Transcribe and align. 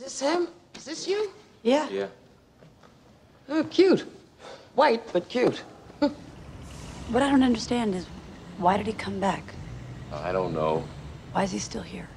this 0.00 0.20
him? 0.20 0.48
Is 0.76 0.84
this 0.84 1.06
you? 1.06 1.30
Yeah. 1.62 1.88
Yeah. 1.90 2.06
Oh, 3.48 3.64
cute. 3.64 4.06
White, 4.74 5.12
but 5.12 5.28
cute. 5.28 5.62
What 7.10 7.24
I 7.24 7.30
don't 7.30 7.42
understand 7.42 7.96
is 7.96 8.06
why 8.58 8.76
did 8.76 8.86
he 8.86 8.92
come 8.92 9.18
back? 9.18 9.42
I 10.12 10.30
don't 10.30 10.54
know. 10.54 10.84
Why 11.32 11.42
is 11.42 11.50
he 11.50 11.58
still 11.58 11.82
here? 11.82 12.08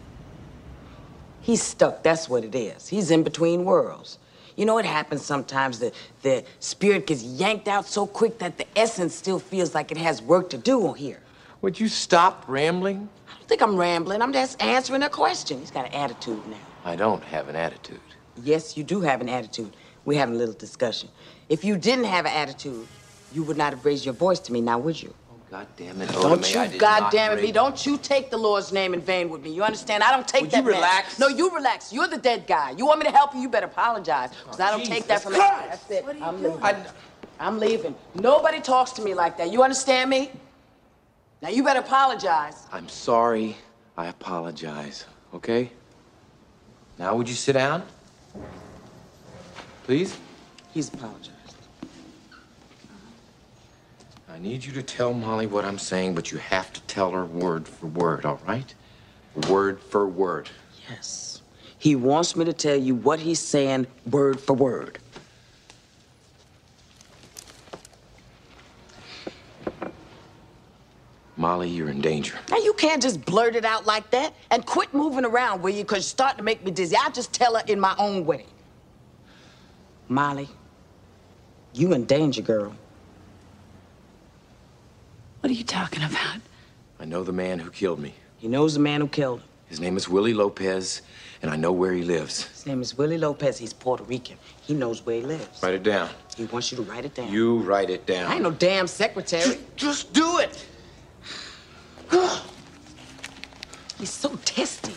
He's 1.41 1.63
stuck, 1.63 2.03
that's 2.03 2.29
what 2.29 2.43
it 2.43 2.53
is. 2.53 2.87
He's 2.87 3.09
in 3.09 3.23
between 3.23 3.65
worlds. 3.65 4.19
You 4.55 4.65
know, 4.65 4.77
it 4.77 4.85
happens 4.85 5.25
sometimes 5.25 5.79
that 5.79 5.95
the 6.21 6.45
spirit 6.59 7.07
gets 7.07 7.23
yanked 7.23 7.67
out 7.67 7.87
so 7.87 8.05
quick 8.05 8.37
that 8.37 8.59
the 8.59 8.67
essence 8.77 9.15
still 9.15 9.39
feels 9.39 9.73
like 9.73 9.91
it 9.91 9.97
has 9.97 10.21
work 10.21 10.51
to 10.51 10.59
do 10.59 10.85
on 10.87 10.95
here. 10.95 11.21
Would 11.63 11.79
you 11.79 11.87
stop 11.87 12.45
rambling? 12.47 13.09
I 13.27 13.37
don't 13.39 13.47
think 13.49 13.63
I'm 13.63 13.75
rambling. 13.75 14.21
I'm 14.21 14.31
just 14.31 14.61
answering 14.61 15.01
a 15.01 15.09
question. 15.09 15.59
He's 15.59 15.71
got 15.71 15.87
an 15.87 15.93
attitude 15.93 16.45
now. 16.47 16.57
I 16.85 16.95
don't 16.95 17.23
have 17.23 17.49
an 17.49 17.55
attitude. 17.55 17.99
Yes, 18.43 18.75
you 18.77 18.83
do 18.83 19.01
have 19.01 19.21
an 19.21 19.29
attitude. 19.29 19.75
We're 20.05 20.19
having 20.19 20.35
a 20.35 20.37
little 20.37 20.55
discussion. 20.55 21.09
If 21.49 21.63
you 21.63 21.77
didn't 21.77 22.05
have 22.05 22.25
an 22.25 22.33
attitude, 22.33 22.87
you 23.31 23.43
would 23.43 23.57
not 23.57 23.73
have 23.73 23.85
raised 23.85 24.05
your 24.05 24.13
voice 24.13 24.39
to 24.41 24.53
me, 24.53 24.61
now 24.61 24.79
would 24.79 25.01
you? 25.01 25.13
Oh, 25.31 25.35
God 25.49 25.67
damn 25.77 26.01
it, 26.01 26.09
Don't 26.09 26.25
Oda 26.39 26.49
you, 26.49 26.59
I 26.59 26.67
did 26.67 26.79
God 26.79 26.99
not 27.03 27.11
damn 27.11 27.37
it, 27.37 27.41
me, 27.41 27.51
don't 27.51 27.85
you 27.85 27.97
take 27.97 28.29
the 28.29 28.37
Lord's 28.37 28.73
name 28.73 28.93
in 28.93 29.01
vain 29.01 29.29
with 29.29 29.41
me. 29.41 29.51
You 29.53 29.63
understand? 29.63 30.03
I 30.03 30.11
don't 30.11 30.27
take 30.27 30.41
Would 30.41 30.51
that 30.51 30.57
you 30.57 30.63
mess. 30.63 30.75
relax? 30.75 31.19
No, 31.19 31.27
you 31.27 31.53
relax. 31.55 31.93
You're 31.93 32.07
the 32.07 32.17
dead 32.17 32.47
guy. 32.47 32.71
You 32.71 32.85
want 32.85 32.99
me 32.99 33.05
to 33.05 33.11
help 33.11 33.33
you, 33.33 33.41
you 33.41 33.49
better 33.49 33.67
apologize. 33.67 34.31
Because 34.43 34.59
I 34.59 34.71
don't 34.71 34.81
oh, 34.81 34.85
take 34.85 35.07
that 35.07 35.21
from 35.21 35.33
Christ. 35.33 35.69
That's 35.69 35.91
it. 35.91 36.05
What 36.05 36.15
are 36.15 36.19
you 36.19 36.25
I'm 36.25 36.41
doing? 36.41 36.53
leaving. 36.53 36.63
I- 36.65 36.85
I'm 37.39 37.59
leaving. 37.59 37.95
Nobody 38.15 38.61
talks 38.61 38.91
to 38.91 39.01
me 39.01 39.13
like 39.13 39.37
that. 39.37 39.51
You 39.51 39.63
understand 39.63 40.09
me? 40.09 40.31
Now 41.41 41.49
you 41.49 41.63
better 41.63 41.81
apologize. 41.81 42.67
I'm 42.71 42.87
sorry. 42.87 43.57
I 43.97 44.07
apologize. 44.07 45.05
Okay? 45.33 45.71
Now, 46.97 47.15
would 47.15 47.27
you 47.27 47.35
sit 47.35 47.53
down? 47.53 47.83
Please? 49.83 50.17
He's 50.73 50.89
apologized. 50.89 51.33
I 54.29 54.39
need 54.39 54.63
you 54.65 54.71
to 54.73 54.83
tell 54.83 55.13
Molly 55.13 55.45
what 55.45 55.65
I'm 55.65 55.77
saying, 55.77 56.15
but 56.15 56.31
you 56.31 56.37
have 56.39 56.73
to 56.73 56.81
tell 56.81 57.11
her 57.11 57.25
word 57.25 57.67
for 57.67 57.87
word, 57.87 58.25
all 58.25 58.41
right? 58.47 58.73
Word 59.49 59.79
for 59.79 60.07
word. 60.07 60.49
Yes. 60.89 61.41
He 61.77 61.95
wants 61.95 62.35
me 62.35 62.45
to 62.45 62.53
tell 62.53 62.77
you 62.77 62.95
what 62.95 63.19
he's 63.19 63.39
saying 63.39 63.87
word 64.09 64.39
for 64.39 64.53
word. 64.53 64.99
Molly, 71.35 71.67
you're 71.69 71.89
in 71.89 71.99
danger. 71.99 72.37
Now 72.51 72.57
you 72.57 72.73
can't 72.73 73.01
just 73.01 73.25
blurt 73.25 73.55
it 73.55 73.65
out 73.65 73.85
like 73.85 74.09
that 74.11 74.33
and 74.51 74.65
quit 74.65 74.93
moving 74.93 75.25
around, 75.25 75.61
will 75.61 75.71
you? 75.71 75.83
Because 75.83 75.97
you're 75.97 76.03
starting 76.03 76.37
to 76.37 76.43
make 76.43 76.63
me 76.63 76.71
dizzy. 76.71 76.95
I'll 76.95 77.11
just 77.11 77.33
tell 77.33 77.55
her 77.55 77.63
in 77.67 77.79
my 77.79 77.95
own 77.97 78.25
way. 78.25 78.45
Molly, 80.09 80.47
you 81.73 81.93
in 81.93 82.05
danger, 82.05 82.41
girl. 82.41 82.75
What 85.39 85.49
are 85.49 85.55
you 85.55 85.63
talking 85.63 86.03
about? 86.03 86.39
I 86.99 87.05
know 87.05 87.23
the 87.23 87.33
man 87.33 87.59
who 87.59 87.69
killed 87.71 87.99
me. 87.99 88.13
He 88.37 88.47
knows 88.47 88.75
the 88.75 88.79
man 88.79 89.01
who 89.01 89.07
killed 89.07 89.39
him. 89.39 89.47
His 89.67 89.79
name 89.79 89.97
is 89.97 90.07
Willie 90.07 90.35
Lopez, 90.35 91.01
and 91.41 91.49
I 91.49 91.55
know 91.55 91.71
where 91.71 91.93
he 91.93 92.03
lives. 92.03 92.43
His 92.43 92.67
name 92.67 92.81
is 92.81 92.95
Willie 92.95 93.17
Lopez. 93.17 93.57
He's 93.57 93.73
Puerto 93.73 94.03
Rican. 94.03 94.37
He 94.61 94.75
knows 94.75 95.03
where 95.03 95.15
he 95.15 95.23
lives. 95.23 95.63
Write 95.63 95.73
it 95.73 95.83
down. 95.83 96.09
He 96.37 96.45
wants 96.45 96.71
you 96.71 96.77
to 96.77 96.83
write 96.83 97.05
it 97.05 97.15
down. 97.15 97.31
You 97.31 97.57
write 97.57 97.89
it 97.89 98.05
down. 98.05 98.31
I 98.31 98.35
ain't 98.35 98.43
no 98.43 98.51
damn 98.51 98.85
secretary. 98.85 99.57
Just 99.75 100.13
do 100.13 100.37
it. 100.37 100.63
He's 103.97 104.11
so 104.11 104.29
testy. 104.45 104.93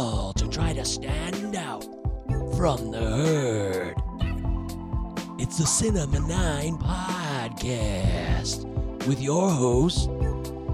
To 0.00 0.48
try 0.48 0.72
to 0.72 0.82
stand 0.82 1.54
out 1.56 1.84
from 2.56 2.90
the 2.90 3.00
herd. 3.00 3.94
It's 5.38 5.58
the 5.58 5.66
Cinema 5.66 6.20
9 6.20 6.78
podcast 6.78 8.64
with 9.06 9.20
your 9.20 9.50
hosts, 9.50 10.06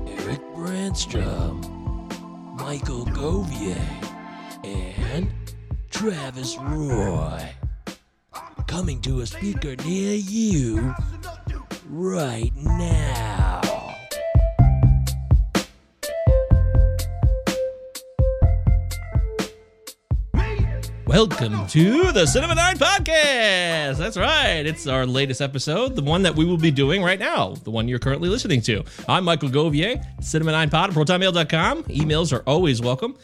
Eric 0.07 0.41
Brandstrom, 0.55 1.61
Michael 2.61 3.05
Govier, 3.07 3.77
and 4.63 5.29
Travis 5.91 6.57
Roy. 6.59 7.53
Coming 8.69 9.01
to 9.01 9.23
a 9.23 9.27
speaker 9.27 9.75
near 9.85 10.15
you 10.15 10.95
right 11.89 12.53
now. 12.55 13.26
Welcome 21.17 21.67
to 21.69 22.13
the 22.13 22.27
Cinema 22.27 22.55
9 22.55 22.77
Podcast. 22.77 23.97
That's 23.97 24.19
right. 24.19 24.67
It's 24.67 24.87
our 24.87 25.07
latest 25.07 25.41
episode, 25.41 25.97
the 25.97 26.03
one 26.03 26.23
that 26.25 26.37
we 26.37 26.45
will 26.45 26.59
be 26.59 26.71
doing 26.71 27.03
right 27.03 27.19
now, 27.19 27.55
the 27.65 27.71
one 27.71 27.89
you're 27.89 27.99
currently 27.99 28.29
listening 28.29 28.61
to. 28.61 28.85
I'm 29.09 29.25
Michael 29.25 29.49
Govier, 29.49 30.05
Cinema 30.23 30.53
9 30.53 30.69
Pod 30.69 30.91
at 30.91 30.95
protonmail.com. 30.95 31.85
Emails 31.85 32.35
are 32.35 32.43
always 32.47 32.83
welcome. 32.83 33.17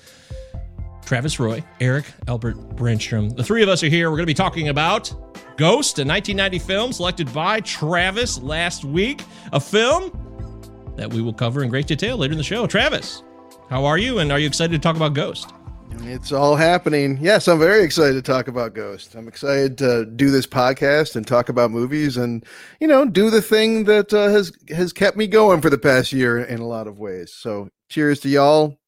Travis 1.05 1.39
Roy, 1.39 1.63
Eric 1.81 2.07
Albert 2.29 2.57
Brandstrom. 2.77 3.37
The 3.37 3.45
three 3.45 3.63
of 3.63 3.69
us 3.69 3.83
are 3.83 3.89
here. 3.89 4.09
We're 4.11 4.17
going 4.17 4.25
to 4.25 4.31
be 4.31 4.33
talking 4.33 4.71
about 4.71 5.13
Ghost, 5.59 5.99
a 5.99 6.05
1990 6.07 6.61
film 6.61 6.95
selected 6.95 7.31
by 7.35 7.61
Travis 7.61 8.41
last 8.41 8.87
week, 8.87 9.23
a 9.53 9.61
film 9.61 10.95
that 10.97 11.13
we 11.13 11.21
will 11.21 11.35
cover 11.35 11.63
in 11.63 11.69
great 11.69 11.89
detail 11.89 12.17
later 12.17 12.33
in 12.33 12.39
the 12.39 12.43
show. 12.43 12.67
Travis, 12.67 13.23
how 13.69 13.85
are 13.85 13.99
you? 13.99 14.21
And 14.21 14.33
are 14.33 14.39
you 14.39 14.47
excited 14.47 14.73
to 14.73 14.79
talk 14.79 14.97
about 14.97 15.13
Ghost? 15.13 15.53
It's 16.01 16.33
all 16.33 16.57
happening. 16.57 17.19
Yes, 17.21 17.49
I'm 17.49 17.59
very 17.59 17.83
excited 17.85 18.15
to 18.15 18.23
talk 18.23 18.49
about 18.49 18.75
Ghost. 18.75 19.15
I'm 19.15 19.29
excited 19.29 19.79
to 19.79 20.05
do 20.05 20.31
this 20.31 20.47
podcast 20.47 21.17
and 21.17 21.27
talk 21.27 21.49
about 21.49 21.71
movies, 21.71 22.17
and 22.17 22.45
you 22.81 22.87
know, 22.89 23.05
do 23.05 23.31
the 23.31 23.43
thing 23.43 23.85
that 23.85 24.13
uh, 24.13 24.29
has 24.29 24.53
has 24.69 24.93
kept 24.93 25.17
me 25.17 25.27
going 25.27 25.61
for 25.61 25.71
the 25.71 25.79
past 25.79 26.13
year 26.13 26.39
in 26.39 26.61
a 26.61 26.67
lot 26.67 26.87
of 26.87 26.99
ways. 26.99 27.33
So, 27.35 27.69
cheers 27.89 28.21
to 28.21 28.29
y'all. 28.29 28.79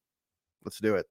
Let's 0.65 0.79
do 0.81 0.97
it. 0.97 1.07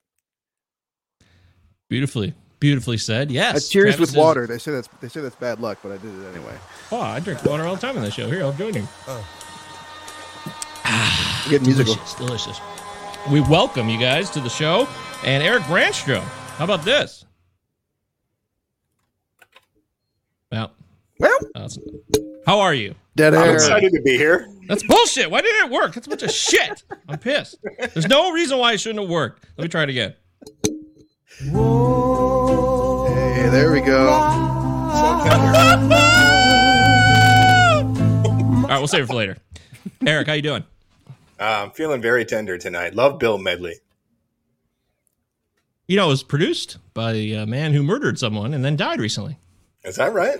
Beautifully, 1.89 2.33
beautifully 2.59 2.97
said. 2.97 3.31
Yes. 3.31 3.69
cheers 3.69 3.95
Travis 3.95 3.99
with 3.99 4.09
is- 4.09 4.15
water. 4.15 4.47
They 4.47 4.57
say 4.59 4.71
that's 4.71 4.89
they 5.01 5.07
say 5.09 5.21
that's 5.21 5.35
bad 5.35 5.59
luck, 5.59 5.79
but 5.83 5.91
I 5.91 5.97
did 5.97 6.13
it 6.13 6.35
anyway. 6.35 6.55
Oh, 6.91 7.01
I 7.01 7.19
drink 7.19 7.43
water 7.43 7.63
all 7.65 7.75
the 7.75 7.81
time 7.81 7.97
on 7.97 8.03
this 8.03 8.13
show. 8.13 8.27
Here, 8.29 8.43
I'll 8.43 8.53
join 8.53 8.73
you. 8.75 8.87
Get 11.49 11.61
musical. 11.63 11.93
Delicious, 11.95 12.13
delicious. 12.15 12.59
We 13.31 13.41
welcome 13.41 13.89
you 13.89 13.99
guys 13.99 14.29
to 14.31 14.39
the 14.41 14.49
show. 14.49 14.87
And 15.25 15.41
Eric 15.41 15.63
Brandstrom, 15.63 16.21
how 16.57 16.65
about 16.65 16.83
this? 16.83 17.25
Well, 20.51 20.71
Well, 21.19 21.37
awesome. 21.55 21.83
how 22.45 22.59
are 22.59 22.73
you? 22.73 22.95
dead 23.15 23.33
I'm 23.33 23.47
air. 23.49 23.53
excited 23.55 23.91
to 23.93 24.01
be 24.01 24.17
here. 24.17 24.47
That's 24.67 24.83
bullshit. 24.83 25.29
Why 25.31 25.41
didn't 25.41 25.65
it 25.65 25.71
work? 25.71 25.93
That's 25.93 26.07
a 26.07 26.09
bunch 26.09 26.23
of 26.23 26.31
shit. 26.31 26.83
I'm 27.07 27.19
pissed. 27.19 27.57
There's 27.93 28.07
no 28.07 28.31
reason 28.31 28.57
why 28.57 28.73
it 28.73 28.79
shouldn't 28.79 29.01
have 29.01 29.09
worked. 29.09 29.45
Let 29.57 29.63
me 29.63 29.67
try 29.69 29.83
it 29.83 29.89
again. 29.89 30.13
Hey, 31.39 31.49
there 33.49 33.71
we 33.71 33.81
go. 33.81 34.09
All 34.09 35.25
right, 38.69 38.77
we'll 38.79 38.87
save 38.87 39.03
it 39.03 39.07
for 39.07 39.15
later. 39.15 39.37
Eric, 40.05 40.27
how 40.27 40.33
you 40.33 40.41
doing? 40.41 40.63
Uh, 41.39 41.63
I'm 41.65 41.71
feeling 41.71 42.01
very 42.01 42.25
tender 42.25 42.57
tonight. 42.57 42.95
Love 42.95 43.19
Bill 43.19 43.37
Medley. 43.37 43.75
You 45.93 45.97
know, 45.97 46.07
it 46.07 46.09
was 46.09 46.23
produced 46.23 46.77
by 46.95 47.11
a 47.13 47.45
man 47.45 47.71
who 47.71 47.83
murdered 47.83 48.17
someone 48.17 48.55
and 48.55 48.65
then 48.65 48.75
died 48.75 48.99
recently. 48.99 49.37
Is 49.83 49.97
that 49.97 50.11
right? 50.11 50.39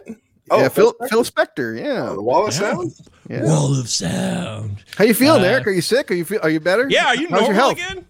Oh, 0.50 0.60
yeah, 0.62 0.68
Phil 0.68 0.94
Spector? 0.94 1.10
Phil 1.10 1.24
Spector. 1.24 1.80
Oh, 1.80 1.84
Yeah. 2.10 2.14
the 2.16 2.22
Wall 2.24 2.48
of 2.48 2.54
Yeah. 2.56 2.60
Sound. 2.60 2.94
yeah. 3.30 3.44
Wall 3.44 3.80
of 3.80 3.88
sound. 3.88 4.84
How 4.98 5.04
you 5.06 5.14
feeling, 5.14 5.44
Uh, 5.44 5.50
Eric? 5.50 5.68
Are 5.68 5.72
you 5.72 5.82
sick? 5.84 6.10
Are 6.10 6.16
you 6.16 6.26
feel? 6.26 6.40
Are 6.42 6.50
you 6.50 6.60
better? 6.60 6.88
Yeah, 6.90 7.06
are 7.06 7.16
you 7.16 7.28
How's 7.30 7.42
normal 7.42 7.48
your 7.50 7.54
health? 7.56 7.74
again? 7.74 8.06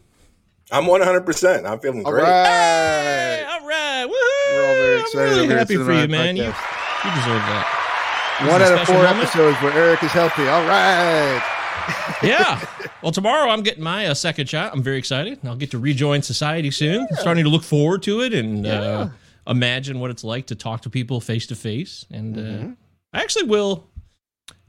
I'm 0.72 0.88
100. 0.88 1.26
percent 1.26 1.68
I'm 1.68 1.80
feeling 1.82 2.06
All 2.06 2.14
great. 2.14 2.24
right. 2.24 2.46
Hey, 2.46 3.46
all 3.46 3.68
right. 3.68 5.02
excited. 5.02 5.20
really 5.32 5.44
over 5.44 5.52
at 5.52 5.60
happy 5.60 5.76
for 5.76 5.92
you, 5.92 6.08
man. 6.08 6.38
You, 6.38 6.44
you 6.46 7.12
deserve 7.12 7.44
that. 7.44 8.40
This 8.42 8.52
One 8.54 8.62
out 8.62 8.72
of 8.72 8.88
four 8.88 8.96
moment. 9.04 9.18
episodes 9.18 9.58
where 9.62 9.74
Eric 9.74 10.02
is 10.02 10.12
healthy. 10.12 10.48
All 10.48 10.64
right. 10.66 11.44
yeah. 12.24 12.66
Well, 13.02 13.12
tomorrow 13.12 13.50
I'm 13.50 13.62
getting 13.64 13.84
my 13.84 14.08
uh, 14.08 14.14
second 14.14 14.48
shot. 14.50 14.74
I'm 14.74 14.84
very 14.84 14.98
excited. 14.98 15.40
I'll 15.44 15.56
get 15.56 15.72
to 15.72 15.80
rejoin 15.80 16.22
society 16.22 16.72
soon. 16.72 17.08
I'm 17.10 17.18
starting 17.18 17.44
to 17.44 17.50
look 17.50 17.64
forward 17.64 18.04
to 18.04 18.22
it 18.22 18.34
and 18.34 18.66
uh, 18.66 19.10
imagine 19.48 20.00
what 20.00 20.10
it's 20.12 20.24
like 20.24 20.48
to 20.48 20.56
talk 20.56 20.82
to 20.82 20.90
people 20.90 21.20
face 21.22 21.48
to 21.48 21.56
face. 21.56 22.06
And 22.12 22.38
uh, 22.38 22.42
Mm-hmm. 22.42 22.72
I 23.14 23.22
actually 23.22 23.44
will. 23.44 23.88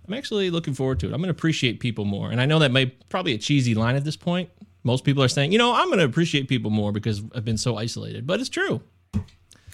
I'm 0.06 0.12
actually 0.12 0.50
looking 0.50 0.74
forward 0.74 1.00
to 1.00 1.06
it. 1.06 1.12
I'm 1.14 1.20
going 1.20 1.28
to 1.28 1.38
appreciate 1.38 1.80
people 1.80 2.04
more. 2.04 2.30
And 2.30 2.40
I 2.40 2.44
know 2.44 2.58
that 2.58 2.70
may 2.70 2.86
probably 3.08 3.32
a 3.32 3.38
cheesy 3.38 3.74
line 3.74 3.96
at 3.96 4.04
this 4.04 4.16
point. 4.16 4.50
Most 4.82 5.02
people 5.04 5.22
are 5.22 5.28
saying, 5.28 5.50
you 5.52 5.56
know, 5.56 5.74
I'm 5.74 5.86
going 5.86 5.98
to 5.98 6.04
appreciate 6.04 6.46
people 6.46 6.70
more 6.70 6.92
because 6.92 7.22
I've 7.34 7.44
been 7.44 7.56
so 7.56 7.78
isolated. 7.78 8.26
But 8.26 8.40
it's 8.40 8.50
true. 8.50 8.82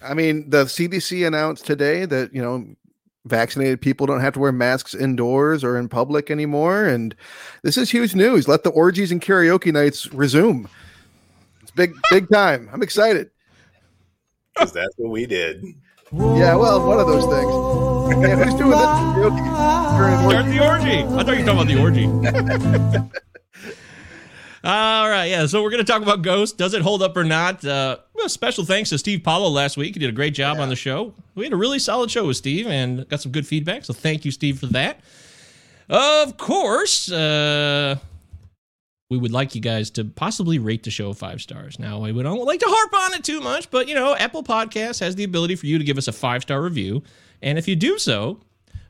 I 0.02 0.14
mean, 0.14 0.48
the 0.48 0.64
CDC 0.66 1.26
announced 1.26 1.66
today 1.66 2.04
that 2.06 2.32
you 2.32 2.40
know 2.40 2.64
vaccinated 3.24 3.80
people 3.80 4.06
don't 4.06 4.20
have 4.20 4.34
to 4.34 4.40
wear 4.40 4.52
masks 4.52 4.94
indoors 4.94 5.62
or 5.62 5.76
in 5.76 5.88
public 5.88 6.30
anymore, 6.30 6.84
and 6.84 7.14
this 7.62 7.76
is 7.76 7.90
huge 7.90 8.14
news. 8.14 8.48
Let 8.48 8.64
the 8.64 8.70
orgies 8.70 9.12
and 9.12 9.20
karaoke 9.20 9.72
nights 9.72 10.12
resume. 10.12 10.68
It's 11.62 11.70
big, 11.70 11.94
big 12.10 12.28
time. 12.30 12.68
I'm 12.72 12.82
excited. 12.82 13.30
Because 14.54 14.72
that's 14.72 14.94
what 14.96 15.10
we 15.10 15.26
did. 15.26 15.64
Yeah, 16.12 16.56
well, 16.56 16.84
one 16.86 16.98
of 16.98 17.06
those 17.06 17.24
things. 17.24 18.26
Yeah, 18.28 18.36
who's 18.36 18.54
doing 18.54 18.70
this 18.70 18.80
karaoke 18.80 20.30
Start 20.30 20.46
the 20.46 20.66
orgy. 20.66 20.98
I 21.04 21.22
thought 21.22 21.38
you 21.38 21.44
were 21.44 21.46
talking 21.46 21.48
about 21.48 21.66
the 21.68 21.80
orgy. 21.80 23.10
All 24.62 25.08
right, 25.08 25.26
yeah. 25.26 25.46
So 25.46 25.62
we're 25.62 25.70
going 25.70 25.84
to 25.84 25.90
talk 25.90 26.02
about 26.02 26.20
Ghost. 26.20 26.58
Does 26.58 26.74
it 26.74 26.82
hold 26.82 27.02
up 27.02 27.16
or 27.16 27.24
not? 27.24 27.64
Uh, 27.64 27.96
well, 28.12 28.28
special 28.28 28.64
thanks 28.64 28.90
to 28.90 28.98
Steve 28.98 29.22
Paulo 29.22 29.48
last 29.48 29.78
week. 29.78 29.94
He 29.94 30.00
did 30.00 30.10
a 30.10 30.12
great 30.12 30.34
job 30.34 30.58
on 30.58 30.68
the 30.68 30.76
show. 30.76 31.14
We 31.34 31.44
had 31.44 31.54
a 31.54 31.56
really 31.56 31.78
solid 31.78 32.10
show 32.10 32.26
with 32.26 32.36
Steve 32.36 32.66
and 32.66 33.08
got 33.08 33.22
some 33.22 33.32
good 33.32 33.46
feedback. 33.46 33.86
So 33.86 33.94
thank 33.94 34.26
you, 34.26 34.30
Steve, 34.30 34.58
for 34.58 34.66
that. 34.66 35.00
Of 35.88 36.36
course, 36.36 37.10
uh, 37.10 37.96
we 39.08 39.16
would 39.16 39.32
like 39.32 39.54
you 39.54 39.62
guys 39.62 39.90
to 39.90 40.04
possibly 40.04 40.58
rate 40.58 40.82
the 40.82 40.90
show 40.90 41.12
five 41.14 41.40
stars. 41.40 41.78
Now, 41.78 41.98
we 41.98 42.22
don't 42.22 42.44
like 42.44 42.60
to 42.60 42.66
harp 42.68 43.12
on 43.12 43.18
it 43.18 43.24
too 43.24 43.40
much, 43.40 43.70
but 43.70 43.88
you 43.88 43.94
know, 43.94 44.14
Apple 44.14 44.44
Podcasts 44.44 45.00
has 45.00 45.16
the 45.16 45.24
ability 45.24 45.56
for 45.56 45.66
you 45.66 45.78
to 45.78 45.84
give 45.84 45.98
us 45.98 46.06
a 46.06 46.12
five 46.12 46.42
star 46.42 46.62
review, 46.62 47.02
and 47.42 47.58
if 47.58 47.66
you 47.66 47.74
do 47.74 47.98
so, 47.98 48.38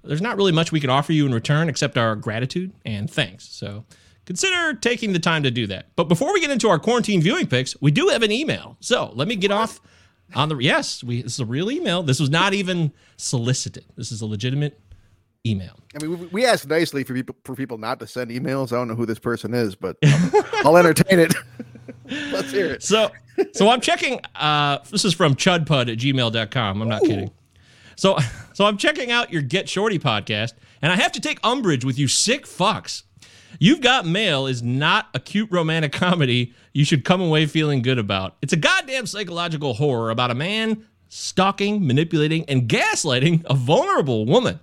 there's 0.05 0.21
not 0.21 0.37
really 0.37 0.53
much 0.53 0.73
we 0.73 0.81
can 0.81 0.91
offer 0.91 1.13
you 1.13 1.25
in 1.27 1.33
return 1.33 1.69
except 1.69 1.97
our 1.97 2.17
gratitude 2.17 2.73
and 2.85 3.11
thanks. 3.11 3.49
So 3.49 3.85
consider 4.27 4.75
taking 4.75 5.13
the 5.13 5.19
time 5.19 5.43
to 5.43 5.51
do 5.51 5.67
that. 5.69 5.87
But 5.97 6.05
before 6.05 6.33
we 6.33 6.41
get 6.41 6.51
into 6.51 6.69
our 6.69 6.79
quarantine 6.79 7.21
viewing 7.21 7.47
picks, 7.47 7.81
we 7.81 7.91
do 7.91 8.09
have 8.09 8.23
an 8.23 8.33
email. 8.33 8.77
So 8.81 9.13
let 9.15 9.29
me 9.29 9.37
get 9.37 9.51
off 9.51 9.81
on 10.35 10.49
the 10.49 10.57
yes, 10.59 11.03
we 11.03 11.23
this 11.23 11.35
is 11.35 11.41
a 11.41 11.45
real 11.45 11.71
email. 11.71 12.03
This 12.03 12.21
was 12.21 12.31
not 12.31 12.55
even 12.55 12.93
solicited. 13.17 13.85
This 13.97 14.13
is 14.13 14.21
a 14.21 14.27
legitimate 14.27 14.81
email. 15.47 15.79
I 15.95 16.05
mean, 16.05 16.19
we, 16.19 16.27
we 16.27 16.47
asked 16.47 16.69
nicely 16.69 17.05
for 17.05 17.15
people 17.15 17.35
for 17.45 17.55
people 17.55 17.79
not 17.79 17.99
to 18.01 18.07
send 18.07 18.31
emails. 18.31 18.73
I 18.73 18.77
don't 18.77 18.89
know 18.89 18.95
who 18.95 19.07
this 19.07 19.19
person 19.19 19.55
is, 19.55 19.75
but 19.75 19.97
I'll, 20.05 20.69
I'll 20.69 20.77
entertain 20.77 21.19
it. 21.19 21.35
Let's 22.33 22.51
hear 22.51 22.67
it. 22.67 22.83
So 22.83 23.11
so 23.53 23.69
I'm 23.69 23.81
checking 23.81 24.21
uh 24.37 24.79
this 24.91 25.05
is 25.05 25.15
from 25.15 25.35
chudpud 25.35 25.91
at 25.93 25.99
gmail.com. 25.99 26.83
I'm 26.83 26.89
not 26.89 27.03
kidding. 27.03 27.31
So 27.97 28.19
so 28.53 28.65
I'm 28.67 28.77
checking 28.77 29.11
out 29.11 29.33
your 29.33 29.43
Get 29.43 29.69
Shorty 29.69 29.99
podcast, 29.99 30.53
and 30.83 30.93
I 30.93 30.97
have 30.97 31.13
to 31.13 31.21
take 31.21 31.39
umbrage 31.43 31.85
with 31.85 31.99
you 31.99 32.09
sick 32.09 32.47
fucks. 32.47 33.03
You've 33.59 33.81
Got 33.81 34.07
Mail 34.07 34.47
is 34.47 34.63
not 34.63 35.09
a 35.15 35.19
cute 35.19 35.51
romantic 35.51 35.93
comedy 35.93 36.55
you 36.73 36.85
should 36.85 37.05
come 37.05 37.21
away 37.21 37.47
feeling 37.47 37.83
good 37.83 37.99
about. 37.99 38.37
It's 38.43 38.53
a 38.53 38.57
goddamn 38.57 39.07
psychological 39.07 39.75
horror 39.75 40.11
about 40.11 40.31
a 40.31 40.35
man 40.35 40.87
stalking, 41.09 41.87
manipulating, 41.87 42.45
and 42.49 42.69
gaslighting 42.69 43.45
a 43.47 43.55
vulnerable 43.55 44.25
woman. 44.25 44.61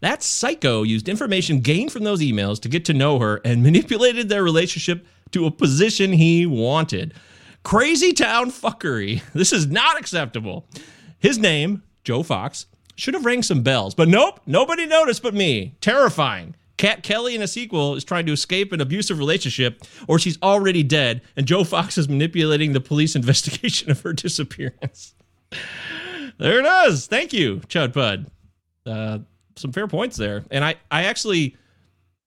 That 0.00 0.22
psycho 0.22 0.82
used 0.82 1.08
information 1.08 1.60
gained 1.60 1.92
from 1.92 2.04
those 2.04 2.20
emails 2.20 2.60
to 2.60 2.68
get 2.68 2.84
to 2.86 2.94
know 2.94 3.18
her 3.18 3.40
and 3.44 3.62
manipulated 3.64 4.28
their 4.28 4.42
relationship 4.42 5.06
to 5.32 5.46
a 5.46 5.50
position 5.50 6.12
he 6.12 6.46
wanted. 6.46 7.14
Crazy 7.62 8.12
town 8.12 8.50
fuckery. 8.50 9.22
This 9.34 9.52
is 9.52 9.66
not 9.66 9.98
acceptable. 9.98 10.66
His 11.18 11.38
name, 11.38 11.82
Joe 12.04 12.22
Fox, 12.22 12.66
should 12.96 13.14
have 13.14 13.26
rang 13.26 13.42
some 13.42 13.62
bells, 13.62 13.94
but 13.94 14.08
nope, 14.08 14.40
nobody 14.46 14.86
noticed 14.86 15.22
but 15.22 15.34
me. 15.34 15.74
Terrifying. 15.80 16.54
Kat 16.80 17.02
Kelly 17.02 17.34
in 17.34 17.42
a 17.42 17.46
sequel 17.46 17.94
is 17.94 18.04
trying 18.04 18.24
to 18.24 18.32
escape 18.32 18.72
an 18.72 18.80
abusive 18.80 19.18
relationship, 19.18 19.84
or 20.08 20.18
she's 20.18 20.38
already 20.42 20.82
dead, 20.82 21.20
and 21.36 21.46
Joe 21.46 21.62
Fox 21.62 21.98
is 21.98 22.08
manipulating 22.08 22.72
the 22.72 22.80
police 22.80 23.14
investigation 23.20 23.90
of 23.90 24.00
her 24.00 24.14
disappearance. 24.14 25.14
There 26.38 26.58
it 26.58 26.88
is. 26.88 27.06
Thank 27.06 27.34
you, 27.34 27.56
Chud 27.68 27.92
Pud. 27.92 28.30
Uh, 28.86 29.18
some 29.56 29.72
fair 29.72 29.88
points 29.88 30.16
there. 30.16 30.42
And 30.50 30.64
I, 30.64 30.76
I 30.90 31.04
actually, 31.04 31.54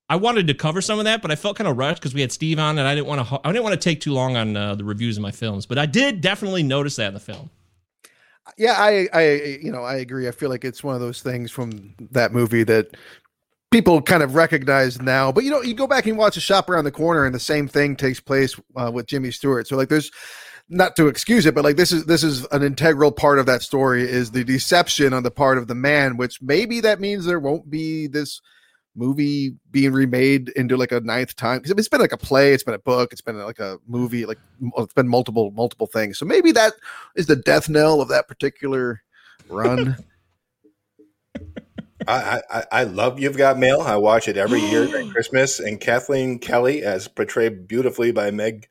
I 0.08 0.18
wanted 0.18 0.46
to 0.46 0.54
cover 0.54 0.82
some 0.82 1.00
of 1.00 1.06
that, 1.06 1.24
but 1.24 1.32
I 1.32 1.36
felt 1.36 1.58
kind 1.58 1.68
of 1.68 1.76
rushed 1.76 2.00
because 2.00 2.14
we 2.14 2.22
had 2.22 2.32
Steve 2.32 2.60
on, 2.60 2.78
and 2.78 2.88
I 2.88 2.94
didn't 2.94 3.08
want 3.08 3.28
to, 3.28 3.42
I 3.44 3.52
didn't 3.52 3.64
want 3.64 3.74
to 3.74 3.84
take 3.84 4.02
too 4.02 4.14
long 4.14 4.38
on 4.38 4.56
uh, 4.56 4.76
the 4.76 4.84
reviews 4.84 5.18
of 5.18 5.24
my 5.24 5.32
films. 5.32 5.66
But 5.66 5.80
I 5.80 5.88
did 5.88 6.22
definitely 6.22 6.62
notice 6.62 6.98
that 6.98 7.08
in 7.08 7.14
the 7.16 7.20
film. 7.20 7.50
Yeah, 8.58 8.74
I, 8.78 9.08
I, 9.14 9.32
you 9.64 9.72
know, 9.72 9.84
I 9.84 9.96
agree. 9.96 10.28
I 10.28 10.32
feel 10.32 10.50
like 10.50 10.64
it's 10.64 10.84
one 10.84 10.94
of 10.94 11.02
those 11.02 11.24
things 11.24 11.50
from 11.50 11.96
that 12.12 12.34
movie 12.34 12.64
that 12.66 12.96
people 13.74 14.02
kind 14.02 14.24
of 14.24 14.36
recognize 14.36 15.02
now. 15.02 15.32
But 15.32 15.44
you 15.44 15.50
know, 15.50 15.62
you 15.62 15.74
go 15.74 15.88
back 15.88 16.06
and 16.06 16.18
watch 16.18 16.38
a 16.38 16.42
shop 16.42 16.70
around 16.70 16.86
the 16.86 16.92
corner, 16.92 17.26
and 17.26 17.34
the 17.34 17.40
same 17.40 17.68
thing 17.68 17.96
takes 17.96 18.20
place 18.20 18.56
uh, 18.76 18.92
with 18.94 19.08
Jimmy 19.08 19.32
Stewart. 19.32 19.68
So 19.68 19.76
like, 19.76 19.90
there's 19.90 20.12
not 20.70 20.96
to 20.96 21.08
excuse 21.08 21.46
it, 21.46 21.56
but 21.56 21.64
like 21.64 21.76
this 21.76 21.92
is 21.92 22.06
this 22.06 22.24
is 22.24 22.46
an 22.52 22.64
integral 22.64 23.12
part 23.12 23.40
of 23.40 23.46
that 23.48 23.62
story 23.62 24.04
is 24.04 24.32
the 24.32 24.44
deception 24.44 25.12
on 25.14 25.24
the 25.24 25.32
part 25.32 25.58
of 25.58 25.68
the 25.68 25.76
man, 25.76 26.18
which 26.18 26.42
maybe 26.42 26.80
that 26.82 27.00
means 27.02 27.26
there 27.26 27.40
won't 27.40 27.70
be 27.70 28.08
this 28.08 28.42
movie 28.96 29.56
being 29.72 29.92
remade 29.92 30.50
into 30.50 30.78
like 30.78 30.92
a 30.92 31.00
ninth 31.00 31.36
time 31.36 31.58
because 31.58 31.72
it's 31.72 31.90
been 31.90 32.00
like 32.00 32.12
a 32.12 32.18
play, 32.18 32.54
it's 32.54 32.64
been 32.64 32.76
a 32.76 32.80
book, 32.80 33.12
it's 33.12 33.22
been 33.22 33.40
like 33.40 33.60
a 33.60 33.80
movie, 33.88 34.26
like 34.26 34.38
it's 34.78 34.94
been 34.94 35.08
multiple 35.08 35.52
multiple 35.52 35.88
things. 35.88 36.18
So 36.20 36.26
maybe 36.26 36.52
that 36.52 36.74
is 37.16 37.26
the 37.26 37.36
death 37.36 37.70
knell 37.70 38.02
of 38.02 38.10
that 38.10 38.28
particular 38.28 39.02
run. 39.50 39.98
I, 42.08 42.42
I 42.50 42.64
I 42.72 42.84
love 42.84 43.20
You've 43.20 43.38
Got 43.38 43.58
Mail. 43.58 43.82
I 43.82 43.96
watch 43.98 44.28
it 44.28 44.38
every 44.38 44.60
year 44.62 44.86
during 44.88 45.10
Christmas. 45.14 45.60
And 45.60 45.80
Kathleen 45.80 46.40
Kelly, 46.40 46.84
as 46.84 47.08
portrayed 47.08 47.68
beautifully 47.68 48.12
by 48.12 48.32
Meg 48.32 48.68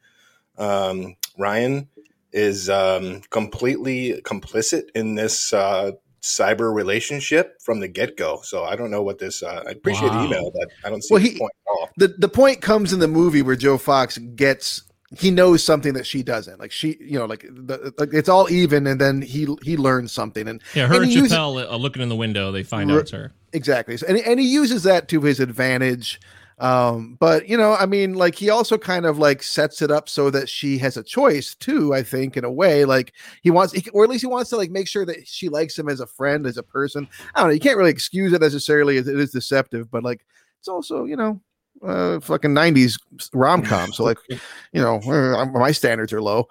um, 0.59 1.17
Ryan, 1.39 1.89
is 2.33 2.69
um, 2.71 3.23
completely 3.31 4.21
complicit 4.25 4.85
in 4.95 5.15
this 5.15 5.53
uh, 5.53 5.93
cyber 6.21 6.73
relationship 6.75 7.61
from 7.63 7.81
the 7.81 7.89
get 7.89 8.17
go. 8.17 8.41
So 8.43 8.65
I 8.65 8.77
don't 8.77 8.91
know 8.91 9.03
what 9.03 9.19
this. 9.19 9.43
Uh, 9.43 9.63
I 9.67 9.71
appreciate 9.73 10.11
Wow. 10.11 10.21
the 10.21 10.27
email, 10.27 10.51
but 10.53 10.69
I 10.85 10.91
don't 10.91 11.03
see 11.03 11.15
Well, 11.15 11.23
the 11.23 11.29
he- 11.31 11.39
point 11.39 11.53
at 11.67 11.71
all. 11.71 11.89
the 11.97 12.09
the 12.19 12.29
point 12.29 12.61
comes 12.61 12.93
in 12.93 13.01
the 13.01 13.09
movie 13.09 13.43
where 13.43 13.57
Joe 13.57 13.79
Fox 13.79 14.19
gets 14.19 14.83
he 15.19 15.31
knows 15.31 15.63
something 15.63 15.93
that 15.95 16.07
she 16.07 16.23
doesn't. 16.23 16.59
Like 16.61 16.73
she, 16.73 16.97
you 17.01 17.19
know, 17.19 17.27
like 17.27 17.43
the 17.43 17.93
like 17.99 18.11
it's 18.13 18.29
all 18.29 18.51
even, 18.51 18.87
and 18.87 19.01
then 19.01 19.23
he 19.23 19.47
he 19.63 19.77
learns 19.77 20.13
something, 20.13 20.49
and 20.49 20.63
Yeah, 20.75 20.87
her 20.89 20.95
and 20.95 21.03
and 21.05 21.13
he 21.13 21.19
uses- 21.19 21.33
Chappelle 21.37 21.71
uh, 21.71 21.77
looking 21.77 22.03
in 22.03 22.09
the 22.09 22.17
window, 22.17 22.51
they 22.53 22.63
find 22.63 22.91
out 22.91 22.99
it's 22.99 23.11
her. 23.11 23.33
exactly, 23.53 23.97
so, 23.97 24.07
and 24.07 24.19
and 24.19 24.41
he 24.41 24.47
uses 24.47 24.83
that 24.85 25.09
to 25.09 25.21
his 25.21 25.41
advantage. 25.41 26.21
Um, 26.59 27.17
but 27.19 27.49
you 27.49 27.57
know, 27.57 27.75
I 27.75 27.87
mean, 27.87 28.15
like 28.15 28.37
he 28.37 28.49
also 28.51 28.79
kind 28.79 29.05
of 29.05 29.19
like 29.19 29.43
sets 29.43 29.83
it 29.83 29.91
up 29.91 30.09
so 30.09 30.31
that 30.31 30.49
she 30.49 30.79
has 30.79 30.97
a 30.97 31.03
choice 31.03 31.55
too. 31.57 31.93
I 31.93 32.03
think 32.05 32.37
in 32.37 32.45
a 32.45 32.53
way, 32.53 32.85
like 32.85 33.13
he 33.43 33.51
wants, 33.51 33.75
or 33.93 34.05
at 34.05 34.11
least 34.11 34.23
he 34.23 34.29
wants 34.29 34.51
to 34.51 34.57
like 34.57 34.71
make 34.71 34.87
sure 34.87 35.05
that 35.07 35.27
she 35.27 35.49
likes 35.49 35.77
him 35.77 35.89
as 35.89 35.99
a 35.99 36.07
friend, 36.07 36.47
as 36.47 36.59
a 36.59 36.63
person. 36.63 37.09
I 37.35 37.41
don't 37.41 37.49
know. 37.49 37.55
You 37.55 37.59
can't 37.61 37.77
really 37.77 37.91
excuse 37.91 38.33
it 38.33 38.41
necessarily. 38.41 38.97
It 38.99 39.09
is 39.09 39.33
deceptive, 39.33 39.91
but 39.91 40.05
like 40.05 40.25
it's 40.61 40.69
also 40.69 41.05
you 41.05 41.17
know 41.17 41.41
uh 41.85 42.21
fucking 42.21 42.53
90s 42.53 42.99
rom-com 43.33 43.93
so 43.93 44.05
like 44.05 44.19
you 44.29 44.81
know 44.81 45.01
uh, 45.01 45.45
my 45.47 45.73
standards 45.73 46.13
are 46.13 46.23
low 46.23 46.47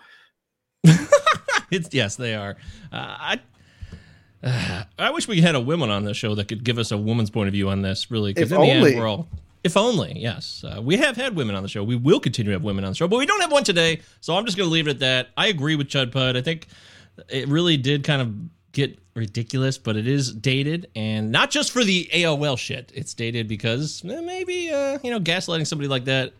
It's 1.72 1.94
yes, 1.94 2.18
they 2.18 2.36
are. 2.36 2.58
Uh, 2.92 3.38
I. 3.38 3.40
I 4.98 5.12
wish 5.12 5.28
we 5.28 5.40
had 5.40 5.54
a 5.56 5.60
woman 5.60 5.90
on 5.90 6.04
the 6.04 6.16
show 6.16 6.34
that 6.36 6.48
could 6.48 6.64
give 6.64 6.80
us 6.80 6.92
a 6.92 6.98
woman's 6.98 7.30
point 7.30 7.48
of 7.48 7.54
view 7.54 7.70
on 7.70 7.84
this, 7.84 8.10
really. 8.10 8.34
Because 8.34 8.52
If 8.52 8.58
in 8.58 8.62
the 8.64 8.72
end, 8.72 9.00
we're 9.00 9.08
all. 9.08 9.28
If 9.64 9.78
only, 9.78 10.18
yes. 10.18 10.64
Uh, 10.66 10.82
we 10.82 10.98
have 10.98 11.16
had 11.16 11.36
women 11.36 11.56
on 11.56 11.62
the 11.62 11.70
show. 11.70 11.84
We 11.84 11.96
will 11.96 12.20
continue 12.20 12.52
to 12.52 12.56
have 12.56 12.64
women 12.64 12.84
on 12.84 12.92
the 12.92 12.96
show, 12.96 13.08
but 13.08 13.18
we 13.18 13.28
don't 13.28 13.40
have 13.42 13.52
one 13.52 13.64
today. 13.64 14.02
So 14.20 14.36
I'm 14.36 14.46
just 14.46 14.58
going 14.58 14.68
to 14.68 14.74
leave 14.74 14.88
it 14.88 14.92
at 14.92 15.00
that. 15.00 15.30
I 15.38 15.48
agree 15.48 15.76
with 15.76 15.88
Chud 15.88 16.12
Pud. 16.12 16.36
I 16.36 16.42
think 16.42 16.66
it 17.30 17.48
really 17.48 17.78
did 17.78 18.04
kind 18.04 18.22
of 18.24 18.34
get 18.72 19.00
ridiculous, 19.16 19.78
but 19.78 19.98
it 19.98 20.08
is 20.08 20.34
dated, 20.34 20.90
and 20.96 21.32
not 21.32 21.52
just 21.52 21.72
for 21.72 21.84
the 21.84 22.10
AOL 22.14 22.58
shit. 22.58 22.92
It's 22.96 23.14
dated 23.14 23.48
because 23.48 24.04
eh, 24.06 24.22
maybe 24.22 24.70
uh, 24.70 25.00
you 25.04 25.12
know 25.12 25.20
gaslighting 25.20 25.68
somebody 25.68 25.88
like 25.88 26.06
that 26.06 26.34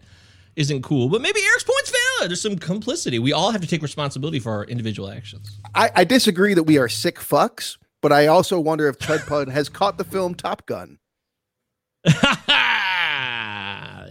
isn't 0.56 0.84
cool, 0.84 1.10
but 1.10 1.22
maybe 1.22 1.40
Eric's 1.42 1.64
point's 1.64 1.92
valid. 1.92 2.32
There's 2.32 2.42
some 2.42 2.58
complicity. 2.58 3.20
We 3.20 3.34
all 3.34 3.52
have 3.52 3.62
to 3.62 3.68
take 3.68 3.82
responsibility 3.82 4.40
for 4.40 4.52
our 4.52 4.66
individual 4.66 5.10
actions. 5.10 5.58
I, 5.74 5.90
I 5.96 6.04
disagree 6.04 6.54
that 6.54 6.64
we 6.64 6.78
are 6.78 6.90
sick 6.90 7.18
fucks 7.20 7.78
but 8.02 8.12
i 8.12 8.28
also 8.28 8.60
wonder 8.60 8.88
if 8.88 8.98
chud 8.98 9.26
pud 9.28 9.48
has 9.48 9.70
caught 9.70 9.98
the 9.98 10.04
film 10.04 10.36
top 10.36 10.66
gun 10.66 10.98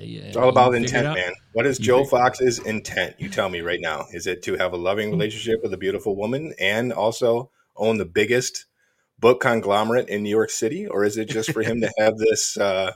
It's 0.03 0.37
all 0.37 0.49
about 0.49 0.75
intent, 0.77 1.13
man. 1.15 1.33
What 1.53 1.67
is 1.67 1.81
You 1.81 1.87
Joe 1.87 2.05
Fox's 2.05 2.61
intent? 2.61 3.17
You 3.19 3.29
tell 3.29 3.49
me 3.49 3.61
right 3.61 3.81
now. 3.81 4.07
Is 4.13 4.29
it 4.29 4.43
to 4.45 4.57
have 4.57 4.73
a 4.73 4.77
loving 4.77 5.11
relationship 5.11 5.61
with 5.61 5.75
a 5.75 5.77
beautiful 5.77 6.15
woman 6.15 6.55
and 6.61 6.93
also 6.93 7.51
own 7.81 7.99
the 7.99 8.05
biggest 8.05 8.67
book 9.19 9.41
conglomerate 9.41 10.09
in 10.09 10.23
New 10.23 10.31
York 10.31 10.51
City, 10.51 10.87
or 10.87 11.05
is 11.05 11.17
it 11.17 11.29
just 11.29 11.53
for 11.53 11.63
him 11.63 11.81
to 11.81 11.91
have 11.99 12.17
this, 12.19 12.57
uh, 12.57 12.93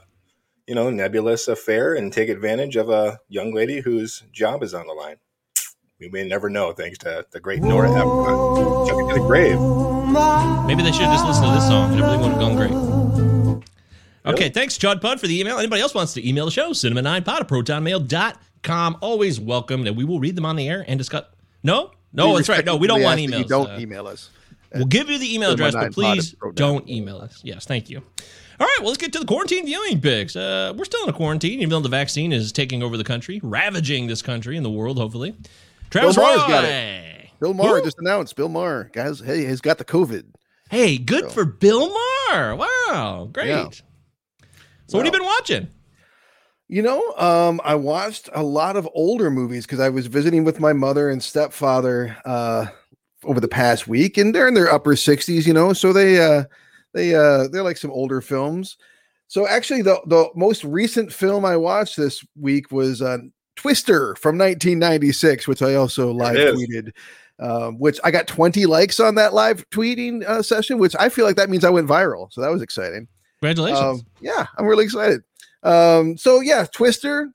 you 0.67 0.73
know, 0.75 0.89
nebulous 0.89 1.47
affair 1.47 1.93
and 1.95 2.11
take 2.13 2.29
advantage 2.29 2.75
of 2.75 2.89
a 2.89 3.19
young 3.27 3.53
lady 3.53 3.81
whose 3.81 4.23
job 4.31 4.63
is 4.63 4.73
on 4.73 4.87
the 4.87 4.93
line? 4.93 5.17
We 5.99 6.09
may 6.09 6.27
never 6.27 6.49
know, 6.49 6.71
thanks 6.73 6.97
to 6.99 7.25
the 7.31 7.39
great 7.39 7.61
Nora 7.61 7.89
Ephron. 7.89 8.87
Took 8.87 8.99
it 8.99 9.13
to 9.13 9.19
the 9.21 9.25
grave. 9.27 9.57
Maybe 10.67 10.83
they 10.83 10.91
should 10.91 11.05
have 11.05 11.13
just 11.13 11.25
listened 11.25 11.47
to 11.47 11.53
this 11.53 11.67
song 11.67 11.91
and 11.93 12.01
everything 12.01 12.21
would 12.21 12.31
have 12.31 12.39
gone 12.39 12.55
great. 12.55 13.65
Okay, 14.25 14.49
thanks, 14.49 14.77
Chud 14.77 15.01
Pud, 15.01 15.19
for 15.19 15.27
the 15.27 15.39
email. 15.39 15.57
Anybody 15.59 15.81
else 15.81 15.93
wants 15.93 16.13
to 16.15 16.27
email 16.27 16.45
the 16.45 16.51
show, 16.51 16.71
cinema9pod 16.71 17.41
at 17.41 17.47
protonmail.com. 17.47 18.97
Always 18.99 19.39
welcome, 19.39 19.85
and 19.85 19.95
we 19.95 20.03
will 20.03 20.19
read 20.19 20.35
them 20.35 20.45
on 20.45 20.55
the 20.55 20.67
air 20.67 20.83
and 20.87 20.97
discuss. 20.97 21.25
No? 21.63 21.91
No, 22.11 22.31
We 22.31 22.37
that's 22.37 22.49
right. 22.49 22.65
No, 22.65 22.75
we 22.75 22.87
don't 22.87 23.01
want 23.03 23.19
ask 23.19 23.29
emails. 23.29 23.37
You 23.39 23.45
don't 23.45 23.69
Uh, 23.69 23.77
email 23.79 24.07
us. 24.07 24.31
We'll 24.75 24.85
give 24.85 25.09
you 25.09 25.17
the 25.17 25.33
email 25.33 25.51
address, 25.51 25.73
but 25.73 25.93
please 25.93 26.35
don't 26.53 26.87
email 26.89 27.17
us. 27.17 27.41
Yes, 27.43 27.65
thank 27.65 27.89
you. 27.89 28.01
All 28.59 28.65
right, 28.67 28.77
well, 28.79 28.87
let's 28.87 28.97
get 29.01 29.11
to 29.13 29.19
the 29.19 29.25
quarantine 29.25 29.65
viewing 29.65 29.99
picks. 29.99 30.35
Uh, 30.35 30.73
we're 30.77 30.85
still 30.85 31.03
in 31.03 31.09
a 31.09 31.13
quarantine, 31.13 31.59
even 31.59 31.69
though 31.69 31.79
the 31.81 31.89
vaccine 31.89 32.31
is 32.31 32.51
taking 32.53 32.83
over 32.83 32.95
the 32.95 33.03
country, 33.03 33.41
ravaging 33.43 34.07
this 34.07 34.21
country 34.21 34.55
and 34.55 34.65
the 34.65 34.69
world, 34.69 34.97
hopefully. 34.97 35.35
Travis 35.89 36.15
Maher's 36.15 36.41
Roy. 36.41 36.47
got 36.47 37.39
Bill 37.41 37.53
Maher 37.53 37.79
Who? 37.79 37.83
just 37.83 37.99
announced. 37.99 38.35
Bill 38.37 38.47
Maher, 38.47 38.89
guys, 38.93 39.19
hey, 39.19 39.45
he's 39.45 39.59
got 39.59 39.77
the 39.77 39.83
COVID. 39.85 40.23
Hey, 40.69 40.97
good 40.97 41.25
So- 41.25 41.29
for 41.31 41.45
Bill 41.45 41.89
Maher. 42.29 42.55
Wow, 42.55 43.29
great. 43.31 43.49
Yeah. 43.49 43.69
So, 44.87 44.97
what 44.97 45.05
have 45.05 45.13
you 45.13 45.19
been 45.19 45.27
watching? 45.27 45.67
You 46.67 46.81
know, 46.81 47.13
um, 47.17 47.59
I 47.63 47.75
watched 47.75 48.29
a 48.33 48.41
lot 48.41 48.75
of 48.77 48.87
older 48.95 49.29
movies 49.29 49.65
because 49.65 49.79
I 49.79 49.89
was 49.89 50.07
visiting 50.07 50.43
with 50.43 50.59
my 50.59 50.73
mother 50.73 51.09
and 51.09 51.21
stepfather 51.21 52.17
uh, 52.25 52.67
over 53.25 53.39
the 53.39 53.47
past 53.47 53.87
week, 53.87 54.17
and 54.17 54.33
they're 54.33 54.47
in 54.47 54.53
their 54.53 54.71
upper 54.71 54.95
sixties. 54.95 55.47
You 55.47 55.53
know, 55.53 55.73
so 55.73 55.93
they 55.93 56.19
uh, 56.23 56.45
they 56.93 57.15
uh, 57.15 57.47
they're 57.47 57.63
like 57.63 57.77
some 57.77 57.91
older 57.91 58.21
films. 58.21 58.77
So 59.27 59.47
actually, 59.47 59.81
the 59.81 59.99
the 60.05 60.29
most 60.35 60.63
recent 60.63 61.11
film 61.11 61.45
I 61.45 61.57
watched 61.57 61.97
this 61.97 62.25
week 62.39 62.71
was 62.71 63.01
uh, 63.01 63.17
Twister 63.55 64.15
from 64.15 64.37
1996, 64.37 65.47
which 65.47 65.61
I 65.61 65.75
also 65.75 66.11
live 66.11 66.35
tweeted. 66.35 66.91
Um, 67.37 67.79
which 67.79 67.99
I 68.01 68.11
got 68.11 68.27
20 68.27 68.65
likes 68.65 68.97
on 69.01 69.15
that 69.15 69.33
live 69.33 69.69
tweeting 69.69 70.23
uh, 70.23 70.41
session, 70.41 70.77
which 70.77 70.95
I 70.97 71.09
feel 71.09 71.25
like 71.25 71.35
that 71.35 71.49
means 71.49 71.65
I 71.65 71.69
went 71.69 71.85
viral. 71.85 72.31
So 72.31 72.39
that 72.39 72.49
was 72.49 72.61
exciting. 72.61 73.09
Congratulations. 73.41 73.81
Um, 73.81 74.01
yeah, 74.21 74.45
I'm 74.57 74.65
really 74.65 74.85
excited. 74.85 75.21
Um, 75.61 76.17
so 76.17 76.39
yeah, 76.39 76.65
Twister, 76.71 77.29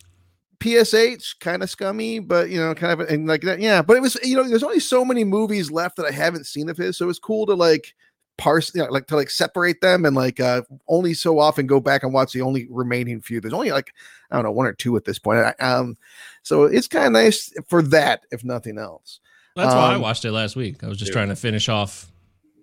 PSH, 0.60 1.38
kind 1.40 1.62
of 1.62 1.70
scummy, 1.70 2.18
but 2.18 2.50
you 2.50 2.58
know, 2.60 2.74
kind 2.74 2.92
of 2.92 3.08
and 3.08 3.26
like 3.26 3.42
that. 3.42 3.60
Yeah, 3.60 3.82
but 3.82 3.96
it 3.96 4.00
was 4.00 4.16
you 4.22 4.36
know, 4.36 4.48
there's 4.48 4.62
only 4.62 4.80
so 4.80 5.04
many 5.04 5.24
movies 5.24 5.70
left 5.70 5.96
that 5.96 6.06
I 6.06 6.10
haven't 6.12 6.46
seen 6.46 6.68
of 6.68 6.76
his, 6.76 6.96
so 6.96 7.08
it's 7.08 7.18
cool 7.18 7.46
to 7.46 7.54
like 7.54 7.94
parse, 8.38 8.74
you 8.74 8.82
know, 8.82 8.88
like 8.90 9.06
to 9.06 9.16
like 9.16 9.28
separate 9.30 9.80
them 9.82 10.04
and 10.06 10.16
like 10.16 10.40
uh 10.40 10.62
only 10.88 11.12
so 11.14 11.38
often 11.38 11.66
go 11.66 11.78
back 11.80 12.02
and 12.02 12.12
watch 12.12 12.32
the 12.32 12.40
only 12.42 12.66
remaining 12.70 13.20
few. 13.20 13.40
There's 13.40 13.52
only 13.54 13.70
like 13.70 13.92
I 14.30 14.36
don't 14.36 14.44
know 14.44 14.52
one 14.52 14.66
or 14.66 14.72
two 14.72 14.96
at 14.96 15.04
this 15.04 15.18
point. 15.18 15.38
I- 15.40 15.54
Um, 15.64 15.96
so 16.42 16.64
it's 16.64 16.88
kind 16.88 17.06
of 17.06 17.12
nice 17.12 17.52
for 17.68 17.82
that, 17.82 18.22
if 18.30 18.44
nothing 18.44 18.78
else. 18.78 19.20
That's 19.56 19.74
why 19.74 19.92
I 19.92 19.94
um, 19.96 20.00
watched 20.00 20.24
it 20.24 20.32
last 20.32 20.56
week. 20.56 20.82
I 20.84 20.88
was 20.88 20.96
just 20.98 21.10
Yeah. 21.10 21.14
trying 21.14 21.28
to 21.28 21.36
finish 21.36 21.68
off 21.68 22.10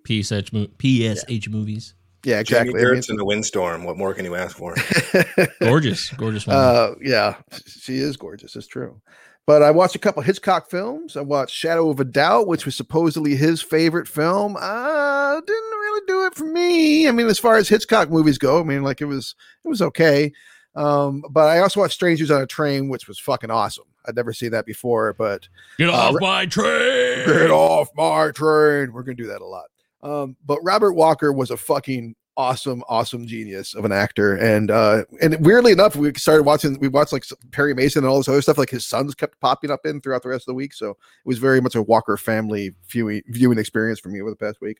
PSH, 0.04 0.50
PSH 0.78 1.48
movies. 1.48 1.94
Yeah, 2.24 2.42
Jamie 2.42 2.70
exactly. 2.70 2.80
I 2.82 2.84
mean, 2.92 2.94
Gertz 3.02 3.08
and 3.10 3.18
the 3.18 3.24
Windstorm. 3.24 3.84
What 3.84 3.96
more 3.96 4.12
can 4.14 4.24
you 4.24 4.34
ask 4.34 4.56
for? 4.56 4.74
Gorgeous, 5.60 6.10
gorgeous 6.10 6.46
one. 6.46 6.56
Uh, 6.56 6.94
yeah, 7.00 7.36
she 7.66 7.98
is 7.98 8.16
gorgeous. 8.16 8.56
It's 8.56 8.66
true. 8.66 9.00
But 9.46 9.62
I 9.62 9.70
watched 9.70 9.94
a 9.94 9.98
couple 9.98 10.20
Hitchcock 10.22 10.68
films. 10.68 11.16
I 11.16 11.22
watched 11.22 11.54
Shadow 11.54 11.88
of 11.88 12.00
a 12.00 12.04
Doubt, 12.04 12.48
which 12.48 12.66
was 12.66 12.74
supposedly 12.74 13.34
his 13.34 13.62
favorite 13.62 14.06
film. 14.06 14.56
Uh, 14.60 15.40
didn't 15.40 15.70
really 15.70 16.02
do 16.06 16.26
it 16.26 16.34
for 16.34 16.44
me. 16.44 17.08
I 17.08 17.12
mean, 17.12 17.28
as 17.28 17.38
far 17.38 17.56
as 17.56 17.68
Hitchcock 17.68 18.10
movies 18.10 18.36
go, 18.36 18.60
I 18.60 18.62
mean, 18.64 18.82
like 18.82 19.00
it 19.00 19.06
was 19.06 19.34
it 19.64 19.68
was 19.68 19.80
okay. 19.80 20.32
Um, 20.74 21.22
but 21.30 21.48
I 21.48 21.60
also 21.60 21.80
watched 21.80 21.94
Strangers 21.94 22.30
on 22.30 22.42
a 22.42 22.46
Train, 22.46 22.88
which 22.88 23.08
was 23.08 23.18
fucking 23.18 23.50
awesome. 23.50 23.86
I'd 24.06 24.16
never 24.16 24.32
seen 24.32 24.50
that 24.50 24.66
before, 24.66 25.14
but 25.14 25.48
Get 25.78 25.88
uh, 25.88 25.92
off 25.92 26.14
Ra- 26.14 26.20
my 26.20 26.46
train. 26.46 27.26
get 27.26 27.50
off 27.50 27.88
my 27.96 28.30
train. 28.32 28.92
We're 28.92 29.02
gonna 29.02 29.14
do 29.14 29.28
that 29.28 29.40
a 29.40 29.46
lot. 29.46 29.66
Um, 30.02 30.36
but 30.44 30.60
Robert 30.62 30.92
Walker 30.92 31.32
was 31.32 31.50
a 31.50 31.56
fucking 31.56 32.14
awesome, 32.38 32.84
awesome 32.88 33.26
genius 33.26 33.74
of 33.74 33.84
an 33.84 33.92
actor, 33.92 34.36
and 34.36 34.70
uh, 34.70 35.04
and 35.20 35.44
weirdly 35.44 35.72
enough, 35.72 35.96
we 35.96 36.14
started 36.14 36.44
watching. 36.44 36.78
We 36.78 36.88
watched 36.88 37.12
like 37.12 37.24
Perry 37.50 37.74
Mason 37.74 38.04
and 38.04 38.08
all 38.08 38.18
this 38.18 38.28
other 38.28 38.40
stuff. 38.40 38.56
Like 38.56 38.70
his 38.70 38.86
sons 38.86 39.14
kept 39.14 39.38
popping 39.40 39.70
up 39.70 39.84
in 39.84 40.00
throughout 40.00 40.22
the 40.22 40.28
rest 40.30 40.42
of 40.42 40.52
the 40.52 40.54
week, 40.54 40.72
so 40.72 40.90
it 40.90 40.96
was 41.24 41.38
very 41.38 41.60
much 41.60 41.74
a 41.74 41.82
Walker 41.82 42.16
family 42.16 42.74
viewing 42.88 43.22
viewing 43.26 43.58
experience 43.58 44.00
for 44.00 44.08
me 44.08 44.22
over 44.22 44.30
the 44.30 44.36
past 44.36 44.60
week. 44.60 44.78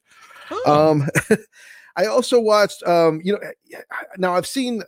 Oh. 0.51 0.91
Um, 0.91 1.09
I 1.97 2.07
also 2.07 2.41
watched. 2.41 2.83
Um, 2.85 3.21
you 3.23 3.33
know, 3.33 3.81
now 4.17 4.35
I've 4.35 4.47
seen. 4.47 4.83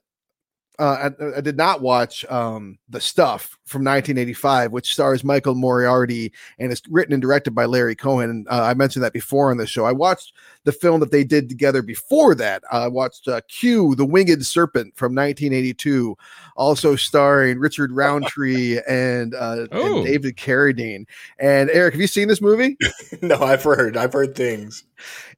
Uh, 0.79 1.11
I, 1.21 1.37
I 1.37 1.41
did 1.43 1.59
not 1.59 1.83
watch 1.83 2.25
um, 2.31 2.79
the 2.89 3.03
stuff 3.03 3.59
from 3.71 3.83
1985, 3.85 4.73
which 4.73 4.93
stars 4.93 5.23
Michael 5.23 5.55
Moriarty 5.55 6.33
and 6.59 6.73
is 6.73 6.83
written 6.91 7.13
and 7.15 7.23
directed 7.23 7.53
by 7.55 7.65
Larry 7.67 7.95
Cohen. 7.95 8.45
Uh, 8.51 8.63
I 8.65 8.75
mentioned 8.75 9.05
that 9.05 9.13
before 9.13 9.51
on 9.51 9.57
the 9.59 9.67
show. 9.67 9.85
I 9.85 9.93
watched 9.93 10.33
the 10.65 10.73
film 10.73 10.99
that 11.01 11.13
they 11.13 11.23
did 11.25 11.49
together 11.49 11.81
before 11.81 12.35
that. 12.35 12.63
I 12.71 12.89
watched 12.89 13.29
uh, 13.29 13.41
Q, 13.49 13.95
the 13.95 14.05
Winged 14.05 14.45
Serpent 14.45 14.97
from 14.97 15.15
1982, 15.15 16.17
also 16.57 16.97
starring 16.97 17.59
Richard 17.59 17.93
Roundtree 17.93 18.81
and, 18.89 19.35
uh, 19.35 19.67
Oh. 19.73 19.99
and 19.99 20.07
David 20.07 20.37
Carradine. 20.37 21.07
And 21.39 21.71
Eric, 21.71 21.95
have 21.95 22.01
you 22.01 22.07
seen 22.09 22.27
this 22.29 22.43
movie? 22.43 22.77
no, 23.23 23.37
I've 23.41 23.63
heard. 23.63 23.97
I've 23.97 24.13
heard 24.13 24.35
things. 24.35 24.85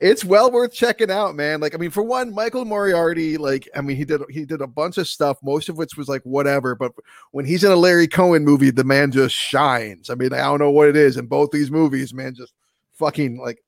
it's 0.00 0.24
well 0.24 0.50
worth 0.50 0.72
checking 0.72 1.10
out, 1.10 1.36
man. 1.36 1.60
Like, 1.60 1.74
I 1.74 1.78
mean, 1.78 1.90
for 1.90 2.02
one, 2.02 2.34
Michael 2.34 2.64
Moriarty, 2.64 3.36
like, 3.36 3.68
I 3.76 3.80
mean, 3.80 3.96
he 3.96 4.04
did 4.04 4.20
he 4.30 4.44
did 4.44 4.60
a 4.60 4.66
bunch 4.66 4.98
of 4.98 5.06
stuff, 5.06 5.38
most 5.42 5.68
of 5.68 5.76
which 5.76 5.96
was 5.96 6.08
like 6.08 6.22
whatever. 6.22 6.74
But 6.74 6.92
when 7.30 7.44
he's 7.44 7.62
in 7.62 7.70
a 7.70 7.76
Larry 7.76 8.08
Cohen 8.08 8.21
movie, 8.30 8.70
the 8.70 8.84
man 8.84 9.10
just 9.10 9.34
shines. 9.34 10.10
I 10.10 10.14
mean, 10.14 10.32
I 10.32 10.38
don't 10.38 10.58
know 10.58 10.70
what 10.70 10.88
it 10.88 10.96
is 10.96 11.16
in 11.16 11.26
both 11.26 11.50
these 11.50 11.70
movies, 11.70 12.14
man. 12.14 12.34
Just 12.34 12.52
fucking 12.92 13.38
like 13.38 13.62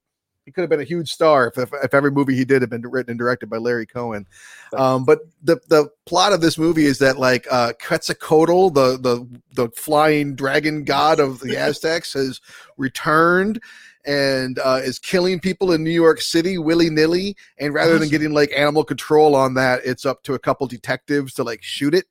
he 0.45 0.53
could 0.53 0.61
have 0.61 0.71
been 0.71 0.81
a 0.81 0.85
huge 0.85 1.11
star 1.11 1.47
if, 1.47 1.57
if, 1.57 1.73
if 1.83 1.95
every 1.95 2.11
movie 2.11 2.37
he 2.37 2.45
did 2.45 2.61
had 2.61 2.71
been 2.71 2.83
written 2.83 3.13
and 3.13 3.19
directed 3.19 3.49
by 3.49 3.57
Larry 3.57 3.87
Cohen. 3.87 4.27
Um, 4.75 5.05
but 5.05 5.21
the 5.43 5.59
the 5.69 5.89
plot 6.07 6.33
of 6.33 6.41
this 6.41 6.59
movie 6.59 6.85
is 6.85 6.99
that 6.99 7.19
like 7.19 7.47
uh, 7.51 7.73
Quetzalcoatl, 7.81 8.71
the 8.71 8.99
the 8.99 9.27
the 9.55 9.71
flying 9.71 10.35
dragon 10.35 10.85
god 10.85 11.21
of 11.21 11.41
the 11.41 11.57
Aztecs, 11.59 12.13
has 12.13 12.41
returned 12.77 13.61
and 14.05 14.59
uh, 14.59 14.81
is 14.83 14.99
killing 14.99 15.41
people 15.41 15.73
in 15.73 15.83
New 15.83 15.91
York 15.91 16.21
City 16.21 16.59
willy 16.59 16.91
nilly. 16.91 17.37
And 17.59 17.73
rather 17.73 17.99
than 17.99 18.11
getting 18.11 18.33
like 18.33 18.53
animal 18.55 18.85
control 18.85 19.35
on 19.35 19.55
that, 19.55 19.81
it's 19.85 20.05
up 20.05 20.23
to 20.25 20.35
a 20.35 20.39
couple 20.39 20.67
detectives 20.67 21.35
to 21.35 21.45
like 21.45 21.63
shoot 21.63 21.95
it. 21.95 22.05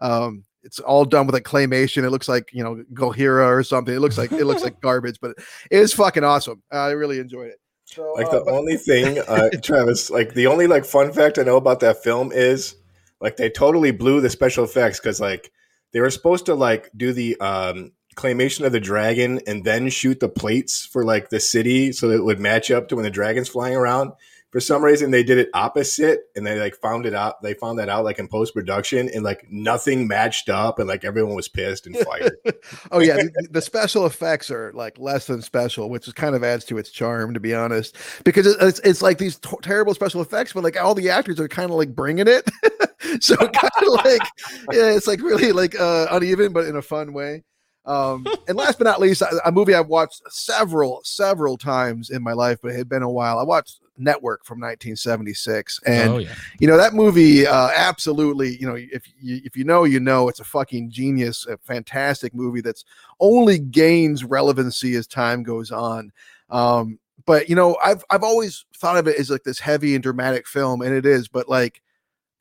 Um, 0.00 0.44
it's 0.64 0.78
all 0.78 1.04
done 1.04 1.26
with 1.26 1.34
a 1.34 1.40
claymation. 1.40 2.04
It 2.04 2.10
looks 2.10 2.28
like 2.28 2.50
you 2.52 2.62
know 2.62 2.82
Gohira 2.94 3.46
or 3.46 3.62
something. 3.62 3.94
It 3.94 4.00
looks 4.00 4.18
like 4.18 4.32
it 4.32 4.44
looks 4.44 4.62
like 4.62 4.80
garbage, 4.82 5.18
but 5.20 5.32
it 5.70 5.78
is 5.78 5.92
fucking 5.92 6.24
awesome. 6.24 6.62
I 6.70 6.90
really 6.90 7.18
enjoyed 7.18 7.48
it. 7.48 7.58
So, 7.86 8.12
Like 8.14 8.26
uh, 8.28 8.38
the 8.38 8.44
but- 8.46 8.54
only 8.54 8.76
thing, 8.76 9.18
uh, 9.28 9.50
Travis, 9.62 10.10
like 10.10 10.34
the 10.34 10.46
only 10.46 10.66
like 10.66 10.84
fun 10.84 11.12
fact 11.12 11.38
I 11.38 11.42
know 11.42 11.56
about 11.56 11.80
that 11.80 12.02
film 12.02 12.32
is 12.32 12.76
like 13.20 13.36
they 13.36 13.50
totally 13.50 13.90
blew 13.90 14.20
the 14.20 14.30
special 14.30 14.64
effects 14.64 14.98
because 14.98 15.20
like 15.20 15.52
they 15.92 16.00
were 16.00 16.10
supposed 16.10 16.46
to 16.46 16.54
like 16.54 16.90
do 16.96 17.12
the 17.12 17.38
um 17.40 17.92
claymation 18.16 18.64
of 18.66 18.72
the 18.72 18.80
dragon 18.80 19.40
and 19.46 19.64
then 19.64 19.88
shoot 19.88 20.20
the 20.20 20.28
plates 20.28 20.84
for 20.84 21.02
like 21.04 21.30
the 21.30 21.40
city 21.40 21.92
so 21.92 22.08
that 22.08 22.16
it 22.16 22.24
would 22.24 22.38
match 22.40 22.70
up 22.70 22.88
to 22.88 22.94
when 22.96 23.04
the 23.04 23.10
dragon's 23.10 23.48
flying 23.48 23.74
around. 23.76 24.12
For 24.52 24.60
some 24.60 24.84
reason, 24.84 25.10
they 25.10 25.22
did 25.22 25.38
it 25.38 25.48
opposite, 25.54 26.24
and 26.36 26.46
they 26.46 26.60
like 26.60 26.76
found 26.76 27.06
it 27.06 27.14
out. 27.14 27.40
They 27.40 27.54
found 27.54 27.78
that 27.78 27.88
out 27.88 28.04
like 28.04 28.18
in 28.18 28.28
post 28.28 28.52
production, 28.52 29.08
and 29.08 29.24
like 29.24 29.46
nothing 29.50 30.06
matched 30.06 30.50
up, 30.50 30.78
and 30.78 30.86
like 30.86 31.04
everyone 31.04 31.34
was 31.34 31.48
pissed 31.48 31.86
and 31.86 31.96
fired. 31.96 32.36
oh 32.92 33.00
yeah, 33.00 33.16
the, 33.16 33.48
the 33.50 33.62
special 33.62 34.04
effects 34.04 34.50
are 34.50 34.70
like 34.74 34.98
less 34.98 35.26
than 35.26 35.40
special, 35.40 35.88
which 35.88 36.06
is 36.06 36.12
kind 36.12 36.34
of 36.34 36.44
adds 36.44 36.66
to 36.66 36.76
its 36.76 36.90
charm, 36.90 37.32
to 37.32 37.40
be 37.40 37.54
honest. 37.54 37.96
Because 38.24 38.46
it's 38.46 38.78
it's 38.80 39.00
like 39.00 39.16
these 39.16 39.38
t- 39.38 39.56
terrible 39.62 39.94
special 39.94 40.20
effects, 40.20 40.52
but 40.52 40.62
like 40.62 40.78
all 40.78 40.94
the 40.94 41.08
actors 41.08 41.40
are 41.40 41.48
kind 41.48 41.70
of 41.70 41.76
like 41.76 41.94
bringing 41.94 42.28
it, 42.28 42.46
so 43.20 43.36
kind 43.36 43.72
of 43.86 44.04
like 44.04 44.22
yeah, 44.70 44.90
it's 44.90 45.06
like 45.06 45.22
really 45.22 45.52
like 45.52 45.80
uh, 45.80 46.08
uneven, 46.10 46.52
but 46.52 46.66
in 46.66 46.76
a 46.76 46.82
fun 46.82 47.14
way. 47.14 47.42
Um, 47.84 48.26
and 48.46 48.56
last 48.56 48.78
but 48.78 48.84
not 48.84 49.00
least, 49.00 49.22
a, 49.22 49.40
a 49.46 49.50
movie 49.52 49.74
I've 49.74 49.88
watched 49.88 50.22
several 50.28 51.00
several 51.04 51.56
times 51.56 52.10
in 52.10 52.22
my 52.22 52.32
life, 52.32 52.58
but 52.62 52.72
it 52.72 52.76
had 52.76 52.88
been 52.88 53.02
a 53.02 53.10
while. 53.10 53.38
I 53.38 53.44
watched 53.44 53.80
Network 53.98 54.44
from 54.44 54.58
1976, 54.58 55.80
and 55.86 56.10
oh 56.10 56.18
yeah. 56.18 56.34
you 56.58 56.66
know 56.66 56.76
that 56.76 56.94
movie 56.94 57.46
uh, 57.46 57.70
absolutely 57.74 58.56
you 58.56 58.66
know 58.66 58.76
if 58.76 59.06
you 59.20 59.40
if 59.44 59.56
you 59.56 59.64
know 59.64 59.84
you 59.84 60.00
know 60.00 60.28
it's 60.28 60.40
a 60.40 60.44
fucking 60.44 60.90
genius 60.90 61.46
a 61.46 61.58
fantastic 61.58 62.34
movie 62.34 62.60
that's 62.60 62.84
only 63.20 63.58
gains 63.58 64.24
relevancy 64.24 64.94
as 64.94 65.06
time 65.06 65.42
goes 65.42 65.70
on 65.70 66.10
um 66.50 66.98
but 67.26 67.48
you 67.48 67.54
know 67.54 67.76
i've 67.84 68.04
i've 68.10 68.22
always 68.22 68.64
thought 68.76 68.96
of 68.96 69.06
it 69.06 69.18
as 69.18 69.30
like 69.30 69.44
this 69.44 69.58
heavy 69.58 69.94
and 69.94 70.02
dramatic 70.02 70.46
film 70.46 70.82
and 70.82 70.94
it 70.94 71.06
is 71.06 71.28
but 71.28 71.48
like 71.48 71.82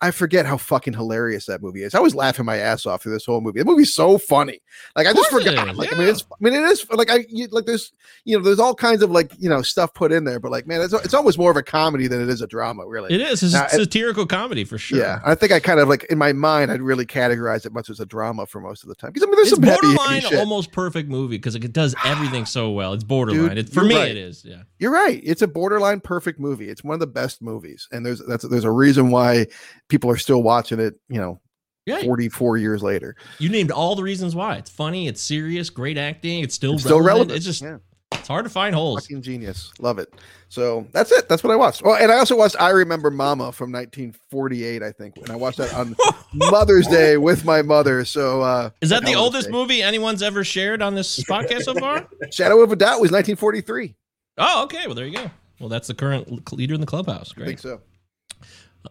I 0.04 0.10
forget 0.10 0.48
how 0.48 0.58
fucking 0.58 0.94
hilarious 0.94 1.46
that 1.46 1.62
movie 1.62 1.84
is. 1.84 1.94
I 1.94 2.00
was 2.00 2.16
laughing 2.16 2.44
my 2.46 2.58
ass 2.58 2.88
off 2.88 3.04
through 3.04 3.14
this 3.14 3.26
whole 3.26 3.40
movie. 3.40 3.60
The 3.60 3.66
movie's 3.66 3.94
so 3.94 4.18
funny. 4.18 4.60
Like 4.96 5.06
I 5.06 5.14
just 5.14 5.30
forgot. 5.30 5.70
is, 5.70 5.78
Like 5.78 5.94
I 5.94 5.98
mean, 5.98 6.08
it's 6.08 6.24
I 6.24 6.36
mean 6.40 6.54
it 6.56 6.64
is 6.64 6.86
like 6.90 7.12
I 7.12 7.26
you, 7.30 7.48
like 7.52 7.66
there's 7.66 7.94
you 8.26 8.36
know 8.36 8.44
there's 8.44 8.60
all 8.60 8.74
kinds 8.74 9.04
of 9.04 9.12
like 9.12 9.32
you 9.38 9.48
know 9.48 9.62
stuff 9.62 9.94
put 9.94 10.12
in 10.12 10.24
there, 10.24 10.40
but 10.40 10.52
like 10.52 10.66
man, 10.66 10.82
it's 10.82 10.94
it's 10.94 11.14
almost 11.14 11.38
more 11.38 11.52
of 11.52 11.58
a 11.58 11.62
comedy 11.62 12.08
than 12.08 12.20
it 12.20 12.30
is 12.30 12.42
a 12.42 12.48
drama. 12.48 12.86
Really, 12.88 13.14
It 13.14 13.22
is. 13.22 13.44
It's 13.44 13.54
Now, 13.54 13.66
a 13.66 13.70
satirical 13.70 14.26
comedy 14.26 14.64
for 14.64 14.80
sure. 14.80 14.98
Yeah, 14.98 15.20
I 15.24 15.36
think 15.36 15.52
I 15.52 15.60
kind 15.60 15.80
of 15.80 15.88
like 15.88 16.06
in 16.06 16.18
my 16.18 16.34
mind 16.34 16.72
I'd 16.72 16.82
really 16.82 17.06
categorize 17.06 17.68
it 17.68 17.72
much 17.72 17.90
as 17.92 18.00
a 18.00 18.06
drama 18.06 18.48
for 18.48 18.60
most 18.60 18.82
of 18.82 18.90
the 18.90 18.96
time 18.96 19.12
because 19.12 19.24
I 19.24 19.30
mean 19.30 19.36
there's 19.36 19.52
It's 19.52 19.58
some 19.58 19.64
borderline 19.64 20.24
almost 20.36 20.72
perfect 20.72 21.10
movie 21.10 21.38
because 21.38 21.56
it 21.56 21.74
does 21.74 21.96
everything 22.06 22.46
so 22.46 22.72
well. 22.72 22.94
It's 22.94 23.04
borderline. 23.04 23.50
Dude, 23.50 23.58
it, 23.58 23.70
for 23.70 23.84
me, 23.84 23.96
right. 23.96 24.10
it 24.10 24.18
is. 24.18 24.44
Yeah. 24.44 24.64
You're 24.80 24.92
right. 24.92 25.22
It's 25.24 25.44
a 25.44 25.48
borderline 25.48 26.00
perfect 26.00 26.40
movie. 26.40 26.70
It's 26.70 26.84
one 26.84 26.96
of 26.96 27.00
the 27.00 27.08
best 27.08 27.42
movies, 27.42 27.88
and 27.92 28.04
there's 28.04 28.20
that's 28.28 28.48
there's 28.48 28.64
a 28.64 28.72
reason 28.72 29.12
why 29.12 29.46
people 29.92 30.10
are 30.10 30.18
still 30.18 30.42
watching 30.42 30.80
it. 30.80 30.96
You 31.10 31.20
know, 31.22 31.40
Yeah. 31.86 32.02
44 32.02 32.58
years 32.58 32.82
later. 32.82 33.16
You 33.38 33.50
named 33.50 33.70
all 33.72 33.96
the 33.96 34.04
reasons 34.04 34.34
why. 34.36 34.56
It's 34.56 34.70
funny. 34.72 35.08
It's 35.08 35.22
serious. 35.22 35.70
Great 35.70 35.98
acting. 36.00 36.44
It's 36.44 36.56
still 36.56 36.74
It's 36.74 36.84
still 36.84 36.98
relevant. 37.02 37.30
relevant. 37.32 37.38
It's 37.38 37.46
just 37.46 37.62
Yeah. 37.62 37.78
it's 38.20 38.28
hard 38.28 38.46
to 38.46 38.50
find 38.50 38.74
holes. 38.76 39.02
Fucking 39.06 39.22
genius. 39.22 39.72
Love 39.80 40.00
it. 40.00 40.14
So 40.50 40.86
that's 40.92 41.12
it. 41.12 41.30
That's 41.30 41.44
what 41.44 41.52
I 41.52 41.56
watched. 41.56 41.82
Oh, 41.86 41.94
and 41.96 42.12
I 42.12 42.18
also 42.18 42.36
watched 42.36 42.56
I 42.60 42.70
Remember 42.70 43.10
Mama 43.10 43.52
from 43.52 43.72
1948, 43.72 44.84
I 44.84 44.92
think. 44.92 45.18
And 45.18 45.30
I 45.32 45.36
watched 45.36 45.58
that 45.60 45.74
on 45.74 45.96
Mother's 46.34 46.88
Day 46.88 47.18
with 47.18 47.46
my 47.46 47.62
mother. 47.62 48.04
So 48.06 48.42
uh 48.42 48.70
Is 48.82 48.90
that 48.90 49.04
the 49.04 49.12
hell 49.12 49.20
of 49.20 49.24
a 49.24 49.26
oldest 49.26 49.46
day. 49.48 49.52
movie 49.52 49.82
anyone's 49.84 50.22
ever 50.22 50.44
shared 50.44 50.82
on 50.82 50.96
this 50.96 51.20
podcast 51.24 51.64
so 51.64 51.74
far? 51.76 52.08
Shadow 52.32 52.62
of 52.62 52.72
a 52.72 52.76
Doubt 52.76 53.02
was 53.02 53.12
1943. 53.12 53.96
Oh, 54.38 54.64
okay. 54.64 54.84
Well, 54.86 54.96
there 54.96 55.06
you 55.08 55.16
go. 55.18 55.32
Well, 55.60 55.70
that's 55.70 55.88
the 55.88 55.94
current 55.94 56.52
leader 56.54 56.74
in 56.74 56.82
the 56.82 56.88
clubhouse. 56.88 57.32
I 57.32 57.36
think 57.36 57.46
Great. 57.46 57.60
so. 57.60 57.82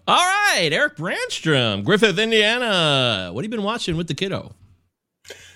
All 0.06 0.16
right, 0.16 0.70
Eric 0.72 0.96
Brandstrom, 0.96 1.84
Griffith, 1.84 2.18
Indiana. 2.18 3.30
What 3.32 3.44
have 3.44 3.52
you 3.52 3.56
been 3.56 3.64
watching 3.64 3.96
with 3.96 4.06
the 4.06 4.14
kiddo? 4.14 4.54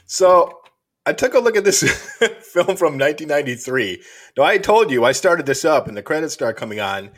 So 0.06 0.60
I 1.06 1.12
took 1.12 1.34
a 1.34 1.38
look 1.38 1.56
at 1.56 1.64
this 1.64 1.82
film 2.52 2.76
from 2.76 2.98
1993. 2.98 4.02
Now 4.36 4.44
I 4.44 4.58
told 4.58 4.90
you 4.90 5.04
I 5.04 5.12
started 5.12 5.46
this 5.46 5.64
up, 5.64 5.86
and 5.86 5.96
the 5.96 6.02
credits 6.02 6.34
start 6.34 6.56
coming 6.56 6.80
on, 6.80 7.10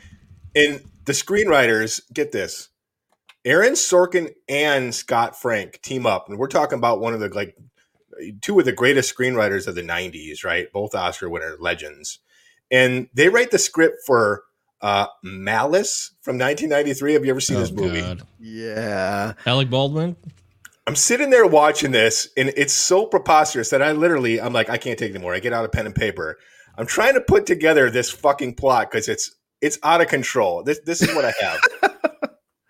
and 0.55 0.81
the 1.05 1.13
screenwriters 1.13 2.01
get 2.13 2.31
this: 2.31 2.69
Aaron 3.45 3.73
Sorkin 3.73 4.31
and 4.47 4.93
Scott 4.93 5.39
Frank 5.39 5.81
team 5.81 6.05
up, 6.05 6.29
and 6.29 6.37
we're 6.37 6.47
talking 6.47 6.77
about 6.77 6.99
one 6.99 7.13
of 7.13 7.19
the 7.19 7.29
like 7.29 7.55
two 8.41 8.59
of 8.59 8.65
the 8.65 8.71
greatest 8.71 9.15
screenwriters 9.15 9.67
of 9.67 9.75
the 9.75 9.83
90s, 9.83 10.43
right? 10.43 10.71
Both 10.71 10.95
Oscar 10.95 11.29
winner 11.29 11.55
legends, 11.59 12.19
and 12.69 13.07
they 13.13 13.29
write 13.29 13.51
the 13.51 13.59
script 13.59 13.97
for 14.05 14.43
uh, 14.81 15.07
Malice 15.23 16.11
from 16.21 16.37
1993. 16.37 17.13
Have 17.13 17.25
you 17.25 17.31
ever 17.31 17.39
seen 17.39 17.57
Oh, 17.57 17.61
this 17.61 17.71
movie? 17.71 18.01
God. 18.01 18.21
Yeah. 18.39 19.33
Alec 19.45 19.69
Baldwin. 19.69 20.15
I'm 20.85 20.95
sitting 20.95 21.29
there 21.29 21.45
watching 21.45 21.91
this, 21.91 22.29
and 22.37 22.53
it's 22.55 22.73
so 22.73 23.05
preposterous 23.05 23.69
that 23.71 23.81
I 23.81 23.91
literally, 23.91 24.39
I'm 24.39 24.53
like, 24.53 24.69
I 24.69 24.77
can't 24.77 24.97
take 24.97 25.09
it 25.11 25.15
anymore. 25.15 25.33
I 25.33 25.39
get 25.39 25.51
out 25.51 25.65
a 25.65 25.69
pen 25.69 25.85
and 25.85 25.93
paper. 25.95 26.37
I'm 26.77 26.85
trying 26.85 27.15
to 27.15 27.21
put 27.21 27.45
together 27.45 27.89
this 27.89 28.09
fucking 28.09 28.55
plot 28.55 28.89
because 28.91 29.09
it's 29.09 29.35
it's 29.59 29.79
out 29.83 29.99
of 30.01 30.07
control. 30.07 30.63
This 30.63 30.79
this 30.85 31.01
is 31.01 31.13
what 31.15 31.25
I 31.25 31.33
have. 31.41 31.59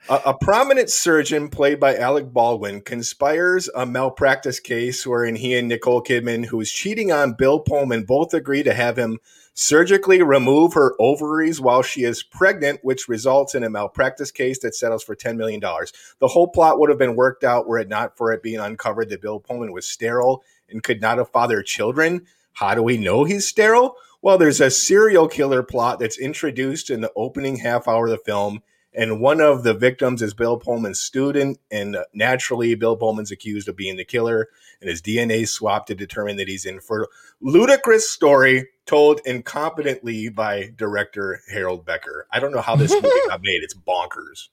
a, 0.09 0.21
a 0.27 0.33
prominent 0.33 0.89
surgeon 0.89 1.49
played 1.49 1.79
by 1.79 1.95
Alec 1.95 2.31
Baldwin 2.31 2.81
conspires 2.81 3.69
a 3.75 3.85
malpractice 3.85 4.59
case 4.59 5.05
wherein 5.05 5.35
he 5.35 5.57
and 5.57 5.67
Nicole 5.67 6.03
Kidman, 6.03 6.45
who 6.45 6.61
is 6.61 6.71
cheating 6.71 7.11
on 7.11 7.33
Bill 7.33 7.59
Pullman, 7.59 8.03
both 8.03 8.33
agree 8.33 8.63
to 8.63 8.73
have 8.73 8.97
him 8.97 9.19
surgically 9.53 10.21
remove 10.21 10.73
her 10.73 10.95
ovaries 10.99 11.59
while 11.59 11.81
she 11.81 12.03
is 12.03 12.21
pregnant, 12.21 12.79
which 12.83 13.07
results 13.07 13.55
in 13.55 13.63
a 13.63 13.69
malpractice 13.69 14.31
case 14.31 14.59
that 14.59 14.75
settles 14.75 15.03
for 15.03 15.15
$10 15.15 15.35
million. 15.35 15.59
The 15.59 16.27
whole 16.27 16.47
plot 16.47 16.79
would 16.79 16.89
have 16.89 16.99
been 16.99 17.15
worked 17.15 17.43
out 17.43 17.67
were 17.67 17.79
it 17.79 17.89
not 17.89 18.15
for 18.15 18.31
it 18.31 18.43
being 18.43 18.59
uncovered 18.59 19.09
that 19.09 19.21
Bill 19.21 19.39
Pullman 19.39 19.71
was 19.71 19.85
sterile 19.85 20.43
and 20.69 20.83
could 20.83 21.01
not 21.01 21.17
have 21.17 21.31
fathered 21.31 21.65
children. 21.65 22.27
How 22.53 22.75
do 22.75 22.83
we 22.83 22.97
know 22.97 23.23
he's 23.23 23.47
sterile? 23.47 23.95
Well, 24.21 24.37
there's 24.37 24.61
a 24.61 24.71
serial 24.71 25.27
killer 25.27 25.63
plot 25.63 25.99
that's 25.99 26.19
introduced 26.19 26.89
in 26.89 27.01
the 27.01 27.11
opening 27.15 27.57
half 27.57 27.87
hour 27.87 28.05
of 28.05 28.11
the 28.11 28.17
film, 28.17 28.61
and 28.97 29.21
one 29.21 29.39
of 29.39 29.63
the 29.63 29.73
victims 29.73 30.21
is 30.21 30.33
Bill 30.33 30.57
Pullman's 30.57 30.99
student, 30.99 31.59
and 31.71 31.95
uh, 31.95 32.03
naturally, 32.13 32.75
Bill 32.75 32.97
Pullman's 32.97 33.31
accused 33.31 33.69
of 33.69 33.77
being 33.77 33.95
the 33.95 34.03
killer, 34.03 34.49
and 34.81 34.89
his 34.89 35.01
DNA 35.01 35.47
swapped 35.47 35.87
to 35.87 35.95
determine 35.95 36.35
that 36.37 36.47
he's 36.49 36.65
infertile. 36.65 37.07
Ludicrous 37.39 38.09
story 38.09 38.67
told 38.85 39.21
incompetently 39.23 40.33
by 40.33 40.71
director 40.75 41.39
Harold 41.49 41.85
Becker. 41.85 42.27
I 42.31 42.39
don't 42.39 42.51
know 42.51 42.61
how 42.61 42.75
this 42.75 42.91
movie 42.91 43.07
got 43.27 43.41
made. 43.43 43.61
It's 43.63 43.75
bonkers. 43.75 44.49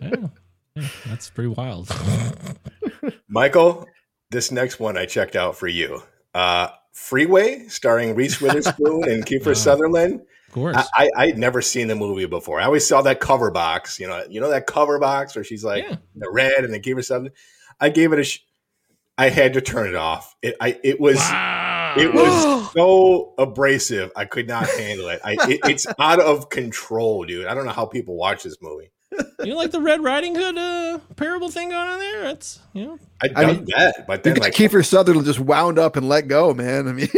Yeah. 0.00 0.28
Yeah, 0.74 0.88
that's 1.06 1.28
pretty 1.30 1.48
wild. 1.48 1.90
Michael, 3.28 3.86
this 4.30 4.52
next 4.52 4.78
one 4.78 4.96
I 4.96 5.06
checked 5.06 5.34
out 5.36 5.56
for 5.56 5.66
you. 5.68 6.02
Uh, 6.34 6.68
Freeway, 6.92 7.66
starring 7.68 8.14
Reese 8.14 8.40
Witherspoon 8.40 9.04
and 9.08 9.26
Kiefer 9.26 9.46
Wow. 9.46 9.52
Sutherland. 9.54 10.20
Of 10.48 10.54
course. 10.54 10.76
I, 10.76 10.84
I 10.96 11.10
I'd 11.24 11.38
never 11.38 11.62
seen 11.62 11.88
the 11.88 11.94
movie 11.94 12.26
before. 12.26 12.60
I 12.60 12.64
always 12.64 12.86
saw 12.86 13.02
that 13.02 13.20
cover 13.20 13.50
box. 13.50 14.00
You 14.00 14.08
know, 14.08 14.24
you 14.28 14.40
know 14.40 14.50
that 14.50 14.66
cover 14.66 14.98
box 14.98 15.34
where 15.34 15.44
she's 15.44 15.62
like 15.64 15.84
Yeah. 15.84 15.96
the 16.16 16.30
red 16.30 16.64
and 16.64 16.72
they 16.72 16.78
gave 16.78 16.96
her 16.96 17.02
something. 17.02 17.32
I 17.80 17.90
gave 17.90 18.12
it 18.12 18.18
a. 18.18 18.24
Sh- 18.24 18.40
I 19.18 19.30
had 19.30 19.54
to 19.54 19.60
turn 19.60 19.88
it 19.88 19.94
off. 19.96 20.34
It 20.42 20.56
I 20.60 20.78
it 20.84 21.00
was 21.00 21.16
wow. 21.16 21.94
it 21.98 22.14
was 22.14 22.72
so 22.72 23.34
abrasive. 23.36 24.10
I 24.16 24.24
could 24.26 24.46
not 24.48 24.68
handle 24.68 25.08
it. 25.08 25.20
I 25.24 25.32
it, 25.48 25.60
it's 25.64 25.86
out 25.98 26.20
of 26.20 26.48
control, 26.50 27.24
dude. 27.24 27.46
I 27.46 27.54
don't 27.54 27.66
know 27.66 27.72
how 27.72 27.84
people 27.86 28.16
watch 28.16 28.42
this 28.44 28.56
movie. 28.62 28.90
You 29.12 29.46
know, 29.46 29.56
like 29.56 29.70
the 29.70 29.80
Red 29.80 30.02
Riding 30.02 30.34
Hood 30.34 30.58
uh, 30.58 30.98
parable 31.16 31.48
thing 31.48 31.70
going 31.70 31.88
on 31.88 31.98
there. 31.98 32.24
It's 32.26 32.60
you 32.72 32.84
know, 32.84 32.98
I 33.22 33.28
I 33.34 33.44
done 33.44 33.56
mean, 33.56 33.64
that, 33.76 34.06
but 34.06 34.22
then 34.22 34.36
like 34.36 34.52
Kiefer 34.52 34.84
Sutherland 34.84 35.26
just 35.26 35.40
wound 35.40 35.78
up 35.78 35.96
and 35.96 36.08
let 36.08 36.28
go, 36.28 36.52
man. 36.52 36.88
I 36.88 36.92
mean, 36.92 37.08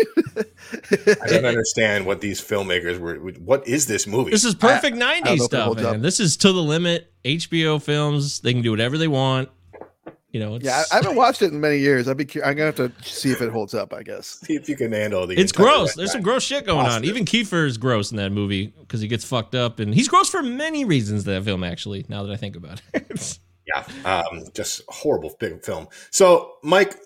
I 1.22 1.26
don't 1.26 1.44
understand 1.44 2.06
what 2.06 2.20
these 2.20 2.40
filmmakers 2.40 2.98
were. 2.98 3.16
What 3.16 3.66
is 3.66 3.86
this 3.86 4.06
movie? 4.06 4.30
this 4.30 4.44
is 4.44 4.54
perfect 4.54 4.96
know 4.96 5.06
'90s 5.06 5.20
if 5.26 5.26
it 5.26 5.42
stuff, 5.42 5.76
man. 5.76 5.86
up. 5.86 6.00
This 6.00 6.20
is 6.20 6.36
to 6.38 6.52
the 6.52 6.62
limit. 6.62 7.12
HBO 7.24 7.82
films. 7.82 8.40
They 8.40 8.52
can 8.52 8.62
do 8.62 8.70
whatever 8.70 8.96
they 8.96 9.08
want. 9.08 9.50
You 10.32 10.40
know, 10.40 10.54
it's, 10.54 10.64
yeah, 10.64 10.84
I, 10.92 10.96
I 10.96 11.02
haven't 11.02 11.16
watched 11.16 11.42
it 11.42 11.52
in 11.52 11.60
many 11.60 11.78
years. 11.78 12.08
I'd 12.08 12.16
be. 12.16 12.24
cu- 12.24 12.42
I'm 12.42 12.54
gonna 12.54 12.66
have 12.66 12.76
to 12.76 12.92
see 13.02 13.32
if 13.32 13.40
it 13.40 13.50
holds 13.50 13.74
up. 13.74 13.92
I 13.92 14.02
guess. 14.02 14.40
See 14.44 14.54
if 14.54 14.68
you 14.68 14.76
can 14.76 14.92
handle 14.92 15.26
the. 15.26 15.36
It's 15.36 15.50
gross. 15.50 15.94
There's 15.94 16.10
runtime. 16.10 16.12
some 16.12 16.22
gross 16.22 16.44
shit 16.44 16.66
going 16.66 16.86
on. 16.86 17.04
Even 17.04 17.24
Kiefer 17.24 17.66
is 17.66 17.78
gross 17.78 18.12
in 18.12 18.16
that 18.18 18.30
movie 18.30 18.68
because 18.78 19.00
he 19.00 19.08
gets 19.08 19.24
fucked 19.24 19.54
up, 19.54 19.80
and 19.80 19.92
he's 19.92 20.08
gross 20.08 20.28
for 20.28 20.42
many 20.42 20.84
reasons. 20.84 21.24
That 21.24 21.42
film, 21.44 21.64
actually, 21.64 22.06
now 22.08 22.22
that 22.22 22.32
I 22.32 22.36
think 22.36 22.56
about 22.56 22.80
it. 22.94 23.38
Yeah, 23.66 23.84
um, 24.04 24.44
just 24.54 24.82
horrible 24.88 25.36
big 25.38 25.64
film. 25.64 25.86
So, 26.10 26.54
Mike 26.62 26.96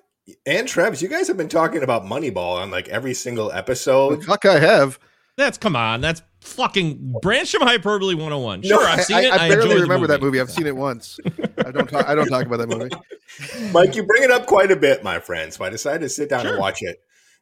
and 0.46 0.66
Travis, 0.66 1.02
you 1.02 1.08
guys 1.08 1.28
have 1.28 1.37
been 1.37 1.48
talking 1.48 1.82
about 1.82 2.04
Moneyball 2.04 2.56
on 2.60 2.70
like 2.70 2.88
every 2.88 3.12
single 3.12 3.52
episode. 3.52 4.24
Fuck, 4.24 4.44
I 4.46 4.58
have. 4.58 4.98
That's 5.37 5.58
come 5.58 5.76
on. 5.76 6.00
That's 6.00 6.22
fucking 6.44 7.14
Brancham 7.22 7.61
Hyperbole 7.62 8.14
101. 8.14 8.62
Sure, 8.62 8.80
No, 8.80 8.87
I've 8.87 9.04
seen 9.04 9.16
I, 9.16 9.20
it. 9.22 9.33
I 9.33 9.35
I, 9.46 9.48
barely 9.48 9.64
enjoyed 9.64 9.76
the 9.78 9.83
remember 9.83 10.07
that 10.09 10.20
movie. 10.20 10.40
I've 10.40 10.50
seen 10.50 10.66
it 10.66 10.76
once. 10.76 11.18
I 11.64 11.70
don't. 11.70 11.88
Talk, 11.88 12.09
I 12.09 12.14
don't 12.14 12.28
talk 12.28 12.46
about 12.46 12.59
that 12.59 12.68
movie. 12.68 12.90
Mike, 13.72 13.96
you 13.96 14.04
bring 14.04 14.22
it 14.22 14.30
up 14.30 14.46
quite 14.46 14.70
a 14.70 14.76
bit, 14.76 15.02
my 15.02 15.18
friend. 15.18 15.52
So 15.52 15.64
I 15.64 15.70
decided 15.70 16.00
to 16.00 16.09
sit 16.09 16.28
down 16.28 16.42
Sure. 16.42 16.52
and 16.52 16.61
watch 16.61 16.83
it. 16.83 16.98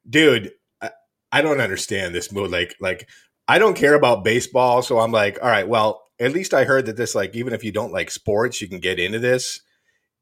Dude, 0.08 0.52
I, 0.80 0.90
I 1.30 1.42
don't 1.42 1.60
understand 1.60 2.14
this 2.14 2.32
movie. 2.32 2.50
Like, 2.50 2.76
like 2.80 3.08
I 3.48 3.58
don't 3.58 3.74
care 3.76 3.94
about 3.94 4.24
baseball, 4.24 4.82
so 4.82 5.00
I'm 5.00 5.12
like, 5.12 5.38
all 5.42 5.48
right, 5.48 5.68
well, 5.68 6.02
at 6.20 6.32
least 6.32 6.54
I 6.54 6.64
heard 6.64 6.86
that 6.86 6.96
this, 6.96 7.14
like, 7.14 7.34
even 7.34 7.52
if 7.52 7.64
you 7.64 7.72
don't 7.72 7.92
like 7.92 8.10
sports, 8.10 8.60
you 8.62 8.68
can 8.68 8.78
get 8.78 8.98
into 9.00 9.18
this. 9.18 9.60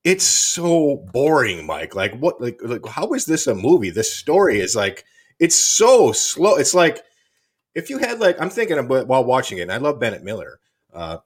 It's 0.03 0.25
so 0.25 1.05
boring, 1.13 1.67
Mike. 1.67 1.95
Like, 1.95 2.15
what? 2.17 2.41
Like, 2.41 2.59
like 2.65 2.87
how 2.87 3.13
is 3.13 3.27
this 3.27 3.47
a 3.47 3.55
movie? 3.55 3.91
This 3.91 4.13
story 4.13 4.59
is 4.59 4.75
like, 4.75 5.05
it's 5.39 5.57
so 5.57 6.13
slow. 6.13 6.57
It's 6.57 6.73
like 6.75 7.03
if 7.75 7.91
you 7.91 7.99
had 7.99 8.21
like, 8.21 8.41
I'm 8.41 8.51
thinking 8.51 8.79
about 8.79 9.07
while 9.07 9.25
watching 9.25 9.59
it, 9.59 9.63
and 9.63 9.73
I 9.73 9.79
love 9.79 10.01
Bennett 10.01 10.23
Miller. 10.23 10.61
Uh, 10.93 11.19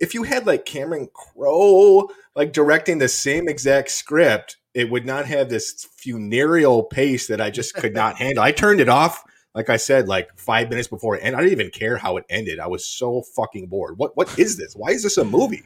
if 0.00 0.14
you 0.14 0.22
had 0.22 0.46
like 0.46 0.64
Cameron 0.64 1.08
Crowe 1.12 2.08
like 2.34 2.52
directing 2.52 2.98
the 2.98 3.08
same 3.08 3.48
exact 3.48 3.90
script, 3.90 4.58
it 4.74 4.90
would 4.90 5.06
not 5.06 5.26
have 5.26 5.48
this 5.48 5.88
funereal 5.96 6.82
pace 6.84 7.26
that 7.28 7.40
I 7.40 7.50
just 7.50 7.74
could 7.74 7.94
not 7.94 8.16
handle. 8.18 8.44
I 8.44 8.52
turned 8.52 8.80
it 8.80 8.88
off, 8.88 9.24
like 9.54 9.70
I 9.70 9.78
said, 9.78 10.06
like 10.06 10.28
five 10.36 10.68
minutes 10.68 10.88
before 10.88 11.16
it 11.16 11.20
ended. 11.20 11.40
I 11.40 11.42
didn't 11.42 11.60
even 11.60 11.70
care 11.70 11.96
how 11.96 12.18
it 12.18 12.24
ended. 12.28 12.60
I 12.60 12.66
was 12.66 12.86
so 12.86 13.22
fucking 13.34 13.68
bored. 13.68 13.98
What 13.98 14.16
what 14.16 14.38
is 14.38 14.56
this? 14.56 14.74
Why 14.76 14.90
is 14.90 15.02
this 15.02 15.16
a 15.16 15.24
movie? 15.24 15.64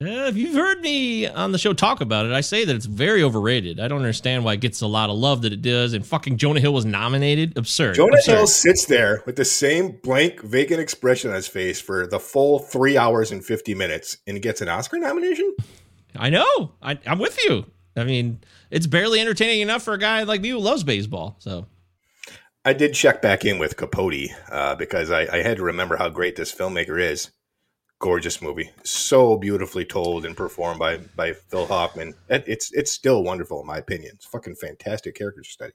Yeah, 0.00 0.28
if 0.28 0.36
you've 0.36 0.54
heard 0.54 0.80
me 0.80 1.26
on 1.26 1.50
the 1.50 1.58
show 1.58 1.72
talk 1.72 2.00
about 2.00 2.24
it, 2.24 2.30
I 2.30 2.40
say 2.40 2.64
that 2.64 2.76
it's 2.76 2.86
very 2.86 3.20
overrated. 3.20 3.80
I 3.80 3.88
don't 3.88 3.98
understand 3.98 4.44
why 4.44 4.52
it 4.52 4.60
gets 4.60 4.80
a 4.80 4.86
lot 4.86 5.10
of 5.10 5.16
love 5.16 5.42
that 5.42 5.52
it 5.52 5.60
does. 5.60 5.92
And 5.92 6.06
fucking 6.06 6.36
Jonah 6.36 6.60
Hill 6.60 6.72
was 6.72 6.84
nominated. 6.84 7.58
Absurd. 7.58 7.96
Jonah 7.96 8.14
Absurd. 8.18 8.36
Hill 8.36 8.46
sits 8.46 8.86
there 8.86 9.24
with 9.26 9.34
the 9.34 9.44
same 9.44 9.98
blank, 10.04 10.40
vacant 10.42 10.78
expression 10.78 11.30
on 11.30 11.34
his 11.36 11.48
face 11.48 11.80
for 11.80 12.06
the 12.06 12.20
full 12.20 12.60
three 12.60 12.96
hours 12.96 13.32
and 13.32 13.44
fifty 13.44 13.74
minutes, 13.74 14.18
and 14.24 14.40
gets 14.40 14.60
an 14.60 14.68
Oscar 14.68 14.98
nomination. 14.98 15.56
I 16.14 16.30
know. 16.30 16.74
I, 16.80 16.96
I'm 17.04 17.18
with 17.18 17.36
you. 17.46 17.66
I 17.96 18.04
mean, 18.04 18.38
it's 18.70 18.86
barely 18.86 19.18
entertaining 19.18 19.62
enough 19.62 19.82
for 19.82 19.94
a 19.94 19.98
guy 19.98 20.22
like 20.22 20.40
me 20.40 20.50
who 20.50 20.58
loves 20.58 20.84
baseball. 20.84 21.34
So 21.40 21.66
I 22.64 22.72
did 22.72 22.94
check 22.94 23.20
back 23.20 23.44
in 23.44 23.58
with 23.58 23.76
Capote 23.76 24.30
uh, 24.52 24.76
because 24.76 25.10
I, 25.10 25.22
I 25.22 25.42
had 25.42 25.56
to 25.56 25.64
remember 25.64 25.96
how 25.96 26.08
great 26.08 26.36
this 26.36 26.54
filmmaker 26.54 27.00
is. 27.02 27.32
Gorgeous 27.98 28.40
movie. 28.40 28.70
So 28.84 29.36
beautifully 29.36 29.84
told 29.84 30.24
and 30.24 30.36
performed 30.36 30.78
by 30.78 30.98
by 31.16 31.32
Phil 31.32 31.66
Hoffman. 31.66 32.14
It's 32.28 32.72
it's 32.72 32.92
still 32.92 33.22
wonderful 33.22 33.60
in 33.60 33.66
my 33.66 33.78
opinion. 33.78 34.12
It's 34.14 34.26
fucking 34.26 34.56
fantastic 34.56 35.14
character 35.14 35.44
study. 35.44 35.74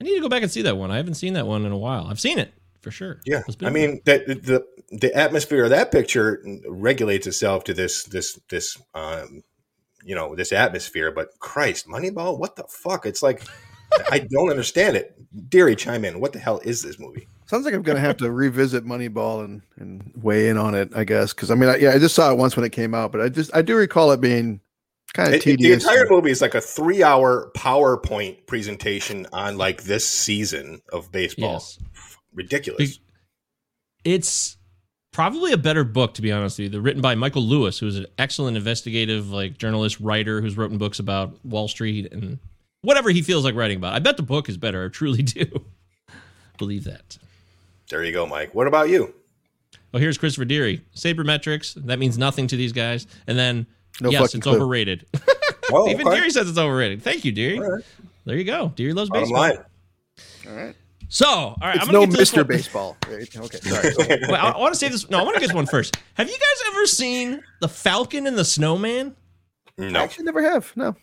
I 0.00 0.04
need 0.04 0.14
to 0.14 0.20
go 0.20 0.28
back 0.28 0.42
and 0.42 0.50
see 0.50 0.62
that 0.62 0.76
one. 0.76 0.90
I 0.90 0.96
haven't 0.96 1.14
seen 1.14 1.34
that 1.34 1.46
one 1.46 1.64
in 1.64 1.72
a 1.72 1.78
while. 1.78 2.06
I've 2.06 2.20
seen 2.20 2.38
it 2.38 2.52
for 2.80 2.90
sure. 2.90 3.20
Yeah, 3.24 3.42
I 3.62 3.70
mean 3.70 4.00
that 4.04 4.26
the 4.26 4.66
the 4.90 5.14
atmosphere 5.14 5.64
of 5.64 5.70
that 5.70 5.90
picture 5.90 6.42
regulates 6.68 7.26
itself 7.26 7.64
to 7.64 7.74
this 7.74 8.04
this 8.04 8.38
this 8.48 8.76
um 8.94 9.42
you 10.04 10.14
know 10.14 10.34
this 10.34 10.52
atmosphere. 10.52 11.10
But 11.10 11.38
Christ, 11.38 11.88
Moneyball, 11.88 12.38
what 12.38 12.56
the 12.56 12.64
fuck? 12.68 13.06
It's 13.06 13.22
like 13.22 13.42
I 14.10 14.18
don't 14.18 14.50
understand 14.50 14.96
it. 14.96 15.16
Deary, 15.50 15.76
chime 15.76 16.04
in. 16.04 16.20
What 16.20 16.32
the 16.32 16.38
hell 16.38 16.60
is 16.62 16.82
this 16.82 16.98
movie? 16.98 17.26
Sounds 17.46 17.64
like 17.64 17.74
I'm 17.74 17.82
going 17.82 17.96
to 17.96 18.00
have 18.02 18.16
to 18.18 18.30
revisit 18.30 18.84
Moneyball 18.84 19.44
and, 19.44 19.62
and 19.78 20.12
weigh 20.20 20.48
in 20.48 20.56
on 20.58 20.74
it, 20.74 20.90
I 20.96 21.04
guess. 21.04 21.32
Because 21.32 21.50
I 21.50 21.54
mean, 21.54 21.68
I, 21.70 21.76
yeah, 21.76 21.90
I 21.92 21.98
just 21.98 22.14
saw 22.14 22.30
it 22.32 22.36
once 22.38 22.56
when 22.56 22.64
it 22.66 22.72
came 22.72 22.92
out, 22.94 23.12
but 23.12 23.20
I 23.20 23.28
just 23.28 23.54
I 23.54 23.62
do 23.62 23.76
recall 23.76 24.10
it 24.12 24.20
being 24.20 24.60
kind 25.14 25.28
of 25.28 25.34
It- 25.36 25.46
it- 25.46 25.60
the 25.60 25.72
entire 25.72 26.06
movie 26.10 26.30
is 26.32 26.40
like 26.42 26.54
a 26.56 26.60
three-hour 26.60 27.52
PowerPoint 27.56 28.46
presentation 28.46 29.26
on 29.32 29.56
like 29.56 29.84
this 29.84 30.06
season 30.06 30.82
of 30.92 31.10
baseball. 31.12 31.52
yes. 31.52 31.78
Ridiculous. 32.34 32.98
it's 34.04 34.56
probably 35.12 35.52
a 35.52 35.56
better 35.56 35.84
book 35.84 36.14
to 36.14 36.22
be 36.22 36.30
honest 36.32 36.58
with 36.58 36.64
you. 36.64 36.68
They're 36.70 36.80
written 36.80 37.00
by 37.00 37.14
Michael 37.14 37.42
Lewis, 37.42 37.78
who's 37.78 37.96
an 37.96 38.06
excellent 38.18 38.56
investigative 38.56 39.30
like 39.30 39.56
journalist 39.56 40.00
writer 40.00 40.40
who's 40.40 40.56
written 40.56 40.78
books 40.78 40.98
about 40.98 41.42
Wall 41.44 41.68
Street 41.68 42.12
and 42.12 42.38
whatever 42.82 43.10
he 43.10 43.22
feels 43.22 43.44
like 43.44 43.54
writing 43.54 43.78
about. 43.78 43.94
I 43.94 44.00
bet 44.00 44.16
the 44.16 44.22
book 44.22 44.48
is 44.48 44.56
better. 44.58 44.84
I 44.84 44.88
truly 44.88 45.22
do 45.22 45.46
believe 46.58 46.84
that. 46.84 47.16
There 47.90 48.02
you 48.04 48.12
go, 48.12 48.26
Mike. 48.26 48.54
What 48.54 48.66
about 48.66 48.88
you? 48.88 49.14
Oh, 49.94 49.98
here's 49.98 50.18
Christopher 50.18 50.44
Deary. 50.44 50.82
Sabermetrics. 50.94 51.74
That 51.86 51.98
means 51.98 52.18
nothing 52.18 52.46
to 52.48 52.56
these 52.56 52.72
guys. 52.72 53.06
And 53.26 53.38
then 53.38 53.66
No 54.00 54.10
yes, 54.10 54.34
it's 54.34 54.42
clue. 54.42 54.54
overrated. 54.56 55.06
Oh, 55.72 55.88
Even 55.90 56.06
okay. 56.06 56.16
Deary 56.18 56.30
says 56.30 56.48
it's 56.48 56.58
overrated. 56.58 57.02
Thank 57.02 57.24
you, 57.24 57.32
Deary. 57.32 57.58
All 57.58 57.68
right. 57.68 57.84
There 58.24 58.36
you 58.36 58.44
go. 58.44 58.68
Deary 58.76 58.92
loves 58.92 59.10
Bottom 59.10 59.24
baseball. 59.24 59.40
line. 59.42 59.58
All 60.48 60.52
right. 60.64 60.76
So, 61.08 61.26
all 61.26 61.56
right, 61.60 61.74
It's 61.76 61.86
I'm 61.88 61.92
no 61.92 62.06
get 62.06 62.14
to 62.14 62.22
Mr. 62.22 62.36
one. 62.36 62.46
Baseball. 62.46 62.96
Okay, 63.08 63.58
sorry. 63.58 63.94
Wait, 63.98 64.30
I, 64.30 64.50
I 64.50 64.58
want 64.58 64.74
to 64.74 64.78
say 64.78 64.88
this. 64.88 65.10
No, 65.10 65.18
I 65.18 65.22
want 65.24 65.34
to 65.34 65.40
get 65.40 65.48
this 65.48 65.54
one 65.54 65.66
first. 65.66 65.96
Have 66.14 66.28
you 66.28 66.34
guys 66.34 66.68
ever 66.72 66.86
seen 66.86 67.42
the 67.60 67.68
Falcon 67.68 68.28
and 68.28 68.38
the 68.38 68.44
Snowman? 68.44 69.16
No, 69.76 69.86
I 69.86 69.90
No. 69.90 70.00
actually 70.00 70.24
never 70.26 70.40
have. 70.42 70.72
No. 70.76 70.94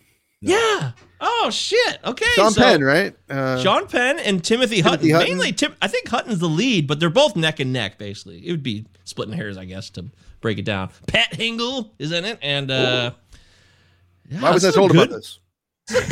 Yeah. 0.48 0.92
Oh 1.20 1.48
shit. 1.50 1.98
Okay. 2.04 2.26
Sean 2.34 2.50
so- 2.52 2.60
Penn, 2.62 2.82
right? 2.84 3.16
Uh, 3.30 3.62
Sean 3.62 3.86
Penn 3.86 4.18
and 4.18 4.44
Timothy 4.44 4.80
Hutton. 4.80 4.98
Timothy 5.00 5.10
Hutton. 5.12 5.28
Mainly, 5.38 5.52
Tim, 5.52 5.74
I 5.80 5.88
think 5.88 6.08
Hutton's 6.08 6.38
the 6.38 6.48
lead, 6.48 6.86
but 6.86 7.00
they're 7.00 7.10
both 7.10 7.34
neck 7.36 7.60
and 7.60 7.72
neck. 7.72 7.98
Basically, 7.98 8.46
it 8.46 8.50
would 8.50 8.62
be 8.62 8.86
splitting 9.04 9.34
hairs, 9.34 9.56
I 9.56 9.64
guess, 9.64 9.90
to 9.90 10.06
break 10.40 10.58
it 10.58 10.64
down. 10.64 10.90
Pat 11.06 11.32
Hingle 11.32 11.90
is 11.98 12.12
in 12.12 12.24
it, 12.24 12.38
and 12.42 12.70
uh, 12.70 13.12
yeah, 14.28 14.40
why 14.40 14.50
was 14.52 14.64
I 14.64 14.70
told 14.70 14.92
good- 14.92 15.08
about 15.08 15.16
this? 15.16 15.38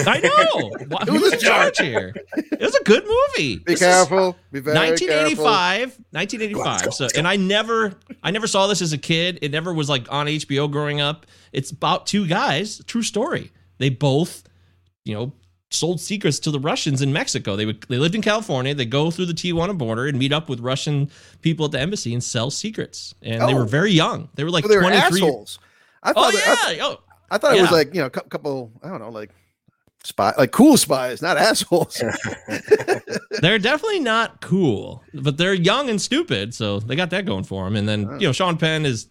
I 0.07 0.21
know. 0.21 0.71
Why- 0.89 1.05
Who's 1.07 1.33
in 1.33 1.39
charge 1.41 1.79
here? 1.79 2.15
It 2.37 2.61
was 2.61 2.75
a 2.75 2.85
good 2.85 3.05
movie. 3.07 3.57
Be 3.57 3.63
This 3.73 3.79
careful. 3.79 4.37
Be 4.51 4.61
very 4.61 4.77
careful. 4.99 5.47
1985 5.47 5.99
1985 6.11 6.95
so 6.95 7.09
and 7.17 7.27
i 7.27 7.37
never 7.37 7.95
i 8.23 8.31
never 8.31 8.47
saw 8.47 8.67
this 8.67 8.83
as 8.83 8.93
a 8.93 8.99
kid 8.99 9.39
it 9.41 9.51
never 9.51 9.73
was 9.73 9.89
like 9.89 10.13
on 10.13 10.27
hbo 10.27 10.71
growing 10.71 11.01
up 11.01 11.25
it's 11.55 11.71
about 11.71 12.07
two 12.07 12.27
guys 12.27 12.83
true 12.87 13.03
story 13.03 13.51
they 13.83 13.91
both 13.91 14.45
you 15.05 15.15
know 15.15 15.33
sold 15.71 16.01
secrets 16.01 16.39
to 16.39 16.51
the 16.51 16.61
russians 16.61 17.01
in 17.03 17.13
mexico 17.13 17.57
they 17.57 17.65
would 17.67 17.81
they 17.89 17.97
lived 17.99 18.15
in 18.15 18.23
california 18.23 18.75
they 18.75 18.85
go 18.85 19.11
through 19.11 19.27
the 19.27 19.33
tijuana 19.33 19.77
border 19.77 20.07
and 20.07 20.19
meet 20.19 20.33
up 20.33 20.49
with 20.49 20.61
russian 20.61 21.11
people 21.41 21.65
at 21.65 21.73
the 21.73 21.81
embassy 21.81 22.13
and 22.13 22.23
sell 22.23 22.51
secrets 22.51 23.15
and 23.23 23.41
they 23.41 23.55
Oh. 23.55 23.57
were 23.57 23.65
very 23.65 23.91
young 23.91 24.29
they 24.35 24.45
were 24.45 24.51
like 24.51 24.65
So 24.65 24.69
they 24.69 24.77
were 24.77 24.83
23 24.83 25.23
assholes. 25.23 25.59
I 26.03 26.11
oh 26.11 26.15
thought, 26.15 26.33
that- 26.33 26.75
yeah 26.77 26.85
oh 26.87 27.01
I, 27.31 27.37
I 27.37 27.39
thought 27.39 27.57
it 27.57 27.63
was 27.63 27.71
like, 27.73 27.95
you 27.95 28.01
know, 28.03 28.09
a 28.09 28.11
couple, 28.11 28.71
I 28.83 28.89
don't 28.91 29.01
know, 29.01 29.09
like 29.09 29.31
spy, 30.05 30.35
like 30.37 30.51
cool 30.51 30.77
spies, 30.77 31.23
not 31.23 31.39
assholes. 31.39 31.97
they're 33.41 33.59
definitely 33.59 34.01
not 34.01 34.43
cool, 34.43 35.03
but 35.15 35.39
they're 35.39 35.55
young 35.55 35.89
and 35.89 35.99
stupid, 36.01 36.55
so 36.55 36.81
they 36.81 36.95
got 36.95 37.09
that 37.09 37.25
going 37.25 37.45
for 37.45 37.65
them. 37.65 37.77
And 37.77 37.89
then 37.89 38.07
oh. 38.07 38.19
you 38.19 38.27
know, 38.29 38.33
Sean 38.33 38.59
Penn 38.59 38.85
is 38.85 39.09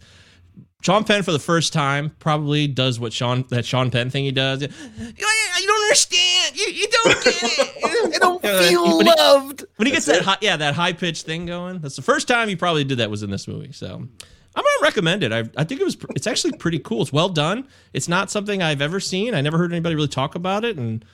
Sean 0.82 1.04
Penn 1.04 1.22
for 1.22 1.30
the 1.32 1.38
first 1.38 1.72
time 1.72 2.10
probably 2.18 2.66
does 2.66 2.98
what 3.00 3.12
Sean 3.12 3.44
that 3.50 3.64
Sean 3.64 3.90
Penn 3.90 4.10
thing 4.10 4.24
he 4.24 4.32
does. 4.32 4.62
You, 4.62 4.68
you 4.68 5.66
don't 5.66 5.82
understand. 5.84 6.56
You, 6.56 6.66
you 6.66 6.88
don't 6.88 7.24
get 7.24 7.34
it. 7.42 8.14
I 8.14 8.18
don't 8.18 8.42
feel 8.42 8.98
when 8.98 9.06
he- 9.06 9.12
loved. 9.16 9.64
when 9.76 9.86
he 9.86 9.92
gets 9.92 10.06
that 10.06 10.22
high, 10.22 10.38
yeah 10.40 10.56
that 10.56 10.74
high 10.74 10.92
pitched 10.92 11.24
thing 11.24 11.46
going. 11.46 11.78
That's 11.78 11.96
the 11.96 12.02
first 12.02 12.26
time 12.28 12.48
he 12.48 12.56
probably 12.56 12.84
did 12.84 12.98
that 12.98 13.10
was 13.10 13.22
in 13.22 13.30
this 13.30 13.46
movie. 13.46 13.72
So 13.72 13.86
I'm 13.94 14.08
gonna 14.54 14.66
recommend 14.82 15.22
it. 15.22 15.32
I, 15.32 15.44
I 15.56 15.64
think 15.64 15.80
it 15.80 15.84
was 15.84 15.96
it's 16.16 16.26
actually 16.26 16.54
pretty 16.58 16.80
cool. 16.80 17.02
It's 17.02 17.12
well 17.12 17.28
done. 17.28 17.68
It's 17.92 18.08
not 18.08 18.30
something 18.30 18.60
I've 18.60 18.82
ever 18.82 18.98
seen. 19.00 19.34
I 19.34 19.40
never 19.40 19.58
heard 19.58 19.72
anybody 19.72 19.94
really 19.94 20.08
talk 20.08 20.34
about 20.34 20.64
it. 20.64 20.76
And 20.78 21.04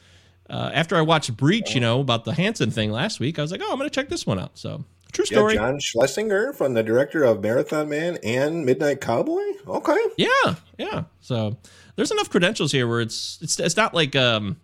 uh, 0.49 0.71
after 0.73 0.97
I 0.97 1.03
watched 1.03 1.37
Breach, 1.37 1.75
you 1.75 1.81
know 1.81 2.01
about 2.01 2.25
the 2.25 2.33
Hanssen 2.33 2.73
thing 2.73 2.91
last 2.91 3.21
week, 3.21 3.39
I 3.39 3.43
was 3.43 3.53
like, 3.53 3.61
oh, 3.63 3.71
I'm 3.71 3.77
gonna 3.77 3.91
check 3.91 4.09
this 4.09 4.27
one 4.27 4.39
out. 4.39 4.57
So 4.59 4.85
true 5.13 5.25
story. 5.25 5.55
Yeah. 5.55 5.61
John 5.61 5.81
Schlesinger 5.81 6.53
from 6.53 6.75
the 6.75 6.83
director 6.83 7.25
of 7.25 7.43
Marathon 7.43 7.89
Man 7.89 8.19
and 8.23 8.65
Midnight 8.65 9.01
Cowboy. 9.01 9.43
Okay. 9.67 9.99
Yeah, 10.17 10.55
yeah. 10.79 11.05
So 11.21 11.57
there's 11.97 12.11
enough 12.11 12.31
credentials 12.31 12.73
here 12.73 12.87
where 12.87 13.01
it's 13.01 13.39
it's 13.43 13.59
it's 13.59 13.77
not 13.77 13.95
like 13.95 14.15
um 14.17 14.57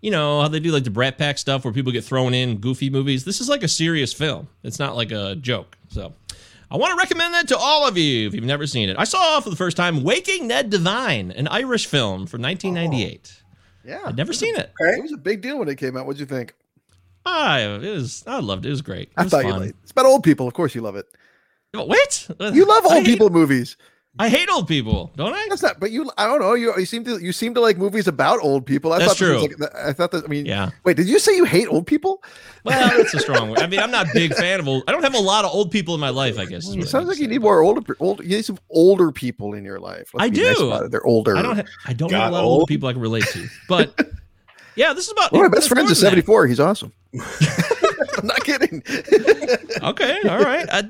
you 0.00 0.10
know 0.10 0.42
how 0.42 0.48
they 0.48 0.60
do 0.60 0.70
like 0.70 0.84
the 0.84 0.90
Brat 0.90 1.16
Pack 1.18 1.38
stuff 1.38 1.64
where 1.64 1.72
people 1.72 1.92
get 1.92 2.04
thrown 2.04 2.34
in 2.34 2.58
goofy 2.58 2.90
movies. 2.90 3.24
This 3.24 3.40
is 3.40 3.48
like 3.48 3.62
a 3.62 3.68
serious 3.68 4.12
film. 4.12 4.48
It's 4.62 4.78
not 4.78 4.96
like 4.96 5.12
a 5.12 5.34
joke. 5.36 5.78
So 5.88 6.12
I 6.70 6.76
want 6.76 6.90
to 6.92 6.96
recommend 6.96 7.34
that 7.34 7.48
to 7.48 7.56
all 7.56 7.86
of 7.86 7.96
you 7.96 8.26
if 8.26 8.34
you've 8.34 8.44
never 8.44 8.66
seen 8.66 8.88
it. 8.88 8.96
I 8.98 9.04
saw 9.04 9.40
for 9.40 9.50
the 9.50 9.56
first 9.56 9.76
time 9.76 10.02
Waking 10.02 10.48
Ned 10.48 10.70
Devine, 10.70 11.30
an 11.30 11.48
Irish 11.48 11.86
film 11.86 12.26
from 12.26 12.42
1998. 12.42 13.42
Yeah. 13.84 14.00
I'd 14.06 14.16
never 14.16 14.32
seen 14.32 14.56
it. 14.56 14.72
It 14.78 15.02
was 15.02 15.12
a 15.12 15.16
big 15.16 15.40
deal 15.40 15.58
when 15.58 15.68
it 15.68 15.76
came 15.76 15.96
out. 15.96 16.06
What'd 16.06 16.20
you 16.20 16.26
think? 16.26 16.54
I 17.26 17.60
it 17.60 17.80
was 17.90 18.24
I 18.26 18.40
loved 18.40 18.64
it. 18.66 18.68
It 18.68 18.72
was 18.72 18.82
great. 18.82 19.08
It 19.08 19.14
I 19.16 19.22
was 19.24 19.30
thought 19.32 19.44
you 19.44 19.50
fun. 19.52 19.60
liked 19.60 19.76
It's 19.82 19.92
about 19.92 20.06
old 20.06 20.22
people. 20.24 20.46
Of 20.46 20.54
course 20.54 20.74
you 20.74 20.80
love 20.82 20.96
it. 20.96 21.06
What? 21.72 22.28
You 22.40 22.64
love 22.66 22.84
old 22.84 22.94
hate- 22.94 23.06
people 23.06 23.30
movies. 23.30 23.76
I 24.16 24.28
hate 24.28 24.48
old 24.48 24.68
people, 24.68 25.12
don't 25.16 25.32
I? 25.34 25.44
That's 25.48 25.60
not, 25.60 25.80
but 25.80 25.90
you, 25.90 26.08
I 26.16 26.28
don't 26.28 26.38
know. 26.38 26.54
You, 26.54 26.72
you 26.78 26.86
seem 26.86 27.02
to, 27.02 27.18
you 27.20 27.32
seem 27.32 27.52
to 27.54 27.60
like 27.60 27.76
movies 27.78 28.06
about 28.06 28.38
old 28.44 28.64
people. 28.64 28.92
I 28.92 29.00
That's 29.00 29.08
thought 29.10 29.16
true. 29.16 29.40
Like, 29.58 29.74
I 29.74 29.92
thought 29.92 30.12
that, 30.12 30.22
I 30.24 30.28
mean, 30.28 30.46
Yeah. 30.46 30.70
wait, 30.84 30.96
did 30.96 31.08
you 31.08 31.18
say 31.18 31.34
you 31.34 31.42
hate 31.44 31.66
old 31.66 31.88
people? 31.88 32.22
Well, 32.62 32.96
that's 32.96 33.12
a 33.12 33.18
strong 33.18 33.50
word. 33.50 33.58
I 33.58 33.66
mean, 33.66 33.80
I'm 33.80 33.90
not 33.90 34.06
a 34.06 34.10
big 34.14 34.32
fan 34.36 34.60
of 34.60 34.68
old. 34.68 34.84
I 34.86 34.92
don't 34.92 35.02
have 35.02 35.16
a 35.16 35.18
lot 35.18 35.44
of 35.44 35.50
old 35.52 35.72
people 35.72 35.94
in 35.94 36.00
my 36.00 36.10
life. 36.10 36.38
I 36.38 36.44
guess. 36.44 36.68
It 36.72 36.86
sounds 36.86 37.08
like 37.08 37.18
you 37.18 37.26
need 37.26 37.40
more 37.42 37.60
older, 37.62 37.80
pe- 37.80 37.94
old, 37.98 38.22
you 38.22 38.36
need 38.36 38.44
some 38.44 38.58
older 38.70 39.10
people 39.10 39.54
in 39.54 39.64
your 39.64 39.80
life. 39.80 40.10
Let's 40.14 40.26
I 40.26 40.30
be 40.30 40.44
nice 40.44 40.58
do. 40.58 40.88
They're 40.88 41.04
older. 41.04 41.36
I 41.36 41.42
don't. 41.42 41.56
Ha- 41.56 41.64
I 41.84 41.92
don't 41.92 42.12
have 42.12 42.28
a 42.30 42.32
lot 42.34 42.38
of 42.38 42.44
old? 42.46 42.68
people 42.68 42.88
I 42.88 42.92
can 42.92 43.02
relate 43.02 43.24
to. 43.32 43.48
But 43.68 43.98
yeah, 44.76 44.92
this 44.92 45.06
is 45.06 45.12
about. 45.12 45.32
One 45.32 45.44
of 45.44 45.52
my 45.52 45.56
best 45.56 45.68
friends 45.68 45.86
more 45.86 45.92
is 45.92 46.00
74. 46.00 46.46
He's 46.46 46.60
awesome. 46.60 46.92
I'm 48.18 48.26
not 48.26 48.44
kidding. 48.44 48.82
Okay, 49.82 50.18
all 50.28 50.40
right. 50.40 50.66
I, 50.70 50.88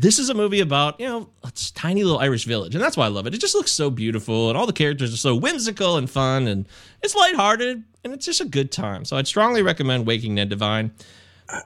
this 0.00 0.18
is 0.18 0.28
a 0.28 0.34
movie 0.34 0.60
about 0.60 1.00
you 1.00 1.06
know 1.06 1.28
a 1.44 1.52
tiny 1.74 2.04
little 2.04 2.18
Irish 2.20 2.44
village, 2.44 2.74
and 2.74 2.82
that's 2.82 2.96
why 2.96 3.06
I 3.06 3.08
love 3.08 3.26
it. 3.26 3.34
It 3.34 3.40
just 3.40 3.54
looks 3.54 3.72
so 3.72 3.90
beautiful, 3.90 4.48
and 4.48 4.58
all 4.58 4.66
the 4.66 4.72
characters 4.72 5.12
are 5.12 5.18
so 5.18 5.34
whimsical 5.34 5.96
and 5.96 6.08
fun, 6.08 6.46
and 6.46 6.66
it's 7.02 7.14
lighthearted, 7.14 7.82
and 8.04 8.12
it's 8.12 8.26
just 8.26 8.40
a 8.40 8.44
good 8.44 8.70
time. 8.70 9.04
So 9.04 9.16
I'd 9.16 9.26
strongly 9.26 9.62
recommend 9.62 10.06
Waking 10.06 10.34
Ned 10.34 10.48
Devine. 10.50 10.92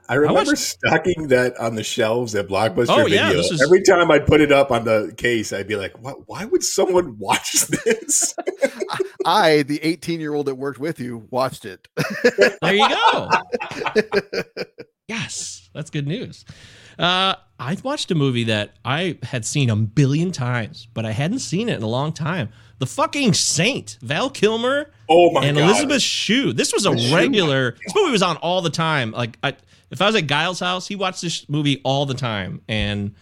I 0.08 0.14
remember 0.14 0.50
watched- 0.50 0.58
stocking 0.58 1.28
that 1.28 1.56
on 1.58 1.74
the 1.74 1.82
shelves 1.82 2.34
at 2.34 2.46
Blockbuster 2.48 2.86
Oh, 3.00 3.04
Video. 3.04 3.22
yeah, 3.22 3.32
this 3.32 3.50
is- 3.50 3.60
Every 3.62 3.82
time 3.82 4.10
I'd 4.10 4.26
put 4.26 4.40
it 4.40 4.52
up 4.52 4.70
on 4.70 4.84
the 4.84 5.12
case, 5.16 5.52
I'd 5.52 5.66
be 5.66 5.76
like, 5.76 5.98
"What? 6.00 6.28
Why 6.28 6.44
would 6.44 6.62
someone 6.62 7.16
watch 7.18 7.66
this?" 7.66 8.34
I, 9.26 9.62
the 9.62 9.80
18 9.82 10.20
year 10.20 10.34
old 10.34 10.46
that 10.46 10.54
worked 10.54 10.78
with 10.78 11.00
you, 11.00 11.26
watched 11.30 11.64
it. 11.64 11.88
There 12.62 12.74
you 12.74 12.88
go. 12.88 13.28
yes, 15.08 15.68
that's 15.74 15.90
good 15.90 16.06
news. 16.06 16.44
Uh, 16.98 17.34
I 17.58 17.76
watched 17.82 18.10
a 18.10 18.14
movie 18.14 18.44
that 18.44 18.74
I 18.84 19.18
had 19.22 19.44
seen 19.44 19.70
a 19.70 19.76
billion 19.76 20.30
times, 20.32 20.86
but 20.94 21.04
I 21.06 21.12
hadn't 21.12 21.40
seen 21.40 21.68
it 21.68 21.76
in 21.76 21.82
a 21.82 21.88
long 21.88 22.12
time. 22.12 22.50
The 22.78 22.86
fucking 22.86 23.34
Saint, 23.34 23.98
Val 24.02 24.28
Kilmer 24.30 24.90
oh 25.08 25.30
my 25.32 25.44
and 25.44 25.56
god! 25.56 25.64
Elizabeth 25.70 26.02
Shue. 26.02 26.52
This 26.52 26.72
was 26.72 26.84
a 26.86 26.92
regular. 27.14 27.72
This 27.84 27.94
movie 27.94 28.10
was 28.12 28.22
on 28.22 28.36
all 28.38 28.60
the 28.62 28.70
time. 28.70 29.12
Like, 29.12 29.38
I, 29.42 29.54
if 29.92 30.02
I 30.02 30.06
was 30.06 30.16
at 30.16 30.26
Giles' 30.26 30.58
house, 30.60 30.88
he 30.88 30.96
watched 30.96 31.22
this 31.22 31.48
movie 31.48 31.80
all 31.84 32.06
the 32.06 32.14
time, 32.14 32.60
and 32.68 33.14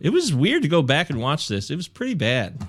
it 0.00 0.10
was 0.10 0.34
weird 0.34 0.62
to 0.62 0.68
go 0.68 0.82
back 0.82 1.10
and 1.10 1.20
watch 1.20 1.46
this. 1.48 1.70
It 1.70 1.76
was 1.76 1.86
pretty 1.88 2.14
bad. 2.14 2.60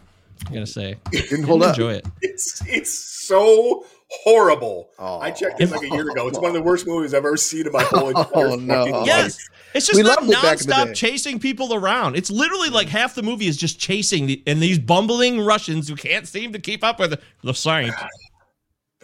I 0.47 0.53
gotta 0.53 0.67
say, 0.67 0.95
Didn't 1.11 1.43
hold 1.43 1.61
Didn't 1.61 1.71
up. 1.71 1.77
enjoy 1.77 1.93
it. 1.95 2.05
It's 2.21 2.61
it's 2.67 2.91
so 2.93 3.85
horrible. 4.09 4.89
Oh. 4.97 5.19
I 5.19 5.29
checked 5.31 5.61
it 5.61 5.69
like 5.69 5.83
a 5.83 5.89
year 5.89 6.09
ago. 6.09 6.27
It's 6.27 6.37
one 6.39 6.47
of 6.47 6.53
the 6.53 6.61
worst 6.63 6.87
movies 6.87 7.13
I've 7.13 7.25
ever 7.25 7.37
seen 7.37 7.67
in 7.67 7.71
my 7.73 7.83
whole 7.83 8.07
entire 8.17 8.27
Oh, 8.35 8.55
no. 8.55 8.83
life. 8.85 9.05
Yes. 9.05 9.37
It's 9.75 9.85
just 9.85 9.97
We 9.97 10.03
not 10.03 10.23
loved 10.25 10.31
it 10.31 10.41
back 10.41 10.61
in 10.61 10.67
the 10.67 10.73
nonstop 10.73 10.95
chasing 10.95 11.39
people 11.39 11.75
around. 11.75 12.15
It's 12.15 12.31
literally 12.31 12.69
like 12.69 12.87
half 12.87 13.13
the 13.13 13.21
movie 13.21 13.45
is 13.47 13.55
just 13.57 13.79
chasing 13.79 14.25
the, 14.25 14.41
and 14.47 14.59
these 14.63 14.79
bumbling 14.79 15.41
Russians 15.41 15.87
who 15.87 15.95
can't 15.95 16.27
seem 16.27 16.53
to 16.53 16.59
keep 16.59 16.83
up 16.83 16.99
with 16.99 17.11
the, 17.11 17.19
the 17.43 17.53
Saint. 17.53 17.93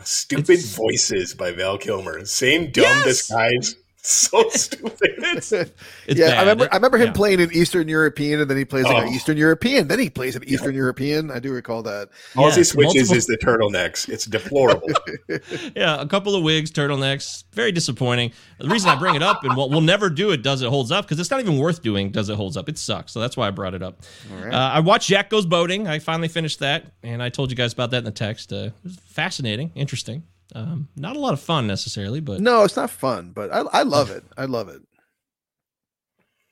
Stupid 0.03 0.49
It's- 0.59 0.75
voices 0.75 1.33
by 1.33 1.51
Val 1.51 1.77
Kilmer. 1.77 2.25
Same 2.25 2.71
dumb 2.71 2.83
Yes! 2.83 3.03
disguise. 3.05 3.75
So 4.07 4.47
stupid. 4.49 4.99
It's, 5.17 5.51
it's 5.51 5.71
yeah, 6.07 6.27
bad. 6.29 6.37
I 6.37 6.39
remember. 6.41 6.67
I 6.71 6.75
remember 6.75 6.97
him 6.97 7.07
Yeah. 7.07 7.13
playing 7.13 7.41
an 7.41 7.49
Eastern 7.53 7.87
European, 7.87 8.39
and 8.41 8.49
then 8.49 8.57
he 8.57 8.65
plays 8.65 8.85
like 8.85 8.95
Oh. 9.03 9.07
an 9.07 9.13
Eastern 9.13 9.37
European. 9.37 9.87
Then 9.87 9.99
he 9.99 10.09
plays 10.09 10.35
an 10.35 10.43
Eastern 10.45 10.75
European. 10.75 11.31
I 11.31 11.39
do 11.39 11.51
recall 11.51 11.83
that. 11.83 12.09
All 12.35 12.49
Yeah, 12.49 12.55
he 12.55 12.63
switches 12.63 13.09
multiple- 13.09 13.17
is 13.17 13.25
the 13.27 13.37
turtlenecks. 13.37 14.07
It's 14.09 14.25
deplorable. 14.25 14.87
Yeah, 15.75 15.99
a 16.01 16.07
couple 16.07 16.35
of 16.35 16.43
wigs, 16.43 16.71
turtlenecks. 16.71 17.43
Very 17.53 17.71
disappointing. 17.71 18.31
The 18.59 18.67
reason 18.69 18.89
I 18.89 18.95
bring 18.95 19.15
it 19.15 19.23
up, 19.23 19.43
and 19.43 19.55
we'll, 19.57 19.69
we'll 19.69 19.81
never 19.81 20.09
do 20.09 20.31
it, 20.31 20.41
does 20.43 20.61
it 20.61 20.69
holds 20.69 20.91
up? 20.91 21.05
Because 21.05 21.19
it's 21.19 21.29
not 21.31 21.39
even 21.39 21.57
worth 21.57 21.81
doing. 21.81 22.11
Does 22.11 22.29
it 22.29 22.35
holds 22.35 22.55
up? 22.57 22.69
It 22.69 22.77
sucks. 22.77 23.11
So 23.11 23.19
that's 23.19 23.35
why 23.35 23.47
I 23.47 23.51
brought 23.51 23.73
it 23.73 23.83
up. 23.83 24.01
Uh, 24.41 24.49
I 24.55 24.79
watched 24.79 25.09
Jack 25.09 25.29
Goes 25.29 25.45
Boating. 25.45 25.87
I 25.87 25.99
finally 25.99 26.27
finished 26.27 26.59
that, 26.59 26.85
and 27.03 27.21
I 27.21 27.29
told 27.29 27.49
you 27.51 27.57
guys 27.57 27.73
about 27.73 27.91
that 27.91 27.99
in 27.99 28.03
the 28.05 28.11
text. 28.11 28.53
Uh, 28.53 28.55
it 28.55 28.73
was 28.83 28.95
fascinating, 29.07 29.71
interesting. 29.75 30.23
Um, 30.53 30.89
not 30.95 31.15
a 31.15 31.19
lot 31.19 31.33
of 31.33 31.39
fun 31.41 31.67
necessarily, 31.67 32.19
but 32.19 32.39
No, 32.39 32.63
it's 32.63 32.75
not 32.75 32.89
fun, 32.91 33.31
but 33.31 33.51
I, 33.51 33.59
I 33.79 33.83
love 33.83 34.11
it. 34.11 34.23
I 34.37 34.45
love 34.45 34.69
it. 34.69 34.81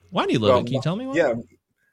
why 0.10 0.26
do 0.26 0.34
you 0.34 0.40
love 0.40 0.50
Well, 0.52 0.60
it? 0.62 0.66
Can 0.68 0.76
you 0.76 0.82
tell 0.82 0.96
me 0.96 1.06
why? 1.08 1.16
yeah, 1.18 1.34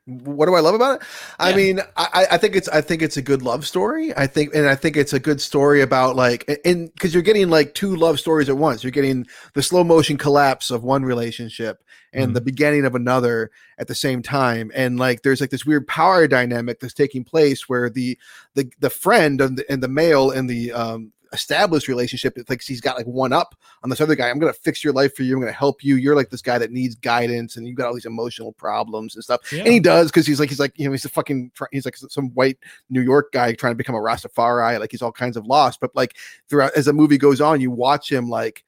What 0.07 0.47
do 0.47 0.55
I 0.55 0.61
love 0.61 0.75
about 0.75 1.01
it? 1.01 1.07
I 1.39 1.51
Yeah. 1.51 1.57
mean, 1.57 1.81
I, 1.97 2.27
I 2.33 2.37
think 2.37 2.57
it's 2.57 2.69
I 2.69 2.81
think 2.81 3.01
it's 3.03 3.17
a 3.17 3.23
good 3.23 3.43
love 3.43 3.67
story. 3.67 4.15
I 4.17 4.27
think, 4.27 4.55
and 4.55 4.67
I 4.69 4.75
think 4.75 4.97
it's 4.97 5.13
a 5.13 5.21
good 5.21 5.41
story 5.41 5.83
about 5.83 6.17
like, 6.17 6.45
and 6.65 6.93
because 6.95 7.15
you're 7.15 7.23
getting 7.23 7.49
like 7.49 7.75
two 7.75 7.95
love 7.97 8.19
stories 8.19 8.49
at 8.49 8.57
once. 8.57 8.83
You're 8.83 8.91
getting 8.91 9.27
the 9.55 9.63
slow 9.63 9.85
motion 9.85 10.17
collapse 10.17 10.71
of 10.71 10.83
one 10.83 11.05
relationship 11.05 11.83
and 12.13 12.31
Mhm. 12.31 12.35
the 12.35 12.41
beginning 12.41 12.85
of 12.87 12.95
another 12.95 13.51
at 13.79 13.87
the 13.89 13.95
same 13.95 14.21
time. 14.23 14.73
And 14.75 14.99
like, 14.99 15.23
there's 15.23 15.41
like 15.41 15.51
this 15.51 15.65
weird 15.67 15.87
power 15.87 16.27
dynamic 16.27 16.81
that's 16.81 16.95
taking 16.95 17.25
place 17.25 17.69
where 17.69 17.89
the 17.89 18.19
the 18.55 18.71
the 18.81 18.91
friend 18.91 19.41
and 19.41 19.59
the, 19.59 19.71
and 19.71 19.83
the 19.83 19.89
male 19.89 20.31
and 20.31 20.51
the 20.51 20.73
um 20.73 21.13
established 21.33 21.89
relationship 21.89 22.37
it 22.37 22.47
thinks 22.47 22.67
he's 22.67 22.81
got 22.81 22.97
like 22.97 23.07
one 23.07 23.33
up 23.33 23.55
on 23.83 23.91
this 23.91 24.01
other 24.01 24.15
guy. 24.15 24.29
I'm 24.29 24.39
gonna 24.39 24.53
fix 24.53 24.83
your 24.83 24.93
life 24.93 25.15
for 25.15 25.23
you. 25.23 25.35
I'm 25.35 25.41
gonna 25.41 25.53
help 25.53 25.85
you. 25.85 25.97
You're 25.97 26.17
like 26.17 26.31
this 26.31 26.43
guy 26.43 26.59
that 26.59 26.73
needs 26.73 26.95
guidance 26.97 27.57
and 27.57 27.67
you've 27.67 27.77
got 27.77 27.87
all 27.87 27.95
these 27.95 28.07
emotional 28.07 28.53
problems 28.53 29.15
and 29.15 29.23
stuff. 29.23 29.53
Yeah. 29.53 29.61
and 29.61 29.73
he 29.73 29.81
does 29.81 30.09
because 30.09 30.27
he's 30.27 30.41
like 30.41 30.49
he's 30.49 30.61
like 30.61 30.73
you 30.77 30.87
know 30.87 30.93
he's 30.93 31.05
a 31.05 31.09
fucking 31.09 31.53
he's 31.73 31.85
like 31.85 31.97
some 31.97 32.31
white 32.31 32.59
New 32.89 33.01
York 33.01 33.33
guy 33.33 33.53
trying 33.53 33.73
to 33.73 33.77
become 33.77 33.95
a 33.95 33.99
Rastafari. 33.99 34.81
Like 34.81 34.91
he's 34.91 35.03
all 35.03 35.13
kinds 35.13 35.37
of 35.37 35.47
lost. 35.47 35.81
But 35.81 35.95
like 35.95 36.17
throughout 36.49 36.73
as 36.77 36.87
the 36.87 36.93
movie 36.93 37.19
goes 37.19 37.41
on 37.41 37.61
you 37.61 37.71
watch 37.71 38.11
him 38.11 38.29
like 38.29 38.65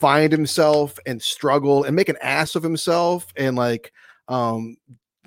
find 0.00 0.32
himself 0.32 0.98
and 1.06 1.22
struggle 1.22 1.84
and 1.84 1.94
make 1.94 2.08
an 2.08 2.16
ass 2.20 2.56
of 2.56 2.62
himself 2.62 3.26
and 3.36 3.56
like 3.56 3.92
um 4.26 4.76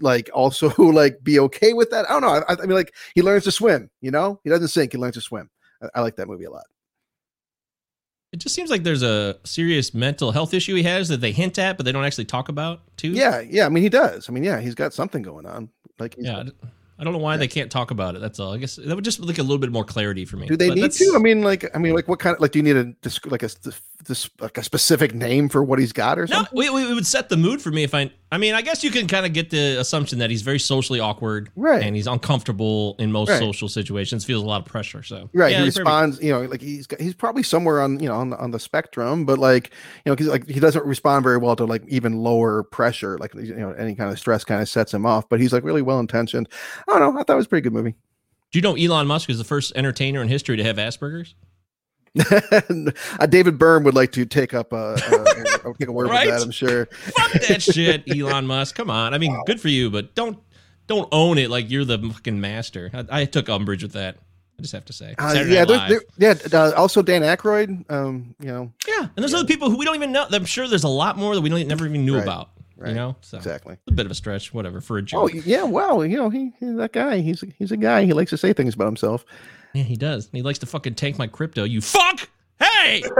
like 0.01 0.29
also 0.33 0.73
like 0.77 1.23
be 1.23 1.39
okay 1.39 1.73
with 1.73 1.89
that. 1.91 2.09
I 2.09 2.19
don't 2.19 2.21
know. 2.21 2.43
I, 2.49 2.53
I 2.61 2.65
mean 2.65 2.75
like 2.75 2.93
he 3.13 3.21
learns 3.21 3.45
to 3.45 3.51
swim 3.51 3.89
you 4.01 4.11
know? 4.11 4.41
He 4.43 4.49
doesn't 4.49 4.67
sink 4.67 4.91
he 4.91 4.97
learns 4.97 5.15
to 5.15 5.21
swim 5.21 5.49
I, 5.81 5.87
I 5.95 6.01
like 6.01 6.15
that 6.17 6.27
movie 6.27 6.45
a 6.45 6.51
lot 6.51 6.65
It 8.31 8.37
just 8.39 8.55
seems 8.55 8.69
like 8.69 8.83
there's 8.83 9.03
a 9.03 9.37
serious 9.43 9.93
mental 9.93 10.31
health 10.31 10.53
issue 10.53 10.75
he 10.75 10.83
has 10.83 11.07
that 11.09 11.21
they 11.21 11.31
hint 11.31 11.57
at, 11.57 11.77
but 11.77 11.85
they 11.85 11.91
don't 11.91 12.03
actually 12.05 12.25
talk 12.25 12.49
about 12.49 12.81
too. 12.97 13.11
yeah 13.11 13.39
yeah 13.41 13.65
I 13.65 13.69
mean 13.69 13.83
he 13.83 13.89
does 13.89 14.29
I 14.29 14.31
mean 14.33 14.43
yeah 14.43 14.59
he's 14.59 14.75
got 14.75 14.93
something 14.93 15.21
going 15.21 15.45
on 15.45 15.69
like 15.99 16.15
Yeah. 16.17 16.43
I 16.97 17.03
don't 17.03 17.11
know 17.11 17.19
why 17.19 17.35
they 17.35 17.49
can't 17.49 17.69
talk 17.69 17.91
about 17.91 18.15
it. 18.15 18.21
That's 18.21 18.39
all. 18.39 18.53
I 18.53 18.57
guess 18.57 18.77
that 18.77 18.95
would 18.95 19.03
just 19.03 19.19
like 19.19 19.37
a 19.37 19.41
little 19.41 19.57
bit 19.57 19.69
more 19.69 19.83
clarity 19.83 20.23
for 20.23 20.37
me. 20.37 20.47
Do 20.47 20.55
they 20.55 20.69
But 20.69 20.77
need 20.77 20.91
to? 20.93 21.13
I 21.13 21.19
mean, 21.19 21.41
like, 21.41 21.69
I 21.75 21.77
mean, 21.77 21.93
like, 21.93 22.07
what 22.07 22.19
kind 22.19 22.35
of 22.37 22.41
like? 22.41 22.51
Do 22.53 22.59
you 22.59 22.63
need 22.63 22.77
a 22.77 22.95
like 23.25 23.43
a 23.43 23.49
this 24.05 24.29
like 24.39 24.57
a 24.57 24.63
specific 24.63 25.13
name 25.13 25.49
for 25.49 25.63
what 25.63 25.79
he's 25.79 25.91
got 25.93 26.17
or 26.17 26.23
No, 26.27 26.37
something? 26.37 26.57
we, 26.57 26.69
we, 26.69 26.89
it 26.89 26.93
would 26.93 27.05
set 27.05 27.29
the 27.29 27.37
mood 27.37 27.61
for 27.61 27.71
me 27.71 27.83
if 27.83 27.93
I. 27.93 28.11
I 28.31 28.37
mean, 28.37 28.53
I 28.53 28.61
guess 28.61 28.83
you 28.83 28.91
can 28.91 29.07
kind 29.07 29.25
of 29.25 29.33
get 29.33 29.49
the 29.49 29.79
assumption 29.79 30.19
that 30.19 30.29
he's 30.29 30.41
very 30.41 30.59
socially 30.59 30.99
awkward, 30.99 31.49
Right. 31.55 31.81
And 31.83 31.95
he's 31.95 32.07
uncomfortable 32.07 32.95
in 32.99 33.11
most 33.11 33.29
Right. 33.29 33.39
social 33.39 33.69
situations. 33.69 34.25
Feels 34.25 34.43
a 34.43 34.45
lot 34.45 34.61
of 34.61 34.65
pressure. 34.65 35.03
So 35.03 35.29
Right, 35.33 35.51
yeah, 35.51 35.59
he 35.59 35.63
perfect. 35.65 35.77
responds. 35.79 36.21
You 36.21 36.31
know, 36.31 36.41
like 36.43 36.61
he's 36.61 36.87
he's 36.99 37.13
probably 37.13 37.43
somewhere 37.43 37.81
on 37.81 37.99
you 37.99 38.09
know 38.09 38.15
on 38.15 38.29
the, 38.31 38.37
on 38.37 38.51
the 38.51 38.59
spectrum, 38.59 39.25
but 39.25 39.37
like 39.39 39.71
you 40.05 40.09
know, 40.11 40.15
because 40.15 40.27
like 40.27 40.47
he 40.49 40.59
doesn't 40.59 40.85
respond 40.85 41.23
very 41.23 41.37
well 41.37 41.55
to 41.55 41.65
like 41.65 41.83
even 41.87 42.17
lower 42.17 42.63
pressure, 42.63 43.17
like 43.17 43.33
you 43.35 43.55
know, 43.55 43.71
any 43.73 43.95
kind 43.95 44.11
of 44.11 44.17
stress 44.19 44.43
kind 44.43 44.61
of 44.61 44.67
sets 44.69 44.93
him 44.93 45.05
off. 45.05 45.29
But 45.29 45.39
he's 45.39 45.53
like 45.53 45.63
really 45.63 45.81
well 45.81 45.99
intentioned. 45.99 46.49
I 46.87 46.99
don't 46.99 47.13
know. 47.13 47.19
I 47.19 47.23
thought 47.23 47.33
it 47.33 47.37
was 47.37 47.45
a 47.45 47.49
pretty 47.49 47.63
good 47.63 47.73
movie. 47.73 47.95
Do 48.51 48.59
you 48.59 48.61
know 48.61 48.75
Elon 48.75 49.07
Musk 49.07 49.29
is 49.29 49.37
the 49.37 49.43
first 49.43 49.73
entertainer 49.75 50.21
in 50.21 50.27
history 50.29 50.55
to 50.57 50.63
have 50.63 50.77
Asperger's? 50.77 51.35
uh, 53.19 53.25
David 53.27 53.57
Byrne 53.57 53.83
would 53.83 53.95
like 53.95 54.11
to 54.13 54.25
take 54.25 54.53
up 54.53 54.71
uh, 54.73 54.97
uh, 55.11 55.73
take 55.79 55.87
a 55.87 55.91
word 55.91 56.09
Right? 56.09 56.27
with 56.27 56.35
that. 56.37 56.43
I'm 56.43 56.51
sure. 56.51 56.85
Fuck 56.85 57.31
that 57.47 57.61
shit, 57.73 58.03
Elon 58.09 58.47
Musk. 58.47 58.75
Come 58.75 58.89
on. 58.89 59.13
I 59.13 59.17
mean, 59.17 59.37
good 59.45 59.59
for 59.59 59.69
you, 59.69 59.89
but 59.89 60.15
don't 60.15 60.39
don't 60.87 61.09
own 61.11 61.37
it 61.37 61.49
like 61.49 61.69
you're 61.69 61.85
the 61.85 61.97
fucking 61.97 62.39
master. 62.39 62.89
I, 62.93 63.21
I 63.21 63.25
took 63.25 63.49
umbrage 63.49 63.83
with 63.83 63.93
that. 63.93 64.17
I 64.57 64.61
just 64.61 64.71
have 64.73 64.85
to 64.85 64.93
say. 64.93 65.15
Uh, 65.17 65.33
yeah, 65.45 65.65
there, 65.65 65.89
there, 65.89 66.01
yeah. 66.17 66.33
Uh, 66.57 66.71
also, 66.77 67.01
Dan 67.01 67.23
Aykroyd. 67.23 67.91
Um, 67.91 68.35
you 68.39 68.47
know, 68.47 68.71
yeah, 68.87 68.99
and 69.01 69.11
there's 69.17 69.33
other 69.33 69.45
people 69.47 69.69
who 69.69 69.77
we 69.77 69.83
don't 69.83 69.95
even 69.95 70.13
know. 70.13 70.25
I'm 70.31 70.45
sure 70.45 70.67
there's 70.67 70.85
a 70.85 70.89
lot 70.89 71.17
more 71.17 71.35
that 71.35 71.41
we 71.41 71.49
don't, 71.49 71.67
never 71.67 71.85
even 71.85 72.05
knew 72.05 72.15
Right, 72.15 72.23
about. 72.23 72.51
right, 72.77 72.89
You 72.89 72.95
know, 72.95 73.17
so 73.19 73.35
exactly. 73.37 73.75
a 73.87 73.91
bit 73.91 74.05
of 74.05 74.11
a 74.13 74.15
stretch, 74.15 74.53
whatever, 74.53 74.79
for 74.79 74.97
a 74.97 75.01
joke. 75.01 75.23
Oh 75.23 75.27
yeah, 75.27 75.63
well, 75.63 76.05
you 76.05 76.15
know, 76.15 76.29
he, 76.29 76.53
he's 76.59 76.77
that 76.77 76.93
guy. 76.93 77.19
He's 77.19 77.43
he's 77.57 77.73
a 77.73 77.77
guy. 77.77 78.05
He 78.05 78.13
likes 78.13 78.29
to 78.29 78.37
say 78.37 78.53
things 78.53 78.75
about 78.75 78.85
himself. 78.85 79.25
Yeah, 79.75 79.83
he 79.83 79.97
does. 79.97 80.29
He 80.31 80.41
likes 80.41 80.59
to 80.59 80.65
fucking 80.65 80.95
tank 80.95 81.17
my 81.17 81.27
crypto. 81.27 81.65
You 81.65 81.81
fuck! 81.81 82.29
Hey! 82.59 83.03
All 83.09 83.15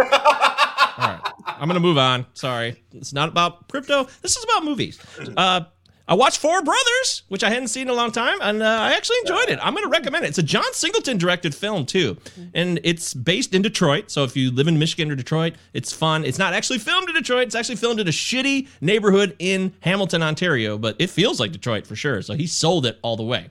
right. 0.97 1.19
I'm 1.45 1.67
going 1.67 1.73
to 1.73 1.81
move 1.81 1.97
on. 1.97 2.25
Sorry. 2.33 2.81
It's 2.93 3.11
not 3.11 3.27
about 3.27 3.67
crypto. 3.67 4.05
This 4.21 4.37
is 4.37 4.43
about 4.45 4.63
movies. 4.63 4.97
Uh, 5.35 5.61
I 6.07 6.13
watched 6.13 6.37
Four 6.37 6.61
Brothers, 6.61 7.23
which 7.27 7.43
I 7.43 7.49
hadn't 7.49 7.67
seen 7.69 7.83
in 7.83 7.89
a 7.89 7.93
long 7.93 8.11
time, 8.11 8.37
and 8.39 8.61
uh, 8.61 8.65
I 8.65 8.93
actually 8.93 9.17
enjoyed 9.21 9.49
it. 9.49 9.59
I'm 9.61 9.73
going 9.73 9.83
to 9.83 9.89
recommend 9.89 10.23
it. 10.23 10.29
It's 10.29 10.37
a 10.37 10.43
John 10.43 10.71
Singleton 10.71 11.17
directed 11.17 11.53
film, 11.53 11.85
too. 11.85 12.15
And 12.53 12.79
it's 12.83 13.13
based 13.13 13.53
in 13.53 13.61
Detroit. 13.61 14.11
So 14.11 14.23
if 14.23 14.37
you 14.37 14.51
live 14.51 14.67
in 14.67 14.77
Michigan 14.79 15.11
or 15.11 15.15
Detroit, 15.15 15.55
it's 15.73 15.91
fun. 15.91 16.23
It's 16.23 16.37
not 16.39 16.53
actually 16.53 16.79
filmed 16.79 17.09
in 17.09 17.15
Detroit. 17.15 17.47
It's 17.47 17.55
actually 17.55 17.77
filmed 17.77 17.99
in 17.99 18.07
a 18.07 18.11
shitty 18.11 18.67
neighborhood 18.81 19.35
in 19.39 19.73
Hamilton, 19.81 20.21
Ontario, 20.23 20.77
but 20.77 20.95
it 20.99 21.09
feels 21.09 21.39
like 21.39 21.51
Detroit 21.51 21.85
for 21.87 21.95
sure. 21.95 22.21
So 22.21 22.35
he 22.35 22.47
sold 22.47 22.85
it 22.85 22.99
all 23.01 23.17
the 23.17 23.23
way. 23.23 23.49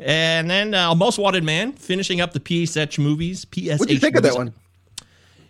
And 0.00 0.48
then 0.50 0.74
uh, 0.74 0.94
Most 0.94 1.18
Wanted 1.18 1.44
Man, 1.44 1.72
finishing 1.72 2.20
up 2.20 2.32
the 2.32 2.40
PSH 2.40 2.98
movies. 2.98 3.44
PSH 3.44 3.78
What 3.78 3.88
do 3.88 3.94
you 3.94 4.00
think 4.00 4.16
of 4.16 4.22
that 4.22 4.34
one? 4.34 4.54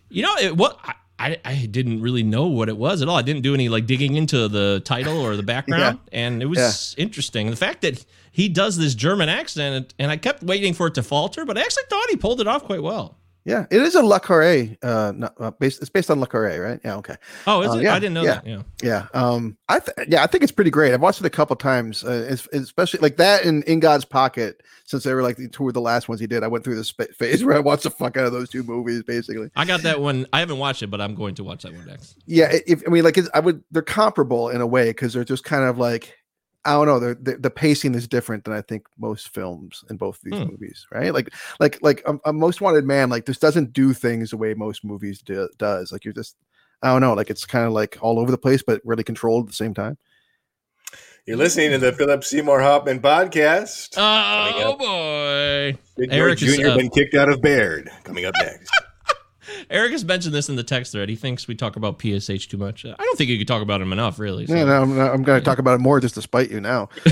You 0.09 0.25
know, 0.25 0.35
it, 0.37 0.57
what 0.57 0.79
I, 0.83 0.95
I, 1.21 1.41
I 1.45 1.67
didn't 1.67 2.03
really 2.03 2.25
know 2.25 2.47
what 2.47 2.69
it 2.69 2.77
was 2.77 3.01
at 3.01 3.09
all. 3.09 3.17
I 3.17 3.23
didn't 3.23 3.43
do 3.43 3.55
any 3.55 3.69
like 3.69 3.87
digging 3.87 4.17
into 4.17 4.49
the 4.49 4.83
title 4.85 5.21
or 5.21 5.37
the 5.37 5.45
background, 5.45 6.01
and 6.13 6.43
it 6.43 6.47
was 6.47 6.95
interesting. 6.99 7.49
The 7.49 7.57
fact 7.57 7.83
that 7.83 8.05
he 8.33 8.49
does 8.49 8.77
this 8.77 8.95
German 8.95 9.29
accent, 9.29 9.95
and 9.99 10.11
I 10.11 10.17
kept 10.17 10.43
waiting 10.43 10.75
for 10.75 10.89
it 10.89 10.95
to 10.95 11.03
falter, 11.05 11.45
but 11.45 11.57
I 11.57 11.61
actually 11.61 11.85
thought 11.89 12.07
he 12.11 12.17
pulled 12.17 12.41
it 12.41 12.49
off 12.49 12.65
quite 12.65 12.83
well. 12.83 13.19
Yeah, 13.45 13.65
it 13.71 13.81
is 13.81 13.95
a 13.95 14.03
Le 14.03 14.21
Carre. 14.21 14.77
Uh, 14.83 15.13
not, 15.17 15.35
uh 15.41 15.51
based. 15.53 15.81
It's 15.81 15.89
based 15.91 16.11
on 16.11 16.21
Le 16.21 16.27
Carre, 16.27 16.61
right? 16.61 16.81
Yeah. 16.85 16.97
Okay. 16.97 17.17
Oh, 17.47 17.63
is 17.63 17.71
Uh, 17.71 17.79
it? 17.79 17.83
yeah, 17.85 17.95
I 17.95 17.99
didn't 17.99 18.15
know 18.15 18.23
yeah. 18.23 18.35
that. 18.35 18.47
Yeah. 18.47 18.63
Yeah. 18.83 19.07
Um. 19.15 19.57
I 19.69 19.79
th- 19.81 20.09
yeah. 20.09 20.23
I 20.23 20.27
think 20.27 20.43
it's 20.43 20.53
pretty 20.53 20.71
great. 20.71 20.93
I've 20.93 21.01
watched 21.01 21.21
it 21.21 21.27
a 21.27 21.31
couple 21.31 21.57
times, 21.57 22.05
uh, 22.05 22.27
it's, 22.31 22.47
especially 22.53 23.01
like 23.01 23.17
that 23.17 23.45
and 23.47 23.65
In 23.65 23.81
God's 23.81 24.05
Pocket. 24.05 24.63
Since 24.85 25.05
they 25.05 25.15
were 25.15 25.23
like 25.23 25.37
the 25.37 25.49
two 25.49 25.69
of 25.69 25.73
the 25.75 25.81
last 25.81 26.09
ones 26.09 26.21
he 26.21 26.27
did, 26.27 26.43
I 26.43 26.49
went 26.49 26.65
through 26.65 26.75
this 26.77 26.91
phase 26.91 27.45
where 27.45 27.55
I 27.57 27.61
watched 27.61 27.85
the 27.85 27.91
fuck 27.91 28.17
out 28.17 28.27
of 28.27 28.33
those 28.33 28.51
two 28.51 28.63
movies, 28.65 29.03
basically. 29.05 29.49
I 29.57 29.65
got 29.65 29.83
that 29.83 30.01
one. 30.01 30.27
I 30.33 30.41
haven't 30.41 30.59
watched 30.59 30.83
it, 30.83 30.89
but 30.89 31.01
I'm 31.01 31.15
going 31.15 31.37
to 31.37 31.45
watch 31.45 31.63
that 31.63 31.73
one 31.73 31.87
next. 31.87 32.17
Yeah. 32.27 32.53
If 32.67 32.83
I 32.87 32.91
mean, 32.91 33.05
like, 33.05 33.17
it's, 33.17 33.29
I 33.33 33.41
would. 33.41 33.63
They're 33.71 33.83
comparable 33.83 34.49
in 34.51 34.61
a 34.61 34.67
way 34.67 34.91
because 34.91 35.13
they're 35.15 35.25
just 35.25 35.45
kind 35.45 35.65
of 35.65 35.79
like. 35.79 36.17
I 36.65 36.73
don't 36.73 36.87
know. 36.87 36.99
They're, 36.99 37.15
they 37.15 37.35
the 37.35 37.51
pacing 37.51 37.95
is 37.95 38.07
different 38.07 38.45
than 38.45 38.53
I 38.53 38.61
think 38.61 38.87
most 38.99 39.29
films 39.33 39.83
in 39.89 39.97
both 39.97 40.17
of 40.17 40.23
these 40.31 40.41
Hmm. 40.41 40.51
movies, 40.51 40.87
right? 40.93 41.13
Like, 41.15 41.33
like, 41.59 41.79
like 41.83 42.03
a, 42.07 42.19
a 42.27 42.33
Most 42.33 42.61
Wanted 42.61 42.85
Man, 42.85 43.09
like 43.09 43.25
this 43.25 43.39
doesn't 43.39 43.73
do 43.73 43.93
things 43.95 44.31
the 44.31 44.37
way 44.37 44.53
most 44.55 44.85
movies 44.85 45.23
do, 45.23 45.49
does. 45.59 45.91
Like 45.91 46.05
you're 46.05 46.13
just, 46.15 46.37
I 46.83 46.89
don't 46.93 47.01
know. 47.01 47.15
Like 47.15 47.31
it's 47.31 47.47
kind 47.47 47.67
of 47.67 47.73
like 47.73 47.97
all 48.03 48.19
over 48.19 48.31
the 48.31 48.39
place, 48.39 48.63
but 48.63 48.83
really 48.85 49.05
controlled 49.05 49.45
at 49.47 49.49
the 49.51 49.57
same 49.57 49.73
time. 49.75 49.97
You're 51.27 51.37
listening 51.37 51.71
to 51.71 51.79
the 51.79 51.93
Philip 51.93 52.25
Seymour 52.25 52.61
Hoffman 52.61 53.01
podcast. 53.01 53.95
Coming 53.95 54.63
Oh 54.65 54.77
boy! 54.77 55.79
Big 55.97 56.13
Eric 56.13 56.39
George 56.39 56.43
is, 56.43 56.57
Jr. 56.59 56.69
uh, 56.69 56.77
been 56.77 56.91
kicked 56.91 57.15
out 57.15 57.29
of 57.29 57.41
Baird. 57.41 57.91
Coming 58.05 58.25
up 58.25 58.35
next. 58.43 58.71
Eric 59.71 59.93
has 59.93 60.05
mentioned 60.05 60.35
this 60.35 60.49
in 60.49 60.57
the 60.57 60.63
text 60.63 60.93
thread. 60.93 61.09
He 61.09 61.17
thinks 61.17 61.47
we 61.49 61.55
talk 61.55 61.77
about 61.77 61.99
PSH 61.99 62.49
too 62.49 62.57
much. 62.57 62.85
I 62.85 62.95
don't 62.95 63.17
think 63.19 63.31
you 63.31 63.39
could 63.39 63.49
talk 63.49 63.63
about 63.63 63.81
him 63.81 63.93
enough, 63.93 64.19
really. 64.19 64.47
so. 64.47 64.55
Yeah, 64.55 64.65
no, 64.65 64.83
I'm, 64.83 64.99
I'm 64.99 65.23
going 65.23 65.41
to 65.41 65.45
talk 65.45 65.59
about 65.59 65.75
it 65.75 65.83
more 65.83 66.01
just 66.01 66.15
to 66.15 66.23
spite 66.23 66.51
you 66.51 66.61
now. 66.61 66.89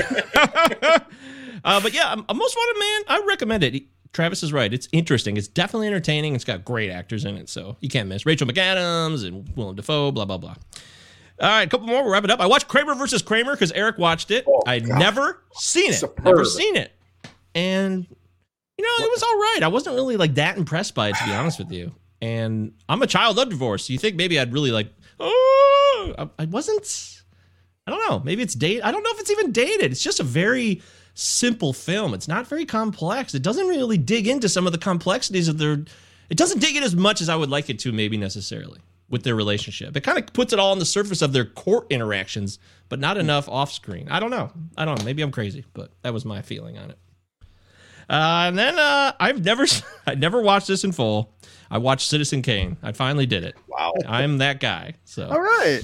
uh, 1.64 1.80
but 1.80 1.92
yeah, 1.92 2.14
a 2.28 2.34
Most 2.34 2.56
Wanted 2.56 2.78
Man, 2.80 3.18
I 3.18 3.24
recommend 3.26 3.64
it. 3.64 3.74
He- 3.74 3.88
Travis 4.12 4.42
is 4.42 4.52
right. 4.52 4.72
It's 4.72 4.88
interesting. 4.92 5.36
It's 5.36 5.48
definitely 5.48 5.86
entertaining. 5.88 6.34
It's 6.34 6.44
got 6.44 6.64
great 6.64 6.90
actors 6.90 7.24
in 7.24 7.36
it, 7.36 7.48
so 7.48 7.76
you 7.80 7.88
can't 7.88 8.08
miss. 8.08 8.24
Rachel 8.24 8.46
McAdams 8.46 9.26
and 9.26 9.48
Willem 9.54 9.76
Dafoe, 9.76 10.10
blah, 10.12 10.24
blah, 10.24 10.38
blah. 10.38 10.54
All 11.40 11.48
right, 11.48 11.62
a 11.62 11.68
couple 11.68 11.86
more. 11.86 12.02
We'll 12.02 12.12
wrap 12.12 12.24
it 12.24 12.30
up. 12.30 12.40
I 12.40 12.46
watched 12.46 12.68
Kramer 12.68 12.94
versus 12.94 13.22
Kramer 13.22 13.52
because 13.52 13.70
Eric 13.72 13.98
watched 13.98 14.30
it. 14.30 14.44
Oh, 14.48 14.62
I'd 14.66 14.86
God. 14.86 14.98
never 14.98 15.42
seen 15.52 15.90
it. 15.90 15.96
Superb. 15.96 16.24
Never 16.24 16.44
seen 16.44 16.74
it. 16.74 16.90
And, 17.54 18.06
you 18.78 18.84
know, 18.84 19.04
it 19.04 19.10
was 19.10 19.22
all 19.22 19.36
right. 19.36 19.60
I 19.62 19.68
wasn't 19.68 19.94
really 19.94 20.16
like 20.16 20.34
that 20.34 20.56
impressed 20.56 20.94
by 20.94 21.08
it, 21.10 21.16
to 21.16 21.24
be 21.24 21.32
honest 21.32 21.58
with 21.58 21.70
you. 21.70 21.94
And 22.20 22.72
I'm 22.88 23.02
a 23.02 23.06
child 23.06 23.38
of 23.38 23.48
divorce. 23.48 23.88
You 23.88 23.98
think 23.98 24.16
maybe 24.16 24.38
I'd 24.40 24.52
really 24.52 24.70
like, 24.72 24.92
oh, 25.20 26.14
I, 26.18 26.28
I 26.40 26.44
wasn't. 26.46 27.22
I 27.86 27.90
don't 27.90 28.10
know. 28.10 28.20
Maybe 28.20 28.42
it's 28.42 28.54
dated. 28.54 28.82
I 28.82 28.90
don't 28.90 29.02
know 29.02 29.10
if 29.12 29.20
it's 29.20 29.30
even 29.30 29.52
dated. 29.52 29.92
It's 29.92 30.02
just 30.02 30.20
a 30.20 30.24
very 30.24 30.82
simple 31.14 31.72
film. 31.72 32.14
It's 32.14 32.28
not 32.28 32.46
very 32.46 32.66
complex. 32.66 33.34
It 33.34 33.42
doesn't 33.42 33.66
really 33.66 33.98
dig 33.98 34.26
into 34.28 34.48
some 34.48 34.66
of 34.66 34.72
the 34.72 34.78
complexities 34.78 35.48
of 35.48 35.58
their. 35.58 35.84
It 36.28 36.36
doesn't 36.36 36.58
dig 36.60 36.76
in 36.76 36.82
as 36.82 36.94
much 36.94 37.20
as 37.20 37.28
I 37.28 37.36
would 37.36 37.50
like 37.50 37.70
it 37.70 37.78
to, 37.80 37.92
maybe 37.92 38.16
necessarily. 38.16 38.80
with 39.08 39.22
their 39.22 39.34
relationship. 39.34 39.96
It 39.96 40.02
kind 40.02 40.18
of 40.18 40.26
puts 40.34 40.52
it 40.52 40.58
all 40.58 40.72
on 40.72 40.78
the 40.78 40.84
surface 40.84 41.22
of 41.22 41.32
their 41.32 41.46
court 41.46 41.86
interactions, 41.88 42.58
but 42.90 42.98
not 42.98 43.16
enough 43.16 43.48
off 43.48 43.72
screen. 43.72 44.06
I 44.10 44.20
don't 44.20 44.30
know. 44.30 44.52
I 44.76 44.84
don't 44.84 44.98
know. 44.98 45.04
Maybe 45.04 45.22
I'm 45.22 45.30
crazy, 45.32 45.64
but 45.72 45.92
that 46.02 46.12
was 46.12 46.24
my 46.26 46.42
feeling 46.42 46.76
on 46.76 46.90
it. 46.90 46.98
Uh, 48.10 48.44
and 48.48 48.58
then 48.58 48.78
uh, 48.78 49.12
I've 49.18 49.42
never 49.44 49.64
I 50.06 50.14
never 50.14 50.42
watched 50.42 50.66
this 50.68 50.84
in 50.84 50.92
full. 50.92 51.32
I 51.70 51.78
watched 51.78 52.08
Citizen 52.08 52.42
Kane. 52.42 52.76
I 52.82 52.92
finally 52.92 53.26
did 53.26 53.44
it. 53.44 53.56
Wow. 53.68 53.92
I'm 54.06 54.38
that 54.38 54.60
guy. 54.60 54.94
So 55.04 55.28
All 55.28 55.40
right. 55.40 55.80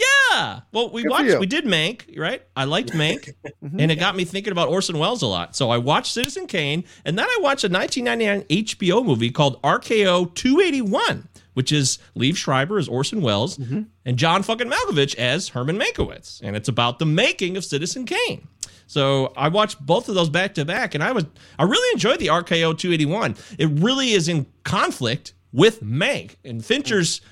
yeah. 0.00 0.60
Well, 0.72 0.90
we 0.90 1.02
Good 1.02 1.10
watched. 1.10 1.38
We 1.38 1.46
did 1.46 1.64
Mank, 1.64 2.18
right? 2.18 2.42
I 2.56 2.64
liked 2.64 2.92
Mank, 2.92 3.34
mm-hmm. 3.64 3.80
and 3.80 3.90
it 3.90 3.96
got 3.96 4.16
me 4.16 4.24
thinking 4.24 4.52
about 4.52 4.68
Orson 4.68 4.98
Welles 4.98 5.22
a 5.22 5.26
lot. 5.26 5.56
So 5.56 5.70
I 5.70 5.78
watched 5.78 6.12
Citizen 6.12 6.46
Kane, 6.46 6.84
and 7.04 7.18
then 7.18 7.26
I 7.26 7.38
watched 7.40 7.64
a 7.64 7.68
1999 7.68 8.64
HBO 8.64 9.04
movie 9.04 9.30
called 9.30 9.60
RKO 9.62 10.34
281, 10.34 11.28
which 11.54 11.72
is 11.72 11.98
Liev 12.16 12.36
Schreiber 12.36 12.78
as 12.78 12.88
Orson 12.88 13.22
Welles 13.22 13.58
mm-hmm. 13.58 13.82
and 14.04 14.16
John 14.16 14.42
fucking 14.42 14.70
Malkovich 14.70 15.14
as 15.16 15.48
Herman 15.50 15.78
Mankiewicz, 15.78 16.40
and 16.42 16.56
it's 16.56 16.68
about 16.68 16.98
the 16.98 17.06
making 17.06 17.56
of 17.56 17.64
Citizen 17.64 18.04
Kane. 18.04 18.48
So 18.86 19.32
I 19.36 19.48
watched 19.48 19.84
both 19.84 20.08
of 20.08 20.14
those 20.14 20.30
back 20.30 20.54
to 20.54 20.64
back, 20.64 20.94
and 20.94 21.02
I 21.02 21.12
was 21.12 21.24
I 21.58 21.64
really 21.64 21.92
enjoyed 21.92 22.18
the 22.18 22.28
RKO 22.28 22.76
281. 22.78 23.36
It 23.58 23.68
really 23.80 24.12
is 24.12 24.28
in 24.28 24.46
conflict 24.64 25.34
with 25.52 25.82
Mank 25.82 26.36
and 26.44 26.64
Fincher's. 26.64 27.20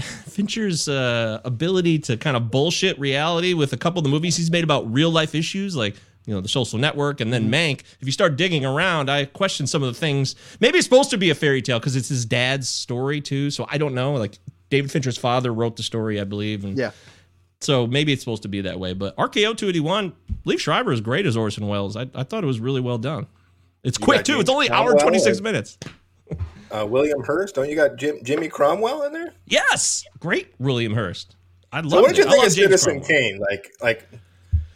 Fincher's 0.00 0.88
uh, 0.88 1.40
ability 1.44 1.98
to 1.98 2.16
kind 2.16 2.34
of 2.34 2.50
bullshit 2.50 2.98
reality 2.98 3.52
with 3.52 3.74
a 3.74 3.76
couple 3.76 3.98
of 3.98 4.04
the 4.04 4.08
movies 4.08 4.38
he's 4.38 4.50
made 4.50 4.64
about 4.64 4.90
real 4.90 5.10
life 5.10 5.34
issues, 5.34 5.76
like 5.76 5.94
you 6.24 6.32
know 6.34 6.40
the 6.40 6.48
Social 6.48 6.78
Network, 6.78 7.20
and 7.20 7.30
then 7.30 7.50
Mank. 7.50 7.80
If 8.00 8.06
you 8.06 8.12
start 8.12 8.36
digging 8.36 8.64
around, 8.64 9.10
I 9.10 9.26
question 9.26 9.66
some 9.66 9.82
of 9.82 9.92
the 9.92 9.98
things. 10.00 10.34
Maybe 10.60 10.78
it's 10.78 10.86
supposed 10.86 11.10
to 11.10 11.18
be 11.18 11.28
a 11.28 11.34
fairy 11.34 11.60
tale 11.60 11.78
because 11.78 11.94
it's 11.94 12.08
his 12.08 12.24
dad's 12.24 12.70
story 12.70 13.20
too. 13.20 13.50
So 13.50 13.66
I 13.70 13.76
don't 13.76 13.94
know. 13.94 14.14
Like 14.14 14.38
David 14.70 14.90
Fincher's 14.90 15.18
father 15.18 15.52
wrote 15.52 15.76
the 15.76 15.82
story, 15.82 16.18
I 16.18 16.24
believe, 16.24 16.64
and 16.64 16.78
Yeah. 16.78 16.92
So 17.62 17.86
maybe 17.86 18.12
it's 18.12 18.22
supposed 18.22 18.42
to 18.42 18.48
be 18.48 18.60
that 18.62 18.78
way. 18.80 18.92
But 18.92 19.16
RKO 19.16 19.56
281, 19.56 20.12
Liev 20.44 20.58
Schreiber 20.58 20.92
is 20.92 21.00
great 21.00 21.26
as 21.26 21.36
Orson 21.36 21.66
Welles. 21.68 21.96
I, 21.96 22.08
I 22.14 22.22
thought 22.24 22.42
it 22.42 22.46
was 22.46 22.60
really 22.60 22.80
well 22.80 22.98
done. 22.98 23.26
It's 23.84 23.98
quick 23.98 24.24
too. 24.24 24.40
It's 24.40 24.50
only 24.50 24.66
an 24.68 24.72
hour 24.72 24.94
26 24.98 25.38
and- 25.38 25.44
minutes. 25.44 25.78
Uh, 26.70 26.86
William 26.86 27.22
Hearst, 27.22 27.54
don't 27.54 27.68
you 27.68 27.76
got 27.76 27.96
Jim, 27.96 28.18
Jimmy 28.22 28.48
Cromwell 28.48 29.02
in 29.02 29.12
there? 29.12 29.34
Yes, 29.44 30.04
great 30.20 30.54
William 30.58 30.94
Hearst. 30.94 31.36
I 31.70 31.80
love 31.80 31.90
So 31.90 32.00
what 32.00 32.08
did 32.14 32.16
you 32.18 32.24
it. 32.24 32.30
Think 32.30 32.46
of 32.46 32.52
Citizen 32.52 33.00
Cromwell. 33.02 33.08
Kane? 33.08 33.38
Like, 33.38 33.72
like, 33.82 34.08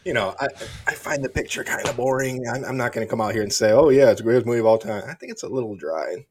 you 0.04 0.12
know, 0.12 0.34
I 0.38 0.48
I 0.86 0.92
find 0.92 1.24
the 1.24 1.28
picture 1.30 1.64
kind 1.64 1.88
of 1.88 1.96
boring. 1.96 2.46
I'm, 2.46 2.64
I'm 2.66 2.76
not 2.76 2.92
going 2.92 3.06
to 3.06 3.10
come 3.10 3.22
out 3.22 3.32
here 3.32 3.42
and 3.42 3.50
say, 3.52 3.72
oh 3.72 3.88
yeah, 3.88 4.10
it's 4.10 4.20
the 4.20 4.24
greatest 4.24 4.44
movie 4.46 4.58
of 4.60 4.66
all 4.66 4.76
time. 4.76 5.04
I 5.08 5.14
think 5.14 5.32
it's 5.32 5.42
a 5.42 5.48
little 5.48 5.74
dry. 5.74 6.26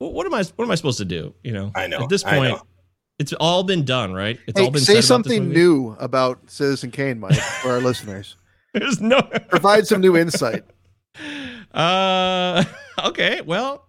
Well, 0.00 0.12
what 0.12 0.26
am 0.26 0.34
I? 0.34 0.42
What 0.56 0.64
am 0.64 0.70
I 0.72 0.74
supposed 0.74 0.98
to 0.98 1.04
do? 1.04 1.32
You 1.44 1.52
know, 1.52 1.70
I 1.76 1.86
know, 1.86 2.00
At 2.00 2.08
this 2.08 2.24
point. 2.24 2.58
It's 3.22 3.32
all 3.34 3.62
been 3.62 3.84
done, 3.84 4.12
right? 4.12 4.38
It's 4.48 4.58
Hey, 4.58 4.64
all 4.66 4.72
been 4.72 4.80
say 4.82 4.86
said 4.86 4.92
about 4.94 4.98
this 4.98 5.06
something 5.06 5.44
movie. 5.44 5.54
new 5.54 5.96
about 6.00 6.50
Citizen 6.50 6.90
Kane, 6.90 7.20
Mike, 7.20 7.34
for 7.36 7.70
our 7.70 7.80
listeners. 7.80 8.34
There's 8.74 9.00
no. 9.00 9.22
Provide 9.48 9.86
some 9.86 10.00
new 10.00 10.16
insight. 10.16 10.64
Uh, 11.72 12.64
okay. 13.06 13.40
Well, 13.42 13.86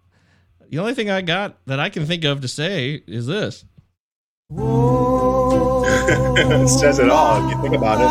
the 0.70 0.78
only 0.78 0.94
thing 0.94 1.10
I 1.10 1.20
got 1.20 1.58
that 1.66 1.80
I 1.80 1.88
can 1.90 2.06
think 2.06 2.24
of 2.24 2.40
to 2.42 2.48
say 2.48 3.02
is 3.06 3.26
this. 3.26 3.64
it 4.56 6.68
says 6.68 7.00
it 7.00 7.10
all 7.10 7.44
if 7.48 7.56
you 7.56 7.62
think 7.62 7.74
about 7.74 8.00
it. 8.00 8.08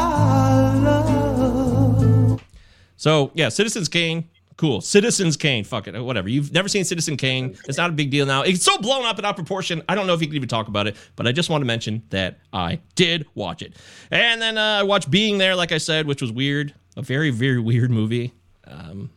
So 2.97 3.31
yeah, 3.33 3.47
Citizens 3.49 3.87
Kane. 3.87 4.29
Cool. 4.63 4.79
Citizens 4.79 5.35
Kane. 5.35 5.65
Fuck 5.65 5.89
it. 5.89 6.01
Whatever. 6.01 6.29
You've 6.29 6.53
never 6.53 6.69
seen 6.69 6.85
Citizen 6.85 7.17
Kane. 7.17 7.57
It's 7.67 7.77
not 7.77 7.89
a 7.89 7.91
big 7.91 8.09
deal 8.11 8.25
now. 8.25 8.43
It's 8.43 8.63
so 8.63 8.77
blown 8.77 9.03
up 9.03 9.17
and 9.17 9.25
out 9.25 9.31
of 9.31 9.35
proportion. 9.35 9.81
I 9.89 9.95
don't 9.95 10.07
know 10.07 10.13
if 10.13 10.21
you 10.21 10.27
can 10.27 10.37
even 10.37 10.47
talk 10.47 10.69
about 10.69 10.87
it, 10.87 10.95
but 11.17 11.27
I 11.27 11.33
just 11.33 11.49
want 11.49 11.63
to 11.63 11.65
mention 11.65 12.01
that 12.11 12.39
I 12.53 12.79
did 12.95 13.25
watch 13.35 13.61
it. 13.61 13.75
And 14.09 14.41
then 14.41 14.57
uh, 14.57 14.61
I 14.79 14.83
watched 14.83 15.11
Being 15.11 15.37
There, 15.37 15.53
like 15.53 15.73
I 15.73 15.79
said, 15.79 16.07
which 16.07 16.21
was 16.21 16.31
weird. 16.31 16.73
A 16.95 17.01
very, 17.01 17.29
very 17.29 17.59
weird 17.59 17.91
movie. 17.91 18.31
Um, 18.65 19.09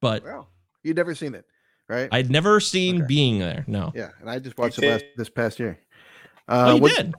but 0.00 0.24
Wow. 0.24 0.48
You'd 0.82 0.96
never 0.96 1.14
seen 1.14 1.36
it, 1.36 1.44
right? 1.88 2.08
I'd 2.10 2.28
never 2.28 2.58
seen 2.58 2.96
Okay. 2.96 3.06
Being 3.06 3.38
There. 3.38 3.62
No. 3.68 3.92
yeah, 3.94 4.08
and 4.20 4.28
I 4.28 4.40
just 4.40 4.58
watched 4.58 4.82
it 4.82 4.90
last 4.90 5.04
this 5.16 5.28
past 5.28 5.60
year. 5.60 5.78
Oh, 6.48 6.70
Uh, 6.70 6.74
you 6.74 6.80
what- 6.82 6.96
did. 6.96 7.14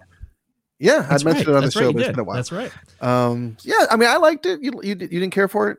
Yeah, 0.80 1.06
That's 1.10 1.24
I 1.24 1.26
mentioned 1.30 1.48
right. 1.48 1.54
it 1.54 1.56
on 1.56 1.62
That's 1.64 1.74
the 1.76 1.80
right, 1.80 1.84
show, 1.84 1.88
you 1.90 1.94
but 1.94 2.00
it's 2.00 2.08
did. 2.10 2.16
been 2.18 2.20
a 2.20 2.24
while. 2.26 2.36
That's 2.36 2.52
right. 2.52 2.72
Um, 3.00 3.56
yeah, 3.64 3.86
I 3.90 3.96
mean, 3.96 4.10
I 4.10 4.18
liked 4.18 4.46
it. 4.46 4.62
You 4.62 4.74
you, 4.84 4.90
you 4.90 4.96
didn't 4.96 5.32
care 5.32 5.48
for 5.48 5.72
it. 5.72 5.78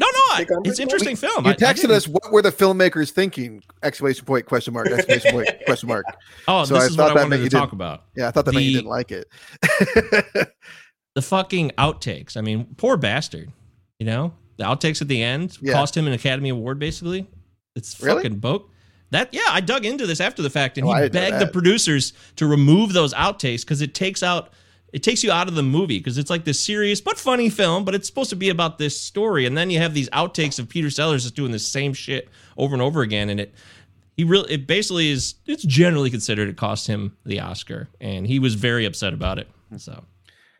No, 0.00 0.06
no, 0.06 0.20
I, 0.32 0.40
it's 0.40 0.50
pretty 0.78 0.82
interesting 0.82 1.14
film. 1.16 1.44
You 1.44 1.50
I- 1.50 1.54
I 1.54 1.56
texted 1.56 1.90
us. 1.90 2.08
What 2.08 2.32
were 2.32 2.40
the 2.42 2.50
filmmakers 2.50 3.10
thinking? 3.10 3.62
Exclamation 3.82 4.24
point! 4.24 4.46
Question 4.46 4.72
mark! 4.74 4.86
Exclamation 4.88 5.32
point! 5.32 5.48
Question 5.66 5.88
mark! 5.90 6.04
Oh, 6.48 6.64
so 6.64 6.74
this 6.74 6.82
I 6.82 6.86
is 6.86 6.96
thought 6.96 7.02
what 7.02 7.10
I 7.10 7.14
that 7.14 7.22
wanted 7.24 7.36
to 7.36 7.42
you 7.44 7.50
talk 7.50 7.70
didn't- 7.70 7.74
about. 7.74 8.04
Yeah, 8.16 8.28
I 8.28 8.30
thought 8.30 8.46
that 8.46 8.54
meant 8.54 8.64
you 8.64 8.72
didn't 8.76 8.88
like 8.90 9.12
it. 9.12 9.26
the 11.14 11.22
fucking 11.22 11.72
outtakes. 11.78 12.36
I 12.36 12.40
mean, 12.40 12.66
poor 12.76 12.96
bastard. 12.96 13.52
You 13.98 14.06
know, 14.06 14.32
the 14.56 14.64
outtakes 14.64 15.02
at 15.02 15.08
the 15.08 15.22
end 15.22 15.58
Yeah. 15.60 15.74
cost 15.74 15.96
him 15.96 16.06
an 16.06 16.12
Academy 16.14 16.48
Award. 16.48 16.78
Basically, 16.78 17.26
it's 17.76 18.00
Really? 18.02 18.22
fucking 18.22 18.38
boke. 18.38 18.70
That 19.10 19.34
yeah, 19.34 19.42
I 19.48 19.60
dug 19.60 19.84
into 19.84 20.06
this 20.06 20.20
after 20.20 20.40
the 20.40 20.50
fact, 20.50 20.78
and 20.78 20.86
Oh, 20.86 20.94
he 20.94 21.08
begged 21.08 21.40
the 21.40 21.46
producers 21.48 22.12
to 22.36 22.46
remove 22.46 22.92
those 22.92 23.12
outtakes 23.14 23.60
because 23.62 23.82
it 23.82 23.92
takes 23.94 24.22
out. 24.22 24.52
It 24.92 25.02
takes 25.02 25.22
you 25.22 25.30
out 25.30 25.48
of 25.48 25.54
the 25.54 25.62
movie 25.62 25.98
because 25.98 26.18
it's 26.18 26.30
like 26.30 26.44
this 26.44 26.58
serious 26.58 27.00
but 27.00 27.18
funny 27.18 27.48
film, 27.48 27.84
but 27.84 27.94
it's 27.94 28.08
supposed 28.08 28.30
to 28.30 28.36
be 28.36 28.48
about 28.48 28.78
this 28.78 29.00
story. 29.00 29.46
And 29.46 29.56
then 29.56 29.70
you 29.70 29.78
have 29.78 29.94
these 29.94 30.08
outtakes 30.10 30.58
of 30.58 30.68
Peter 30.68 30.90
Sellers 30.90 31.22
just 31.22 31.36
doing 31.36 31.52
the 31.52 31.58
same 31.58 31.92
shit 31.92 32.28
over 32.56 32.74
and 32.74 32.82
over 32.82 33.02
again, 33.02 33.30
and 33.30 33.38
it 33.40 33.54
he 34.16 34.24
really 34.24 34.52
it 34.52 34.66
basically 34.66 35.10
is 35.10 35.34
it's 35.46 35.62
generally 35.62 36.10
considered 36.10 36.48
it 36.48 36.56
cost 36.56 36.86
him 36.86 37.16
the 37.24 37.40
Oscar, 37.40 37.88
and 38.00 38.26
he 38.26 38.38
was 38.38 38.54
very 38.54 38.84
upset 38.84 39.12
about 39.12 39.38
it. 39.38 39.48
So, 39.76 40.04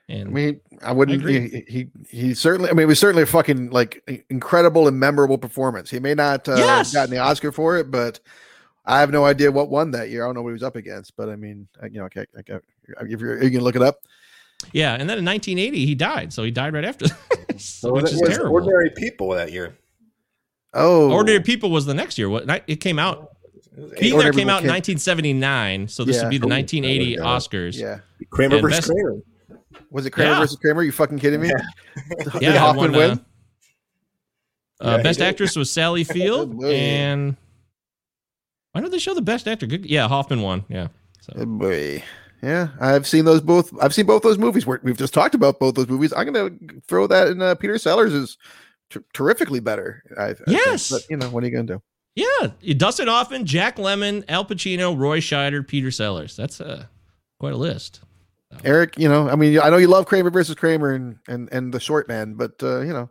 and 0.08 0.28
I 0.28 0.32
mean, 0.32 0.60
I 0.82 0.92
wouldn't. 0.92 1.20
agree. 1.20 1.48
he, 1.48 1.64
he 1.68 1.88
he 2.08 2.34
certainly. 2.34 2.70
I 2.70 2.72
mean, 2.72 2.84
it 2.84 2.86
was 2.86 3.00
certainly 3.00 3.24
a 3.24 3.26
fucking 3.26 3.70
like 3.70 4.24
incredible 4.30 4.86
and 4.86 4.98
memorable 4.98 5.38
performance. 5.38 5.90
He 5.90 5.98
may 5.98 6.14
not 6.14 6.48
uh, 6.48 6.54
Yes! 6.56 6.92
gotten 6.94 7.10
the 7.10 7.18
Oscar 7.18 7.52
for 7.52 7.76
it, 7.76 7.90
but 7.90 8.20
I 8.84 9.00
have 9.00 9.10
no 9.10 9.24
idea 9.24 9.50
what 9.52 9.68
won 9.68 9.90
that 9.92 10.08
year. 10.10 10.24
I 10.24 10.28
don't 10.28 10.34
know 10.34 10.42
what 10.42 10.50
he 10.50 10.54
was 10.54 10.62
up 10.62 10.76
against, 10.76 11.16
but 11.16 11.28
I 11.28 11.36
mean, 11.36 11.68
I, 11.82 11.86
you 11.86 11.98
know, 12.00 12.04
okay, 12.06 12.24
okay, 12.38 12.58
if 13.02 13.20
you're 13.20 13.42
you 13.42 13.50
can 13.50 13.60
look 13.60 13.76
it 13.76 13.82
up. 13.82 14.00
Yeah, 14.72 14.92
and 14.94 15.08
then 15.08 15.18
in 15.18 15.24
1980 15.24 15.86
he 15.86 15.94
died, 15.94 16.32
so 16.32 16.42
he 16.42 16.50
died 16.50 16.74
right 16.74 16.84
after, 16.84 17.06
this, 17.48 17.64
So 17.64 17.92
which 17.92 18.04
it 18.04 18.12
is 18.12 18.20
was 18.20 18.30
terrible. 18.36 18.52
Ordinary 18.54 18.90
People 18.96 19.30
that 19.30 19.52
year. 19.52 19.76
Oh, 20.74 21.10
Ordinary 21.12 21.42
People 21.42 21.70
was 21.70 21.86
the 21.86 21.94
next 21.94 22.18
year. 22.18 22.28
What 22.28 22.48
it 22.66 22.76
came 22.76 22.98
out? 22.98 23.30
It 23.76 24.00
Being 24.00 24.18
There 24.18 24.32
came 24.32 24.48
out 24.50 24.62
in 24.62 24.68
1979, 24.68 25.88
so 25.88 26.04
this 26.04 26.16
Yeah. 26.16 26.22
would 26.24 26.30
be 26.30 26.38
the 26.38 26.46
1980 26.48 27.16
there. 27.16 27.24
Oscars. 27.24 27.78
Yeah, 27.78 28.00
Kramer 28.30 28.56
and 28.56 28.62
versus 28.62 28.78
best- 28.80 28.90
Kramer. 28.90 29.16
was 29.90 30.06
it 30.06 30.10
Kramer 30.10 30.30
Yeah. 30.32 30.40
versus 30.40 30.56
Kramer? 30.56 30.82
You 30.82 30.92
fucking 30.92 31.18
kidding 31.18 31.40
me? 31.40 31.48
Yeah. 31.48 32.14
Did 32.32 32.42
Yeah, 32.42 32.58
Hoffman 32.58 32.92
won, 32.92 32.98
win? 33.00 33.10
uh, 33.10 33.14
Uh, 34.82 34.90
Yeah, 34.92 34.96
he 34.98 35.02
best 35.02 35.18
did. 35.20 35.28
actress 35.28 35.56
was 35.56 35.70
Sally 35.70 36.04
Field, 36.16 36.62
and 36.64 37.36
why 38.72 38.80
don't 38.80 38.90
they 38.90 38.98
show 38.98 39.14
the 39.14 39.22
best 39.22 39.48
actor? 39.48 39.66
Good, 39.66 39.86
yeah, 39.86 40.08
Hoffman 40.08 40.42
won. 40.42 40.64
Yeah, 40.68 40.88
so 41.20 41.44
boy. 41.46 42.02
Yeah, 42.42 42.68
I've 42.80 43.06
seen 43.06 43.26
those 43.26 43.42
both. 43.42 43.70
I've 43.82 43.92
seen 43.92 44.06
both 44.06 44.22
those 44.22 44.38
movies. 44.38 44.66
We're, 44.66 44.80
we've 44.82 44.96
just 44.96 45.12
talked 45.12 45.34
about 45.34 45.58
both 45.58 45.74
those 45.74 45.88
movies. 45.88 46.12
I'm 46.16 46.32
gonna 46.32 46.50
throw 46.88 47.06
that 47.06 47.28
in. 47.28 47.42
Uh, 47.42 47.54
Peter 47.54 47.76
Sellers 47.76 48.14
is 48.14 48.38
ter- 48.88 49.04
terrifically 49.12 49.60
better. 49.60 50.02
I, 50.18 50.28
I 50.28 50.34
think. 50.34 50.48
Yes. 50.48 50.88
but 50.90 51.02
you 51.10 51.16
know 51.18 51.28
what 51.28 51.44
are 51.44 51.46
you 51.46 51.52
gonna 51.52 51.66
do? 51.66 51.82
yeah, 52.14 52.74
Dustin 52.76 53.08
Hoffman, 53.08 53.44
Jack 53.46 53.76
Lemmon, 53.76 54.24
Al 54.28 54.44
Pacino, 54.44 54.96
Roy 54.98 55.20
Scheider, 55.20 55.66
Peter 55.66 55.90
Sellers. 55.90 56.34
That's 56.36 56.60
uh, 56.60 56.86
quite 57.38 57.52
a 57.52 57.58
list. 57.58 58.00
Eric, 58.64 58.98
you 58.98 59.08
know, 59.08 59.28
I 59.28 59.36
mean, 59.36 59.60
I 59.60 59.70
know 59.70 59.76
you 59.76 59.86
love 59.86 60.06
Kramer 60.06 60.30
versus 60.30 60.54
Kramer 60.54 60.92
and 60.92 61.16
and 61.28 61.48
and 61.52 61.72
the 61.74 61.80
short 61.80 62.08
man, 62.08 62.34
but 62.34 62.54
uh, 62.62 62.80
you 62.80 62.92
know, 62.92 63.10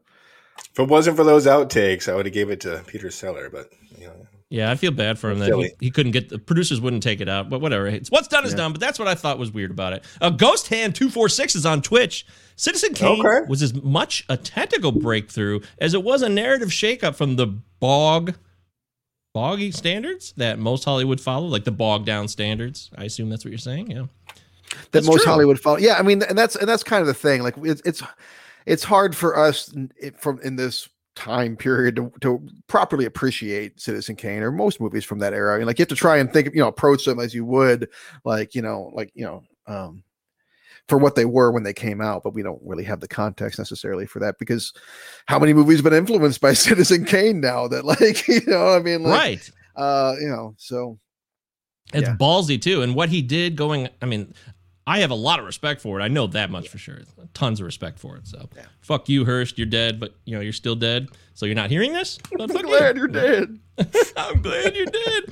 If 0.71 0.79
it 0.79 0.89
wasn't 0.89 1.17
for 1.17 1.23
those 1.23 1.45
outtakes, 1.45 2.11
I 2.11 2.15
would 2.15 2.25
have 2.25 2.33
gave 2.33 2.49
it 2.49 2.61
to 2.61 2.83
Peter 2.87 3.09
Seller. 3.11 3.49
But 3.49 3.69
you 3.97 4.07
know, 4.07 4.27
Yeah, 4.51 4.71
I 4.71 4.75
feel 4.75 4.89
bad 4.91 5.19
for 5.19 5.29
him 5.29 5.37
that 5.39 5.53
he, 5.53 5.71
he 5.79 5.91
couldn't 5.91 6.11
get 6.11 6.29
the 6.29 6.39
producers 6.39 6.81
wouldn't 6.81 7.03
take 7.03 7.21
it 7.21 7.29
out, 7.29 7.49
but 7.51 7.61
whatever. 7.61 7.85
It's 7.85 8.09
what's 8.09 8.27
done 8.27 8.45
is 8.45 8.51
Yeah. 8.51 8.57
done. 8.57 8.71
But 8.71 8.81
that's 8.81 8.97
what 8.97 9.07
I 9.07 9.13
thought 9.13 9.37
was 9.37 9.51
weird 9.51 9.69
about 9.69 9.93
it. 9.93 10.03
Uh, 10.19 10.31
Ghost 10.31 10.69
Hand 10.69 10.95
two 10.95 11.11
four 11.11 11.29
six 11.29 11.55
is 11.55 11.67
on 11.67 11.83
Twitch. 11.83 12.25
Citizen 12.55 12.93
Kane 12.95 13.23
Okay. 13.25 13.45
was 13.47 13.61
as 13.61 13.75
much 13.75 14.25
a 14.27 14.35
technical 14.37 14.91
breakthrough 14.91 15.59
as 15.79 15.93
it 15.93 16.03
was 16.03 16.23
a 16.23 16.29
narrative 16.29 16.69
shakeup 16.69 17.15
from 17.15 17.35
the 17.35 17.45
bog, 17.79 18.33
boggy 19.35 19.71
standards 19.71 20.33
that 20.37 20.57
most 20.57 20.83
Hollywood 20.83 21.21
follow, 21.21 21.45
like 21.45 21.63
the 21.63 21.71
bog 21.71 22.05
down 22.05 22.27
standards. 22.27 22.89
I 22.97 23.03
assume 23.03 23.29
that's 23.29 23.45
what 23.45 23.51
you're 23.51 23.59
saying. 23.59 23.91
Yeah. 23.91 24.07
that 24.27 24.91
That's 24.91 25.07
most 25.07 25.23
true. 25.23 25.31
Hollywood 25.31 25.59
follow. 25.59 25.77
Yeah, 25.77 25.93
I 25.97 26.01
mean, 26.01 26.23
and 26.23 26.35
that's 26.37 26.55
and 26.55 26.67
that's 26.67 26.83
kind 26.83 27.01
of 27.01 27.07
the 27.07 27.13
thing. 27.13 27.43
Like 27.43 27.53
it's 27.59 27.83
it's 27.85 28.01
it's 28.65 28.83
hard 28.83 29.15
for 29.15 29.37
us 29.37 29.71
n- 29.75 29.91
it- 29.95 30.19
from 30.19 30.39
in 30.41 30.55
this 30.55 30.89
time 31.15 31.57
period 31.57 31.95
to, 31.97 32.11
to 32.21 32.47
properly 32.67 33.05
appreciate 33.05 33.79
Citizen 33.79 34.15
Kane 34.15 34.41
or 34.43 34.51
most 34.51 34.79
movies 34.79 35.03
from 35.03 35.19
that 35.19 35.33
era. 35.33 35.55
I 35.55 35.57
mean, 35.57 35.67
like 35.67 35.77
you 35.79 35.83
have 35.83 35.89
to 35.89 35.95
try 35.95 36.17
and 36.17 36.31
think, 36.31 36.47
of, 36.47 36.55
you 36.55 36.61
know, 36.61 36.67
approach 36.67 37.05
them 37.05 37.19
as 37.19 37.33
you 37.33 37.45
would, 37.45 37.89
like 38.23 38.55
you 38.55 38.61
know, 38.61 38.91
like 38.93 39.11
you 39.15 39.25
know, 39.25 39.43
um, 39.67 40.03
for 40.87 40.97
what 40.97 41.15
they 41.15 41.25
were 41.25 41.51
when 41.51 41.63
they 41.63 41.73
came 41.73 42.01
out. 42.01 42.23
But 42.23 42.33
we 42.33 42.41
don't 42.43 42.61
really 42.63 42.85
have 42.85 42.99
the 42.99 43.07
context 43.07 43.59
necessarily 43.59 44.05
for 44.05 44.19
that 44.19 44.39
because 44.39 44.73
how 45.25 45.39
many 45.39 45.53
movies 45.53 45.77
have 45.77 45.83
been 45.83 45.93
influenced 45.93 46.41
by 46.47 46.53
Citizen 46.53 47.05
Kane 47.05 47.41
now 47.41 47.67
that, 47.67 47.85
like, 47.85 48.27
you 48.27 48.41
know, 48.47 48.73
I 48.73 48.79
mean, 48.79 49.03
like, 49.03 49.19
right. 49.19 49.51
uh, 49.75 50.15
you 50.19 50.27
know, 50.29 50.55
so 50.57 50.97
It's 51.93 52.07
Yeah. 52.07 52.15
ballsy 52.17 52.61
too. 52.61 52.81
And 52.81 52.95
what 52.95 53.09
he 53.09 53.21
did 53.21 53.55
going, 53.55 53.89
I 54.01 54.05
mean, 54.05 54.33
I 54.89 54.99
have 54.99 55.11
a 55.11 55.15
lot 55.15 55.39
of 55.39 55.45
respect 55.45 55.81
for 55.81 55.99
it. 55.99 56.03
I 56.03 56.07
know 56.07 56.25
that 56.27 56.49
much 56.49 56.67
for 56.69 56.77
sure. 56.79 56.99
Tons 57.33 57.59
of 57.59 57.65
respect 57.65 57.99
for 57.99 58.15
it. 58.17 58.27
So 58.27 58.49
fuck 58.81 59.07
you, 59.07 59.23
Hearst. 59.25 59.57
You're 59.57 59.67
dead, 59.67 59.99
but 59.99 60.15
you 60.25 60.33
know, 60.35 60.41
you're 60.41 60.51
still 60.53 60.75
dead. 60.75 61.09
So 61.35 61.45
you're 61.45 61.55
not 61.55 61.69
hearing 61.69 61.93
this? 61.93 62.17
But 62.37 62.51
fuck 62.51 62.63
Glad 62.63 62.95
you. 62.95 63.01
you're 63.01 63.07
dead. 63.07 63.59
I'm 64.17 64.41
glad 64.41 64.75
you're 64.75 64.85
dead. 64.87 65.23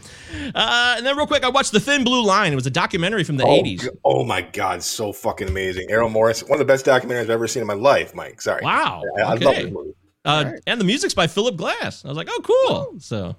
Uh, 0.55 0.95
and 0.97 1.05
then 1.05 1.18
real 1.18 1.28
quick, 1.28 1.43
I 1.43 1.49
watched 1.49 1.72
The 1.72 1.80
Thin 1.80 2.03
Blue 2.03 2.24
Line. 2.24 2.51
It 2.53 2.55
was 2.55 2.68
a 2.68 2.72
documentary 2.72 3.24
from 3.24 3.38
the 3.38 3.43
Oh, 3.45 3.62
80s. 3.62 3.82
g- 3.82 3.89
oh 4.05 4.24
my 4.24 4.41
god, 4.41 4.84
so 4.84 5.12
fucking 5.12 5.47
amazing! 5.49 5.88
Errol 5.89 6.10
Morris, 6.10 6.43
one 6.43 6.53
of 6.53 6.60
the 6.60 6.72
best 6.72 6.86
documentaries 6.86 7.22
I've 7.24 7.30
ever 7.32 7.47
seen 7.47 7.62
in 7.62 7.68
my 7.68 7.74
life. 7.74 8.14
Mike, 8.16 8.41
sorry. 8.41 8.62
Wow. 8.64 9.01
I, 9.18 9.22
I 9.22 9.30
love 9.34 9.41
Okay. 9.43 9.64
this 9.64 9.74
movie. 9.74 9.91
Uh, 10.24 10.51
And 10.68 10.80
the 10.80 10.86
music's 10.86 11.14
by 11.14 11.28
Philip 11.28 11.55
Glass. 11.58 12.05
I 12.05 12.10
was 12.10 12.18
like, 12.18 12.28
oh, 12.30 12.41
cool. 12.43 12.99
So 12.99 13.36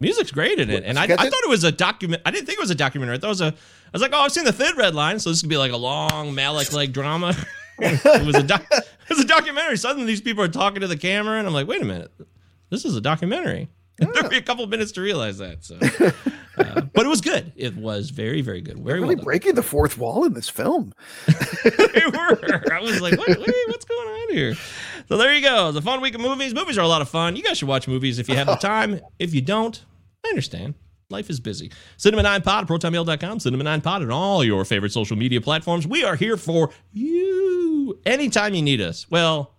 music's 0.00 0.30
great 0.30 0.58
in 0.58 0.70
it. 0.70 0.84
And 0.84 0.98
I, 0.98 1.04
I 1.04 1.06
thought 1.16 1.32
it? 1.32 1.48
was 1.48 1.64
a 1.64 1.72
document. 1.72 2.22
I 2.24 2.30
didn't 2.30 2.46
think 2.46 2.58
it 2.58 2.62
was 2.62 2.70
a 2.70 2.74
documentary. 2.74 3.16
I 3.16 3.18
thought 3.18 3.26
it 3.28 3.30
was 3.30 3.40
a. 3.40 3.46
I 3.46 3.92
was 3.92 4.02
like, 4.02 4.12
oh, 4.14 4.20
I've 4.20 4.32
seen 4.32 4.44
the 4.44 4.52
Thin 4.52 4.76
Red 4.76 4.94
Line, 4.94 5.18
so 5.18 5.30
this 5.30 5.40
could 5.40 5.50
be 5.50 5.56
like 5.56 5.72
a 5.72 5.76
long 5.76 6.34
Malick 6.34 6.72
like 6.72 6.92
drama. 6.92 7.34
it 7.78 8.26
was 8.26 8.36
a 8.36 8.42
doc- 8.42 8.66
it 8.70 8.84
was 9.08 9.20
a 9.20 9.26
documentary. 9.26 9.76
Suddenly 9.76 10.06
these 10.06 10.20
people 10.20 10.44
are 10.44 10.48
talking 10.48 10.80
to 10.80 10.86
the 10.86 10.96
camera, 10.96 11.38
and 11.38 11.46
I'm 11.46 11.52
like, 11.54 11.66
wait 11.66 11.82
a 11.82 11.84
minute, 11.84 12.12
this 12.68 12.84
is 12.84 12.96
a 12.96 13.00
documentary. 13.00 13.68
It 14.02 14.14
took 14.14 14.30
me 14.30 14.38
a 14.38 14.42
couple 14.42 14.66
minutes 14.66 14.92
to 14.92 15.02
realize 15.02 15.36
that. 15.36 15.62
So, 15.62 15.76
uh, 16.56 16.80
but 16.80 17.04
it 17.04 17.08
was 17.10 17.20
good. 17.20 17.52
It 17.54 17.76
was 17.76 18.08
very, 18.08 18.40
very 18.40 18.62
good. 18.62 18.78
Very 18.78 18.98
well 18.98 19.08
Really 19.10 19.16
done. 19.16 19.24
breaking 19.24 19.56
the 19.56 19.62
fourth 19.62 19.98
wall 19.98 20.24
in 20.24 20.32
this 20.32 20.48
film. 20.48 20.94
they 21.26 22.06
were. 22.06 22.72
I 22.72 22.80
was 22.80 23.02
like, 23.02 23.18
what, 23.18 23.28
wait, 23.28 23.54
what's 23.68 23.84
going 23.84 24.08
on 24.08 24.32
here? 24.34 24.54
So 25.10 25.16
there 25.16 25.34
you 25.34 25.42
go. 25.42 25.72
The 25.72 25.82
fun 25.82 26.00
week 26.00 26.14
of 26.14 26.20
movies. 26.20 26.54
Movies 26.54 26.78
are 26.78 26.82
a 26.82 26.88
lot 26.88 27.02
of 27.02 27.08
fun. 27.08 27.34
You 27.34 27.42
guys 27.42 27.58
should 27.58 27.66
watch 27.66 27.88
movies 27.88 28.20
if 28.20 28.28
you 28.28 28.36
have 28.36 28.46
the 28.46 28.54
time. 28.60 29.00
If 29.18 29.34
you 29.34 29.40
don't, 29.42 29.84
I 30.24 30.28
understand. 30.28 30.74
Life 31.10 31.28
is 31.28 31.40
busy. 31.40 31.72
Cinema 31.96 32.22
9 32.22 32.42
Pod, 32.42 32.68
protonmail.com, 32.68 33.40
Cinema 33.40 33.64
9 33.64 33.80
Pod, 33.80 34.02
and 34.02 34.12
all 34.12 34.44
your 34.44 34.64
favorite 34.64 34.92
social 34.92 35.16
media 35.16 35.40
platforms. 35.40 35.84
We 35.84 36.04
are 36.04 36.14
here 36.14 36.36
for 36.36 36.70
you 36.92 37.98
anytime 38.06 38.54
you 38.54 38.62
need 38.62 38.80
us. 38.80 39.10
Well, 39.10 39.52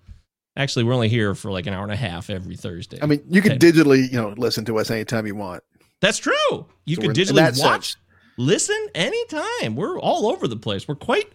actually, 0.55 0.85
we're 0.85 0.93
only 0.93 1.09
here 1.09 1.35
for 1.35 1.51
like 1.51 1.67
an 1.67 1.73
hour 1.73 1.83
and 1.83 1.91
a 1.91 1.97
half 1.97 2.29
every 2.29 2.55
Thursday. 2.55 2.99
I 3.01 3.05
mean, 3.05 3.21
you 3.27 3.41
can 3.41 3.51
Okay. 3.53 3.71
digitally, 3.71 4.09
you 4.09 4.17
know, 4.21 4.33
listen 4.37 4.63
to 4.65 4.79
us 4.79 4.89
anytime 4.89 5.27
you 5.27 5.35
want. 5.35 5.63
That's 5.99 6.17
true. 6.17 6.65
You 6.85 6.95
So 6.95 7.01
can 7.01 7.11
digitally 7.11 7.59
watch, 7.61 7.87
sense. 7.95 7.97
listen 8.37 8.87
anytime. 8.95 9.75
We're 9.75 9.99
all 9.99 10.27
over 10.27 10.47
the 10.47 10.55
place. 10.55 10.87
We're 10.87 10.95
quite, 10.95 11.29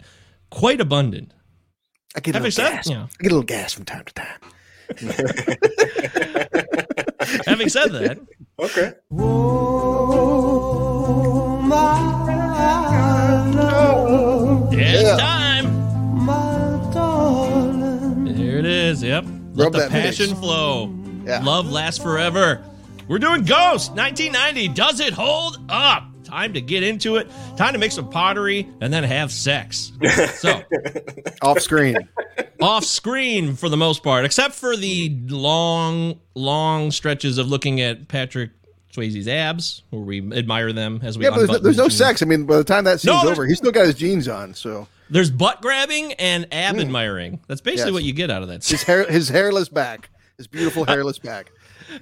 quite 0.50 0.80
abundant. 0.80 1.32
I 2.16 2.20
get 2.20 2.34
a 2.34 2.38
Having 2.38 2.42
little 2.44 2.50
said, 2.50 2.70
gas. 2.72 2.86
you 2.88 2.94
know, 2.94 3.02
I 3.02 3.22
get 3.22 3.32
a 3.32 3.34
little 3.34 3.42
gas 3.42 3.74
from 3.74 3.84
time 3.84 4.04
to 4.06 4.14
time. 4.14 4.40
having 7.46 7.68
said 7.68 7.88
that, 7.92 8.18
Okay. 8.58 8.92
It's 14.78 15.20
time. 15.20 15.66
There 18.24 18.58
it 18.58 18.64
is. 18.66 19.02
Yep. 19.02 19.24
Let 19.54 19.64
Rub 19.64 19.72
the 19.72 19.78
that 19.80 19.92
mix. 19.92 20.18
passion 20.18 20.36
flow. 20.36 20.94
Yeah. 21.24 21.42
Love 21.42 21.70
lasts 21.70 22.02
forever. 22.02 22.62
We're 23.08 23.18
doing 23.18 23.44
Ghost 23.44 23.92
1990. 23.94 24.68
Does 24.68 25.00
it 25.00 25.12
hold 25.12 25.58
up? 25.68 26.04
Time 26.26 26.52
to 26.54 26.60
get 26.60 26.82
into 26.82 27.16
it. 27.16 27.28
Time 27.56 27.72
to 27.72 27.78
make 27.78 27.92
some 27.92 28.08
pottery 28.10 28.68
and 28.80 28.92
then 28.92 29.04
have 29.04 29.30
sex. 29.32 29.92
So, 30.34 30.62
Off 31.42 31.60
screen. 31.60 31.96
off 32.60 32.84
screen 32.84 33.54
for 33.54 33.68
the 33.68 33.76
most 33.76 34.02
part, 34.02 34.24
except 34.24 34.54
for 34.54 34.76
the 34.76 35.16
long, 35.28 36.18
long 36.34 36.90
stretches 36.90 37.38
of 37.38 37.48
looking 37.48 37.80
at 37.80 38.08
Patrick 38.08 38.50
Swayze's 38.92 39.28
abs, 39.28 39.82
where 39.90 40.02
we 40.02 40.18
admire 40.32 40.72
them 40.72 41.00
as 41.02 41.16
we 41.18 41.24
yeah, 41.24 41.30
but 41.30 41.46
there's, 41.46 41.60
there's 41.62 41.76
no 41.76 41.88
sex. 41.88 42.22
I 42.22 42.26
mean, 42.26 42.44
by 42.46 42.56
the 42.56 42.64
time 42.64 42.84
that 42.84 43.00
scene's 43.00 43.22
there's- 43.22 43.26
over, 43.38 43.46
he's 43.46 43.58
still 43.58 43.72
got 43.72 43.86
his 43.86 43.94
jeans 43.94 44.26
on. 44.26 44.54
So 44.54 44.88
There's 45.10 45.30
butt 45.30 45.60
grabbing 45.62 46.14
and 46.14 46.46
ab 46.52 46.74
hmm. 46.76 46.80
admiring. 46.80 47.40
That's 47.46 47.60
basically 47.60 47.92
Yes. 47.92 47.94
what 47.94 48.04
you 48.04 48.12
get 48.12 48.30
out 48.30 48.42
of 48.42 48.48
that. 48.48 48.64
his 48.64 48.82
hair, 48.82 49.04
his 49.08 49.28
hairless 49.28 49.68
back, 49.68 50.08
his 50.38 50.46
beautiful 50.46 50.84
hairless 50.86 51.18
back. 51.18 51.52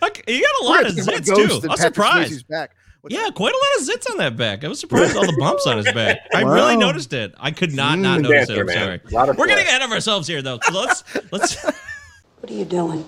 Okay, 0.02 0.22
you 0.34 0.40
got 0.40 0.62
a 0.62 0.64
lot 0.70 0.86
of 0.86 0.94
zits 0.94 1.04
talk 1.04 1.14
about 1.14 1.26
Ghost 1.26 1.26
too. 1.26 1.42
and 1.42 1.64
I 1.64 1.68
was 1.68 1.80
Patrick 1.80 1.94
surprised. 1.94 2.32
Swayze's 2.32 2.42
back. 2.44 2.70
What's 3.04 3.14
Yeah, 3.14 3.28
quite 3.34 3.52
a 3.52 3.56
lot 3.58 3.82
of 3.82 3.86
zits 4.00 4.10
on 4.10 4.16
that 4.16 4.34
back. 4.34 4.64
I 4.64 4.68
was 4.68 4.80
surprised 4.80 5.10
at 5.10 5.16
all 5.18 5.26
the 5.26 5.36
bumps 5.38 5.66
on 5.66 5.76
his 5.76 5.92
back. 5.92 6.20
I 6.32 6.40
really 6.40 6.78
noticed 6.78 7.12
it. 7.12 7.34
I 7.38 7.50
could 7.50 7.74
not 7.74 7.98
not 7.98 8.20
Mm, 8.20 8.22
notice 8.22 8.48
dancer, 8.48 8.54
it. 8.54 8.60
I'm 8.60 8.66
man. 8.66 9.00
sorry. 9.12 9.32
We're 9.36 9.46
getting 9.46 9.66
ahead 9.66 9.82
of 9.82 9.92
ourselves 9.92 10.26
here, 10.26 10.40
though. 10.40 10.58
Let's 10.72 11.04
let's. 11.30 11.62
What 12.40 12.50
are 12.50 12.54
you 12.54 12.64
doing? 12.64 13.04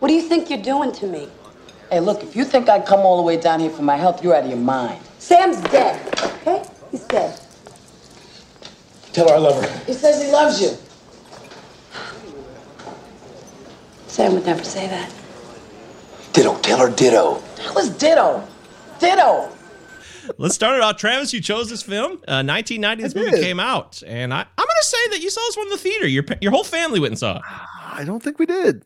What 0.00 0.08
do 0.08 0.14
you 0.14 0.20
think 0.20 0.50
you're 0.50 0.62
doing 0.62 0.92
to 0.92 1.06
me? 1.06 1.28
Hey, 1.90 2.00
look, 2.00 2.22
if 2.22 2.36
you 2.36 2.44
think 2.44 2.68
I'd 2.68 2.84
come 2.84 3.00
all 3.00 3.16
the 3.16 3.22
way 3.22 3.38
down 3.38 3.58
here 3.60 3.70
for 3.70 3.82
my 3.82 3.96
health, 3.96 4.22
you're 4.22 4.34
out 4.34 4.44
of 4.44 4.50
your 4.50 4.58
mind. 4.58 5.00
Sam's 5.18 5.58
dead, 5.70 5.98
okay? 6.40 6.62
He's 6.90 7.04
dead. 7.04 7.40
Tell 9.14 9.28
her 9.28 9.34
I 9.34 9.38
love 9.38 9.62
her. 9.64 9.84
He 9.86 9.94
says 9.94 10.22
he 10.22 10.30
loves 10.30 10.60
you. 10.60 10.76
Sam 14.08 14.34
would 14.34 14.44
never 14.44 14.62
say 14.64 14.88
that. 14.88 15.10
Ditto. 16.32 16.58
Tell 16.60 16.78
her 16.78 16.90
ditto. 16.94 17.42
That 17.56 17.74
was 17.74 17.90
ditto. 17.90 18.46
Ditto. 18.98 19.50
Let's 20.38 20.54
start 20.54 20.76
it 20.76 20.82
off. 20.82 20.96
Travis, 20.96 21.32
you 21.32 21.40
chose 21.40 21.68
this 21.68 21.82
film. 21.82 22.12
Uh, 22.28 22.42
1990. 22.44 23.02
This 23.02 23.16
I 23.16 23.18
movie 23.18 23.30
did. 23.32 23.42
came 23.42 23.60
out, 23.60 24.02
and 24.06 24.32
I, 24.32 24.40
I'm 24.40 24.46
going 24.56 24.68
to 24.80 24.86
say 24.86 25.08
that 25.10 25.20
you 25.20 25.30
saw 25.30 25.40
this 25.40 25.56
one 25.56 25.66
in 25.66 25.70
the 25.70 25.78
theater. 25.78 26.06
Your 26.06 26.24
your 26.40 26.52
whole 26.52 26.64
family 26.64 27.00
went 27.00 27.12
and 27.12 27.18
saw 27.18 27.36
it. 27.36 27.42
I 27.44 28.04
don't 28.04 28.22
think 28.22 28.38
we 28.38 28.46
did. 28.46 28.84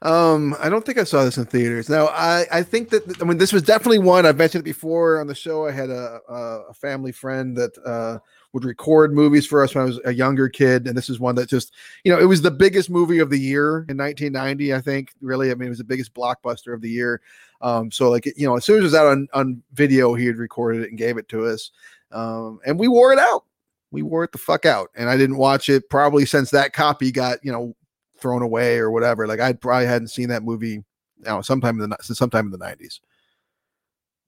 Um, 0.00 0.54
I 0.60 0.68
don't 0.68 0.84
think 0.86 0.96
I 0.98 1.04
saw 1.04 1.24
this 1.24 1.36
in 1.38 1.44
theaters. 1.46 1.88
Now, 1.88 2.06
I, 2.06 2.46
I 2.52 2.62
think 2.62 2.90
that 2.90 3.20
I 3.20 3.24
mean 3.24 3.38
this 3.38 3.52
was 3.52 3.62
definitely 3.62 3.98
one 3.98 4.26
I've 4.26 4.36
mentioned 4.38 4.62
it 4.62 4.64
before 4.64 5.20
on 5.20 5.26
the 5.26 5.34
show. 5.34 5.66
I 5.66 5.72
had 5.72 5.90
a 5.90 6.20
a, 6.28 6.34
a 6.70 6.74
family 6.74 7.12
friend 7.12 7.56
that 7.56 7.76
uh, 7.84 8.18
would 8.52 8.64
record 8.64 9.12
movies 9.12 9.46
for 9.46 9.62
us 9.62 9.74
when 9.74 9.82
I 9.82 9.86
was 9.86 10.00
a 10.04 10.12
younger 10.12 10.48
kid, 10.48 10.86
and 10.86 10.96
this 10.96 11.10
is 11.10 11.20
one 11.20 11.34
that 11.34 11.48
just 11.48 11.74
you 12.04 12.12
know 12.12 12.18
it 12.18 12.24
was 12.24 12.42
the 12.42 12.50
biggest 12.50 12.90
movie 12.90 13.18
of 13.18 13.30
the 13.30 13.38
year 13.38 13.84
in 13.88 13.96
1990. 13.96 14.74
I 14.74 14.80
think 14.80 15.12
really, 15.20 15.50
I 15.50 15.54
mean 15.54 15.66
it 15.66 15.70
was 15.70 15.78
the 15.78 15.84
biggest 15.84 16.14
blockbuster 16.14 16.72
of 16.72 16.80
the 16.80 16.90
year. 16.90 17.20
Um, 17.60 17.90
so 17.90 18.10
like 18.10 18.26
you 18.26 18.46
know 18.46 18.56
as 18.56 18.64
soon 18.64 18.78
as 18.78 18.80
it 18.80 18.84
was 18.84 18.94
out 18.94 19.06
on 19.06 19.28
on 19.34 19.62
video, 19.72 20.14
he 20.14 20.26
had 20.26 20.36
recorded 20.36 20.82
it 20.82 20.88
and 20.88 20.98
gave 20.98 21.18
it 21.18 21.28
to 21.28 21.46
us, 21.46 21.70
um, 22.12 22.60
and 22.64 22.78
we 22.78 22.88
wore 22.88 23.12
it 23.12 23.18
out. 23.18 23.44
We 23.90 24.02
wore 24.02 24.24
it 24.24 24.32
the 24.32 24.38
fuck 24.38 24.66
out, 24.66 24.90
and 24.94 25.08
I 25.08 25.16
didn't 25.16 25.36
watch 25.36 25.68
it 25.68 25.88
probably 25.90 26.26
since 26.26 26.50
that 26.50 26.72
copy 26.72 27.12
got 27.12 27.44
you 27.44 27.52
know 27.52 27.74
thrown 28.18 28.42
away 28.42 28.78
or 28.78 28.90
whatever. 28.90 29.26
Like 29.26 29.40
I 29.40 29.52
probably 29.52 29.86
hadn't 29.86 30.08
seen 30.08 30.28
that 30.30 30.42
movie, 30.42 30.68
you 30.68 30.84
know, 31.24 31.42
sometime 31.42 31.80
in 31.80 31.90
the 31.90 31.96
sometime 32.00 32.46
in 32.46 32.52
the 32.52 32.58
nineties. 32.58 33.00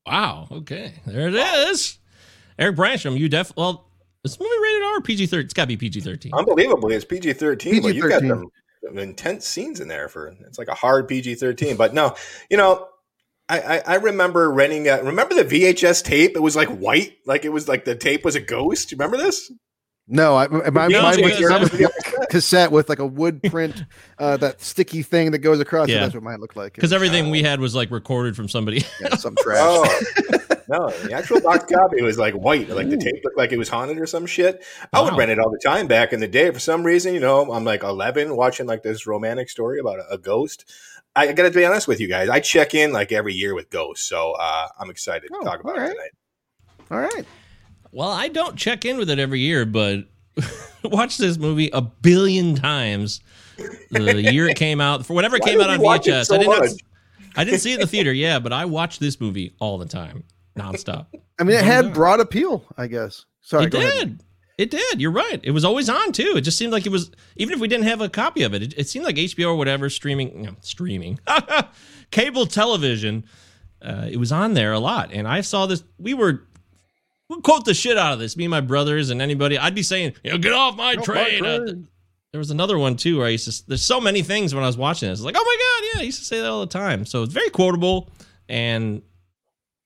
Wow. 0.07 0.49
Okay. 0.51 0.95
There 1.07 1.29
it 1.29 1.35
is. 1.35 1.99
Eric 2.59 2.77
Brandstrom, 2.77 3.18
you 3.18 3.29
def. 3.29 3.53
Well, 3.57 3.89
is 4.25 4.33
this 4.33 4.41
movie 4.41 4.51
rated 4.62 4.83
R 4.83 4.99
or 4.99 5.01
PG 5.01 5.27
13? 5.27 5.45
It's 5.45 5.55
got 5.55 5.62
to 5.64 5.68
be 5.68 5.77
PG 5.77 6.01
13. 6.01 6.33
Unbelievably, 6.35 6.95
it's 6.95 7.05
PG 7.05 7.33
thirteen, 7.35 7.83
but 7.83 7.95
you 7.95 8.09
got 8.09 8.21
some, 8.23 8.51
some 8.85 8.99
intense 8.99 9.47
scenes 9.47 9.81
in 9.81 9.89
there 9.89 10.09
for 10.09 10.29
it's 10.47 10.59
like 10.59 10.68
a 10.68 10.75
hard 10.75 11.09
PG 11.09 11.37
thirteen. 11.37 11.77
But 11.77 11.95
no, 11.95 12.14
you 12.51 12.57
know, 12.57 12.87
I, 13.49 13.61
I 13.61 13.83
I 13.87 13.95
remember 13.97 14.51
renting. 14.51 14.89
A, 14.89 15.03
remember 15.03 15.35
the 15.35 15.45
VHS 15.45 16.05
tape? 16.05 16.33
It 16.37 16.41
was 16.41 16.55
like 16.57 16.68
white, 16.68 17.14
like 17.27 17.45
it 17.45 17.51
was 17.51 17.66
like 17.68 17.85
the 17.85 17.95
tape 17.95 18.25
was 18.25 18.35
a 18.37 18.41
ghost. 18.41 18.93
You 18.93 18.97
remember 18.99 19.16
this? 19.16 19.51
No, 20.12 20.37
I 20.37 20.49
my, 20.49 20.89
Yeah, 20.89 21.03
mine 21.03 21.23
was 21.23 21.37
because- 21.37 21.51
mine 21.51 21.61
was 21.62 21.73
a 22.23 22.27
cassette 22.27 22.73
with 22.73 22.89
like 22.89 22.99
a 22.99 23.07
wood 23.07 23.43
print, 23.45 23.85
uh, 24.18 24.37
that 24.39 24.61
sticky 24.61 25.03
thing 25.03 25.31
that 25.31 25.39
goes 25.39 25.61
across. 25.61 25.89
Yeah. 25.89 25.95
Yeah. 25.97 26.01
That's 26.03 26.14
what 26.14 26.25
mine 26.25 26.41
looked 26.41 26.57
like. 26.57 26.75
Because 26.75 26.93
everything 26.93 27.31
we 27.31 27.43
had 27.43 27.61
was 27.61 27.75
like 27.77 27.91
recorded 27.93 28.35
from 28.35 28.49
somebody. 28.49 28.85
yeah, 29.01 29.14
some 29.14 29.37
trash. 29.43 29.61
Oh 29.62 30.21
no, 30.71 30.91
the 30.91 31.12
actual 31.12 31.41
box 31.41 31.64
copy 31.73 32.01
was 32.03 32.16
like 32.18 32.35
white, 32.35 32.68
like 32.71 32.89
the 32.89 32.97
tape 32.97 33.23
looked 33.25 33.37
like 33.37 33.53
it 33.53 33.59
was 33.59 33.68
haunted 33.68 33.99
or 33.99 34.07
some 34.07 34.25
shit. 34.27 34.64
I 34.93 35.01
would 35.03 35.12
Wow. 35.12 35.18
rent 35.18 35.31
it 35.31 35.39
all 35.39 35.51
the 35.51 35.61
time 35.64 35.87
back 35.89 36.12
in 36.12 36.21
the 36.21 36.29
day. 36.29 36.51
For 36.51 36.61
some 36.61 36.85
reason, 36.85 37.12
you 37.14 37.21
know, 37.21 37.53
I'm 37.53 37.64
like 37.64 37.83
11 37.83 38.37
watching 38.37 38.66
like 38.66 38.83
this 38.83 39.07
romantic 39.07 39.51
story 39.51 39.81
about 39.81 39.99
a, 39.99 40.12
a 40.14 40.18
ghost. 40.18 40.64
I 41.16 41.33
got 41.33 41.43
to 41.43 41.51
be 41.51 41.64
honest 41.66 41.89
with 41.89 41.99
you 42.01 42.07
guys. 42.09 42.29
I 42.29 42.39
check 42.41 42.73
in 42.75 42.93
like 42.93 43.11
every 43.11 43.35
year 43.35 43.55
with 43.55 43.68
ghosts, 43.71 44.09
so 44.09 44.33
uh, 44.33 44.68
I'm 44.79 44.91
excited 44.91 45.29
to 45.29 45.35
Oh, 45.41 45.45
talk 45.45 45.61
about 45.61 45.77
all 45.79 45.85
it 45.85 45.89
tonight. 45.91 46.11
All 46.91 46.99
right. 47.01 47.27
Well, 47.93 48.11
I 48.11 48.29
don't 48.29 48.57
check 48.57 48.85
in 48.85 48.97
with 48.97 49.11
it 49.11 49.18
every 49.18 49.41
year, 49.41 49.64
but 49.66 50.05
watch 50.85 51.18
this 51.18 51.37
movie 51.37 51.68
a 51.73 51.81
billion 51.83 52.55
times. 52.55 53.21
The 53.91 54.23
year 54.23 54.47
it 54.47 54.55
came 54.55 54.81
out, 54.81 55.05
for 55.05 55.14
whatever 55.14 55.37
it 55.37 55.43
Why 55.43 55.51
came 55.51 55.61
out 55.61 55.71
on 55.71 55.81
you 55.81 55.85
watch 55.85 56.07
it 56.07 56.12
VHS, 56.12 56.27
so 56.27 56.35
I 56.37 56.39
didn't. 56.39 56.61
much? 56.61 56.71
I 57.37 57.45
didn't 57.45 57.61
see 57.61 57.73
it 57.73 57.75
in 57.75 57.81
the 57.81 57.87
theater, 57.89 58.12
yeah, 58.12 58.39
but 58.39 58.53
I 58.53 58.64
watched 58.64 59.01
this 59.01 59.21
movie 59.21 59.55
all 59.61 59.79
the 59.79 59.87
time, 59.87 60.23
nonstop. 60.57 61.07
I 61.38 61.44
mean, 61.44 61.57
it 61.57 61.64
had 61.64 61.94
broad 61.94 62.20
appeal, 62.20 62.64
I 62.76 62.86
guess. 62.86 63.24
Sorry, 63.40 63.64
it 63.64 63.70
go 63.70 63.78
ahead. 63.78 64.18
did. 64.18 64.24
It 64.59 64.70
did. 64.70 65.01
You're 65.01 65.11
right. 65.11 65.40
It 65.42 65.53
was 65.53 65.64
always 65.64 65.88
on 65.88 66.12
too. 66.12 66.34
It 66.36 66.42
just 66.42 66.59
seemed 66.59 66.72
like 66.72 66.84
it 66.84 66.92
was, 66.92 67.11
even 67.36 67.55
if 67.55 67.61
we 67.61 67.68
didn't 67.68 67.86
have 67.86 68.03
a 68.03 68.11
copy 68.11 68.42
of 68.42 68.53
it, 68.53 68.62
it, 68.62 68.74
it 68.76 68.88
seemed 68.90 69.07
like 69.07 69.16
HBO 69.16 69.46
or 69.46 69.55
whatever 69.57 69.88
streaming, 69.88 70.36
you 70.36 70.51
know, 70.51 70.57
streaming, 70.61 71.18
cable 72.11 72.44
television. 72.44 73.24
Uh, 73.80 74.07
it 74.11 74.18
was 74.18 74.32
on 74.32 74.53
there 74.53 74.72
a 74.74 74.78
lot, 74.78 75.12
and 75.14 75.26
I 75.26 75.40
saw 75.40 75.64
this. 75.64 75.82
We 75.98 76.12
were. 76.12 76.42
We 77.30 77.40
quote 77.40 77.64
the 77.64 77.72
shit 77.72 77.96
out 77.96 78.12
of 78.12 78.18
this. 78.18 78.36
Me 78.36 78.44
and 78.44 78.51
my 78.51 78.61
brothers 78.61 79.09
and 79.09 79.22
anybody. 79.22 79.57
I'd 79.57 79.74
be 79.74 79.82
saying, 79.82 80.12
"You 80.22 80.32
know, 80.32 80.38
get 80.38 80.53
off 80.53 80.76
my 80.76 80.90
Off 80.92 80.96
my 80.98 81.03
train." 81.05 81.46
Uh, 81.46 81.59
there 82.32 82.38
was 82.38 82.51
another 82.51 82.76
one 82.78 82.96
too 82.96 83.16
where 83.18 83.26
I 83.26 83.30
used 83.30 83.51
to. 83.51 83.66
There's 83.66 83.82
so 83.82 83.98
many 83.98 84.20
things 84.20 84.55
when 84.55 84.62
I 84.62 84.66
was 84.66 84.76
watching 84.76 85.09
this. 85.09 85.22
Like, 85.22 85.36
"Oh 85.38 85.42
my 85.42 85.57
god, 85.57 85.94
yeah!" 85.94 86.03
I 86.03 86.05
used 86.05 86.18
to 86.18 86.24
say 86.26 86.38
that 86.40 86.51
all 86.51 86.61
the 86.61 86.66
time. 86.66 87.07
So 87.07 87.22
it's 87.22 87.32
very 87.32 87.48
quotable, 87.48 88.11
and 88.48 89.01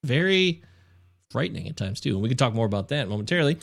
very 0.05 0.63
frightening 1.31 1.69
at 1.69 1.77
times 1.77 2.01
too. 2.01 2.11
And 2.15 2.23
we 2.23 2.29
can 2.29 2.39
talk 2.39 2.55
more 2.55 2.67
about 2.67 2.89
that 2.89 3.09
momentarily. 3.09 3.59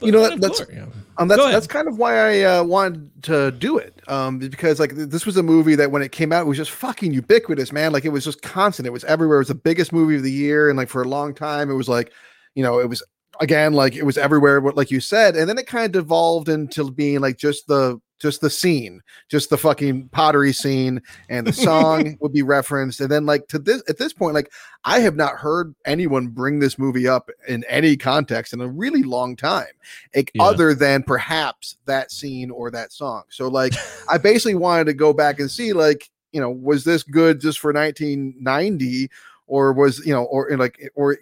You 0.00 0.12
know, 0.12 0.22
that- 0.22 0.40
that's- 0.40 0.66
yeah. 0.72 0.86
Um, 1.18 1.28
that's 1.28 1.42
that's 1.52 1.66
kind 1.66 1.88
of 1.88 1.98
why 1.98 2.16
I 2.16 2.42
uh, 2.58 2.64
wanted 2.64 3.22
to 3.24 3.50
do 3.50 3.76
it. 3.78 4.00
Um, 4.08 4.38
because 4.38 4.80
like 4.80 4.92
this 4.94 5.26
was 5.26 5.36
a 5.36 5.42
movie 5.42 5.74
that 5.74 5.90
when 5.90 6.00
it 6.02 6.10
came 6.12 6.32
out 6.32 6.42
it 6.42 6.46
was 6.48 6.56
just 6.56 6.70
fucking 6.70 7.12
ubiquitous, 7.12 7.70
man. 7.72 7.92
Like 7.92 8.04
it 8.04 8.08
was 8.08 8.24
just 8.24 8.40
constant. 8.42 8.86
It 8.86 8.92
was 8.92 9.04
everywhere. 9.04 9.36
It 9.38 9.40
was 9.42 9.48
the 9.48 9.54
biggest 9.54 9.92
movie 9.92 10.16
of 10.16 10.22
the 10.22 10.32
year, 10.32 10.70
and 10.70 10.76
like 10.78 10.88
for 10.88 11.02
a 11.02 11.08
long 11.08 11.34
time, 11.34 11.70
it 11.70 11.74
was 11.74 11.88
like, 11.88 12.12
you 12.54 12.62
know, 12.62 12.78
it 12.80 12.88
was 12.88 13.02
again 13.40 13.74
like 13.74 13.94
it 13.94 14.04
was 14.04 14.16
everywhere, 14.16 14.60
what 14.60 14.76
like 14.76 14.90
you 14.90 15.00
said, 15.00 15.36
and 15.36 15.48
then 15.48 15.58
it 15.58 15.66
kind 15.66 15.84
of 15.84 15.92
devolved 15.92 16.48
into 16.48 16.90
being 16.90 17.20
like 17.20 17.36
just 17.36 17.66
the 17.66 18.00
just 18.20 18.40
the 18.40 18.50
scene, 18.50 19.02
just 19.28 19.50
the 19.50 19.58
fucking 19.58 20.08
pottery 20.08 20.52
scene, 20.52 21.02
and 21.28 21.46
the 21.46 21.52
song 21.52 22.16
would 22.20 22.32
be 22.32 22.42
referenced, 22.42 23.00
and 23.00 23.10
then 23.10 23.26
like 23.26 23.48
to 23.48 23.58
this 23.58 23.82
at 23.88 23.98
this 23.98 24.12
point, 24.12 24.34
like 24.34 24.50
I 24.84 25.00
have 25.00 25.16
not 25.16 25.34
heard 25.36 25.74
anyone 25.84 26.28
bring 26.28 26.58
this 26.58 26.78
movie 26.78 27.08
up 27.08 27.30
in 27.48 27.64
any 27.68 27.96
context 27.96 28.52
in 28.52 28.60
a 28.60 28.68
really 28.68 29.02
long 29.02 29.36
time 29.36 29.66
like, 30.14 30.30
Yeah. 30.34 30.44
other 30.44 30.74
than 30.74 31.02
perhaps 31.02 31.76
that 31.86 32.10
scene 32.12 32.50
or 32.50 32.70
that 32.70 32.92
song. 32.92 33.24
So 33.30 33.48
like 33.48 33.74
I 34.08 34.18
basically 34.18 34.54
wanted 34.54 34.84
to 34.84 34.94
go 34.94 35.12
back 35.12 35.40
and 35.40 35.50
see 35.50 35.72
like, 35.72 36.10
you 36.32 36.40
know, 36.40 36.50
was 36.50 36.84
this 36.84 37.02
good 37.02 37.40
just 37.40 37.58
for 37.58 37.72
1990 37.72 39.10
or 39.46 39.72
was, 39.72 40.04
you 40.06 40.12
know, 40.14 40.24
or 40.24 40.56
like 40.56 40.90
or 40.94 41.18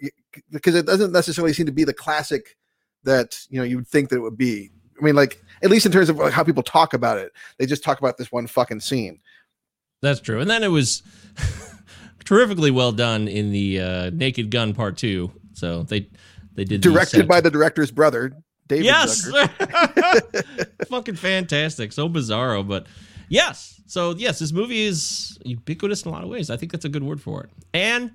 because 0.51 0.75
it 0.75 0.85
doesn't 0.85 1.11
necessarily 1.11 1.53
seem 1.53 1.65
to 1.65 1.71
be 1.71 1.83
the 1.83 1.93
classic 1.93 2.55
that, 3.03 3.39
you 3.49 3.59
know, 3.59 3.65
you 3.65 3.77
would 3.77 3.87
think 3.87 4.09
that 4.09 4.17
it 4.17 4.21
would 4.21 4.37
be. 4.37 4.69
I 4.99 5.03
mean 5.03 5.15
like 5.15 5.42
at 5.63 5.69
least 5.69 5.85
in 5.85 5.91
terms 5.91 6.09
of 6.09 6.19
how 6.31 6.43
people 6.43 6.63
talk 6.63 6.93
about 6.93 7.17
it. 7.17 7.31
They 7.57 7.65
just 7.65 7.83
talk 7.83 7.99
about 7.99 8.17
this 8.17 8.31
one 8.31 8.47
fucking 8.47 8.81
scene. 8.81 9.19
That's 10.01 10.19
true. 10.19 10.41
And 10.41 10.49
then 10.49 10.63
it 10.63 10.67
was 10.67 11.01
terrifically 12.25 12.71
well 12.71 12.91
done 12.91 13.27
in 13.27 13.51
the 13.51 13.79
uh, 13.79 14.09
Naked 14.11 14.51
Gun 14.51 14.73
Part 14.73 14.97
Two. 14.97 15.31
So 15.53 15.83
they 15.83 16.09
they 16.53 16.65
did 16.65 16.81
Directed 16.81 17.27
by 17.27 17.41
the 17.41 17.49
director's 17.49 17.91
brother, 17.91 18.33
David 18.67 18.85
yes, 18.85 19.27
fucking 20.87 21.15
fantastic, 21.15 21.91
so 21.91 22.07
bizarro, 22.09 22.67
but 22.67 22.87
yes. 23.29 23.81
So 23.87 24.11
yes, 24.15 24.39
this 24.39 24.51
movie 24.51 24.83
is 24.83 25.37
ubiquitous 25.45 26.03
in 26.03 26.09
a 26.09 26.11
lot 26.11 26.23
of 26.23 26.29
ways. 26.29 26.49
I 26.49 26.57
think 26.57 26.71
that's 26.71 26.85
a 26.85 26.89
good 26.89 27.03
word 27.03 27.21
for 27.21 27.43
it. 27.43 27.49
And 27.73 28.11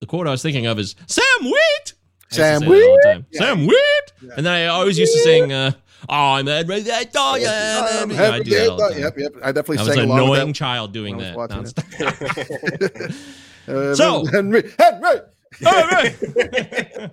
the 0.00 0.06
quote 0.06 0.26
I 0.26 0.30
was 0.30 0.42
thinking 0.42 0.66
of 0.66 0.78
is 0.78 0.94
Sam 1.06 1.24
Wheat. 1.42 1.52
I 1.52 1.56
used 1.56 2.30
to 2.30 2.34
Sam 2.34 2.60
say 2.60 2.66
that 2.66 2.66
all 2.66 2.70
the 2.70 2.90
Wheat? 2.90 3.02
time. 3.04 3.26
Sam 3.32 3.66
Wheat. 3.66 4.32
And 4.36 4.46
then 4.46 4.52
I 4.52 4.66
always 4.66 4.98
used 4.98 5.12
to 5.14 5.20
sing, 5.20 5.52
uh, 5.52 5.72
"Oh, 5.74 5.78
I'm 6.08 6.48
Ed 6.48 6.68
Ray 6.68 6.80
that 6.80 7.12
dog." 7.12 7.40
Yeah, 7.40 8.00
Um, 8.02 8.10
yeah, 8.10 8.30
I 8.30 8.40
do 8.40 8.50
that 8.50 8.68
all 8.70 8.76
the 8.76 8.88
time. 8.94 9.00
Yep, 9.00 9.18
yep. 9.18 9.32
I 9.42 9.52
definitely 9.52 9.78
I 9.78 9.82
was 9.82 9.88
sang 9.94 9.98
an 9.98 10.04
along 10.10 10.18
with 10.30 10.38
annoying 10.38 10.46
that. 10.48 10.54
child 10.56 10.92
doing 10.92 11.18
that. 11.18 11.36
was 11.36 11.48
watching 11.50 11.64
nonstop. 11.64 13.14
Uh, 13.68 13.94
So- 13.94 14.24
Henry, 14.26 14.62
Henry. 14.78 15.20
All 15.66 15.88
right. 15.88 16.16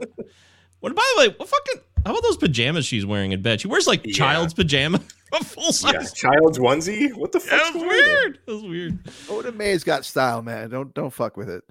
what 0.79 0.95
by 0.95 1.13
the 1.15 1.19
way, 1.19 1.35
what 1.38 1.49
fucking 1.49 1.81
how 2.05 2.11
about 2.11 2.23
those 2.23 2.38
pajamas 2.38 2.85
she's 2.85 3.05
wearing 3.05 3.31
in 3.33 3.41
bed? 3.41 3.59
She 3.61 3.67
wears 3.67 3.85
like 3.85 4.05
Yeah. 4.05 4.13
child's 4.13 4.53
pajama, 4.53 5.01
a 5.33 5.43
full 5.43 5.65
Yeah, 5.65 5.71
size. 5.99 6.13
child's 6.13 6.57
onesie. 6.57 7.13
What 7.13 7.31
the 7.33 7.39
fuck? 7.41 7.59
That 7.61 7.73
was 7.75 7.83
weird. 7.83 8.39
That 8.45 8.53
was 8.53 8.63
weird. 8.63 8.99
Oda 9.29 9.51
Mae's 9.51 9.83
got 9.83 10.05
style, 10.05 10.41
man. 10.41 10.69
Don't 10.69 10.93
don't 10.93 11.11
fuck 11.11 11.35
with 11.35 11.49
it. 11.49 11.63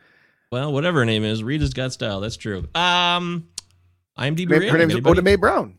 Well, 0.53 0.73
whatever 0.73 0.99
her 1.01 1.05
name 1.07 1.25
is, 1.25 1.43
Rita's 1.43 1.73
got 1.73 1.93
style. 1.93 2.21
That's 2.21 2.37
true. 2.37 2.69
Um, 2.75 3.49
IMDb. 4.19 4.49
Her, 4.51 4.55
rating, 4.57 4.69
her 4.71 4.79
name's 4.79 4.93
anybody? 4.93 5.11
Oda 5.13 5.23
Mae 5.23 5.37
Brown. 5.37 5.79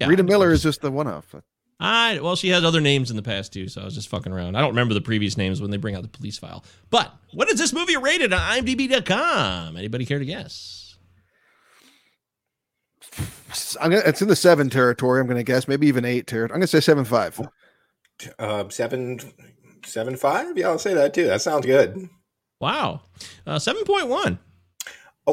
Yeah, 0.00 0.08
Rita 0.08 0.22
Miller 0.22 0.50
is 0.50 0.62
just 0.62 0.80
the 0.80 0.90
one 0.90 1.06
off. 1.06 1.34
I 1.78 2.20
well, 2.20 2.36
she 2.36 2.48
has 2.50 2.62
other 2.62 2.80
names 2.80 3.10
in 3.10 3.16
the 3.16 3.22
past 3.22 3.52
too, 3.52 3.68
so 3.68 3.80
I 3.80 3.84
was 3.84 3.94
just 3.94 4.08
fucking 4.08 4.32
around. 4.32 4.56
I 4.56 4.60
don't 4.60 4.70
remember 4.70 4.92
the 4.94 5.00
previous 5.00 5.36
names 5.36 5.60
when 5.60 5.70
they 5.70 5.78
bring 5.78 5.94
out 5.94 6.02
the 6.02 6.08
police 6.08 6.38
file. 6.38 6.64
But 6.90 7.12
what 7.32 7.48
is 7.50 7.58
this 7.58 7.72
movie 7.72 7.96
rated 7.96 8.32
on 8.32 8.40
IMDb.com? 8.40 9.76
Anybody 9.76 10.04
care 10.04 10.18
to 10.18 10.24
guess? 10.24 10.96
I'm 13.80 13.90
gonna, 13.90 14.02
it's 14.04 14.22
in 14.22 14.28
the 14.28 14.36
seven 14.36 14.68
territory. 14.68 15.20
I'm 15.20 15.26
gonna 15.26 15.42
guess, 15.42 15.66
maybe 15.66 15.86
even 15.86 16.04
eight 16.04 16.26
territory. 16.26 16.54
I'm 16.54 16.60
gonna 16.60 16.66
say 16.66 16.80
seven 16.80 17.04
five. 17.04 17.40
Uh, 18.38 18.68
seven, 18.68 19.18
seven 19.84 20.16
five. 20.16 20.56
Yeah, 20.56 20.68
I'll 20.68 20.78
say 20.78 20.94
that 20.94 21.14
too. 21.14 21.26
That 21.26 21.40
sounds 21.40 21.66
good. 21.66 22.08
Wow, 22.60 23.00
uh, 23.46 23.58
seven 23.58 23.84
point 23.84 24.08
one. 24.08 24.38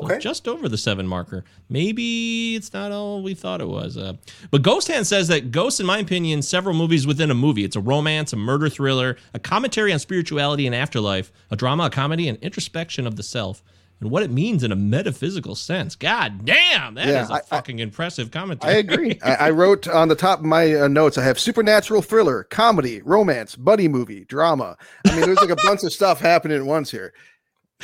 So 0.01 0.17
just 0.19 0.47
over 0.47 0.67
the 0.69 0.77
seven 0.77 1.07
marker. 1.07 1.43
Maybe 1.69 2.55
it's 2.55 2.73
not 2.73 2.91
all 2.91 3.21
we 3.21 3.33
thought 3.33 3.61
it 3.61 3.67
was. 3.67 3.97
Uh, 3.97 4.13
but 4.51 4.61
Ghost 4.61 4.87
Hand 4.87 5.05
says 5.07 5.27
that 5.29 5.51
Ghost, 5.51 5.79
in 5.79 5.85
my 5.85 5.99
opinion, 5.99 6.41
several 6.41 6.75
movies 6.75 7.05
within 7.07 7.31
a 7.31 7.35
movie. 7.35 7.63
It's 7.63 7.75
a 7.75 7.81
romance, 7.81 8.33
a 8.33 8.35
murder 8.37 8.69
thriller, 8.69 9.17
a 9.33 9.39
commentary 9.39 9.93
on 9.93 9.99
spirituality 9.99 10.65
and 10.65 10.75
afterlife, 10.75 11.31
a 11.51 11.55
drama, 11.55 11.85
a 11.85 11.89
comedy, 11.89 12.27
and 12.27 12.37
introspection 12.39 13.05
of 13.07 13.15
the 13.15 13.23
self, 13.23 13.63
and 13.99 14.11
what 14.11 14.21
it 14.23 14.29
means 14.31 14.63
in 14.63 14.71
a 14.71 14.75
metaphysical 14.75 15.55
sense. 15.55 15.95
God 15.95 16.45
damn, 16.45 16.93
that 16.95 17.07
is 17.07 17.13
Yeah, 17.13 17.27
a 17.29 17.33
I- 17.33 17.37
I- 17.37 17.41
fucking 17.41 17.79
impressive 17.79 18.29
commentary. 18.31 18.73
I 18.73 18.77
agree. 18.77 19.19
I, 19.23 19.35
I 19.35 19.49
wrote 19.51 19.87
on 19.87 20.07
the 20.07 20.15
top 20.15 20.39
of 20.39 20.45
my 20.45 20.73
uh, 20.75 20.87
notes. 20.87 21.17
I 21.17 21.23
have 21.23 21.39
supernatural 21.39 22.01
thriller, 22.01 22.43
comedy, 22.43 23.01
romance, 23.01 23.55
buddy 23.55 23.87
movie, 23.87 24.25
drama. 24.25 24.77
I 25.07 25.11
mean, 25.15 25.21
there's 25.21 25.39
like 25.39 25.49
a 25.49 25.57
bunch 25.65 25.83
of 25.83 25.91
stuff 25.93 26.19
happening 26.19 26.57
at 26.57 26.63
once 26.65 26.91
here. 26.91 27.13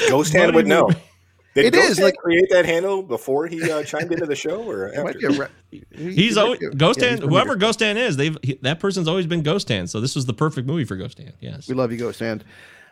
Ghost 0.09 0.33
Hand 0.33 0.53
would 0.55 0.67
know. 0.67 0.89
Did 1.55 1.65
It 1.65 1.73
Ghost 1.73 1.91
is, 1.91 1.97
Hand 1.97 2.05
like- 2.05 2.15
create 2.15 2.47
that 2.49 2.65
handle 2.65 3.03
before 3.03 3.45
he 3.47 3.69
uh, 3.71 3.83
chimed 3.83 4.11
into 4.11 4.25
the 4.25 4.35
show, 4.35 4.63
or 4.63 4.93
after? 4.93 5.19
be 5.19 5.25
a 5.25 5.29
re- 5.39 5.47
he- 5.71 5.83
He's 6.13 6.33
he 6.35 6.39
always 6.39 6.59
be 6.59 6.65
a- 6.65 6.69
Ghost 6.71 7.01
yeah, 7.01 7.09
Hand. 7.09 7.21
Whoever 7.21 7.55
Ghost 7.55 7.79
Hand 7.79 7.97
is, 7.99 8.17
they've 8.17 8.37
he, 8.41 8.57
that 8.63 8.79
person's 8.79 9.07
always 9.07 9.27
been 9.27 9.43
Ghost 9.43 9.69
Hand. 9.69 9.89
So 9.89 10.01
this 10.01 10.15
was 10.15 10.25
the 10.25 10.33
perfect 10.33 10.67
movie 10.67 10.85
for 10.85 10.95
Ghost 10.95 11.17
Hand. 11.19 11.33
Yes. 11.39 11.67
We 11.67 11.75
love 11.75 11.91
you, 11.91 11.97
Ghost 11.99 12.19
Hand. 12.19 12.43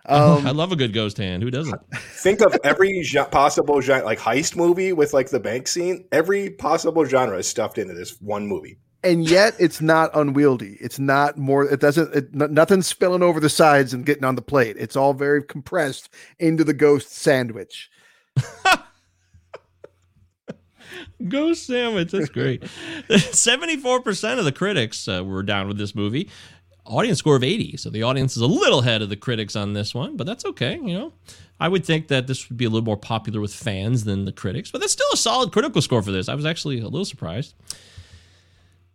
I 0.05 0.15
Um, 0.17 0.57
love 0.57 0.71
a 0.71 0.75
good 0.75 0.93
Ghost 0.93 1.17
Hand. 1.17 1.43
Who 1.43 1.51
doesn't? 1.51 1.79
Think 2.23 2.41
of 2.41 2.57
every 2.63 3.01
gen- 3.03 3.29
possible 3.29 3.81
gen- 3.81 4.03
like 4.03 4.17
heist 4.19 4.55
movie 4.55 4.93
with 4.93 5.13
like 5.13 5.29
the 5.29 5.39
bank 5.39 5.67
scene. 5.67 6.05
Every 6.11 6.49
possible 6.49 7.05
genre 7.05 7.37
is 7.37 7.47
stuffed 7.47 7.77
into 7.77 7.93
this 7.93 8.19
one 8.19 8.47
movie. 8.47 8.77
and 9.03 9.27
yet 9.29 9.53
it's 9.59 9.79
not 9.81 10.09
unwieldy. 10.15 10.77
It's 10.81 10.97
not 10.97 11.37
more. 11.37 11.65
It 11.65 11.79
doesn't. 11.79 12.15
It, 12.15 12.33
no- 12.33 12.47
nothing's 12.47 12.87
spilling 12.87 13.21
over 13.21 13.39
the 13.39 13.49
sides 13.49 13.93
and 13.93 14.03
getting 14.05 14.23
on 14.23 14.33
the 14.35 14.41
plate. 14.41 14.75
It's 14.79 14.95
all 14.95 15.13
very 15.13 15.43
compressed 15.43 16.09
into 16.39 16.63
the 16.63 16.73
ghost 16.73 17.11
sandwich. 17.11 17.90
Ghost 21.27 21.65
Sandwich. 21.67 22.11
That's 22.11 22.29
great. 22.29 22.61
74% 23.09 24.39
of 24.39 24.45
the 24.45 24.51
critics 24.51 25.07
uh, 25.07 25.23
were 25.23 25.43
down 25.43 25.67
with 25.67 25.77
this 25.77 25.95
movie. 25.95 26.29
Audience 26.85 27.19
score 27.19 27.35
of 27.35 27.43
80. 27.43 27.77
So 27.77 27.89
the 27.89 28.03
audience 28.03 28.35
is 28.35 28.41
a 28.41 28.47
little 28.47 28.79
ahead 28.79 29.01
of 29.01 29.09
the 29.09 29.15
critics 29.15 29.55
on 29.55 29.73
this 29.73 29.93
one, 29.93 30.17
but 30.17 30.25
that's 30.25 30.45
okay. 30.45 30.75
You 30.75 30.93
know, 30.97 31.13
I 31.59 31.67
would 31.67 31.85
think 31.85 32.07
that 32.07 32.27
this 32.27 32.49
would 32.49 32.57
be 32.57 32.65
a 32.65 32.69
little 32.69 32.85
more 32.85 32.97
popular 32.97 33.39
with 33.39 33.53
fans 33.53 34.03
than 34.03 34.25
the 34.25 34.31
critics, 34.31 34.71
but 34.71 34.81
that's 34.81 34.93
still 34.93 35.07
a 35.13 35.17
solid 35.17 35.51
critical 35.51 35.81
score 35.81 36.01
for 36.01 36.11
this. 36.11 36.27
I 36.27 36.35
was 36.35 36.45
actually 36.45 36.79
a 36.79 36.87
little 36.87 37.05
surprised. 37.05 37.53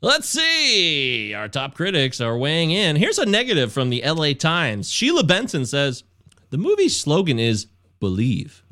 Let's 0.02 0.28
see. 0.28 1.32
Our 1.32 1.48
top 1.48 1.74
critics 1.74 2.20
are 2.20 2.36
weighing 2.36 2.70
in. 2.70 2.96
Here's 2.96 3.18
a 3.18 3.24
negative 3.24 3.72
from 3.72 3.88
the 3.88 4.02
LA 4.04 4.34
Times. 4.34 4.90
Sheila 4.90 5.24
Benson 5.24 5.64
says 5.64 6.04
the 6.50 6.58
movie's 6.58 6.98
slogan 6.98 7.38
is 7.38 7.66
believe. 7.98 8.62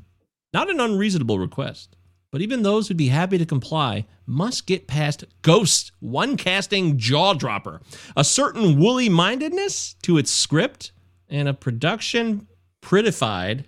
Not 0.55 0.71
an 0.71 0.79
unreasonable 0.81 1.39
request, 1.39 1.97
but 2.31 2.41
even 2.41 2.63
those 2.63 2.89
who'd 2.89 2.97
be 2.97 3.09
happy 3.09 3.37
to 3.39 3.45
comply 3.45 4.07
must 4.25 4.67
get 4.67 4.87
past 4.87 5.25
Ghost, 5.43 5.91
one 6.01 6.37
casting 6.37 6.97
jaw 6.97 7.35
dropper, 7.35 7.81
a 8.17 8.25
certain 8.25 8.79
woolly 8.79 9.09
mindedness 9.09 9.95
to 10.03 10.17
its 10.17 10.31
script, 10.31 10.93
and 11.29 11.49
a 11.49 11.55
production 11.55 12.47
prettified 12.81 13.67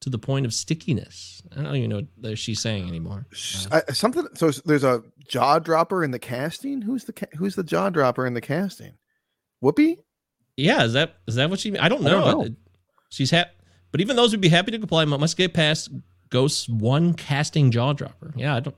to 0.00 0.10
the 0.10 0.18
point 0.18 0.44
of 0.44 0.52
stickiness. 0.52 1.40
I 1.56 1.62
don't 1.62 1.76
even 1.76 1.90
know 1.90 2.02
what 2.20 2.38
she's 2.38 2.60
saying 2.60 2.88
anymore. 2.88 3.26
I, 3.70 3.78
uh, 3.88 3.92
something. 3.92 4.26
So 4.34 4.50
there's 4.50 4.84
a 4.84 5.02
jaw 5.28 5.58
dropper 5.58 6.02
in 6.04 6.10
the 6.10 6.18
casting. 6.18 6.82
Who's 6.82 7.04
the 7.04 7.12
ca- 7.12 7.26
Who's 7.36 7.54
the 7.54 7.64
jaw 7.64 7.90
dropper 7.90 8.26
in 8.26 8.34
the 8.34 8.40
casting? 8.40 8.94
Whoopi. 9.62 9.98
Yeah, 10.56 10.82
is 10.84 10.92
that 10.94 11.16
is 11.26 11.36
that 11.36 11.48
what 11.50 11.60
she? 11.60 11.78
I 11.78 11.88
don't 11.88 12.04
I 12.06 12.10
know. 12.10 12.20
don't 12.24 12.48
know. 12.48 12.54
She's 13.10 13.30
happy, 13.30 13.50
but 13.90 14.00
even 14.00 14.16
those 14.16 14.30
who'd 14.32 14.40
be 14.40 14.48
happy 14.48 14.70
to 14.72 14.78
comply 14.78 15.04
must 15.04 15.36
get 15.36 15.52
past 15.54 15.90
Ghost's 16.30 16.68
one 16.68 17.14
casting 17.14 17.70
jaw 17.70 17.92
dropper. 17.92 18.32
Yeah, 18.36 18.54
I 18.56 18.60
don't. 18.60 18.76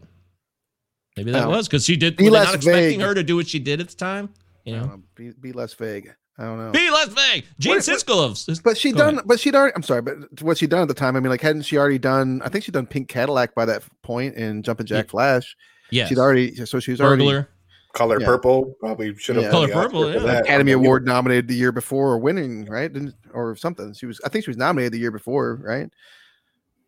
Maybe 1.17 1.33
that 1.33 1.47
Oh. 1.47 1.51
was 1.51 1.67
because 1.69 1.85
she 1.85 1.97
did. 1.97 2.17
Be 2.17 2.25
Were 2.25 2.31
less 2.31 2.47
not 2.47 2.55
expecting 2.57 2.99
vague. 2.99 3.01
her 3.09 3.15
to 3.15 3.23
do 3.23 3.37
what 3.37 3.49
she 3.49 3.59
did 3.59 3.81
at 3.81 3.89
the 3.89 3.97
time? 3.97 4.31
You 4.65 4.77
know, 4.77 4.87
don't. 4.87 5.15
Be, 5.15 5.33
be 5.41 5.53
less 5.53 5.75
vague. 5.75 6.15
I 6.39 6.45
don't 6.45 6.59
know. 6.59 6.71
be 6.71 6.89
less 6.91 7.09
vague. 7.09 7.45
Gene 7.59 7.75
What- 7.77 7.87
what- 7.87 7.99
Siskel. 8.47 8.63
But 8.63 8.79
she 8.79 8.93
Go 8.93 8.99
done. 8.99 9.15
ahead. 9.15 9.25
But 9.27 9.41
she'd 9.41 9.55
already. 9.55 9.75
I'm 9.77 9.83
sorry, 9.83 10.01
but 10.03 10.41
what 10.43 10.57
she 10.57 10.67
done 10.67 10.83
at 10.83 10.89
the 10.89 10.95
time? 10.95 11.17
I 11.17 11.21
mean, 11.21 11.29
like, 11.31 11.43
hadn't 11.43 11.63
she 11.63 11.77
already 11.77 11.99
done? 11.99 12.41
I 12.45 12.49
think 12.49 12.65
she'd 12.65 12.73
done 12.73 12.87
Pink 12.87 13.09
Cadillac 13.09 13.55
by 13.55 13.65
that 13.67 13.83
point 14.03 14.37
in 14.37 14.63
Jumpin' 14.63 14.87
Jack 14.87 15.07
Yeah. 15.07 15.11
Flash. 15.11 15.57
Yes. 15.91 16.09
She'd 16.09 16.19
already. 16.19 16.55
So 16.65 16.79
she 16.81 16.93
was 16.93 17.01
already 17.01 17.25
burglar. 17.25 17.49
Color 17.93 18.21
Yeah. 18.21 18.27
Purple 18.27 18.75
probably 18.81 19.15
should 19.17 19.37
have 19.37 19.47
Yeah. 19.47 19.53
won 19.53 19.71
Color 19.71 19.83
Purple, 19.85 20.13
yeah. 20.13 20.19
that. 20.21 20.45
Academy 20.45 20.73
Award 20.73 21.07
nominated 21.07 21.49
the 21.49 21.55
year 21.55 21.73
before, 21.73 22.13
or 22.13 22.19
winning, 22.19 22.65
right? 22.67 22.93
Didn't, 22.93 23.15
or 23.35 23.57
something. 23.57 23.93
She 23.95 24.07
was. 24.07 24.21
I 24.25 24.29
think 24.29 24.45
she 24.45 24.51
was 24.51 24.57
nominated 24.57 24.93
the 24.93 24.99
year 24.99 25.11
before, 25.11 25.57
right? 25.63 25.91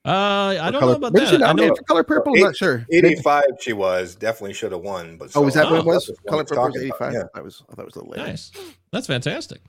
Uh, 0.05 0.09
I 0.11 0.69
Or 0.69 0.73
don't 0.73 0.81
Color, 0.81 0.93
know 0.93 0.97
about 0.99 1.13
was 1.13 1.23
she 1.23 1.27
that. 1.27 1.35
I 1.37 1.39
know. 1.39 1.47
nominated 1.49 1.77
for 1.79 1.83
Color 1.85 2.03
Purple? 2.05 2.33
I'm 2.33 2.39
Eight- 2.39 2.43
not 2.43 2.57
sure. 2.57 2.85
85 2.91 3.43
she 3.61 3.73
was 3.73 4.17
definitely 4.17 4.53
should 4.53 4.73
have 4.73 4.81
won 4.81 5.17
but 5.17 5.31
Oh, 5.37 5.43
was 5.43 5.55
that 5.55 5.67
Oh, 5.67 5.71
what 5.75 5.79
it 5.81 5.85
was? 5.87 6.11
Color 6.29 6.45
Purple 6.45 6.65
was 6.67 6.77
85. 6.83 7.13
yeah. 7.13 7.23
That 7.35 7.45
was. 7.45 7.63
I 7.71 7.75
thought 7.77 7.83
it 7.83 7.85
was 7.87 7.95
a 7.95 7.99
little 8.01 8.11
later. 8.13 8.27
Nice. 8.27 8.51
That's 8.91 9.07
fantastic. 9.07 9.61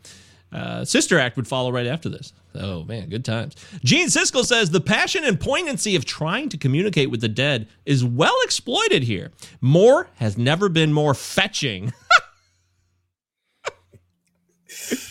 Uh, 0.53 0.85
Sister 0.85 1.17
Act 1.17 1.35
would 1.35 1.47
follow 1.47 1.71
right 1.71 1.87
after 1.87 2.09
this. 2.09 2.31
Oh 2.55 2.83
man, 2.83 3.09
good 3.09 3.25
times. 3.25 3.55
Gene 3.83 4.07
Siskel 4.07 4.45
says 4.45 4.69
the 4.69 4.79
passion 4.81 5.23
and 5.23 5.39
poignancy 5.39 5.95
of 5.95 6.05
trying 6.05 6.49
to 6.49 6.57
communicate 6.57 7.09
with 7.09 7.21
the 7.21 7.27
dead 7.27 7.67
is 7.85 8.05
well 8.05 8.35
exploited 8.43 9.01
here. 9.03 9.31
Moore 9.61 10.09
has 10.17 10.37
never 10.37 10.69
been 10.69 10.93
more 10.93 11.13
fetching. 11.15 11.91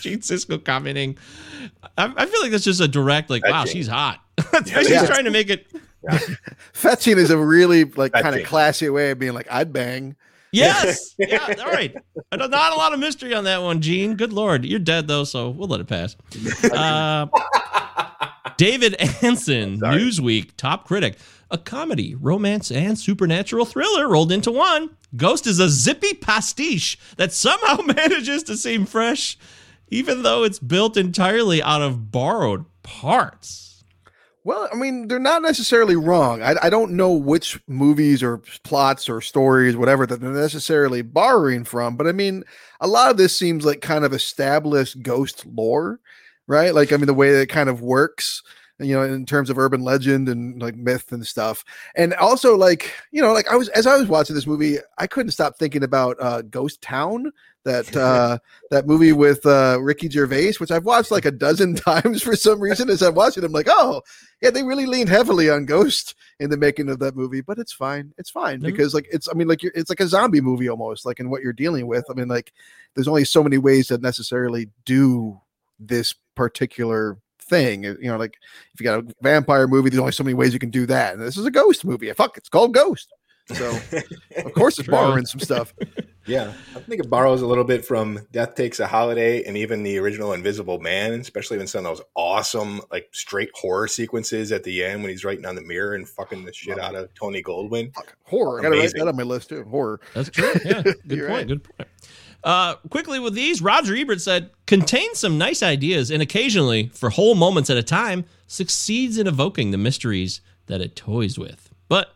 Gene 0.00 0.20
Siskel 0.20 0.64
commenting. 0.64 1.16
I, 1.96 2.12
I 2.16 2.26
feel 2.26 2.42
like 2.42 2.50
that's 2.50 2.64
just 2.64 2.80
a 2.80 2.88
direct, 2.88 3.30
like, 3.30 3.46
wow, 3.46 3.64
she's 3.64 3.86
hot. 3.86 4.20
She's 4.66 4.90
Yeah. 4.90 5.06
trying 5.06 5.24
to 5.24 5.30
make 5.30 5.50
it. 5.50 5.66
Fetching 6.72 7.16
is 7.18 7.30
a 7.30 7.38
really 7.38 7.84
like 7.84 8.12
kind 8.12 8.34
of 8.34 8.44
classy 8.46 8.88
way 8.88 9.10
of 9.12 9.18
being 9.20 9.34
like, 9.34 9.46
I'd 9.50 9.72
bang. 9.72 10.16
Yes. 10.52 11.14
Yeah. 11.18 11.54
All 11.64 11.72
right. 11.72 11.94
Don't- 12.30 12.50
Not 12.50 12.72
a 12.72 12.76
lot 12.76 12.92
of 12.92 13.00
mystery 13.00 13.32
on 13.34 13.44
that 13.44 13.62
one, 13.62 13.80
Gene. 13.80 14.14
Good 14.14 14.32
Lord. 14.32 14.64
You're 14.64 14.78
dead, 14.78 15.08
though, 15.08 15.24
so 15.24 15.50
we'll 15.50 15.68
let 15.68 15.80
it 15.80 15.86
pass. 15.88 16.16
Uh, 16.72 17.26
David 18.56 18.94
Ansen, 19.22 19.78
Sorry. 19.80 19.96
Newsweek 20.00 20.50
top 20.56 20.86
critic. 20.86 21.16
A 21.50 21.58
comedy, 21.58 22.14
romance, 22.14 22.70
and 22.70 22.98
supernatural 22.98 23.64
thriller 23.66 24.08
rolled 24.08 24.32
into 24.32 24.50
one. 24.50 24.90
Ghost 25.16 25.46
is 25.46 25.58
a 25.58 25.68
zippy 25.68 26.14
pastiche 26.14 26.98
that 27.16 27.32
somehow 27.32 27.76
manages 27.82 28.42
to 28.44 28.56
seem 28.56 28.86
fresh, 28.86 29.36
even 29.88 30.22
though 30.22 30.44
it's 30.44 30.58
built 30.58 30.96
entirely 30.96 31.62
out 31.62 31.82
of 31.82 32.10
borrowed 32.10 32.64
parts. 32.82 33.71
Well, 34.44 34.68
I 34.72 34.76
mean, 34.76 35.06
they're 35.06 35.20
not 35.20 35.42
necessarily 35.42 35.94
wrong. 35.94 36.42
I, 36.42 36.56
I 36.62 36.70
don't 36.70 36.92
know 36.92 37.12
which 37.12 37.60
movies 37.68 38.22
or 38.24 38.38
plots 38.64 39.08
or 39.08 39.20
stories, 39.20 39.76
whatever, 39.76 40.04
that 40.06 40.20
they're 40.20 40.30
necessarily 40.32 41.02
borrowing 41.02 41.62
from, 41.64 41.96
but 41.96 42.08
I 42.08 42.12
mean, 42.12 42.42
a 42.80 42.88
lot 42.88 43.10
of 43.12 43.16
this 43.16 43.38
seems 43.38 43.64
like 43.64 43.80
kind 43.80 44.04
of 44.04 44.12
established 44.12 45.00
ghost 45.02 45.46
lore, 45.46 46.00
right? 46.48 46.74
Like, 46.74 46.92
I 46.92 46.96
mean, 46.96 47.06
the 47.06 47.14
way 47.14 47.32
that 47.32 47.42
it 47.42 47.48
kind 47.50 47.68
of 47.68 47.82
works, 47.82 48.42
you 48.82 48.94
know, 48.94 49.02
in 49.02 49.24
terms 49.26 49.50
of 49.50 49.58
urban 49.58 49.82
legend 49.82 50.28
and 50.28 50.60
like 50.60 50.76
myth 50.76 51.12
and 51.12 51.26
stuff. 51.26 51.64
And 51.94 52.14
also, 52.14 52.56
like, 52.56 52.92
you 53.10 53.22
know, 53.22 53.32
like 53.32 53.48
I 53.50 53.56
was, 53.56 53.68
as 53.70 53.86
I 53.86 53.96
was 53.96 54.08
watching 54.08 54.34
this 54.34 54.46
movie, 54.46 54.78
I 54.98 55.06
couldn't 55.06 55.32
stop 55.32 55.56
thinking 55.58 55.82
about 55.82 56.16
uh, 56.20 56.42
Ghost 56.42 56.82
Town, 56.82 57.32
that 57.64 57.94
uh 57.96 58.38
that 58.70 58.86
movie 58.88 59.12
with 59.12 59.46
uh 59.46 59.78
Ricky 59.80 60.10
Gervais, 60.10 60.54
which 60.58 60.70
I've 60.72 60.84
watched 60.84 61.10
like 61.12 61.24
a 61.24 61.30
dozen 61.30 61.74
times 61.76 62.22
for 62.22 62.34
some 62.34 62.60
reason. 62.60 62.90
As 62.90 63.02
I'm 63.02 63.14
watching, 63.14 63.44
I'm 63.44 63.52
like, 63.52 63.68
oh, 63.70 64.02
yeah, 64.40 64.50
they 64.50 64.62
really 64.64 64.86
leaned 64.86 65.08
heavily 65.08 65.48
on 65.48 65.64
Ghost 65.64 66.14
in 66.40 66.50
the 66.50 66.56
making 66.56 66.88
of 66.88 66.98
that 66.98 67.14
movie, 67.14 67.40
but 67.40 67.58
it's 67.58 67.72
fine. 67.72 68.12
It's 68.18 68.30
fine 68.30 68.58
Mhm. 68.60 68.64
because 68.64 68.94
like 68.94 69.06
it's 69.12 69.28
I 69.28 69.34
mean 69.34 69.46
like 69.48 69.62
you're, 69.62 69.72
it's 69.76 69.90
like 69.90 70.00
a 70.00 70.08
zombie 70.08 70.40
movie 70.40 70.68
almost 70.68 71.06
like 71.06 71.20
in 71.20 71.30
what 71.30 71.42
you're 71.42 71.52
dealing 71.52 71.86
with. 71.86 72.04
I 72.10 72.14
mean 72.14 72.28
like 72.28 72.52
there's 72.94 73.08
only 73.08 73.24
so 73.24 73.42
many 73.44 73.58
ways 73.58 73.86
to 73.88 73.98
necessarily 73.98 74.68
do 74.84 75.40
this 75.78 76.14
particular 76.34 77.18
thing. 77.52 77.84
You 77.84 77.98
know, 78.02 78.16
like 78.16 78.38
if 78.72 78.80
you 78.80 78.84
got 78.84 79.00
a 79.00 79.14
vampire 79.20 79.68
movie, 79.68 79.90
there's 79.90 80.00
only 80.00 80.12
so 80.12 80.24
many 80.24 80.34
ways 80.34 80.52
you 80.52 80.58
can 80.58 80.70
do 80.70 80.86
that. 80.86 81.14
And 81.14 81.22
this 81.22 81.36
is 81.36 81.46
a 81.46 81.50
ghost 81.50 81.84
movie. 81.84 82.10
Fuck, 82.12 82.38
it's 82.38 82.48
called 82.48 82.74
Ghost. 82.74 83.12
So 83.52 83.78
of 84.44 84.52
course 84.54 84.78
it's 84.78 84.88
borrowing 84.88 85.26
some 85.26 85.40
stuff. 85.40 85.74
Yeah, 86.24 86.52
I 86.76 86.78
think 86.78 87.00
it 87.00 87.10
borrows 87.10 87.42
a 87.42 87.46
little 87.46 87.64
bit 87.64 87.84
from 87.84 88.20
Death 88.30 88.54
Takes 88.54 88.78
a 88.78 88.86
Holiday 88.86 89.42
and 89.42 89.56
even 89.56 89.82
the 89.82 89.98
original 89.98 90.34
Invisible 90.34 90.78
Man, 90.78 91.14
especially 91.14 91.58
in 91.58 91.66
some 91.66 91.84
of 91.84 91.96
those 91.96 92.06
awesome, 92.14 92.80
like 92.92 93.08
straight 93.10 93.50
horror 93.54 93.88
sequences 93.88 94.52
at 94.52 94.62
the 94.62 94.84
end 94.84 95.02
when 95.02 95.10
he's 95.10 95.24
writing 95.24 95.44
on 95.46 95.56
the 95.56 95.62
mirror 95.62 95.96
and 95.96 96.08
fucking 96.08 96.44
the 96.44 96.52
shit 96.52 96.78
out 96.78 96.94
of 96.94 97.12
Tony 97.14 97.42
Goldwyn. 97.42 97.92
Fuck, 97.92 98.16
horror. 98.22 98.60
I 98.60 98.62
gotta 98.62 98.78
write 98.78 98.92
that 98.94 99.08
on 99.08 99.16
my 99.16 99.24
list 99.24 99.48
too. 99.48 99.64
Horror. 99.64 100.00
That's 100.14 100.30
true. 100.30 100.52
Yeah. 100.64 100.82
Good 100.82 101.00
point. 101.08 101.22
right. 101.22 101.48
Good 101.48 101.64
point. 101.64 101.88
Uh, 102.44 102.74
quickly 102.90 103.18
with 103.18 103.34
these, 103.34 103.60
Roger 103.60 103.96
Ebert 103.96 104.20
said, 104.20 104.50
contains 104.72 105.18
some 105.18 105.36
nice 105.36 105.62
ideas 105.62 106.10
and 106.10 106.22
occasionally, 106.22 106.90
for 106.94 107.10
whole 107.10 107.34
moments 107.34 107.68
at 107.68 107.76
a 107.76 107.82
time, 107.82 108.24
succeeds 108.46 109.18
in 109.18 109.26
evoking 109.26 109.70
the 109.70 109.76
mysteries 109.76 110.40
that 110.66 110.80
it 110.80 110.96
toys 110.96 111.38
with. 111.38 111.68
But 111.88 112.14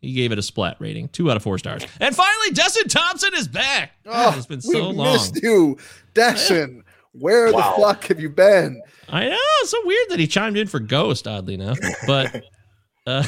he 0.00 0.14
gave 0.14 0.32
it 0.32 0.38
a 0.38 0.42
splat 0.42 0.78
rating, 0.80 1.08
two 1.08 1.30
out 1.30 1.36
of 1.36 1.42
four 1.42 1.58
stars. 1.58 1.82
And 2.00 2.16
finally, 2.16 2.52
Desson 2.52 2.88
Thomson 2.88 3.34
is 3.34 3.46
back. 3.48 3.92
God, 4.04 4.38
it's 4.38 4.46
been 4.46 4.62
so 4.62 4.88
we 4.88 4.94
long. 4.96 5.12
missed 5.12 5.42
you, 5.42 5.76
Destin. 6.14 6.84
Where 7.12 7.52
Wow. 7.52 7.74
the 7.76 7.82
fuck 7.82 8.04
have 8.04 8.18
you 8.18 8.30
been? 8.30 8.80
I 9.10 9.28
know. 9.28 9.36
It's 9.60 9.70
so 9.70 9.78
weird 9.84 10.08
that 10.08 10.18
he 10.20 10.26
chimed 10.26 10.56
in 10.56 10.68
for 10.68 10.80
Ghost, 10.80 11.28
oddly 11.28 11.52
enough. 11.52 11.78
But 12.06 12.44
uh, 13.06 13.24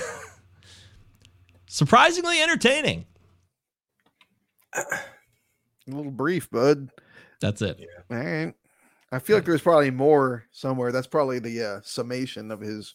surprisingly 1.66 2.40
entertaining. 2.40 3.04
A 4.74 4.82
little 5.88 6.10
brief, 6.12 6.50
bud. 6.50 6.88
That's 7.42 7.60
it. 7.60 7.78
All 8.10 8.16
right. 8.16 8.54
I 9.12 9.18
feel 9.18 9.36
like 9.36 9.44
there's 9.44 9.62
probably 9.62 9.90
more 9.90 10.44
somewhere. 10.52 10.90
That's 10.90 11.06
probably 11.06 11.38
the 11.38 11.62
uh, 11.62 11.80
summation 11.84 12.50
of 12.50 12.60
his 12.60 12.94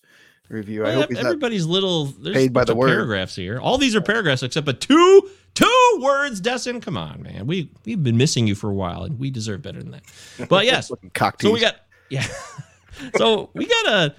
review. 0.49 0.83
I 0.83 0.89
Well, 0.89 1.01
hope 1.01 1.09
he's 1.09 1.17
not. 1.17 1.25
everybody's 1.27 1.65
little 1.65 2.05
there's 2.05 2.35
paid 2.35 2.51
by 2.53 2.63
the 2.65 2.75
word. 2.75 2.87
paragraphs 2.87 3.35
here. 3.35 3.59
All 3.59 3.77
these 3.77 3.95
are 3.95 4.01
paragraphs 4.01 4.41
except 4.43 4.65
but 4.65 4.81
two 4.81 5.29
two 5.53 5.99
words, 6.01 6.41
Desson. 6.41 6.81
Come 6.81 6.97
on, 6.97 7.21
man. 7.21 7.45
We 7.47 7.69
we've 7.85 8.01
been 8.03 8.17
missing 8.17 8.47
you 8.47 8.55
for 8.55 8.69
a 8.69 8.73
while 8.73 9.03
and 9.03 9.19
we 9.19 9.29
deserve 9.29 9.61
better 9.61 9.81
than 9.81 9.91
that. 9.91 10.03
But 10.49 10.65
yes. 10.65 10.91
So 11.39 11.51
we 11.53 11.59
got 11.59 11.75
yeah. 12.09 12.25
so 13.17 13.49
we 13.53 13.65
got 13.67 13.85
a 13.87 14.15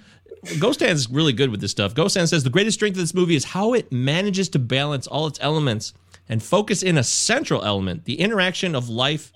Ghost 0.60 0.78
Hand's 0.80 1.10
really 1.10 1.32
good 1.32 1.50
with 1.50 1.60
this 1.60 1.72
stuff. 1.72 1.94
Ghost 1.94 2.14
Hand 2.14 2.28
says 2.28 2.44
the 2.44 2.50
greatest 2.50 2.76
strength 2.78 2.94
of 2.94 3.00
this 3.00 3.14
movie 3.14 3.34
is 3.34 3.44
how 3.44 3.72
it 3.74 3.90
manages 3.90 4.48
to 4.50 4.58
balance 4.60 5.06
all 5.08 5.26
its 5.26 5.38
elements 5.42 5.94
and 6.28 6.40
focus 6.42 6.82
in 6.84 6.96
a 6.96 7.02
central 7.02 7.64
element, 7.64 8.04
the 8.04 8.20
interaction 8.20 8.74
of 8.76 8.88
life 8.88 9.32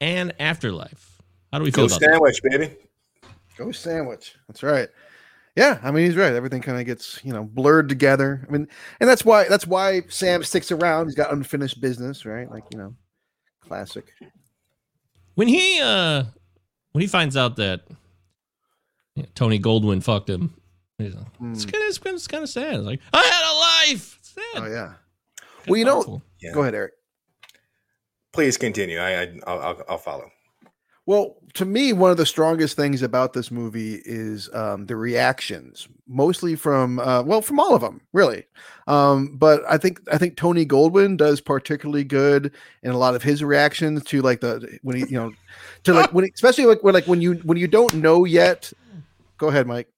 and 0.00 0.32
afterlife. 0.40 1.15
How 1.52 1.58
do 1.58 1.64
we 1.64 1.70
feel 1.70 1.86
Go 1.88 1.94
about 1.94 2.00
that? 2.00 2.10
sandwich, 2.10 2.42
baby. 2.42 2.76
Go 3.56 3.72
sandwich. 3.72 4.36
That's 4.48 4.62
right. 4.62 4.88
Yeah, 5.56 5.80
I 5.82 5.90
mean 5.90 6.04
he's 6.04 6.16
right. 6.16 6.34
Everything 6.34 6.60
kind 6.60 6.78
of 6.78 6.84
gets 6.84 7.18
you 7.24 7.32
know 7.32 7.42
blurred 7.44 7.88
together. 7.88 8.44
I 8.46 8.52
mean, 8.52 8.68
and 9.00 9.08
that's 9.08 9.24
why 9.24 9.48
that's 9.48 9.66
why 9.66 10.02
Sam 10.08 10.44
sticks 10.44 10.70
around. 10.70 11.06
He's 11.06 11.14
got 11.14 11.32
unfinished 11.32 11.80
business, 11.80 12.26
right? 12.26 12.50
Like 12.50 12.64
you 12.72 12.78
know, 12.78 12.94
classic. 13.60 14.12
when 15.34 15.48
he 15.48 15.80
uh 15.80 16.24
when 16.92 17.00
he 17.00 17.06
finds 17.06 17.38
out 17.38 17.56
that 17.56 17.82
you 19.14 19.22
know, 19.22 19.28
Tony 19.34 19.58
Goldwyn 19.58 20.02
fucked 20.02 20.28
him, 20.28 20.54
he's 20.98 21.14
like, 21.14 21.24
it's 21.52 21.64
kind 21.64 21.84
of 21.84 22.14
it's, 22.14 22.26
kind 22.26 22.44
of 22.44 22.50
sad. 22.50 22.74
It's 22.74 22.84
like 22.84 23.00
I 23.14 23.22
had 23.22 23.88
a 23.88 23.92
life. 23.92 24.16
It's 24.18 24.28
sad. 24.34 24.44
Oh 24.56 24.66
yeah. 24.66 24.92
Kinda 25.38 25.68
Well, 25.68 25.78
you 25.78 25.84
know. 25.86 26.22
Yeah. 26.42 26.52
go 26.52 26.60
ahead, 26.60 26.74
Eric. 26.74 26.92
Please 28.34 28.58
continue. 28.58 28.98
I, 28.98 29.22
I 29.22 29.38
I'll, 29.46 29.60
I'll, 29.60 29.82
I'll 29.88 29.98
follow. 29.98 30.30
Well, 31.06 31.36
to 31.54 31.64
me, 31.64 31.92
one 31.92 32.10
of 32.10 32.16
the 32.16 32.26
strongest 32.26 32.76
things 32.76 33.00
about 33.00 33.32
this 33.32 33.50
movie 33.52 34.02
is 34.04 34.52
um, 34.52 34.86
the 34.86 34.96
reactions, 34.96 35.86
mostly 36.08 36.56
from 36.56 36.98
uh, 36.98 37.22
well, 37.22 37.40
from 37.40 37.60
all 37.60 37.74
of 37.74 37.80
them, 37.80 38.00
really. 38.12 38.44
Um, 38.88 39.36
but 39.36 39.62
I 39.68 39.78
think 39.78 40.00
I 40.12 40.18
think 40.18 40.36
Tony 40.36 40.66
Goldwyn 40.66 41.16
does 41.16 41.40
particularly 41.40 42.04
good 42.04 42.52
in 42.82 42.90
a 42.90 42.98
lot 42.98 43.14
of 43.14 43.22
his 43.22 43.42
reactions 43.42 44.02
to 44.04 44.20
like 44.20 44.40
the 44.40 44.78
when 44.82 44.96
he 44.96 45.04
you 45.06 45.16
know 45.18 45.32
to 45.84 45.94
like 45.94 46.12
when 46.12 46.28
especially 46.34 46.66
like 46.66 46.82
when 46.82 46.92
like 46.94 47.06
when 47.06 47.20
you 47.20 47.34
when 47.44 47.56
you 47.56 47.68
don't 47.68 47.94
know 47.94 48.24
yet. 48.24 48.72
Go 49.38 49.48
ahead, 49.48 49.66
Mike. 49.66 49.88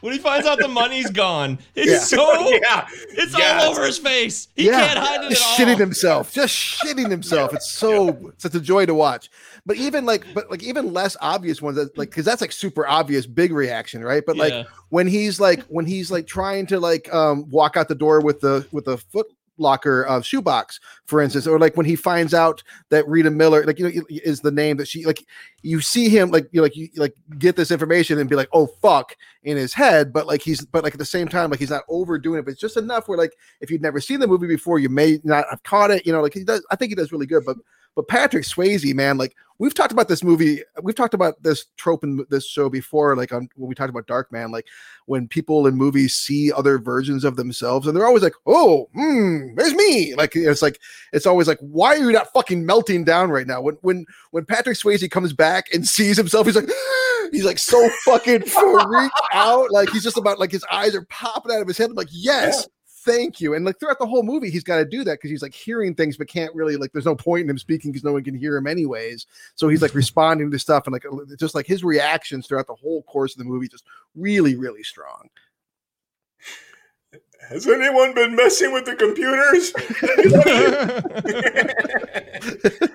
When 0.00 0.12
he 0.12 0.18
finds 0.18 0.48
out 0.48 0.58
the 0.58 0.66
money's 0.68 1.10
gone, 1.10 1.58
it's 1.76 1.90
Yeah. 2.12 2.18
so 2.18 2.48
yeah, 2.50 2.86
it's 3.10 3.36
Yes. 3.38 3.62
all 3.64 3.70
over 3.70 3.86
his 3.86 3.98
face. 3.98 4.48
He 4.56 4.64
can't 4.68 4.98
hide 4.98 5.24
it 5.24 5.30
just 5.30 5.60
at 5.60 5.66
shitting 5.66 5.78
himself, 5.78 6.32
just 6.32 6.54
shitting 6.54 7.08
himself. 7.10 7.54
It's 7.54 7.70
so 7.70 8.32
such 8.38 8.54
a 8.54 8.60
joy 8.60 8.86
to 8.86 8.94
watch. 8.94 9.30
But 9.64 9.76
even 9.76 10.04
like, 10.04 10.24
but 10.34 10.50
like 10.50 10.62
even 10.62 10.92
less 10.92 11.16
obvious 11.20 11.62
ones, 11.62 11.76
that, 11.76 11.96
like 11.96 12.10
because 12.10 12.24
that's 12.24 12.40
like 12.40 12.52
super 12.52 12.86
obvious, 12.86 13.26
big 13.26 13.52
reaction, 13.52 14.02
right? 14.02 14.24
But 14.26 14.36
like 14.36 14.52
Yeah. 14.52 14.64
when 14.88 15.06
he's 15.06 15.38
like 15.38 15.62
when 15.66 15.86
he's 15.86 16.10
like 16.10 16.26
trying 16.26 16.66
to 16.66 16.80
like 16.80 17.12
um 17.14 17.48
walk 17.50 17.76
out 17.76 17.88
the 17.88 17.94
door 17.94 18.20
with 18.20 18.40
the 18.40 18.66
with 18.72 18.86
the 18.86 18.98
foot 18.98 19.26
locker 19.58 20.08
uh, 20.08 20.20
shoebox 20.20 20.80
for 21.04 21.20
instance 21.20 21.46
or 21.46 21.58
like 21.58 21.76
when 21.76 21.84
he 21.84 21.94
finds 21.94 22.32
out 22.32 22.62
that 22.88 23.06
rita 23.06 23.30
miller 23.30 23.64
like 23.64 23.78
you 23.78 23.84
know 23.84 24.02
is 24.08 24.40
the 24.40 24.50
name 24.50 24.78
that 24.78 24.88
she 24.88 25.04
like 25.04 25.24
you 25.60 25.80
see 25.80 26.08
him 26.08 26.30
like 26.30 26.48
you 26.52 26.62
like 26.62 26.74
you 26.74 26.88
like 26.96 27.14
get 27.38 27.54
this 27.54 27.70
information 27.70 28.18
and 28.18 28.30
be 28.30 28.34
like 28.34 28.48
oh 28.54 28.66
fuck 28.80 29.14
in 29.44 29.56
his 29.58 29.74
head 29.74 30.10
but 30.10 30.26
like 30.26 30.40
he's 30.40 30.64
but 30.64 30.82
like 30.82 30.94
at 30.94 30.98
the 30.98 31.04
same 31.04 31.28
time 31.28 31.50
like 31.50 31.60
he's 31.60 31.70
not 31.70 31.84
overdoing 31.88 32.38
it 32.38 32.44
but 32.46 32.52
it's 32.52 32.60
just 32.60 32.78
enough 32.78 33.08
where 33.08 33.18
like 33.18 33.34
if 33.60 33.70
you've 33.70 33.82
never 33.82 34.00
seen 34.00 34.20
the 34.20 34.26
movie 34.26 34.48
before 34.48 34.78
you 34.78 34.88
may 34.88 35.20
not 35.22 35.44
have 35.50 35.62
caught 35.64 35.90
it 35.90 36.04
you 36.06 36.12
know 36.12 36.22
like 36.22 36.34
he 36.34 36.44
does 36.44 36.64
i 36.70 36.76
think 36.76 36.90
he 36.90 36.96
does 36.96 37.12
really 37.12 37.26
good 37.26 37.44
but 37.44 37.56
but 37.94 38.08
Patrick 38.08 38.44
Swayze, 38.44 38.94
man, 38.94 39.18
like 39.18 39.34
we've 39.58 39.74
talked 39.74 39.92
about 39.92 40.08
this 40.08 40.24
movie, 40.24 40.62
we've 40.82 40.94
talked 40.94 41.14
about 41.14 41.42
this 41.42 41.66
trope 41.76 42.04
in 42.04 42.24
this 42.30 42.46
show 42.46 42.68
before, 42.68 43.14
like 43.16 43.32
on 43.32 43.48
when 43.56 43.68
we 43.68 43.74
talked 43.74 43.90
about 43.90 44.06
Darkman, 44.06 44.50
like 44.50 44.66
when 45.06 45.28
people 45.28 45.66
in 45.66 45.74
movies 45.74 46.14
see 46.14 46.50
other 46.50 46.78
versions 46.78 47.22
of 47.22 47.36
themselves, 47.36 47.86
and 47.86 47.96
they're 47.96 48.06
always 48.06 48.22
like, 48.22 48.34
"Oh, 48.46 48.88
hmm, 48.94 49.54
there's 49.54 49.74
me." 49.74 50.14
Like 50.14 50.34
it's 50.34 50.62
like 50.62 50.80
it's 51.12 51.26
always 51.26 51.48
like, 51.48 51.58
"Why 51.60 51.96
are 51.96 51.98
you 51.98 52.12
not 52.12 52.32
fucking 52.32 52.64
melting 52.64 53.04
down 53.04 53.30
right 53.30 53.46
now?" 53.46 53.60
When 53.60 53.76
when 53.82 54.06
when 54.30 54.44
Patrick 54.44 54.78
Swayze 54.78 55.08
comes 55.10 55.32
back 55.32 55.66
and 55.72 55.86
sees 55.86 56.16
himself, 56.16 56.46
he's 56.46 56.56
like, 56.56 56.70
he's 57.32 57.44
like 57.44 57.58
so 57.58 57.88
fucking 58.04 58.42
freaked 58.46 59.20
out, 59.32 59.70
like 59.70 59.90
he's 59.90 60.02
just 60.02 60.16
about 60.16 60.38
like 60.38 60.50
his 60.50 60.64
eyes 60.72 60.94
are 60.94 61.04
popping 61.04 61.54
out 61.54 61.62
of 61.62 61.68
his 61.68 61.78
head. 61.78 61.90
I'm 61.90 61.96
like, 61.96 62.08
yes. 62.10 62.66
Thank 63.04 63.40
you. 63.40 63.54
And 63.54 63.64
like 63.64 63.78
throughout 63.78 63.98
the 63.98 64.06
whole 64.06 64.22
movie, 64.22 64.50
he's 64.50 64.64
got 64.64 64.76
to 64.76 64.84
do 64.84 65.04
that 65.04 65.14
because 65.14 65.30
he's 65.30 65.42
like 65.42 65.54
hearing 65.54 65.94
things, 65.94 66.16
but 66.16 66.28
can't 66.28 66.54
really 66.54 66.76
like. 66.76 66.92
There's 66.92 67.04
no 67.04 67.16
point 67.16 67.44
in 67.44 67.50
him 67.50 67.58
speaking 67.58 67.90
because 67.90 68.04
no 68.04 68.12
one 68.12 68.24
can 68.24 68.34
hear 68.34 68.56
him 68.56 68.66
anyways. 68.66 69.26
So 69.54 69.68
he's 69.68 69.82
like 69.82 69.94
responding 69.96 70.50
to 70.50 70.58
stuff 70.58 70.86
and 70.86 70.92
like 70.92 71.04
just 71.38 71.54
like 71.54 71.66
his 71.66 71.84
reactions 71.84 72.46
throughout 72.46 72.66
the 72.66 72.74
whole 72.74 73.02
course 73.02 73.34
of 73.34 73.38
the 73.38 73.44
movie, 73.44 73.68
just 73.68 73.84
really, 74.14 74.56
really 74.56 74.82
strong. 74.82 75.28
Has 77.48 77.66
anyone 77.66 78.14
been 78.14 78.34
messing 78.34 78.72
with 78.72 78.84
the 78.86 78.94
computers? 78.94 79.72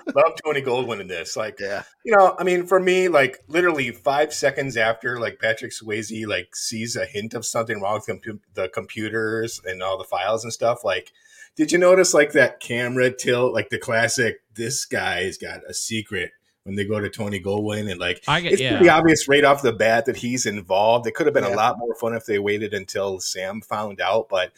Love 0.15 0.33
Tony 0.43 0.61
Goldwyn 0.61 0.99
in 0.99 1.07
this. 1.07 1.35
Like, 1.35 1.59
Yeah. 1.59 1.83
you 2.03 2.15
know, 2.15 2.35
I 2.39 2.43
mean, 2.43 2.65
for 2.65 2.79
me, 2.79 3.07
like 3.07 3.39
literally 3.47 3.91
five 3.91 4.33
seconds 4.33 4.75
after, 4.77 5.19
like 5.19 5.39
Patrick 5.39 5.71
Swayze 5.71 6.25
like 6.27 6.55
sees 6.55 6.95
a 6.95 7.05
hint 7.05 7.33
of 7.33 7.45
something 7.45 7.79
wrong 7.81 8.01
with 8.07 8.21
compu- 8.21 8.39
the 8.53 8.69
computers 8.69 9.61
and 9.65 9.83
all 9.83 9.97
the 9.97 10.03
files 10.03 10.43
and 10.43 10.51
stuff. 10.53 10.83
Like, 10.83 11.11
did 11.55 11.71
you 11.71 11.77
notice 11.77 12.13
like 12.13 12.31
that 12.33 12.59
camera 12.59 13.11
tilt, 13.15 13.53
like 13.53 13.69
the 13.69 13.79
classic? 13.79 14.37
This 14.55 14.85
guy's 14.85 15.37
got 15.37 15.59
a 15.69 15.73
secret. 15.73 16.31
When 16.67 16.75
they 16.75 16.83
go 16.85 16.99
to 16.99 17.09
Tony 17.09 17.39
Goldwyn 17.39 17.89
and 17.89 17.97
like, 17.99 18.21
I 18.27 18.41
get- 18.41 18.51
it's 18.51 18.61
yeah. 18.61 18.75
pretty 18.77 18.89
obvious 18.89 19.27
right 19.29 19.43
off 19.45 19.61
the 19.61 19.71
bat 19.71 20.05
that 20.05 20.17
he's 20.17 20.45
involved. 20.45 21.07
It 21.07 21.15
could 21.15 21.25
have 21.25 21.33
been 21.33 21.45
Yeah. 21.45 21.55
a 21.55 21.55
lot 21.55 21.79
more 21.79 21.95
fun 21.95 22.13
if 22.13 22.25
they 22.25 22.39
waited 22.39 22.73
until 22.73 23.21
Sam 23.21 23.61
found 23.61 24.01
out, 24.01 24.27
but 24.27 24.51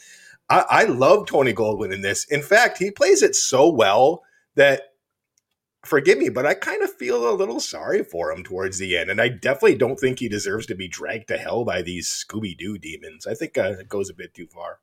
I, 0.49 0.65
I 0.69 0.83
love 0.85 1.27
Tony 1.27 1.53
Goldwyn 1.53 1.93
in 1.93 2.01
this. 2.01 2.25
In 2.25 2.41
fact, 2.41 2.79
he 2.79 2.89
plays 2.89 3.21
it 3.21 3.35
so 3.35 3.69
well 3.69 4.23
that 4.55 4.93
forgive 5.85 6.17
me, 6.17 6.29
but 6.29 6.45
I 6.45 6.55
kind 6.55 6.81
of 6.83 6.91
feel 6.93 7.29
a 7.29 7.35
little 7.35 7.59
sorry 7.59 8.03
for 8.03 8.31
him 8.31 8.43
towards 8.43 8.79
the 8.79 8.97
end. 8.97 9.09
And 9.11 9.21
I 9.21 9.29
definitely 9.29 9.75
don't 9.75 9.99
think 9.99 10.19
he 10.19 10.27
deserves 10.27 10.65
to 10.65 10.75
be 10.75 10.87
dragged 10.87 11.27
to 11.29 11.37
hell 11.37 11.63
by 11.63 11.81
these 11.83 12.07
Scooby 12.09 12.57
Doo 12.57 12.77
demons. 12.77 13.27
I 13.27 13.33
think 13.35 13.57
uh, 13.57 13.75
it 13.79 13.87
goes 13.87 14.09
a 14.09 14.13
bit 14.15 14.33
too 14.33 14.47
far. 14.47 14.79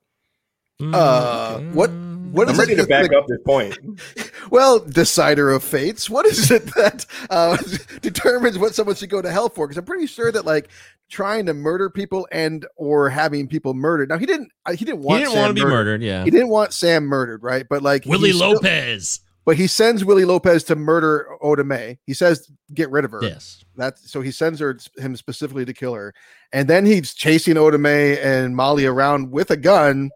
Uh, 0.81 1.59
what 1.73 1.91
what 2.33 2.49
I'm 2.49 2.53
is 2.55 2.59
ready 2.59 2.73
it 2.75 2.77
to 2.77 2.87
back 2.87 3.09
that- 3.11 3.17
up 3.17 3.27
this 3.29 3.39
point. 3.45 3.79
Well, 4.49 4.79
decider 4.79 5.51
of 5.51 5.65
fates. 5.65 6.09
What 6.09 6.25
is 6.25 6.53
it 6.53 6.67
that 6.77 7.05
uh, 7.31 7.57
determines 8.01 8.59
what 8.59 8.77
someone 8.77 8.95
should 8.95 9.11
go 9.11 9.21
to 9.21 9.29
hell 9.31 9.49
for? 9.49 9.67
Because 9.67 9.77
I'm 9.77 9.85
pretty 9.85 10.07
sure 10.07 10.31
that 10.31 10.45
like 10.47 10.69
trying 11.11 11.47
to 11.47 11.55
murder 11.55 11.91
people 11.91 12.29
and 12.31 12.65
or 12.77 13.09
having 13.11 13.49
people 13.49 13.75
murdered. 13.75 14.09
Now 14.09 14.19
he 14.19 14.27
didn't. 14.27 14.53
uh, 14.65 14.73
He 14.77 14.85
didn't 14.85 15.01
want. 15.03 15.19
He 15.21 15.25
want. 15.27 15.31
didn't 15.31 15.33
Sam 15.35 15.43
want 15.43 15.57
to 15.57 15.65
be 15.65 15.69
murdered. 15.69 16.03
Yeah. 16.03 16.23
He 16.25 16.31
didn't 16.31 16.49
want 16.51 16.73
Sam 16.73 17.05
murdered, 17.07 17.43
right? 17.43 17.67
But 17.69 17.83
like 17.83 18.05
Willie 18.07 18.31
he 18.31 18.37
still- 18.37 18.53
Lopez. 18.53 19.21
but 19.45 19.57
he 19.57 19.67
sends 19.67 20.05
Willie 20.05 20.25
Lopez 20.25 20.63
to 20.65 20.77
murder 20.77 21.27
Oda 21.43 21.65
Mae. 21.65 21.99
He 22.07 22.15
says 22.15 22.49
get 22.73 22.89
rid 22.91 23.05
of 23.05 23.11
her. 23.11 23.19
Yes. 23.23 23.65
That's 23.77 24.09
so 24.13 24.21
he 24.21 24.31
sends 24.31 24.61
her 24.61 24.79
him 24.97 25.17
specifically 25.17 25.65
to 25.65 25.73
kill 25.75 25.95
her, 25.95 26.15
and 26.53 26.69
then 26.69 26.87
he's 26.87 27.15
chasing 27.15 27.57
Oda 27.57 27.79
Mae 27.79 28.17
and 28.21 28.55
Molly 28.55 28.87
around 28.87 29.33
with 29.33 29.51
a 29.51 29.57
gun, 29.57 30.11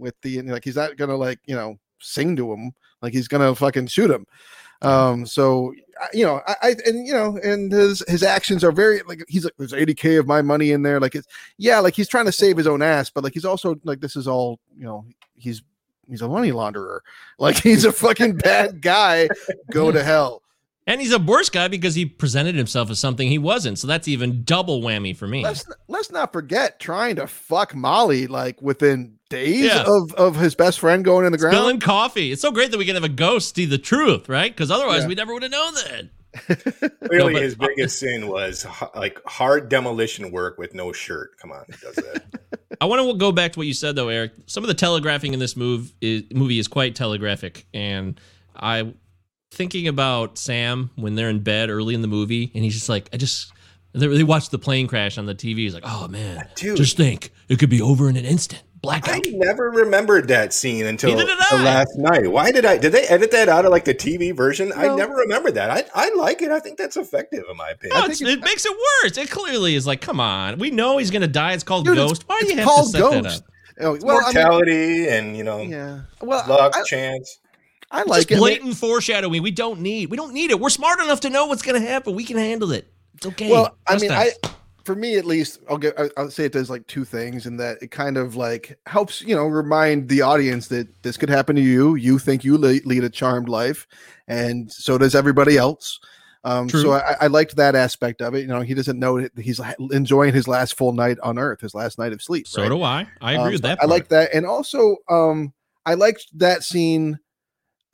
with 0.00 0.20
the 0.22 0.42
like 0.42 0.64
he's 0.64 0.76
not 0.76 0.96
gonna 0.96 1.16
like 1.16 1.38
you 1.46 1.54
know 1.54 1.78
sing 2.00 2.34
to 2.34 2.52
him 2.52 2.72
like 3.02 3.12
he's 3.12 3.28
gonna 3.28 3.54
fucking 3.54 3.86
shoot 3.86 4.10
him. 4.10 4.26
Um, 4.82 5.26
so 5.26 5.74
you 6.12 6.24
know, 6.24 6.40
I, 6.46 6.54
I 6.62 6.76
and 6.86 7.06
you 7.06 7.12
know, 7.12 7.38
and 7.42 7.70
his 7.70 8.02
his 8.08 8.22
actions 8.22 8.64
are 8.64 8.72
very 8.72 9.02
like 9.02 9.22
he's 9.28 9.44
like 9.44 9.54
there's 9.58 9.72
80k 9.72 10.18
of 10.18 10.26
my 10.26 10.42
money 10.42 10.72
in 10.72 10.82
there. 10.82 11.00
Like 11.00 11.14
it's 11.14 11.26
yeah, 11.58 11.80
like 11.80 11.94
he's 11.94 12.08
trying 12.08 12.26
to 12.26 12.32
save 12.32 12.56
his 12.56 12.66
own 12.66 12.82
ass, 12.82 13.10
but 13.10 13.24
like 13.24 13.34
he's 13.34 13.44
also 13.44 13.76
like 13.84 14.00
this 14.00 14.16
is 14.16 14.26
all 14.26 14.58
you 14.76 14.84
know 14.84 15.04
he's 15.36 15.62
he's 16.08 16.22
a 16.22 16.28
money 16.28 16.52
launderer. 16.52 17.00
Like 17.38 17.56
he's 17.56 17.86
a 17.86 17.92
fucking 17.92 18.36
bad 18.36 18.82
guy. 18.82 19.28
Go 19.70 19.90
to 19.90 20.02
hell. 20.02 20.42
And 20.86 21.00
he's 21.00 21.12
a 21.12 21.18
worse 21.18 21.48
guy 21.48 21.68
because 21.68 21.94
he 21.94 22.04
presented 22.04 22.54
himself 22.54 22.90
as 22.90 22.98
something 22.98 23.28
he 23.28 23.38
wasn't. 23.38 23.78
So 23.78 23.86
that's 23.86 24.08
even 24.08 24.42
double 24.44 24.82
whammy 24.82 25.16
for 25.16 25.26
me. 25.26 25.42
let's 25.42 25.64
let's 25.88 26.10
not 26.10 26.32
forget 26.32 26.80
trying 26.80 27.16
to 27.16 27.26
fuck 27.26 27.74
Molly 27.74 28.26
like 28.26 28.60
within 28.60 29.19
days 29.30 29.64
Yeah. 29.64 29.84
of 29.86 30.12
of 30.14 30.36
his 30.36 30.54
best 30.54 30.78
friend 30.80 31.02
going 31.04 31.24
in 31.24 31.32
the 31.32 31.38
ground. 31.38 31.56
Spilling 31.56 31.80
coffee. 31.80 32.30
It's 32.32 32.42
so 32.42 32.52
great 32.52 32.70
that 32.72 32.78
we 32.78 32.84
can 32.84 32.94
have 32.96 33.04
a 33.04 33.08
ghost 33.08 33.54
see 33.56 33.64
the 33.64 33.78
truth, 33.78 34.28
right? 34.28 34.52
Because 34.54 34.70
otherwise 34.70 35.02
Yeah. 35.02 35.08
we 35.08 35.14
never 35.14 35.32
would 35.32 35.42
have 35.42 35.52
known 35.52 35.74
that. 35.74 36.08
Clearly, 37.08 37.32
No, 37.32 37.38
but- 37.38 37.42
his 37.42 37.54
biggest 37.54 37.98
sin 37.98 38.28
was 38.28 38.66
like 38.94 39.18
hard 39.26 39.68
demolition 39.70 40.30
work 40.30 40.58
with 40.58 40.74
no 40.74 40.92
shirt. 40.92 41.38
Come 41.40 41.50
on, 41.52 41.64
he 41.66 41.72
does 41.82 41.94
that. 41.96 42.24
I 42.80 42.84
want 42.86 43.02
to 43.06 43.14
go 43.18 43.32
back 43.32 43.52
to 43.52 43.58
what 43.58 43.66
you 43.66 43.74
said 43.74 43.96
though, 43.96 44.08
Eric. 44.08 44.32
Some 44.46 44.62
of 44.62 44.68
the 44.68 44.74
telegraphing 44.74 45.32
in 45.32 45.38
this 45.40 45.56
move 45.56 45.92
is, 46.00 46.22
movie 46.32 46.58
is 46.58 46.68
quite 46.68 46.94
telegraphic, 46.94 47.66
and 47.74 48.20
I 48.56 48.94
thinking 49.52 49.88
about 49.88 50.38
Sam 50.38 50.90
when 50.94 51.14
they're 51.16 51.28
in 51.28 51.40
bed 51.40 51.68
early 51.70 51.94
in 51.94 52.02
the 52.02 52.08
movie, 52.08 52.50
and 52.54 52.62
he's 52.64 52.74
just 52.74 52.88
like, 52.88 53.08
I 53.12 53.16
just 53.16 53.52
they, 53.92 54.06
they 54.06 54.22
watch 54.22 54.50
the 54.50 54.58
plane 54.58 54.86
crash 54.86 55.18
on 55.18 55.26
the 55.26 55.34
TV. 55.34 55.56
He's 55.58 55.74
like, 55.74 55.82
oh 55.84 56.06
man, 56.08 56.48
Dude. 56.54 56.76
just 56.76 56.96
think 56.96 57.32
it 57.48 57.58
could 57.58 57.70
be 57.70 57.82
over 57.82 58.08
in 58.08 58.16
an 58.16 58.24
instant. 58.24 58.62
I 58.82 59.20
never 59.28 59.70
remembered 59.70 60.28
that 60.28 60.54
scene 60.54 60.86
until 60.86 61.16
the 61.16 61.24
last 61.52 61.98
night. 61.98 62.30
Why 62.30 62.50
did 62.50 62.64
I? 62.64 62.78
Did 62.78 62.92
they 62.92 63.02
edit 63.04 63.30
that 63.32 63.48
out 63.48 63.64
of 63.64 63.70
like 63.70 63.84
the 63.84 63.94
TV 63.94 64.34
version? 64.34 64.72
I 64.74 64.94
never 64.94 65.14
remembered 65.14 65.54
that. 65.54 65.70
I, 65.70 65.84
I 65.94 66.14
like 66.14 66.40
it. 66.40 66.50
I 66.50 66.60
think 66.60 66.78
that's 66.78 66.96
effective 66.96 67.44
in 67.50 67.56
my 67.56 67.70
opinion. 67.70 68.00
No, 68.00 68.06
it's, 68.06 68.22
it 68.22 68.40
makes 68.42 68.64
it 68.64 68.76
worse. 69.02 69.18
It 69.18 69.30
clearly 69.30 69.74
is 69.74 69.86
like, 69.86 70.00
come 70.00 70.18
on, 70.20 70.58
we 70.58 70.70
know 70.70 70.98
he's 70.98 71.10
gonna 71.10 71.26
die. 71.26 71.52
It's 71.52 71.64
called 71.64 71.84
Dude, 71.84 71.98
it's- 71.98 72.08
Ghost. 72.08 72.24
Why 72.26 72.40
do 72.40 72.48
you 72.48 72.56
have 72.56 72.64
to 72.64 72.70
called 72.70 72.90
set 72.90 73.00
that 73.10 73.22
Ghost. 73.22 73.42
up? 73.42 73.50
Oh, 73.82 73.98
well, 74.02 74.18
I 74.18 74.32
mean, 74.32 74.42
Mortality 74.42 75.08
and 75.08 75.36
you 75.36 75.44
know 75.44 75.60
yeah. 75.60 76.00
Well, 76.20 76.46
luck, 76.48 76.76
I, 76.76 76.82
chance. 76.84 77.38
I 77.90 78.02
like 78.04 78.28
Just 78.28 78.30
it. 78.30 78.34
I 78.34 78.36
mean, 78.36 78.40
blatant 78.40 78.76
foreshadowing. 78.76 79.42
We 79.42 79.50
don't 79.50 79.80
need. 79.80 80.10
We 80.10 80.16
don't 80.16 80.32
need 80.32 80.50
it. 80.50 80.60
We're 80.60 80.70
smart 80.70 81.00
enough 81.00 81.20
to 81.20 81.30
know 81.30 81.46
what's 81.46 81.62
gonna 81.62 81.80
happen. 81.80 82.14
We 82.14 82.24
can 82.24 82.36
handle 82.36 82.72
it. 82.72 82.90
It's 83.14 83.26
okay. 83.26 83.50
Well, 83.50 83.76
I 83.86 83.98
mean, 83.98 84.10
us. 84.10 84.34
I 84.44 84.50
for 84.90 84.96
me 84.96 85.16
at 85.16 85.24
least, 85.24 85.60
I'll 85.68 85.78
get. 85.78 85.96
I'll 86.16 86.32
say 86.32 86.46
it 86.46 86.52
does 86.52 86.68
like 86.68 86.84
two 86.88 87.04
things, 87.04 87.46
in 87.46 87.56
that 87.58 87.80
it 87.80 87.92
kind 87.92 88.16
of 88.16 88.34
like 88.34 88.76
helps 88.86 89.22
you 89.22 89.36
know 89.36 89.46
remind 89.46 90.08
the 90.08 90.22
audience 90.22 90.66
that 90.66 90.88
this 91.04 91.16
could 91.16 91.28
happen 91.28 91.54
to 91.54 91.62
you. 91.62 91.94
You 91.94 92.18
think 92.18 92.42
you 92.42 92.58
lead 92.58 93.04
a 93.04 93.08
charmed 93.08 93.48
life, 93.48 93.86
and 94.26 94.70
so 94.70 94.98
does 94.98 95.14
everybody 95.14 95.56
else. 95.56 96.00
Um, 96.42 96.66
True. 96.66 96.82
so 96.82 96.92
I, 96.92 97.14
I 97.20 97.26
liked 97.28 97.54
that 97.54 97.76
aspect 97.76 98.20
of 98.20 98.34
it. 98.34 98.40
You 98.40 98.48
know, 98.48 98.62
he 98.62 98.74
doesn't 98.74 98.98
know 98.98 99.20
that 99.20 99.38
he's 99.38 99.60
enjoying 99.92 100.34
his 100.34 100.48
last 100.48 100.76
full 100.76 100.92
night 100.92 101.18
on 101.22 101.38
Earth, 101.38 101.60
his 101.60 101.74
last 101.74 101.96
night 101.96 102.12
of 102.12 102.20
sleep. 102.20 102.48
So 102.48 102.62
right? 102.62 102.68
do 102.68 102.82
I. 102.82 103.06
I 103.20 103.34
agree 103.34 103.44
Um, 103.44 103.52
with 103.52 103.62
that. 103.62 103.78
I 103.80 103.86
like 103.86 104.08
that, 104.08 104.34
and 104.34 104.44
also 104.44 104.96
um, 105.08 105.52
I 105.86 105.94
liked 105.94 106.26
that 106.38 106.64
scene 106.64 107.16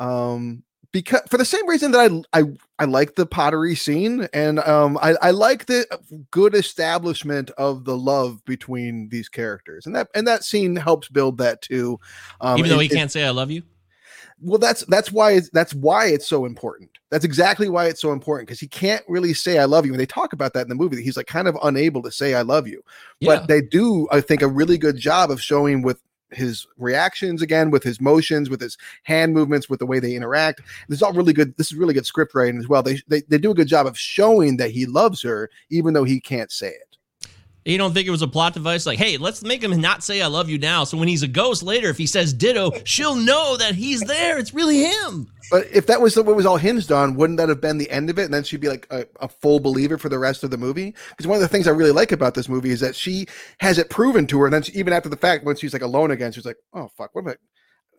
um, 0.01 0.63
because 1.01 1.21
for 1.31 1.37
the 1.37 1.45
same 1.45 1.69
reason 1.69 1.91
that 1.93 2.25
I 2.33 2.41
I 2.41 2.45
I 2.79 2.85
like 2.87 3.15
the 3.15 3.27
pottery 3.27 3.75
scene, 3.75 4.29
and 4.33 4.61
um, 4.61 4.99
I 5.03 5.15
I 5.21 5.31
like 5.31 5.67
the 5.67 5.87
good 6.31 6.55
establishment 6.55 7.51
of 7.59 7.85
the 7.85 7.97
love 7.97 8.45
between 8.45 9.09
these 9.11 9.29
characters, 9.29 9.87
and 9.87 9.95
that 9.95 10.09
and 10.15 10.27
that 10.27 10.45
scene 10.45 10.75
helps 10.77 11.09
build 11.09 11.39
that 11.39 11.61
too. 11.63 11.99
Um, 12.41 12.59
Even 12.59 12.71
though 12.71 12.81
it- 12.81 12.85
he 12.85 12.89
can't 12.89 13.13
say 13.13 13.25
I 13.25 13.31
love 13.31 13.51
you. 13.51 13.63
well, 14.41 14.59
that's 14.59 14.85
that's 14.87 15.13
why 15.13 15.33
it's 15.33 15.51
that's 15.51 15.75
why 15.75 16.07
it's 16.07 16.27
so 16.27 16.45
important. 16.47 16.91
That's 17.11 17.25
exactly 17.25 17.69
why 17.69 17.87
it's 17.87 18.01
so 18.01 18.13
important 18.13 18.49
because 18.49 18.61
he 18.61 18.67
can't 18.69 19.05
really 19.09 19.35
say 19.35 19.59
"I 19.59 19.65
love 19.65 19.87
you." 19.87 19.93
And 19.93 20.01
they 20.01 20.07
talk 20.07 20.33
about 20.33 20.53
that 20.55 20.63
in 20.63 20.69
the 20.69 20.75
movie. 20.75 20.97
that 20.97 21.03
He's 21.03 21.17
like 21.17 21.27
kind 21.27 21.49
of 21.49 21.57
unable 21.63 22.03
to 22.03 22.11
say 22.11 22.35
"I 22.35 22.43
love 22.43 22.67
you," 22.67 22.83
Yeah. 23.21 23.37
but 23.37 23.49
they 23.49 23.61
do, 23.61 24.09
I 24.11 24.21
think, 24.21 24.43
a 24.43 24.49
really 24.49 24.79
good 24.79 24.97
job 24.97 25.31
of 25.31 25.41
showing 25.43 25.83
with 25.83 26.01
his 26.31 26.67
reactions 26.77 27.43
again, 27.43 27.71
with 27.71 27.83
his 27.83 28.01
motions, 28.01 28.51
with 28.51 28.61
his 28.61 28.77
hand 29.05 29.33
movements, 29.33 29.69
with 29.69 29.79
the 29.79 29.87
way 29.87 30.01
they 30.01 30.15
interact. 30.15 30.61
This 30.89 30.99
is 30.99 31.03
all 31.03 31.13
really 31.13 31.33
good. 31.33 31.57
This 31.57 31.69
is 31.69 31.79
really 31.79 31.95
good 31.95 32.07
script 32.07 32.35
writing 32.35 32.59
as 32.59 32.69
well. 32.69 32.83
They 32.83 33.01
they, 33.09 33.23
they 33.23 33.39
do 33.39 33.51
a 33.51 33.55
good 33.55 33.69
job 33.69 33.87
of 33.87 33.99
showing 33.99 34.57
that 34.57 34.71
he 34.71 34.87
loves 34.87 35.23
her, 35.23 35.51
even 35.71 35.95
though 35.95 36.05
he 36.05 36.21
can't 36.21 36.51
say 36.51 36.69
it. 36.69 36.96
You 37.67 37.79
don't 37.79 37.93
think 37.93 38.07
it 38.07 38.13
was 38.13 38.23
a 38.23 38.29
plot 38.29 38.55
device? 38.55 38.87
Like, 38.87 38.99
hey, 38.99 39.17
let's 39.17 39.43
make 39.43 39.63
him 39.63 39.81
not 39.81 40.05
say 40.05 40.23
I 40.23 40.29
love 40.29 40.49
you 40.49 40.57
now. 40.57 40.85
So 40.85 40.97
when 40.97 41.09
he's 41.09 41.25
a 41.25 41.29
ghost 41.29 41.65
later, 41.65 41.89
if 41.89 41.99
he 41.99 42.07
says 42.07 42.33
ditto, 42.33 42.71
she'll 42.85 43.17
know 43.17 43.57
that 43.57 43.75
he's 43.75 44.01
there. 44.03 44.39
It's 44.39 44.55
really 44.55 44.85
him. 44.85 45.29
But 45.51 45.67
if 45.73 45.87
that 45.87 46.01
was 46.01 46.17
what 46.17 46.27
was 46.27 46.47
all 46.47 46.59
hinged 46.59 46.93
on, 46.93 47.17
wouldn't 47.17 47.39
that 47.39 47.49
have 47.49 47.61
been 47.61 47.79
the 47.79 47.91
end 47.91 48.09
of 48.09 48.21
it? 48.21 48.25
And 48.25 48.35
then 48.35 48.45
she'd 48.45 48.61
be 48.61 48.69
like 48.69 48.87
a, 48.91 49.05
a 49.21 49.29
full 49.29 49.59
believer 49.59 49.99
for 49.99 50.09
the 50.09 50.19
rest 50.19 50.45
of 50.45 50.53
the 50.53 50.57
movie? 50.57 50.95
Because 51.11 51.27
one 51.27 51.37
of 51.37 51.43
the 51.43 51.49
things 51.49 51.67
I 51.67 51.73
really 51.73 51.91
like 51.91 52.13
about 52.13 52.35
this 52.35 52.49
movie 52.49 52.71
is 52.71 52.81
that 52.81 52.95
she 52.95 53.27
has 53.59 53.79
it 53.79 53.91
proven 53.91 54.29
to 54.29 54.39
her. 54.41 54.47
And 54.47 54.55
then 54.55 54.63
she, 54.63 54.73
even 54.73 54.93
after 54.93 55.09
the 55.09 55.17
fact, 55.17 55.45
when 55.45 55.57
she's 55.57 55.73
like 55.73 55.83
alone 55.83 56.13
again, 56.13 56.31
she's 56.31 56.47
like, 56.47 56.59
oh, 56.73 56.89
fuck, 56.97 57.15
what 57.15 57.23
am 57.23 57.29
I? 57.31 57.35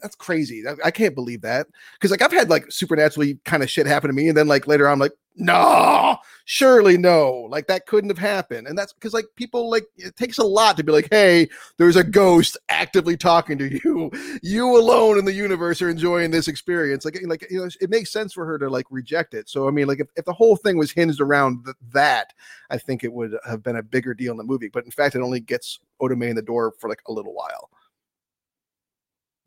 That's 0.01 0.15
crazy. 0.15 0.63
I, 0.83 0.91
can't 0.91 1.15
believe 1.15 1.41
that. 1.41 1.67
Because 1.95 2.11
like 2.11 2.21
I've 2.21 2.31
had 2.31 2.49
like 2.49 2.71
supernaturally 2.71 3.39
kind 3.43 3.63
of 3.63 3.69
shit 3.69 3.87
happen 3.87 4.09
to 4.09 4.13
me. 4.13 4.29
And 4.29 4.37
then 4.37 4.47
like 4.47 4.67
later 4.67 4.87
on, 4.87 4.93
I'm 4.93 4.99
like, 4.99 5.13
no, 5.39 6.17
surely 6.45 6.97
no. 6.97 7.47
Like 7.49 7.67
that 7.67 7.85
couldn't 7.85 8.09
have 8.09 8.17
happened. 8.17 8.67
And 8.67 8.77
that's 8.77 8.91
because 8.91 9.13
like 9.13 9.25
people 9.35 9.69
like 9.69 9.85
it 9.95 10.15
takes 10.15 10.39
a 10.39 10.43
lot 10.43 10.77
to 10.77 10.83
be 10.83 10.91
like, 10.91 11.07
hey, 11.11 11.47
there's 11.77 11.95
a 11.95 12.03
ghost 12.03 12.57
actively 12.69 13.15
talking 13.15 13.57
to 13.59 13.67
you. 13.67 14.11
You 14.41 14.77
alone 14.77 15.19
in 15.19 15.25
the 15.25 15.33
universe 15.33 15.81
are 15.81 15.89
enjoying 15.89 16.31
this 16.31 16.47
experience. 16.47 17.05
Like, 17.05 17.19
like 17.25 17.45
you 17.51 17.59
know, 17.59 17.69
it 17.79 17.89
makes 17.89 18.11
sense 18.11 18.33
for 18.33 18.45
her 18.45 18.57
to 18.57 18.69
like 18.69 18.85
reject 18.89 19.33
it. 19.33 19.47
So 19.47 19.67
I 19.67 19.71
mean, 19.71 19.87
like 19.87 19.99
if, 19.99 20.07
if 20.15 20.25
the 20.25 20.33
whole 20.33 20.55
thing 20.55 20.77
was 20.77 20.91
hinged 20.91 21.21
around 21.21 21.65
th- 21.65 21.77
that, 21.91 22.33
I 22.69 22.77
think 22.77 23.03
it 23.03 23.13
would 23.13 23.37
have 23.45 23.61
been 23.61 23.75
a 23.75 23.83
bigger 23.83 24.13
deal 24.13 24.31
in 24.31 24.37
the 24.37 24.43
movie. 24.43 24.69
But 24.69 24.85
in 24.85 24.91
fact, 24.91 25.15
it 25.15 25.21
only 25.21 25.39
gets 25.39 25.79
May 26.01 26.29
in 26.29 26.35
the 26.35 26.41
door 26.41 26.73
for 26.79 26.89
like 26.89 27.01
a 27.07 27.11
little 27.11 27.33
while. 27.33 27.69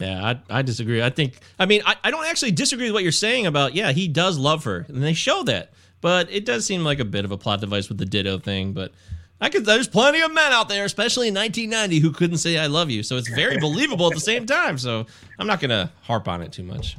Yeah, 0.00 0.34
I, 0.50 0.58
I 0.58 0.62
disagree. 0.62 1.02
I 1.02 1.10
think, 1.10 1.38
I 1.58 1.66
mean, 1.66 1.82
I, 1.84 1.94
I 2.02 2.10
don't 2.10 2.26
actually 2.26 2.52
disagree 2.52 2.86
with 2.86 2.94
what 2.94 3.02
you're 3.02 3.12
saying 3.12 3.46
about, 3.46 3.74
yeah, 3.74 3.92
he 3.92 4.08
does 4.08 4.38
love 4.38 4.64
her. 4.64 4.86
And 4.88 5.02
they 5.02 5.12
show 5.12 5.42
that. 5.44 5.72
But 6.00 6.30
it 6.30 6.46
does 6.46 6.64
seem 6.64 6.84
like 6.84 6.98
a 6.98 7.04
bit 7.04 7.24
of 7.24 7.30
a 7.30 7.36
plot 7.36 7.60
device 7.60 7.88
with 7.88 7.98
the 7.98 8.06
ditto 8.06 8.38
thing. 8.38 8.72
But 8.72 8.92
I 9.40 9.48
could. 9.48 9.64
There's 9.64 9.88
plenty 9.88 10.20
of 10.20 10.32
men 10.32 10.52
out 10.52 10.68
there, 10.68 10.84
especially 10.84 11.28
in 11.28 11.34
1990, 11.34 11.98
who 11.98 12.12
couldn't 12.12 12.38
say 12.38 12.58
"I 12.58 12.66
love 12.66 12.90
you." 12.90 13.02
So 13.02 13.16
it's 13.16 13.28
very 13.28 13.56
believable 13.60 14.06
at 14.06 14.14
the 14.14 14.20
same 14.20 14.46
time. 14.46 14.78
So 14.78 15.06
I'm 15.38 15.46
not 15.46 15.60
gonna 15.60 15.92
harp 16.02 16.28
on 16.28 16.42
it 16.42 16.52
too 16.52 16.62
much. 16.62 16.96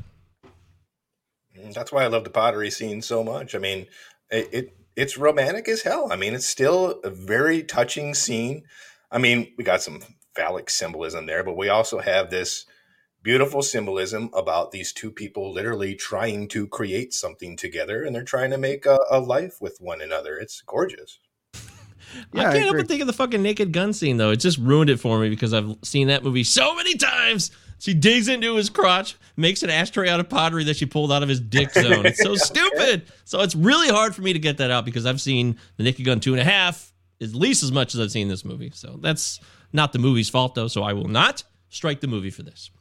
Mm, 1.58 1.74
that's 1.74 1.92
why 1.92 2.04
I 2.04 2.08
love 2.08 2.24
the 2.24 2.30
pottery 2.30 2.72
scene 2.72 3.02
so 3.02 3.24
much. 3.24 3.54
I 3.54 3.60
mean, 3.60 3.88
it, 4.30 4.50
it 4.52 4.78
it's 4.96 5.18
romantic 5.18 5.68
as 5.68 5.82
hell. 5.82 6.12
I 6.12 6.16
mean, 6.16 6.34
it's 6.34 6.48
still 6.48 7.00
a 7.04 7.10
very 7.10 7.64
touching 7.64 8.14
scene. 8.14 8.64
I 9.12 9.18
mean, 9.18 9.52
we 9.58 9.64
got 9.64 9.82
some 9.82 10.02
phallic 10.36 10.70
symbolism 10.70 11.26
there, 11.26 11.44
but 11.44 11.58
we 11.58 11.70
also 11.70 12.00
have 12.00 12.30
this 12.30 12.66
beautiful 13.24 13.62
symbolism 13.62 14.30
about 14.34 14.72
these 14.72 14.92
two 14.92 15.12
people 15.12 15.54
literally 15.54 15.96
trying 15.96 16.48
to 16.50 16.68
create 16.68 17.14
something 17.14 17.56
together 17.56 18.04
and 18.04 18.16
they're 18.16 18.24
trying 18.24 18.52
to 18.52 18.58
make 18.58 18.86
a, 18.86 19.00
a 19.10 19.20
life 19.20 19.58
with 19.62 19.78
one 19.80 20.02
another. 20.02 20.38
It's 20.38 20.62
gorgeous. 20.62 21.20
Yeah, 22.34 22.44
I 22.44 22.50
I 22.50 22.54
can't 22.54 22.64
help 22.66 22.78
but 22.78 22.88
think 22.88 23.02
of 23.02 23.08
the 23.08 23.14
fucking 23.14 23.42
naked 23.42 23.72
gun 23.72 23.94
scene 23.94 24.18
though. 24.18 24.32
It 24.32 24.38
just 24.38 24.58
ruined 24.58 24.90
it 24.90 25.00
for 25.00 25.20
me 25.20 25.30
because 25.30 25.54
I've 25.54 25.76
seen 25.84 26.08
that 26.08 26.24
movie 26.24 26.44
so 26.44 26.76
many 26.76 26.96
times. 26.96 27.52
She 27.80 27.94
digs 27.96 28.28
into 28.28 28.56
his 28.58 28.70
crotch, 28.70 29.16
makes 29.38 29.64
an 29.64 29.72
ashtray 29.72 30.08
out 30.08 30.20
of 30.20 30.30
pottery 30.30 30.64
that 30.66 30.78
she 30.78 30.86
pulled 30.86 31.12
out 31.12 31.24
of 31.24 31.30
his 31.30 31.40
dick 31.40 31.72
zone. 31.74 32.06
It's 32.06 32.22
so 32.22 32.36
stupid. 32.36 33.12
So 33.24 33.42
it's 33.42 33.56
really 33.56 33.90
hard 33.90 34.14
for 34.14 34.22
me 34.22 34.34
to 34.34 34.40
get 34.40 34.58
that 34.58 34.70
out 34.70 34.86
because 34.86 35.06
I've 35.06 35.22
seen 35.22 35.58
the 35.78 35.84
Naked 35.84 36.06
Gun 36.06 36.20
two 36.20 36.34
and 36.34 36.42
a 36.42 36.44
half 36.44 36.92
at 37.22 37.34
least 37.34 37.64
as 37.64 37.72
much 37.72 37.94
as 37.94 38.02
I've 38.02 38.12
seen 38.12 38.28
this 38.28 38.44
movie. 38.44 38.72
So 38.74 38.98
that's 39.00 39.40
not 39.72 39.94
the 39.94 40.00
movie's 40.00 40.30
fault 40.30 40.56
though. 40.56 40.68
So 40.68 40.84
I 40.84 40.94
will 40.94 41.08
not 41.08 41.44
strike 41.70 42.02
the 42.02 42.08
movie 42.08 42.32
for 42.32 42.44
this. 42.44 42.72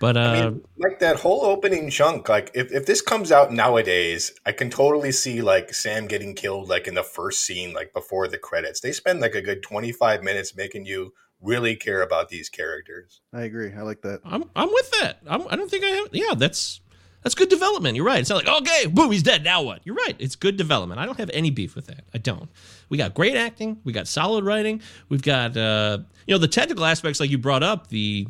But 0.00 0.16
uh, 0.16 0.20
I 0.20 0.48
mean, 0.50 0.64
like 0.76 0.98
that 1.00 1.16
whole 1.16 1.44
opening 1.44 1.90
chunk, 1.90 2.28
like 2.28 2.50
if, 2.54 2.70
if 2.72 2.86
this 2.86 3.00
comes 3.00 3.32
out 3.32 3.52
nowadays, 3.52 4.32
I 4.44 4.52
can 4.52 4.70
totally 4.70 5.12
see 5.12 5.40
like 5.42 5.72
Sam 5.72 6.06
getting 6.06 6.34
killed 6.34 6.68
like 6.68 6.86
in 6.86 6.94
the 6.94 7.02
first 7.02 7.40
scene, 7.40 7.72
like 7.72 7.92
before 7.92 8.28
the 8.28 8.38
credits. 8.38 8.80
They 8.80 8.92
spend 8.92 9.20
like 9.20 9.34
a 9.34 9.42
good 9.42 9.62
25 9.62 10.22
minutes 10.22 10.54
making 10.54 10.86
you 10.86 11.12
really 11.40 11.76
care 11.76 12.02
about 12.02 12.28
these 12.28 12.48
characters. 12.48 13.20
I 13.32 13.42
agree. 13.42 13.72
I 13.72 13.82
like 13.82 14.02
that. 14.02 14.20
I'm 14.24 14.44
I'm 14.54 14.70
with 14.72 14.90
that. 15.00 15.18
I'm, 15.26 15.46
I 15.48 15.56
don't 15.56 15.70
think 15.70 15.84
I 15.84 15.88
have. 15.88 16.08
Yeah, 16.12 16.34
that's 16.36 16.80
that's 17.22 17.34
good 17.34 17.48
development. 17.48 17.96
You're 17.96 18.04
right. 18.04 18.20
It's 18.20 18.30
not 18.30 18.44
like 18.44 18.62
okay, 18.62 18.86
boom, 18.86 19.10
he's 19.10 19.22
dead. 19.22 19.44
Now 19.44 19.62
what? 19.62 19.80
You're 19.84 19.96
right. 19.96 20.14
It's 20.18 20.36
good 20.36 20.56
development. 20.56 21.00
I 21.00 21.06
don't 21.06 21.18
have 21.18 21.30
any 21.32 21.50
beef 21.50 21.74
with 21.74 21.86
that. 21.86 22.04
I 22.14 22.18
don't. 22.18 22.48
We 22.88 22.98
got 22.98 23.14
great 23.14 23.36
acting. 23.36 23.80
We 23.84 23.92
got 23.92 24.06
solid 24.08 24.44
writing. 24.44 24.80
We've 25.08 25.22
got 25.22 25.56
uh, 25.56 25.98
you 26.26 26.34
know 26.34 26.38
the 26.38 26.48
technical 26.48 26.84
aspects 26.84 27.18
like 27.18 27.30
you 27.30 27.38
brought 27.38 27.62
up 27.62 27.88
the 27.88 28.28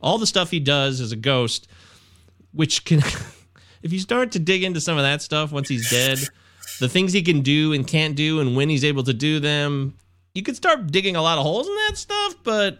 all 0.00 0.18
the 0.18 0.26
stuff 0.26 0.50
he 0.50 0.60
does 0.60 1.00
as 1.00 1.12
a 1.12 1.16
ghost, 1.16 1.68
which 2.52 2.84
can 2.84 2.98
if 3.82 3.92
you 3.92 3.98
start 3.98 4.32
to 4.32 4.38
dig 4.38 4.62
into 4.62 4.80
some 4.80 4.96
of 4.96 5.04
that 5.04 5.22
stuff 5.22 5.52
once 5.52 5.68
he's 5.68 5.90
dead, 5.90 6.18
the 6.80 6.88
things 6.88 7.12
he 7.12 7.22
can 7.22 7.40
do 7.40 7.72
and 7.72 7.86
can't 7.86 8.16
do 8.16 8.40
and 8.40 8.56
when 8.56 8.68
he's 8.68 8.84
able 8.84 9.02
to 9.04 9.14
do 9.14 9.40
them, 9.40 9.96
you 10.34 10.42
could 10.42 10.56
start 10.56 10.86
digging 10.88 11.16
a 11.16 11.22
lot 11.22 11.38
of 11.38 11.44
holes 11.44 11.68
in 11.68 11.74
that 11.74 11.96
stuff, 11.96 12.34
but 12.44 12.78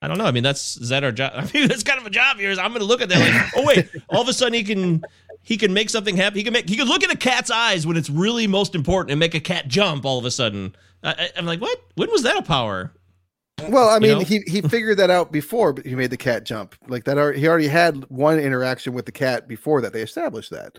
I 0.00 0.08
don't 0.08 0.18
know. 0.18 0.24
I 0.24 0.32
mean, 0.32 0.42
that's 0.42 0.76
is 0.76 0.88
that 0.88 1.04
our 1.04 1.12
job? 1.12 1.32
I 1.36 1.48
mean, 1.54 1.68
that's 1.68 1.84
kind 1.84 2.00
of 2.00 2.06
a 2.06 2.10
job 2.10 2.38
here. 2.38 2.50
Is 2.50 2.58
I'm 2.58 2.70
going 2.70 2.80
to 2.80 2.86
look 2.86 3.00
at 3.00 3.08
that 3.08 3.20
like, 3.20 3.52
oh 3.56 3.64
wait, 3.64 3.88
all 4.08 4.20
of 4.20 4.28
a 4.28 4.32
sudden 4.32 4.54
he 4.54 4.64
can 4.64 5.02
he 5.42 5.56
can 5.56 5.72
make 5.72 5.90
something 5.90 6.16
happen. 6.16 6.38
He 6.38 6.44
can 6.44 6.52
make 6.52 6.68
he 6.68 6.76
can 6.76 6.88
look 6.88 7.04
at 7.04 7.12
a 7.12 7.16
cat's 7.16 7.50
eyes 7.50 7.86
when 7.86 7.96
it's 7.96 8.10
really 8.10 8.46
most 8.46 8.74
important 8.74 9.12
and 9.12 9.20
make 9.20 9.34
a 9.34 9.40
cat 9.40 9.68
jump. 9.68 10.04
All 10.04 10.18
of 10.18 10.24
a 10.24 10.30
sudden, 10.30 10.74
I, 11.04 11.30
I'm 11.36 11.46
like, 11.46 11.60
what? 11.60 11.80
When 11.94 12.10
was 12.10 12.22
that 12.22 12.36
a 12.36 12.42
power? 12.42 12.92
Well, 13.68 13.88
I 13.88 13.94
You 13.96 14.00
mean, 14.00 14.18
know? 14.18 14.24
he 14.24 14.40
he 14.46 14.60
figured 14.62 14.96
that 14.98 15.10
out 15.10 15.32
before 15.32 15.72
but 15.72 15.84
he 15.86 15.94
made 15.94 16.10
the 16.10 16.16
cat 16.16 16.44
jump. 16.44 16.74
Like 16.88 17.04
that, 17.04 17.16
he 17.36 17.46
already 17.48 17.68
had 17.68 18.04
one 18.10 18.38
interaction 18.38 18.92
with 18.92 19.06
the 19.06 19.12
cat 19.12 19.48
before 19.48 19.80
that. 19.82 19.92
They 19.92 20.02
established 20.02 20.50
that. 20.50 20.78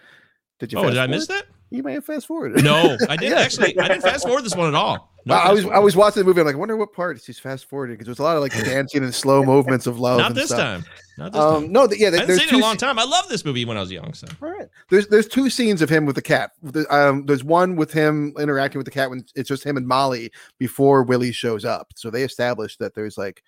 Did 0.60 0.72
you? 0.74 0.80
Oh, 0.80 0.90
did 0.90 0.98
I 0.98 1.08
miss 1.08 1.28
that? 1.28 1.46
You 1.70 1.82
may 1.84 1.94
have 1.94 2.06
fast 2.06 2.28
forwarded. 2.28 2.64
No, 2.64 2.98
I 3.10 3.16
didn't 3.18 3.32
Yeah. 3.38 3.40
actually. 3.44 3.78
I 3.80 3.88
didn't 3.88 4.04
fast 4.04 4.26
forward 4.28 4.44
this 4.46 4.56
one 4.56 4.68
at 4.68 4.76
all. 4.76 5.10
No 5.26 5.36
I 5.36 5.54
was 5.54 5.66
I 5.68 5.80
was 5.80 5.96
watching 5.96 6.20
the 6.22 6.26
movie. 6.26 6.42
I'm 6.42 6.46
like, 6.48 6.56
I 6.56 6.60
wonder 6.60 6.76
what 6.76 6.92
part 6.92 7.22
she's 7.22 7.40
fast 7.40 7.70
forwarding 7.70 7.94
because 7.96 8.08
there's 8.08 8.20
a 8.20 8.24
lot 8.24 8.36
of 8.36 8.42
like 8.42 8.52
dancing 8.66 9.04
and 9.06 9.16
slow 9.16 9.42
movements 9.42 9.88
of 9.88 9.98
love. 9.98 10.18
not 10.18 10.36
this 10.36 10.48
stuff. 10.48 10.60
time. 10.60 10.86
Not 11.18 11.32
this 11.32 11.41
Um, 11.41 11.72
no, 11.72 11.86
th- 11.88 11.99
yeah, 12.01 12.07
I 12.09 12.18
haven't 12.22 12.39
seen 12.39 12.47
it 12.49 12.53
a 12.55 12.57
long 12.57 12.76
time. 12.78 12.97
I 12.97 13.03
love 13.03 13.30
this 13.30 13.45
movie 13.45 13.66
when 13.66 13.78
I 13.78 13.82
was 13.82 13.91
young. 13.91 14.14
So 14.14 14.28
All 14.41 14.49
right. 14.49 14.68
There's 14.89 15.07
there's 15.07 15.28
two 15.28 15.49
scenes 15.49 15.82
of 15.82 15.89
him 15.89 16.05
with 16.05 16.16
the 16.16 16.22
cat. 16.22 16.51
The- 16.64 16.91
Um, 16.93 17.26
there's 17.26 17.43
one 17.43 17.76
with 17.76 17.93
him 17.93 18.34
interacting 18.39 18.80
with 18.80 18.86
the 18.86 18.91
cat 18.91 19.09
when 19.09 19.24
it's 19.36 19.47
just 19.47 19.64
him 19.64 19.78
and 19.78 19.88
Molly 19.88 20.32
before 20.57 21.03
Willie 21.03 21.32
shows 21.32 21.66
up. 21.66 21.91
So 21.95 22.09
they 22.09 22.24
established 22.24 22.80
that 22.80 22.95
there's 22.95 23.18
like 23.18 23.43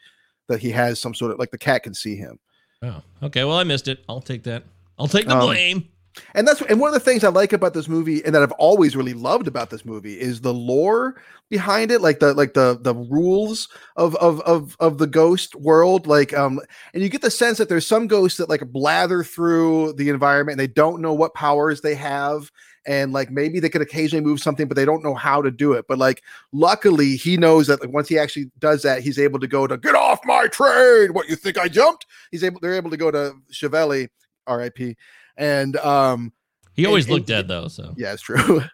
that 0.47 0.59
he 0.59 0.69
has 0.71 0.99
some 0.99 1.15
sort 1.15 1.31
of 1.31 1.39
like 1.39 1.49
the 1.51 1.57
cat 1.57 1.81
can 1.83 1.93
see 1.95 2.15
him. 2.15 2.39
oh, 2.83 3.01
okay. 3.23 3.43
Well, 3.45 3.57
I 3.57 3.63
missed 3.63 3.87
it. 3.87 4.03
I'll 4.07 4.21
take 4.21 4.43
that. 4.43 4.63
I'll 4.99 5.07
take 5.07 5.25
the 5.27 5.35
Um, 5.35 5.47
blame. 5.47 5.87
And 6.33 6.47
that's 6.47 6.61
and 6.61 6.79
one 6.79 6.89
of 6.89 6.93
the 6.93 6.99
things 6.99 7.23
I 7.23 7.29
like 7.29 7.53
about 7.53 7.73
this 7.73 7.87
movie 7.87 8.23
and 8.23 8.33
that 8.33 8.41
I've 8.41 8.51
always 8.53 8.95
really 8.95 9.13
loved 9.13 9.47
about 9.47 9.69
this 9.69 9.85
movie 9.85 10.19
is 10.19 10.41
the 10.41 10.53
lore 10.53 11.21
behind 11.49 11.91
it, 11.91 12.01
like 12.01 12.19
the 12.19 12.33
like 12.33 12.53
the 12.53 12.77
the 12.81 12.95
rules 12.95 13.67
of 13.95 14.15
of 14.17 14.41
of 14.41 14.75
of 14.79 14.97
the 14.97 15.07
ghost 15.07 15.55
world. 15.55 16.07
Like 16.07 16.33
um 16.33 16.59
and 16.93 17.03
you 17.03 17.09
get 17.09 17.21
the 17.21 17.31
sense 17.31 17.57
that 17.57 17.69
there's 17.69 17.87
some 17.87 18.07
ghosts 18.07 18.37
that 18.37 18.49
like 18.49 18.71
blather 18.71 19.23
through 19.23 19.93
the 19.93 20.09
environment 20.09 20.53
and 20.53 20.59
they 20.59 20.71
don't 20.71 21.01
know 21.01 21.13
what 21.13 21.33
powers 21.33 21.81
they 21.81 21.95
have. 21.95 22.51
And 22.87 23.13
like 23.13 23.31
maybe 23.31 23.59
they 23.59 23.69
could 23.69 23.81
occasionally 23.81 24.23
move 24.23 24.39
something, 24.39 24.67
but 24.67 24.75
they 24.75 24.85
don't 24.85 25.03
know 25.03 25.15
how 25.15 25.41
to 25.41 25.49
do 25.51 25.73
it. 25.73 25.85
But 25.87 25.97
like 25.97 26.21
luckily 26.53 27.15
he 27.15 27.35
knows 27.35 27.67
that 27.67 27.81
like, 27.81 27.91
once 27.91 28.07
he 28.07 28.19
actually 28.19 28.51
does 28.59 28.83
that, 28.83 29.01
he's 29.01 29.19
able 29.19 29.39
to 29.39 29.47
go 29.47 29.67
to 29.67 29.77
get 29.77 29.95
off 29.95 30.19
my 30.23 30.47
train. 30.47 31.13
What 31.13 31.27
you 31.27 31.35
think 31.35 31.57
I 31.57 31.67
jumped? 31.67 32.05
He's 32.31 32.43
able 32.43 32.59
they're 32.59 32.75
able 32.75 32.91
to 32.91 32.97
go 32.97 33.11
to 33.11 33.33
Schiavelli, 33.51 34.09
RIP. 34.47 34.97
And 35.37 35.75
um 35.77 36.31
He 36.73 36.85
always 36.85 37.05
and- 37.05 37.13
looked 37.13 37.29
and- 37.29 37.47
dead 37.47 37.47
though. 37.47 37.67
So 37.67 37.93
yeah, 37.97 38.13
it's 38.13 38.21
true. 38.21 38.61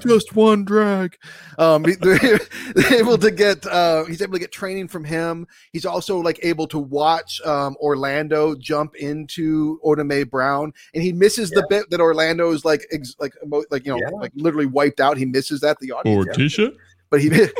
Just 0.00 0.34
one 0.34 0.64
drag. 0.64 1.16
Um, 1.56 1.84
he- 1.84 1.94
they're, 1.94 2.18
they're 2.74 2.94
able 2.98 3.16
to 3.18 3.30
get. 3.30 3.64
Uh, 3.64 4.04
he's 4.06 4.20
able 4.22 4.32
to 4.32 4.38
get 4.40 4.50
training 4.50 4.88
from 4.88 5.04
him. 5.04 5.46
He's 5.72 5.86
also 5.86 6.18
like 6.18 6.40
able 6.42 6.66
to 6.68 6.80
watch 6.80 7.40
um, 7.44 7.76
Orlando 7.80 8.56
jump 8.56 8.96
into 8.96 9.78
Oda 9.84 10.26
Brown, 10.26 10.72
and 10.94 11.02
he 11.02 11.12
misses 11.12 11.50
the 11.50 11.64
bit 11.68 11.90
that 11.90 12.00
Orlando's 12.00 12.64
like, 12.64 12.84
ex- 12.90 13.14
like, 13.20 13.34
emo- 13.44 13.62
like 13.70 13.86
you 13.86 13.92
know, 13.92 13.98
Yeah. 14.00 14.08
like 14.18 14.32
literally 14.34 14.66
wiped 14.66 14.98
out. 14.98 15.16
He 15.16 15.26
misses 15.26 15.60
that 15.60 15.78
the 15.78 15.92
audience, 15.92 16.26
or 16.26 16.32
Tisha. 16.32 16.74
But 17.14 17.22
he. 17.22 17.28
Did. 17.28 17.52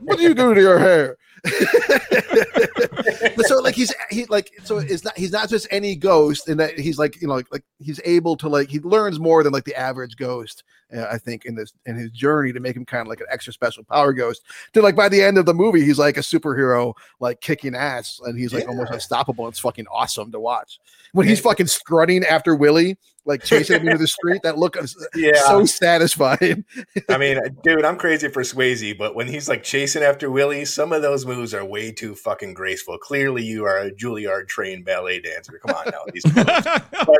what 0.00 0.18
do 0.18 0.22
you 0.22 0.34
do 0.34 0.54
to 0.54 0.60
your 0.60 0.78
hair? 0.78 1.16
but 1.44 1.54
so 3.46 3.60
like 3.60 3.74
he's 3.74 3.94
he 4.10 4.24
like 4.26 4.50
so 4.64 4.78
it's 4.78 5.04
not 5.04 5.16
he's 5.16 5.30
not 5.30 5.48
just 5.48 5.68
any 5.70 5.94
ghost 5.94 6.48
in 6.48 6.56
that 6.56 6.76
he's 6.76 6.98
like 6.98 7.22
you 7.22 7.28
know 7.28 7.34
like, 7.34 7.46
like 7.52 7.62
he's 7.78 8.00
able 8.04 8.36
to 8.36 8.48
like 8.48 8.68
he 8.68 8.80
learns 8.80 9.20
more 9.20 9.44
than 9.44 9.52
like 9.52 9.64
the 9.64 9.74
average 9.76 10.16
ghost 10.16 10.64
uh, 10.94 11.04
I 11.04 11.16
think 11.16 11.44
in 11.44 11.54
this 11.54 11.72
in 11.86 11.94
his 11.94 12.10
journey 12.10 12.52
to 12.52 12.58
make 12.58 12.74
him 12.74 12.84
kind 12.84 13.02
of 13.02 13.06
like 13.06 13.20
an 13.20 13.28
extra 13.30 13.52
special 13.52 13.84
power 13.84 14.12
ghost 14.12 14.42
to 14.72 14.82
like 14.82 14.96
by 14.96 15.08
the 15.08 15.22
end 15.22 15.38
of 15.38 15.46
the 15.46 15.54
movie 15.54 15.84
he's 15.84 15.98
like 15.98 16.16
a 16.16 16.22
superhero 16.22 16.92
like 17.20 17.40
kicking 17.40 17.76
ass 17.76 18.20
and 18.24 18.36
he's 18.36 18.52
like 18.52 18.68
almost 18.68 18.92
unstoppable 18.92 19.46
it's 19.46 19.60
fucking 19.60 19.86
awesome 19.92 20.32
to 20.32 20.40
watch 20.40 20.80
when 21.12 21.28
he's 21.28 21.40
fucking 21.40 21.68
strutting 21.68 22.24
after 22.24 22.56
Willie 22.56 22.98
like 23.28 23.44
chasing 23.44 23.80
him 23.80 23.86
into 23.86 23.98
the 23.98 24.08
street 24.08 24.40
that 24.42 24.58
look 24.58 24.76
is 24.76 24.96
Yeah. 25.14 25.36
so 25.46 25.64
satisfying 25.66 26.64
I 27.08 27.18
mean, 27.18 27.38
dude, 27.62 27.84
I'm 27.84 27.96
crazy 27.96 28.28
for 28.28 28.42
Swayze, 28.42 28.96
but 28.98 29.14
when 29.14 29.28
he's 29.28 29.48
like 29.48 29.62
chasing 29.62 30.02
after 30.02 30.30
Willie, 30.30 30.64
some 30.64 30.92
of 30.92 31.02
those 31.02 31.24
moves 31.26 31.54
are 31.54 31.64
way 31.64 31.92
too 31.92 32.14
fucking 32.14 32.54
graceful. 32.54 32.98
Clearly, 32.98 33.44
you 33.44 33.64
are 33.64 33.78
a 33.78 33.90
Juilliard 33.92 34.48
trained 34.48 34.84
ballet 34.84 35.20
dancer. 35.20 35.60
Come 35.64 35.76
on 35.76 35.86
now, 35.92 36.00
these 36.12 36.24
moves. 36.34 36.46
but 37.06 37.18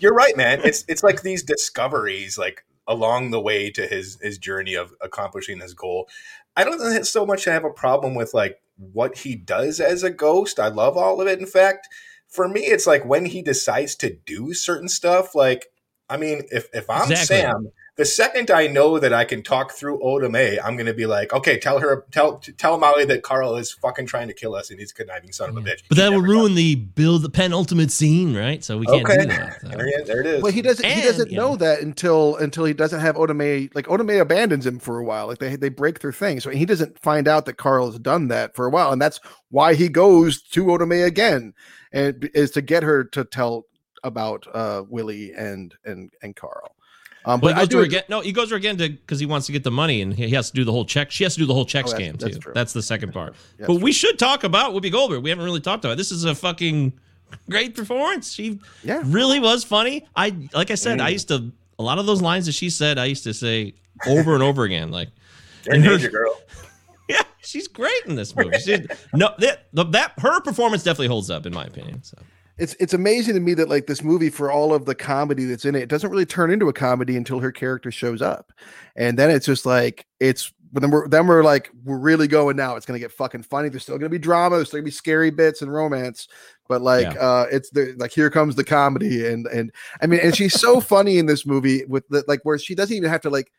you're 0.00 0.14
right, 0.14 0.36
man. 0.36 0.60
It's 0.64 0.84
it's 0.88 1.02
like 1.02 1.22
these 1.22 1.42
discoveries, 1.42 2.36
like 2.38 2.64
along 2.88 3.30
the 3.30 3.40
way 3.40 3.70
to 3.70 3.86
his 3.86 4.18
his 4.20 4.38
journey 4.38 4.74
of 4.74 4.92
accomplishing 5.00 5.60
his 5.60 5.74
goal. 5.74 6.08
I 6.56 6.64
don't 6.64 6.78
think 6.78 7.04
so 7.04 7.24
much 7.24 7.46
I 7.46 7.52
have 7.52 7.64
a 7.64 7.70
problem 7.70 8.14
with 8.14 8.34
like 8.34 8.60
what 8.92 9.18
he 9.18 9.36
does 9.36 9.78
as 9.80 10.02
a 10.02 10.10
ghost. 10.10 10.58
I 10.58 10.68
love 10.68 10.96
all 10.96 11.20
of 11.20 11.28
it. 11.28 11.38
In 11.38 11.46
fact, 11.46 11.88
for 12.30 12.48
me, 12.48 12.60
it's 12.62 12.86
like 12.86 13.04
when 13.04 13.26
he 13.26 13.42
decides 13.42 13.94
to 13.96 14.14
do 14.24 14.54
certain 14.54 14.88
stuff. 14.88 15.34
Like, 15.34 15.66
I 16.08 16.16
mean, 16.16 16.42
if 16.50 16.68
if 16.72 16.88
I'm 16.88 17.10
Exactly. 17.10 17.36
Sam, 17.36 17.70
the 17.96 18.04
second 18.06 18.50
I 18.50 18.66
know 18.66 18.98
that 18.98 19.12
I 19.12 19.24
can 19.24 19.42
talk 19.42 19.72
through 19.72 20.02
Oda 20.02 20.30
Mae, 20.30 20.58
I'm 20.58 20.76
gonna 20.76 20.94
be 20.94 21.04
like, 21.06 21.32
okay, 21.34 21.58
tell 21.58 21.80
her, 21.80 22.06
tell 22.10 22.38
tell 22.56 22.78
Molly 22.78 23.04
that 23.04 23.22
Carl 23.22 23.56
is 23.56 23.72
fucking 23.72 24.06
trying 24.06 24.28
to 24.28 24.34
kill 24.34 24.54
us 24.54 24.70
and 24.70 24.80
he's 24.80 24.90
a 24.90 24.94
conniving 24.94 25.32
son 25.32 25.50
of 25.50 25.56
a 25.56 25.60
bitch. 25.60 25.82
But 25.88 25.98
that 25.98 26.10
He 26.10 26.16
would 26.16 26.22
never 26.22 26.32
ruin 26.32 26.54
the 26.54 26.76
build 26.76 27.22
the 27.22 27.28
penultimate 27.28 27.90
scene, 27.90 28.34
right? 28.34 28.64
So 28.64 28.78
we 28.78 28.86
can't 28.86 29.04
Okay, 29.04 29.18
do 29.18 29.26
that. 29.26 29.60
so. 29.60 29.68
there, 29.68 30.04
there 30.06 30.20
it 30.20 30.26
is. 30.26 30.42
Well, 30.42 30.50
he 30.52 30.62
doesn't. 30.62 30.84
he 30.84 31.02
doesn't 31.02 31.30
you 31.30 31.36
know 31.36 31.50
know. 31.50 31.56
that 31.56 31.80
until 31.80 32.36
until 32.36 32.64
he 32.64 32.72
doesn't 32.72 33.00
have 33.00 33.16
Oda 33.18 33.34
Mae. 33.34 33.68
Like 33.74 33.90
Oda 33.90 34.02
Mae 34.04 34.18
abandons 34.18 34.66
him 34.66 34.78
for 34.78 34.98
a 34.98 35.04
while. 35.04 35.26
Like 35.26 35.38
they 35.38 35.56
they 35.56 35.68
break 35.68 35.98
their 36.00 36.12
thing, 36.12 36.40
so 36.40 36.48
he 36.50 36.64
doesn't 36.64 36.98
find 37.00 37.28
out 37.28 37.44
that 37.46 37.54
Carl 37.58 37.86
has 37.90 37.98
done 37.98 38.28
that 38.28 38.56
for 38.56 38.66
a 38.66 38.70
while, 38.70 38.92
and 38.92 39.02
that's 39.02 39.20
why 39.50 39.74
he 39.74 39.88
goes 39.88 40.40
to 40.42 40.70
Oda 40.72 40.86
Mae 40.86 41.02
again, 41.02 41.52
and 41.92 42.30
is 42.34 42.50
to 42.52 42.62
get 42.62 42.82
her 42.82 43.04
to 43.04 43.24
tell 43.24 43.66
about 44.04 44.46
uh 44.54 44.82
Willie 44.88 45.32
and 45.32 45.74
and 45.84 46.10
and 46.22 46.34
Carl. 46.36 46.74
Um, 47.26 47.38
But 47.38 47.48
but 47.48 47.54
he 47.56 47.60
I 47.60 47.60
goes 47.64 47.68
do 47.68 47.76
her 47.78 47.82
again. 47.84 48.02
No, 48.08 48.20
he 48.20 48.32
goes 48.32 48.48
her 48.50 48.56
again 48.56 48.78
to 48.78 48.88
because 48.88 49.20
he 49.20 49.26
wants 49.26 49.44
to 49.46 49.52
get 49.52 49.62
the 49.62 49.70
money, 49.70 50.00
and 50.00 50.14
he 50.14 50.28
he 50.28 50.34
has 50.34 50.48
to 50.50 50.56
do 50.56 50.64
the 50.64 50.72
whole 50.72 50.86
check. 50.86 51.10
She 51.10 51.24
has 51.24 51.34
to 51.34 51.40
do 51.40 51.46
the 51.46 51.52
whole 51.54 51.66
check 51.66 51.84
Oh, 51.86 51.90
that's- 51.90 52.12
that's 52.18 52.34
too. 52.36 52.40
true. 52.40 52.52
That's 52.54 52.72
the 52.72 52.82
second 52.82 53.12
part. 53.12 53.34
That's 53.58 53.66
but 53.66 53.82
we 53.82 53.92
should 53.92 54.18
talk 54.18 54.42
about 54.44 54.72
Whoopi 54.72 54.90
Goldberg. 54.90 55.22
We 55.22 55.28
haven't 55.28 55.44
really 55.44 55.60
talked 55.60 55.84
about. 55.84 55.94
It. 55.94 55.96
This 55.98 56.12
is 56.12 56.24
a 56.24 56.34
fucking 56.34 56.94
great 57.50 57.76
performance. 57.76 58.32
She 58.32 58.58
Yeah. 58.82 59.02
really 59.04 59.38
was 59.38 59.64
funny. 59.64 60.06
I 60.16 60.34
like 60.54 60.70
I 60.70 60.76
said, 60.76 61.00
I 61.00 61.10
used 61.10 61.28
to 61.28 61.52
a 61.78 61.82
lot 61.82 61.98
of 61.98 62.06
those 62.06 62.22
lines 62.22 62.46
that 62.46 62.52
she 62.52 62.70
said. 62.70 62.96
I 62.98 63.04
used 63.04 63.24
to 63.24 63.34
say 63.34 63.74
over 64.06 64.32
and 64.34 64.42
over 64.42 64.64
again. 64.64 64.90
Like 64.90 65.10
And 65.70 65.84
her- 65.84 65.98
ninja 65.98 66.10
girl. 66.10 66.40
She's 67.50 67.68
great 67.68 68.04
in 68.06 68.14
this 68.14 68.34
movie. 68.36 68.58
She's, 68.58 68.86
no, 69.14 69.34
that, 69.38 69.66
that 69.72 70.12
her 70.18 70.40
performance 70.40 70.82
definitely 70.82 71.08
holds 71.08 71.30
up 71.30 71.46
in 71.46 71.52
my 71.52 71.64
opinion. 71.64 72.02
So 72.02 72.16
it's 72.58 72.76
it's 72.78 72.94
amazing 72.94 73.34
to 73.34 73.40
me 73.40 73.54
that 73.54 73.68
like 73.68 73.86
this 73.86 74.04
movie 74.04 74.30
for 74.30 74.52
all 74.52 74.74
of 74.74 74.84
the 74.84 74.94
comedy 74.94 75.46
that's 75.46 75.64
in 75.64 75.74
it, 75.74 75.82
it 75.82 75.88
doesn't 75.88 76.10
really 76.10 76.26
turn 76.26 76.50
into 76.50 76.68
a 76.68 76.72
comedy 76.72 77.16
until 77.16 77.40
her 77.40 77.50
character 77.50 77.90
shows 77.90 78.20
up, 78.22 78.52
and 78.96 79.18
then 79.18 79.30
it's 79.30 79.46
just 79.46 79.66
like 79.66 80.06
it's. 80.20 80.52
But 80.72 80.82
then 80.82 80.92
we're 80.92 81.08
then 81.08 81.26
we're 81.26 81.42
like 81.42 81.68
we're 81.82 81.98
really 81.98 82.28
going 82.28 82.54
now. 82.54 82.76
It's 82.76 82.86
gonna 82.86 83.00
get 83.00 83.10
fucking 83.10 83.42
funny. 83.42 83.70
There's 83.70 83.82
still 83.82 83.98
gonna 83.98 84.08
be 84.08 84.20
drama. 84.20 84.54
There's 84.54 84.68
still 84.68 84.78
gonna 84.78 84.84
be 84.84 84.92
scary 84.92 85.30
bits 85.30 85.62
and 85.62 85.72
romance. 85.72 86.28
But 86.68 86.80
like 86.80 87.12
Yeah. 87.12 87.20
uh 87.20 87.46
it's 87.50 87.70
the 87.70 87.96
like 87.98 88.12
here 88.12 88.30
comes 88.30 88.54
the 88.54 88.62
comedy 88.62 89.26
and 89.26 89.48
and 89.48 89.72
I 90.00 90.06
mean 90.06 90.20
and 90.22 90.36
she's 90.36 90.60
so 90.60 90.80
funny 90.94 91.18
in 91.18 91.26
this 91.26 91.44
movie 91.44 91.84
with 91.86 92.06
the 92.06 92.22
like 92.28 92.44
where 92.44 92.56
she 92.56 92.76
doesn't 92.76 92.96
even 92.96 93.10
have 93.10 93.22
to 93.22 93.30
like 93.30 93.50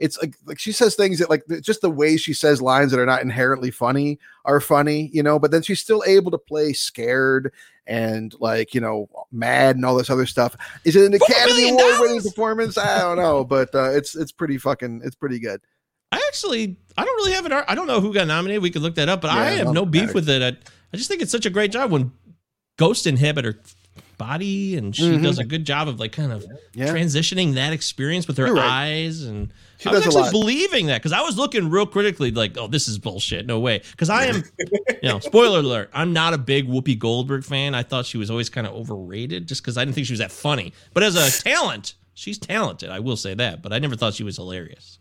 it's 0.00 0.18
like 0.18 0.34
like 0.46 0.58
she 0.58 0.72
says 0.72 0.96
things 0.96 1.18
that 1.18 1.28
like 1.28 1.44
just 1.60 1.82
the 1.82 1.90
way 1.90 2.16
she 2.16 2.32
says 2.32 2.62
lines 2.62 2.90
that 2.90 2.98
are 2.98 3.06
not 3.06 3.22
inherently 3.22 3.70
funny 3.70 4.18
are 4.46 4.58
funny, 4.58 5.10
you 5.12 5.22
know, 5.22 5.38
but 5.38 5.50
then 5.50 5.62
she's 5.62 5.78
still 5.78 6.02
able 6.06 6.30
to 6.30 6.38
play 6.38 6.72
scared 6.72 7.52
and 7.86 8.34
like, 8.40 8.74
you 8.74 8.80
know, 8.80 9.08
mad 9.30 9.76
and 9.76 9.84
all 9.84 9.94
this 9.94 10.08
other 10.08 10.24
stuff. 10.24 10.56
Is 10.84 10.96
it 10.96 11.04
an 11.04 11.14
Academy 11.14 11.68
Award 11.68 12.00
winning 12.00 12.22
performance? 12.22 12.78
I 12.78 13.00
don't 13.00 13.18
know, 13.18 13.44
but 13.44 13.74
uh, 13.74 13.90
it's 13.90 14.16
it's 14.16 14.32
pretty 14.32 14.56
fucking 14.56 15.02
it's 15.04 15.16
pretty 15.16 15.38
good. 15.38 15.60
I 16.10 16.16
actually 16.26 16.78
I 16.96 17.04
don't 17.04 17.16
really 17.16 17.32
have 17.32 17.44
an 17.44 17.52
I 17.52 17.74
don't 17.74 17.86
know 17.86 18.00
who 18.00 18.14
got 18.14 18.26
nominated. 18.26 18.62
We 18.62 18.70
could 18.70 18.82
look 18.82 18.94
that 18.94 19.10
up, 19.10 19.20
but 19.20 19.28
Yeah, 19.28 19.40
I 19.40 19.50
have 19.50 19.72
no 19.72 19.84
beef 19.84 20.14
with 20.14 20.28
it. 20.30 20.42
I, 20.42 20.56
I 20.92 20.96
just 20.96 21.08
think 21.08 21.20
it's 21.20 21.30
such 21.30 21.46
a 21.46 21.50
great 21.50 21.72
job 21.72 21.90
when 21.92 22.10
Ghost 22.78 23.06
inhabit 23.06 23.44
her 23.44 23.58
body 24.20 24.76
and 24.76 24.94
she 24.94 25.04
Mhm. 25.04 25.22
does 25.22 25.38
a 25.38 25.44
good 25.44 25.64
job 25.64 25.88
of 25.88 25.98
like 25.98 26.12
kind 26.12 26.30
of 26.30 26.44
Yeah. 26.74 26.92
transitioning 26.92 27.54
that 27.54 27.72
experience 27.72 28.28
with 28.28 28.36
her 28.36 28.52
right. 28.52 28.64
eyes 28.64 29.22
and 29.22 29.50
She 29.78 29.88
I 29.88 29.92
was 29.92 30.04
actually 30.04 30.30
believing 30.30 30.86
that 30.86 30.98
because 31.00 31.12
I 31.12 31.22
was 31.22 31.38
looking 31.38 31.70
real 31.70 31.86
critically 31.86 32.30
like, 32.30 32.58
oh, 32.58 32.66
this 32.68 32.86
is 32.86 32.98
bullshit. 32.98 33.46
No 33.46 33.58
way. 33.58 33.80
Because 33.90 34.10
I 34.10 34.26
am, 34.26 34.44
you 35.02 35.08
know, 35.08 35.18
spoiler 35.20 35.60
alert, 35.60 35.88
I'm 35.94 36.12
not 36.12 36.34
a 36.34 36.38
big 36.38 36.68
Whoopi 36.68 36.98
Goldberg 36.98 37.44
fan. 37.44 37.74
I 37.74 37.82
thought 37.82 38.04
she 38.04 38.18
was 38.18 38.30
always 38.30 38.50
kind 38.50 38.66
of 38.66 38.74
overrated 38.74 39.48
just 39.48 39.62
because 39.62 39.78
I 39.78 39.84
didn't 39.86 39.94
think 39.94 40.06
she 40.06 40.12
was 40.12 40.20
that 40.20 40.30
funny. 40.32 40.74
But 40.92 41.02
as 41.02 41.16
a 41.16 41.42
talent, 41.42 41.94
she's 42.12 42.36
talented. 42.38 42.90
I 42.90 43.00
will 43.00 43.16
say 43.16 43.32
that. 43.34 43.62
But 43.62 43.72
I 43.72 43.78
never 43.78 43.96
thought 43.96 44.12
she 44.14 44.22
was 44.22 44.36
hilarious. 44.36 44.98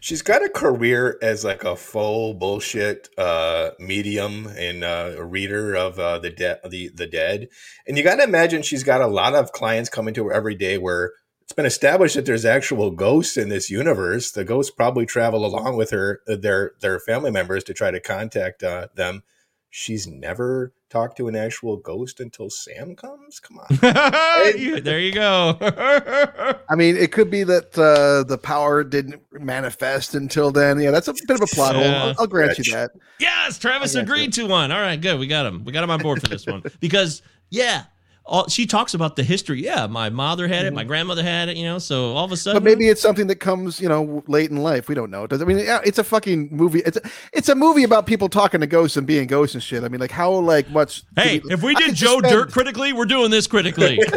She's 0.00 0.22
got 0.22 0.44
a 0.44 0.48
career 0.48 1.18
as 1.20 1.44
like 1.44 1.64
a 1.64 1.76
faux 1.76 2.38
bullshit 2.38 3.08
uh, 3.18 3.70
medium 3.78 4.46
and 4.46 4.84
uh, 4.84 5.14
a 5.16 5.24
reader 5.24 5.74
of 5.74 5.98
uh, 5.98 6.18
the 6.18 6.30
dead, 6.30 6.60
the 6.68 6.88
the 6.88 7.06
dead, 7.06 7.48
and 7.86 7.98
you 7.98 8.04
got 8.04 8.16
to 8.16 8.24
imagine 8.24 8.62
she's 8.62 8.84
got 8.84 9.00
a 9.00 9.06
lot 9.06 9.34
of 9.34 9.52
clients 9.52 9.90
coming 9.90 10.14
to 10.14 10.26
her 10.26 10.32
every 10.32 10.54
day 10.54 10.78
where 10.78 11.12
it's 11.42 11.52
been 11.52 11.66
established 11.66 12.16
that 12.16 12.26
there's 12.26 12.44
actual 12.44 12.90
ghosts 12.90 13.36
in 13.36 13.48
this 13.48 13.70
universe. 13.70 14.32
The 14.32 14.44
ghosts 14.44 14.72
probably 14.72 15.06
travel 15.06 15.44
along 15.44 15.76
with 15.76 15.90
her 15.90 16.20
uh, 16.28 16.36
their 16.36 16.72
their 16.80 16.98
family 17.00 17.30
members 17.30 17.64
to 17.64 17.74
try 17.74 17.90
to 17.90 18.00
contact 18.00 18.62
uh, 18.62 18.88
them. 18.94 19.22
She's 19.70 20.06
never 20.06 20.72
talked 20.90 21.16
to 21.16 21.28
an 21.28 21.36
actual 21.36 21.76
ghost 21.76 22.20
until 22.20 22.48
Sam 22.50 22.94
comes. 22.94 23.40
Come 23.40 23.58
on. 23.58 23.66
there 24.82 24.98
you 24.98 25.12
go. 25.12 25.56
I 25.60 26.74
mean, 26.76 26.96
it 26.96 27.12
could 27.12 27.30
be 27.30 27.42
that 27.44 27.76
uh, 27.78 28.22
the 28.28 28.38
power 28.38 28.84
didn't 28.84 29.22
manifest 29.32 30.14
until 30.14 30.50
then. 30.50 30.80
Yeah, 30.80 30.90
that's 30.90 31.08
a 31.08 31.14
bit 31.26 31.36
of 31.36 31.42
a 31.42 31.46
plot 31.46 31.74
hole. 31.74 31.84
Yeah. 31.84 32.04
I'll, 32.04 32.14
I'll 32.20 32.26
grant 32.26 32.58
you 32.58 32.72
that. 32.72 32.92
Yes, 33.18 33.58
Travis 33.58 33.94
I 33.94 34.00
got 34.00 34.04
agreed 34.04 34.32
to 34.34 34.46
one. 34.46 34.70
All 34.72 34.80
right, 34.80 35.00
good. 35.00 35.18
We 35.18 35.26
got 35.26 35.46
him. 35.46 35.64
We 35.64 35.72
got 35.72 35.84
him 35.84 35.90
on 35.90 36.00
board 36.00 36.20
for 36.20 36.28
this 36.28 36.46
one 36.46 36.62
because 36.80 37.22
yeah, 37.50 37.84
all, 38.26 38.48
she 38.48 38.66
talks 38.66 38.92
about 38.94 39.14
the 39.16 39.22
history. 39.22 39.62
Yeah, 39.62 39.86
my 39.86 40.10
mother 40.10 40.48
had 40.48 40.64
it, 40.66 40.72
my 40.74 40.84
grandmother 40.84 41.22
had 41.22 41.48
it. 41.48 41.56
You 41.56 41.64
know, 41.64 41.78
so 41.78 42.12
all 42.14 42.24
of 42.24 42.32
a 42.32 42.36
sudden, 42.36 42.56
Mm-hmm. 42.60 42.64
But 42.64 42.68
maybe 42.78 42.88
it's 42.88 43.00
something 43.00 43.26
that 43.28 43.36
comes, 43.36 43.80
you 43.80 43.88
know, 43.88 44.24
late 44.26 44.50
in 44.50 44.56
life. 44.56 44.88
We 44.88 44.94
don't 44.94 45.10
know. 45.10 45.26
Does 45.26 45.40
I 45.42 45.44
mean, 45.44 45.58
yeah, 45.58 45.80
it's 45.84 45.98
a 45.98 46.04
fucking 46.04 46.48
movie. 46.50 46.80
It's 46.80 46.96
a, 46.96 47.02
it's 47.32 47.48
a 47.48 47.54
movie 47.54 47.84
about 47.84 48.06
people 48.06 48.28
talking 48.28 48.60
to 48.60 48.66
ghosts 48.66 48.96
and 48.96 49.06
being 49.06 49.26
ghosts 49.26 49.54
and 49.54 49.62
shit. 49.62 49.84
I 49.84 49.88
mean, 49.88 50.00
like 50.00 50.10
how 50.10 50.32
like 50.32 50.68
much? 50.70 51.02
Hey, 51.16 51.40
if 51.44 51.62
we 51.62 51.74
did 51.74 51.94
Joe 51.94 52.14
suspend- 52.20 52.32
Dirt 52.32 52.52
critically, 52.52 52.92
we're 52.92 53.04
doing 53.06 53.30
this 53.30 53.46
critically. 53.46 53.98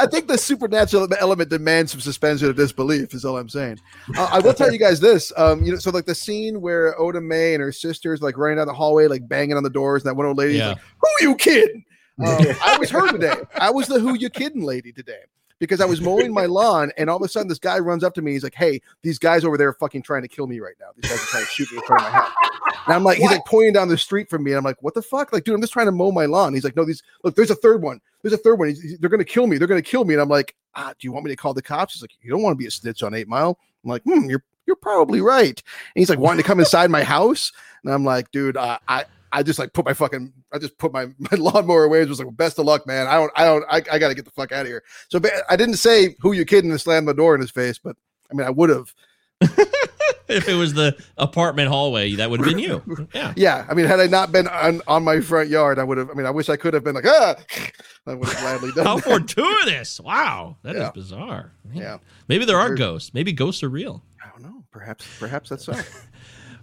I 0.00 0.06
think 0.10 0.28
the 0.28 0.38
supernatural 0.38 1.08
element 1.18 1.50
demands 1.50 1.92
some 1.92 2.00
suspension 2.00 2.48
of 2.48 2.56
disbelief. 2.56 3.14
Is 3.14 3.24
all 3.24 3.36
I'm 3.38 3.48
saying. 3.48 3.80
Uh, 4.16 4.28
I 4.32 4.38
will 4.38 4.54
tell 4.54 4.72
you 4.72 4.78
guys 4.78 5.00
this. 5.00 5.32
Um, 5.36 5.64
you 5.64 5.72
know, 5.72 5.78
so 5.78 5.90
like 5.90 6.06
the 6.06 6.14
scene 6.14 6.60
where 6.60 6.98
Oda 7.00 7.20
Mae 7.20 7.54
and 7.54 7.62
her 7.62 7.72
sisters 7.72 8.22
like 8.22 8.36
running 8.38 8.58
down 8.58 8.66
the 8.66 8.74
hallway, 8.74 9.06
like 9.08 9.26
banging 9.28 9.56
on 9.56 9.62
the 9.62 9.70
doors, 9.70 10.02
and 10.02 10.08
that 10.10 10.14
one 10.14 10.26
old 10.26 10.38
lady's 10.38 10.58
Yeah. 10.58 10.68
like, 10.70 10.78
"Who 10.98 11.08
you 11.28 11.34
kidding?" 11.36 11.84
Um, 12.20 12.56
I 12.64 12.76
was 12.78 12.90
her 12.90 13.10
today. 13.10 13.34
I 13.60 13.70
was 13.70 13.86
the 13.88 13.98
"Who 14.00 14.14
you 14.14 14.30
kidding" 14.30 14.62
lady 14.62 14.92
today. 14.92 15.20
Because 15.60 15.80
I 15.80 15.86
was 15.86 16.00
mowing 16.00 16.32
my 16.32 16.46
lawn, 16.46 16.92
and 16.96 17.10
all 17.10 17.16
of 17.16 17.22
a 17.22 17.28
sudden, 17.28 17.48
this 17.48 17.58
guy 17.58 17.80
runs 17.80 18.04
up 18.04 18.14
to 18.14 18.22
me. 18.22 18.30
He's 18.32 18.44
like, 18.44 18.54
"Hey, 18.54 18.80
these 19.02 19.18
guys 19.18 19.44
over 19.44 19.58
there 19.58 19.68
are 19.70 19.74
fucking 19.74 20.02
trying 20.02 20.22
to 20.22 20.28
kill 20.28 20.46
me 20.46 20.60
right 20.60 20.76
now. 20.78 20.86
These 20.94 21.10
guys 21.10 21.20
are 21.20 21.26
trying 21.26 21.44
to 21.46 21.50
shoot 21.50 21.72
me 21.72 21.78
in 21.78 21.82
front 21.84 22.02
of 22.06 22.12
my 22.12 22.18
house." 22.18 22.32
And 22.86 22.94
I'm 22.94 23.02
like, 23.02 23.18
he's 23.18 23.30
like 23.30 23.44
pointing 23.44 23.72
down 23.72 23.88
the 23.88 23.98
street 23.98 24.30
from 24.30 24.44
me. 24.44 24.52
And 24.52 24.58
I'm 24.58 24.64
like, 24.64 24.80
what 24.82 24.94
the 24.94 25.02
fuck? 25.02 25.32
Like, 25.32 25.42
dude, 25.44 25.54
I'm 25.56 25.60
just 25.60 25.72
trying 25.72 25.86
to 25.86 25.92
mow 25.92 26.10
my 26.12 26.26
lawn. 26.26 26.54
He's 26.54 26.62
like, 26.64 26.76
no, 26.76 26.84
these 26.84 27.02
look, 27.24 27.34
there's 27.34 27.50
a 27.50 27.54
third 27.56 27.82
one. 27.82 28.00
There's 28.22 28.32
a 28.32 28.38
third 28.38 28.58
one. 28.58 28.68
He's- 28.68 28.80
he's- 28.80 28.98
they're 29.00 29.10
gonna 29.10 29.24
kill 29.24 29.46
me. 29.48 29.58
They're 29.58 29.66
gonna 29.68 29.82
kill 29.82 30.04
me. 30.04 30.14
And 30.14 30.22
I'm 30.22 30.28
like, 30.28 30.54
ah, 30.76 30.94
do 30.98 31.06
you 31.06 31.12
want 31.12 31.24
me 31.26 31.32
to 31.32 31.36
call 31.36 31.52
the 31.54 31.60
cops? 31.60 31.94
He's 31.94 32.02
like, 32.02 32.12
you 32.22 32.30
don't 32.30 32.40
want 32.42 32.52
to 32.54 32.56
be 32.58 32.66
a 32.66 32.70
snitch 32.70 33.02
on 33.02 33.12
Eight 33.12 33.26
Mile. 33.28 33.58
I'm 33.84 33.90
like, 33.90 34.02
hmm, 34.04 34.30
you're 34.30 34.44
you're 34.66 34.76
probably 34.76 35.20
right. 35.20 35.60
And 35.94 36.00
he's 36.00 36.08
like 36.08 36.18
wanting 36.20 36.42
to 36.42 36.46
come 36.46 36.60
inside 36.60 36.88
my 36.90 37.02
house. 37.02 37.52
And 37.84 37.92
I'm 37.92 38.04
like, 38.04 38.30
dude, 38.30 38.56
uh, 38.56 38.78
I 38.86 39.04
I 39.32 39.42
just 39.42 39.58
like 39.58 39.72
put 39.72 39.84
my 39.84 39.94
fucking 39.94 40.32
I 40.52 40.58
just 40.58 40.78
put 40.78 40.92
my 40.92 41.06
my 41.18 41.36
lawnmower 41.36 41.84
away. 41.84 42.02
It 42.02 42.08
was 42.08 42.20
like, 42.20 42.36
best 42.36 42.58
of 42.58 42.66
luck, 42.66 42.86
man. 42.86 43.06
I 43.06 43.14
don't 43.14 43.32
I 43.36 43.44
don't 43.44 43.64
I, 43.68 43.76
I 43.94 43.98
gotta 43.98 44.14
get 44.14 44.24
the 44.24 44.30
fuck 44.30 44.52
out 44.52 44.62
of 44.62 44.66
here. 44.68 44.82
So 45.08 45.20
I 45.48 45.56
didn't 45.56 45.76
say 45.76 46.16
who 46.20 46.32
you 46.32 46.44
kidding 46.44 46.70
and 46.70 46.80
slam 46.80 47.04
the 47.04 47.14
door 47.14 47.34
in 47.34 47.40
his 47.40 47.50
face, 47.50 47.78
but 47.78 47.96
I 48.30 48.34
mean 48.34 48.46
I 48.46 48.50
would 48.50 48.70
have. 48.70 48.94
if 50.28 50.48
it 50.48 50.54
was 50.54 50.74
the 50.74 50.96
apartment 51.16 51.68
hallway, 51.68 52.14
that 52.16 52.28
would 52.30 52.40
have 52.40 52.48
been 52.48 52.58
you. 52.58 53.08
Yeah. 53.14 53.32
Yeah, 53.36 53.66
I 53.68 53.74
mean, 53.74 53.86
had 53.86 54.00
I 54.00 54.06
not 54.06 54.32
been 54.32 54.48
on, 54.48 54.82
on 54.86 55.04
my 55.04 55.20
front 55.20 55.48
yard, 55.48 55.78
I 55.78 55.84
would 55.84 55.96
have. 55.96 56.10
I 56.10 56.14
mean, 56.14 56.26
I 56.26 56.30
wish 56.30 56.48
I 56.48 56.56
could 56.56 56.74
have 56.74 56.82
been 56.84 56.94
like, 56.96 57.06
ah, 57.06 57.36
I 58.06 58.14
would 58.14 58.28
have 58.28 58.38
gladly 58.40 58.72
done. 58.72 58.84
How 58.84 58.96
that. 58.96 59.04
fortuitous! 59.04 60.00
Wow, 60.00 60.56
that 60.64 60.74
is 60.76 60.82
Yeah. 60.82 60.90
bizarre. 60.90 61.52
Man. 61.64 61.76
Yeah. 61.76 61.98
maybe 62.26 62.44
there 62.44 62.58
are 62.58 62.74
ghosts. 62.74 63.14
Maybe 63.14 63.32
ghosts 63.32 63.62
are 63.62 63.68
real. 63.68 64.02
I 64.22 64.28
don't 64.30 64.42
know. 64.42 64.64
Perhaps, 64.72 65.06
perhaps 65.18 65.50
that's 65.50 65.64
so. 65.64 65.72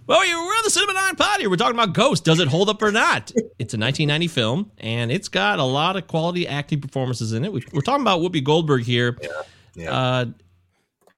Well, 0.06 0.20
we're 0.20 0.24
on 0.36 0.60
the 0.62 0.70
Cinema 0.70 0.92
Nine 0.92 1.16
Pod 1.16 1.40
here. 1.40 1.50
We're 1.50 1.56
talking 1.56 1.74
about 1.74 1.92
Ghost. 1.92 2.24
Does 2.24 2.38
it 2.38 2.46
hold 2.46 2.68
up 2.68 2.80
or 2.80 2.92
not? 2.92 3.32
It's 3.58 3.74
a 3.74 3.78
1990 3.78 4.28
film, 4.28 4.70
and 4.78 5.10
it's 5.10 5.28
got 5.28 5.58
a 5.58 5.64
lot 5.64 5.96
of 5.96 6.06
quality 6.06 6.46
acting 6.46 6.80
performances 6.80 7.32
in 7.32 7.44
it. 7.44 7.52
We- 7.52 7.64
We're 7.72 7.80
talking 7.80 8.02
about 8.02 8.20
Whoopi 8.20 8.44
Goldberg 8.44 8.84
here. 8.84 9.18
Yeah. 9.74 9.90
Uh, 9.90 10.26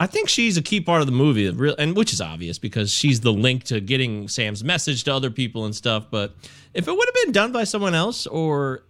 I 0.01 0.07
think 0.07 0.29
she's 0.31 0.57
a 0.57 0.63
key 0.63 0.81
part 0.81 1.01
of 1.03 1.07
the 1.07 1.13
movie, 1.13 1.51
real- 1.51 1.75
and 1.79 1.95
which 1.97 2.13
is 2.15 2.21
obvious 2.23 2.59
because 2.59 2.91
she's 2.91 3.21
the 3.21 3.33
link 3.33 3.65
to 3.65 3.81
getting 3.81 4.27
Sam's 4.29 4.65
message 4.65 5.05
to 5.05 5.13
other 5.13 5.31
people 5.31 5.67
and 5.67 5.75
stuff. 5.75 6.07
But 6.11 6.35
if 6.73 6.89
it 6.89 6.93
would 6.97 7.07
have 7.09 7.25
been 7.25 7.33
done 7.33 7.53
by 7.53 7.65
someone 7.65 7.95
else, 7.95 8.27
or 8.27 8.85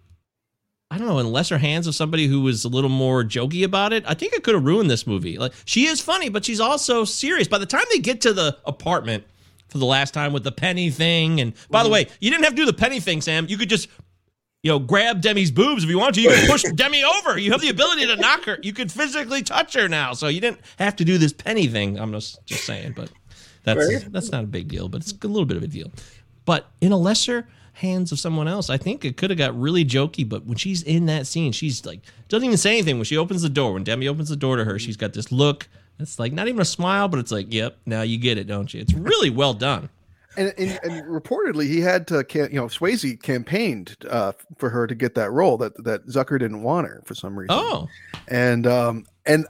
I 0.92 0.98
don't 0.98 1.08
know, 1.08 1.18
in 1.18 1.32
lesser 1.32 1.58
hands 1.58 1.86
of 1.88 1.94
somebody 1.96 2.26
who 2.28 2.40
was 2.42 2.64
a 2.64 2.68
little 2.68 2.90
more 2.90 3.24
jokey 3.24 3.64
about 3.64 3.92
it, 3.92 4.04
I 4.06 4.14
think 4.14 4.32
it 4.34 4.44
could 4.44 4.54
have 4.54 4.64
ruined 4.64 4.90
this 4.90 5.06
movie. 5.08 5.38
Like 5.38 5.54
she 5.64 5.86
is 5.86 6.00
funny, 6.00 6.28
but 6.28 6.44
she's 6.44 6.60
also 6.60 7.04
serious. 7.04 7.48
By 7.48 7.58
the 7.58 7.66
time 7.66 7.84
they 7.90 7.98
get 7.98 8.20
to 8.20 8.32
the 8.32 8.56
apartment 8.64 9.24
for 9.68 9.78
the 9.78 9.86
last 9.86 10.14
time 10.14 10.32
with 10.32 10.44
the 10.44 10.52
penny 10.52 10.90
thing, 10.90 11.40
and 11.40 11.52
by 11.70 11.82
the 11.82 11.86
mm-hmm. 11.86 11.94
way, 11.94 12.06
you 12.20 12.30
didn't 12.30 12.44
have 12.44 12.54
to 12.54 12.56
do 12.56 12.66
the 12.66 12.72
penny 12.72 13.00
thing, 13.00 13.20
Sam. 13.20 13.46
You 13.48 13.58
could 13.58 13.68
just 13.68 13.88
you 14.62 14.72
know, 14.72 14.78
grab 14.78 15.20
Demi's 15.20 15.50
boobs 15.50 15.84
if 15.84 15.90
you 15.90 15.98
want 15.98 16.16
to. 16.16 16.20
You 16.20 16.30
can 16.30 16.48
push 16.48 16.62
Demi 16.74 17.04
over. 17.04 17.38
You 17.38 17.52
have 17.52 17.60
the 17.60 17.68
ability 17.68 18.06
to 18.06 18.16
knock 18.16 18.44
her. 18.44 18.58
You 18.62 18.72
could 18.72 18.90
physically 18.90 19.42
touch 19.42 19.74
her 19.74 19.88
now, 19.88 20.14
so 20.14 20.26
you 20.26 20.40
didn't 20.40 20.60
have 20.78 20.96
to 20.96 21.04
do 21.04 21.16
this 21.16 21.32
penny 21.32 21.68
thing. 21.68 21.98
I'm 21.98 22.12
just 22.12 22.44
just 22.46 22.64
saying, 22.64 22.94
but 22.96 23.10
that's 23.64 23.78
Right. 23.78 24.12
that's 24.12 24.30
not 24.30 24.44
a 24.44 24.48
big 24.48 24.68
deal, 24.68 24.88
but 24.88 25.02
it's 25.02 25.12
a 25.12 25.28
little 25.28 25.46
bit 25.46 25.56
of 25.56 25.62
a 25.62 25.68
deal. 25.68 25.92
But 26.44 26.70
in 26.80 26.92
a 26.92 26.96
lesser 26.96 27.48
hands 27.74 28.10
of 28.10 28.18
someone 28.18 28.48
else, 28.48 28.68
I 28.68 28.76
think 28.76 29.04
it 29.04 29.16
could 29.16 29.30
have 29.30 29.38
got 29.38 29.58
really 29.58 29.84
jokey. 29.84 30.28
But 30.28 30.44
when 30.44 30.56
she's 30.56 30.82
in 30.82 31.06
that 31.06 31.26
scene, 31.26 31.52
she's 31.52 31.86
like 31.86 32.00
doesn't 32.28 32.44
even 32.44 32.58
say 32.58 32.72
anything 32.72 32.96
when 32.96 33.04
she 33.04 33.16
opens 33.16 33.42
the 33.42 33.48
door. 33.48 33.74
When 33.74 33.84
Demi 33.84 34.08
opens 34.08 34.28
the 34.28 34.36
door 34.36 34.56
to 34.56 34.64
her, 34.64 34.78
she's 34.78 34.96
got 34.96 35.12
this 35.12 35.30
look. 35.30 35.68
It's 35.98 36.18
like 36.18 36.32
not 36.32 36.48
even 36.48 36.60
a 36.60 36.64
smile, 36.64 37.08
but 37.08 37.18
it's 37.18 37.32
like, 37.32 37.52
yep, 37.52 37.78
now 37.86 38.02
you 38.02 38.18
get 38.18 38.38
it, 38.38 38.46
don't 38.46 38.72
you? 38.72 38.80
It's 38.80 38.94
really 38.94 39.30
well 39.30 39.54
done. 39.54 39.88
And, 40.36 40.54
and, 40.56 40.78
and 40.84 41.02
reportedly, 41.06 41.64
he 41.64 41.80
had 41.80 42.06
to, 42.08 42.24
you 42.32 42.48
know, 42.50 42.66
Swayze 42.66 43.20
campaigned 43.20 43.96
uh, 44.08 44.32
for 44.56 44.70
her 44.70 44.86
to 44.86 44.94
get 44.94 45.16
that 45.16 45.32
role. 45.32 45.56
That 45.56 45.82
that 45.82 46.06
Zucker 46.06 46.38
didn't 46.38 46.62
want 46.62 46.86
her 46.86 47.02
for 47.04 47.16
some 47.16 47.36
reason. 47.36 47.56
Oh, 47.58 47.88
and 48.28 48.64
um, 48.64 49.04
and 49.26 49.46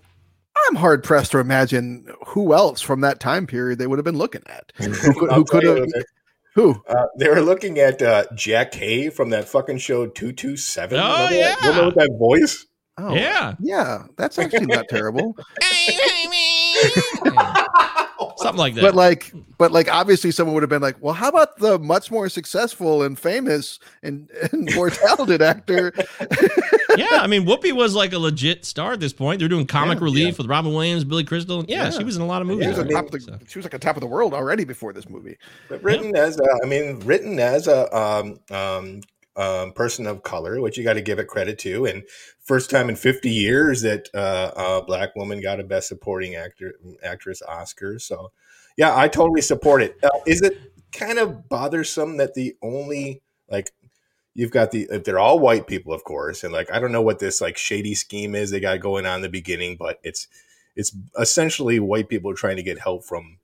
I'm 0.66 0.76
hard 0.76 1.04
pressed 1.04 1.32
to 1.32 1.40
imagine 1.40 2.10
who 2.26 2.54
else 2.54 2.80
from 2.80 3.02
that 3.02 3.20
time 3.20 3.46
period 3.46 3.78
they 3.78 3.86
would 3.86 3.98
have 3.98 4.04
been 4.04 4.16
looking 4.16 4.42
at. 4.46 4.72
Who 4.76 4.94
could, 5.12 5.32
who 5.32 5.44
could 5.44 5.64
have? 5.64 5.86
Who? 6.54 6.82
Uh, 6.88 7.06
they 7.18 7.28
were 7.28 7.42
looking 7.42 7.78
at 7.78 8.00
uh, 8.00 8.24
Jackée 8.32 9.12
from 9.12 9.28
that 9.30 9.46
fucking 9.46 9.78
show 9.78 10.06
two 10.06 10.32
two 10.32 10.56
seven. 10.56 10.98
Oh, 10.98 11.26
Remember 11.28 11.34
yeah. 11.34 11.90
that 11.94 12.16
voice? 12.18 12.64
Oh, 12.98 13.14
yeah. 13.14 13.54
yeah. 13.60 14.04
That's 14.16 14.38
actually 14.38 14.66
not 14.66 14.86
terrible. 14.88 15.36
Something 18.36 18.58
like 18.58 18.74
that. 18.74 18.82
But 18.82 18.94
like, 18.94 19.32
but 19.58 19.72
like, 19.72 19.88
obviously, 19.92 20.30
someone 20.30 20.54
would 20.54 20.62
have 20.62 20.70
been 20.70 20.82
like, 20.82 20.96
"Well, 21.00 21.14
how 21.14 21.28
about 21.28 21.56
the 21.58 21.78
much 21.78 22.10
more 22.10 22.28
successful 22.28 23.02
and 23.02 23.18
famous 23.18 23.80
and, 24.02 24.30
and 24.52 24.72
more 24.76 24.90
talented 25.06 25.42
actor?" 25.42 25.92
yeah, 26.96 27.18
I 27.20 27.26
mean, 27.26 27.44
Whoopi 27.46 27.72
was 27.72 27.94
like 27.96 28.12
a 28.12 28.18
legit 28.18 28.64
star 28.64 28.92
at 28.92 29.00
this 29.00 29.12
point. 29.12 29.40
They're 29.40 29.48
doing 29.48 29.66
comic 29.66 29.98
Yeah. 29.98 30.04
relief 30.04 30.38
with 30.38 30.46
Robin 30.46 30.72
Williams, 30.72 31.02
Billy 31.04 31.24
Crystal. 31.24 31.64
Yeah, 31.68 31.84
Yeah. 31.84 31.90
she 31.90 32.04
was 32.04 32.16
in 32.16 32.22
a 32.22 32.26
lot 32.26 32.42
of 32.42 32.48
She 32.48 32.54
movies. 32.54 32.68
was, 32.68 32.78
right? 32.78 32.90
top 32.90 33.06
of 33.06 33.10
the, 33.12 33.40
she 33.48 33.58
was 33.58 33.64
like 33.64 33.74
on 33.74 33.80
top 33.80 33.96
of 33.96 34.00
the 34.00 34.06
world 34.06 34.34
already 34.34 34.64
before 34.64 34.92
this 34.92 35.08
movie. 35.08 35.36
But 35.68 35.82
written 35.82 36.14
as 36.16 36.38
a, 36.38 36.46
I 36.62 36.66
mean, 36.66 37.00
written 37.00 37.40
as 37.40 37.66
a 37.66 37.92
um, 37.96 38.38
um, 38.50 39.00
um, 39.38 39.72
person 39.72 40.06
of 40.06 40.22
color, 40.22 40.60
which 40.60 40.76
you 40.76 40.84
got 40.84 40.94
to 40.94 41.00
give 41.00 41.18
it 41.18 41.28
credit 41.28 41.58
to, 41.60 41.86
and 41.86 42.02
first 42.44 42.70
time 42.70 42.88
in 42.88 42.96
50 42.96 43.30
years 43.30 43.82
that 43.82 44.08
uh, 44.14 44.50
a 44.56 44.84
black 44.84 45.14
woman 45.16 45.40
got 45.40 45.60
a 45.60 45.64
Best 45.64 45.88
Supporting 45.88 46.34
Actor 46.34 46.74
Actress 47.02 47.40
Oscar. 47.42 47.98
So, 47.98 48.32
yeah, 48.76 48.96
I 48.96 49.08
totally 49.08 49.40
support 49.40 49.82
it. 49.82 49.96
Uh, 50.02 50.10
is 50.26 50.42
it 50.42 50.58
kind 50.92 51.18
of 51.18 51.48
bothersome 51.48 52.16
that 52.16 52.34
the 52.34 52.56
only 52.62 53.22
like 53.48 53.70
you've 54.34 54.50
got 54.50 54.72
the 54.72 54.86
they're 55.04 55.18
all 55.18 55.38
white 55.38 55.66
people, 55.66 55.92
of 55.92 56.04
course, 56.04 56.44
and 56.44 56.52
like 56.52 56.72
I 56.72 56.80
don't 56.80 56.92
know 56.92 57.02
what 57.02 57.20
this 57.20 57.40
like 57.40 57.56
shady 57.56 57.94
scheme 57.94 58.34
is 58.34 58.50
they 58.50 58.60
got 58.60 58.80
going 58.80 59.06
on 59.06 59.16
in 59.16 59.22
the 59.22 59.28
beginning, 59.28 59.76
but 59.76 60.00
it's 60.02 60.28
it's 60.76 60.96
essentially 61.18 61.80
white 61.80 62.08
people 62.08 62.34
trying 62.34 62.56
to 62.56 62.62
get 62.62 62.78
help 62.78 63.04
from 63.04 63.37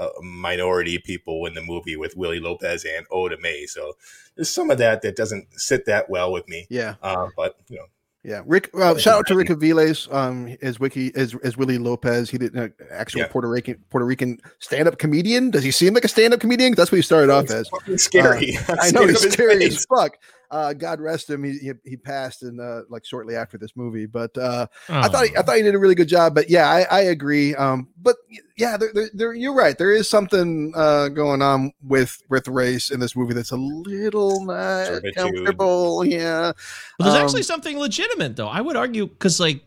uh, 0.00 0.08
minority 0.22 0.98
people 0.98 1.46
in 1.46 1.54
the 1.54 1.62
movie 1.62 1.96
with 1.96 2.16
Willie 2.16 2.40
Lopez 2.40 2.84
and 2.84 3.06
Oda 3.10 3.36
Mae. 3.40 3.66
So 3.66 3.96
there's 4.34 4.50
some 4.50 4.70
of 4.70 4.78
that 4.78 5.02
that 5.02 5.14
doesn't 5.14 5.46
sit 5.60 5.84
that 5.86 6.10
well 6.10 6.32
with 6.32 6.48
me. 6.48 6.66
Yeah, 6.70 6.94
Uh, 7.02 7.28
but 7.36 7.56
you 7.68 7.76
know, 7.76 7.84
yeah. 8.22 8.42
Rick, 8.46 8.70
uh, 8.74 8.98
shout 8.98 9.18
out 9.18 9.26
to 9.28 9.34
Rick 9.34 9.48
Aviles. 9.48 10.12
Um, 10.12 10.56
as 10.60 10.78
Wiki 10.80 11.10
as 11.14 11.34
as 11.42 11.56
Willie 11.56 11.78
Lopez. 11.78 12.28
He 12.30 12.36
did 12.38 12.54
an 12.54 12.72
actual 12.90 13.20
Yeah. 13.20 13.28
Puerto 13.28 13.48
Rican 13.48 13.76
Puerto 13.90 14.04
Rican 14.04 14.38
stand 14.58 14.88
up 14.88 14.98
comedian. 14.98 15.50
Does 15.50 15.62
he 15.64 15.70
seem 15.70 15.94
like 15.94 16.04
a 16.04 16.08
stand 16.08 16.34
up 16.34 16.40
comedian? 16.40 16.74
That's 16.74 16.90
what 16.92 16.96
he 16.96 17.02
started 17.02 17.30
off 17.30 17.50
as. 17.50 17.70
scary. 18.02 18.56
Uh, 18.68 18.76
I 18.80 18.90
know 18.90 19.06
he's 19.06 19.20
scary 19.32 19.58
face. 19.58 19.76
as 19.78 19.86
fuck. 19.86 20.18
Uh, 20.50 20.72
God 20.72 21.00
rest 21.00 21.30
him. 21.30 21.44
He 21.44 21.58
he, 21.58 21.72
he 21.84 21.96
passed 21.96 22.42
in 22.42 22.58
uh, 22.58 22.82
like 22.88 23.04
shortly 23.04 23.36
after 23.36 23.56
this 23.56 23.76
movie, 23.76 24.06
but 24.06 24.36
uh, 24.36 24.66
I 24.88 25.08
thought 25.08 25.26
he, 25.26 25.36
I 25.36 25.40
Oh. 25.40 25.42
thought 25.42 25.56
he 25.56 25.62
did 25.62 25.74
a 25.74 25.78
really 25.78 25.94
good 25.94 26.08
job. 26.08 26.34
But 26.34 26.50
yeah, 26.50 26.68
I, 26.68 26.86
I 26.90 27.00
agree. 27.02 27.54
Um, 27.54 27.88
but 28.02 28.16
yeah, 28.56 28.76
there, 28.76 28.90
there, 28.92 29.10
there, 29.14 29.32
you're 29.34 29.54
right. 29.54 29.78
There 29.78 29.92
is 29.92 30.08
something 30.08 30.72
uh, 30.74 31.08
going 31.08 31.40
on 31.42 31.72
with 31.82 32.20
with 32.28 32.48
race 32.48 32.90
in 32.90 32.98
this 33.00 33.14
movie 33.14 33.34
that's 33.34 33.52
a 33.52 33.56
little 33.56 34.44
not 34.44 35.02
comfortable. 35.16 36.04
Yeah, 36.04 36.52
But 36.98 37.04
there's 37.04 37.14
Um, 37.16 37.22
actually 37.24 37.42
something 37.44 37.78
legitimate, 37.78 38.36
though. 38.36 38.48
I 38.48 38.60
would 38.60 38.76
argue 38.76 39.06
because, 39.06 39.38
like, 39.38 39.62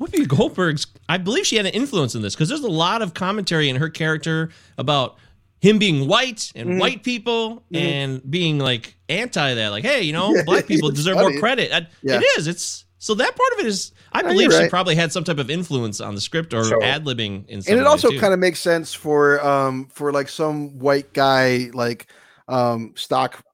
Whoopi 0.00 0.28
Goldberg's, 0.28 0.86
I 1.08 1.18
believe 1.18 1.46
she 1.46 1.56
had 1.56 1.66
an 1.66 1.72
influence 1.72 2.14
in 2.14 2.22
this 2.22 2.34
because 2.36 2.48
there's 2.48 2.60
a 2.60 2.68
lot 2.68 3.02
of 3.02 3.14
commentary 3.14 3.68
in 3.68 3.76
her 3.76 3.88
character 3.88 4.50
about 4.76 5.16
him 5.60 5.78
being 5.78 6.06
white 6.06 6.52
and 6.54 6.70
Mhm. 6.70 6.78
white 6.80 7.02
people 7.02 7.64
Mhm. 7.72 7.80
and 7.80 8.30
being 8.30 8.58
like 8.58 8.96
anti 9.08 9.54
that. 9.54 9.68
Like, 9.70 9.84
hey, 9.84 10.02
you 10.02 10.12
know, 10.12 10.32
Yeah, 10.36 10.42
black 10.44 10.66
people 10.66 10.90
deserve 10.90 11.16
funny. 11.16 11.30
more 11.32 11.40
credit. 11.40 11.70
And 11.72 11.86
Yeah. 12.02 12.16
It 12.20 12.24
is. 12.38 12.46
It's 12.46 12.84
so 12.98 13.14
that 13.14 13.36
part 13.36 13.52
of 13.54 13.60
it 13.60 13.66
is. 13.66 13.92
I 14.12 14.22
No, 14.22 14.28
believe 14.30 14.52
she 14.52 14.58
right. 14.58 14.70
probably 14.70 14.94
had 14.94 15.12
some 15.12 15.22
type 15.24 15.38
of 15.38 15.50
influence 15.50 16.00
on 16.00 16.14
the 16.14 16.20
script 16.20 16.54
or 16.54 16.64
Sure. 16.64 16.82
ad 16.82 17.04
libbing 17.04 17.46
in 17.48 17.60
some 17.62 17.72
and 17.72 17.80
it 17.80 17.86
also 17.86 18.10
too. 18.10 18.18
kind 18.18 18.32
of 18.32 18.38
makes 18.40 18.58
sense 18.60 18.94
for 18.94 19.44
um 19.46 19.88
for 19.92 20.12
like 20.12 20.28
some 20.28 20.78
white 20.78 21.12
guy 21.12 21.70
like 21.74 22.06
um 22.48 22.94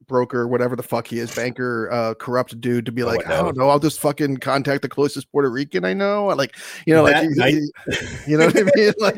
stockbroker 0.05 0.47
whatever 0.47 0.77
the 0.77 0.83
fuck 0.83 1.07
he 1.07 1.19
is 1.19 1.35
banker 1.35 1.89
uh 1.91 2.15
corrupt 2.15 2.61
dude 2.61 2.85
to 2.87 2.93
be 2.93 3.03
Oh, 3.03 3.07
like 3.07 3.27
I 3.27 3.39
i 3.39 3.43
don't 3.43 3.57
know 3.57 3.69
i'll 3.71 3.79
just 3.79 4.01
fucking 4.01 4.39
contact 4.39 4.83
the 4.83 4.89
closest 4.89 5.31
puerto 5.33 5.49
rican 5.51 5.85
i 5.85 5.93
know 5.95 6.27
like 6.27 6.57
you 6.87 6.95
know 6.95 7.03
like 7.03 7.15
That 7.15 7.23
he- 7.25 7.29
night- 7.31 7.55
he- 7.55 8.33
you 8.33 8.39
know 8.39 8.47
what 8.47 8.57
i 8.59 8.63
mean 8.77 8.93
like 8.99 9.17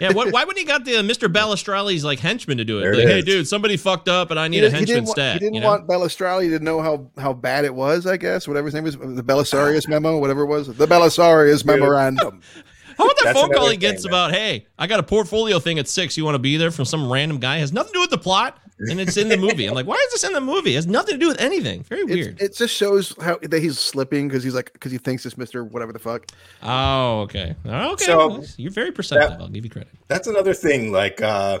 yeah, 0.00 0.12
why, 0.12 0.28
why 0.30 0.44
wouldn't 0.44 0.58
he 0.58 0.64
got 0.64 0.84
the 0.84 0.92
Mr. 0.94 1.32
Balistrali's 1.32 2.04
like 2.04 2.18
henchman 2.18 2.58
to 2.58 2.64
do 2.64 2.78
it? 2.78 2.82
There 2.82 2.92
it 2.94 2.98
Like, 2.98 3.06
hey, 3.08 3.22
dude, 3.22 3.46
somebody 3.48 3.76
fucked 3.76 4.08
up 4.08 4.30
and 4.30 4.38
I 4.40 4.48
need 4.48 4.58
he 4.58 4.64
a 4.66 4.70
didn't- 4.70 4.80
he 4.80 4.84
didn't, 4.86 5.04
wa- 5.06 5.12
stat. 5.12 5.32
he 5.34 5.38
didn't 5.40 5.54
you 5.54 5.60
know? 5.60 5.68
want 5.68 5.86
Bellastrali 5.88 6.56
to 6.56 6.62
know 6.62 6.80
how 6.80 7.10
how 7.18 7.32
bad 7.32 7.64
it 7.64 7.74
was. 7.74 8.06
I 8.06 8.16
guess 8.16 8.48
whatever 8.48 8.66
his 8.66 8.74
name 8.74 8.86
is, 8.86 8.96
the 8.96 9.22
Belisarius 9.26 9.88
memo, 9.88 10.18
whatever 10.18 10.42
it 10.42 10.46
was, 10.46 10.66
the 10.68 10.86
Belisarius 10.86 11.64
memorandum. 11.64 12.40
How 12.96 13.06
about 13.06 13.16
that 13.16 13.24
That's 13.24 13.40
phone 13.40 13.52
call 13.52 13.68
he 13.70 13.76
gets 13.76 14.02
thing, 14.04 14.10
about, 14.12 14.30
hey, 14.32 14.68
I 14.78 14.86
got 14.86 15.00
a 15.00 15.02
portfolio 15.02 15.58
thing 15.58 15.80
at 15.80 15.88
six. 15.88 16.16
You 16.16 16.24
want 16.24 16.36
to 16.36 16.38
be 16.38 16.56
there 16.56 16.70
from 16.70 16.84
some 16.84 17.10
random 17.10 17.38
guy? 17.40 17.58
has 17.58 17.72
nothing 17.72 17.88
to 17.92 17.96
do 17.96 18.00
with 18.02 18.10
the 18.10 18.18
plot, 18.18 18.56
and 18.78 19.00
it's 19.00 19.16
in 19.16 19.28
the 19.28 19.36
movie. 19.36 19.66
I'm 19.66 19.74
like, 19.74 19.86
why 19.86 19.94
is 20.06 20.12
this 20.12 20.24
in 20.24 20.32
the 20.32 20.40
movie? 20.40 20.72
It 20.72 20.76
has 20.76 20.86
nothing 20.86 21.14
to 21.14 21.18
do 21.18 21.28
with 21.28 21.40
anything. 21.40 21.82
Very 21.84 22.02
It's- 22.02 22.14
weird. 22.16 22.40
It 22.42 22.56
just 22.56 22.74
shows 22.74 23.14
how 23.20 23.38
that 23.42 23.62
he's 23.62 23.78
slipping 23.78 24.28
because 24.28 24.42
he's 24.44 24.54
like 24.54 24.72
because 24.72 24.92
he 24.92 24.98
thinks 24.98 25.24
it's 25.26 25.38
Mister 25.38 25.64
whatever 25.64 25.92
the 25.92 25.98
fuck. 25.98 26.26
oh, 26.62 27.20
okay. 27.22 27.54
Okay. 27.66 28.04
So, 28.04 28.42
You're 28.56 28.70
very 28.72 28.92
perceptive. 28.92 29.30
that- 29.30 29.40
I'll 29.40 29.48
give 29.48 29.64
you 29.64 29.70
credit. 29.70 29.92
that's 30.08 30.26
another 30.28 30.54
thing. 30.54 30.92
Like 30.92 31.20
uh, 31.22 31.60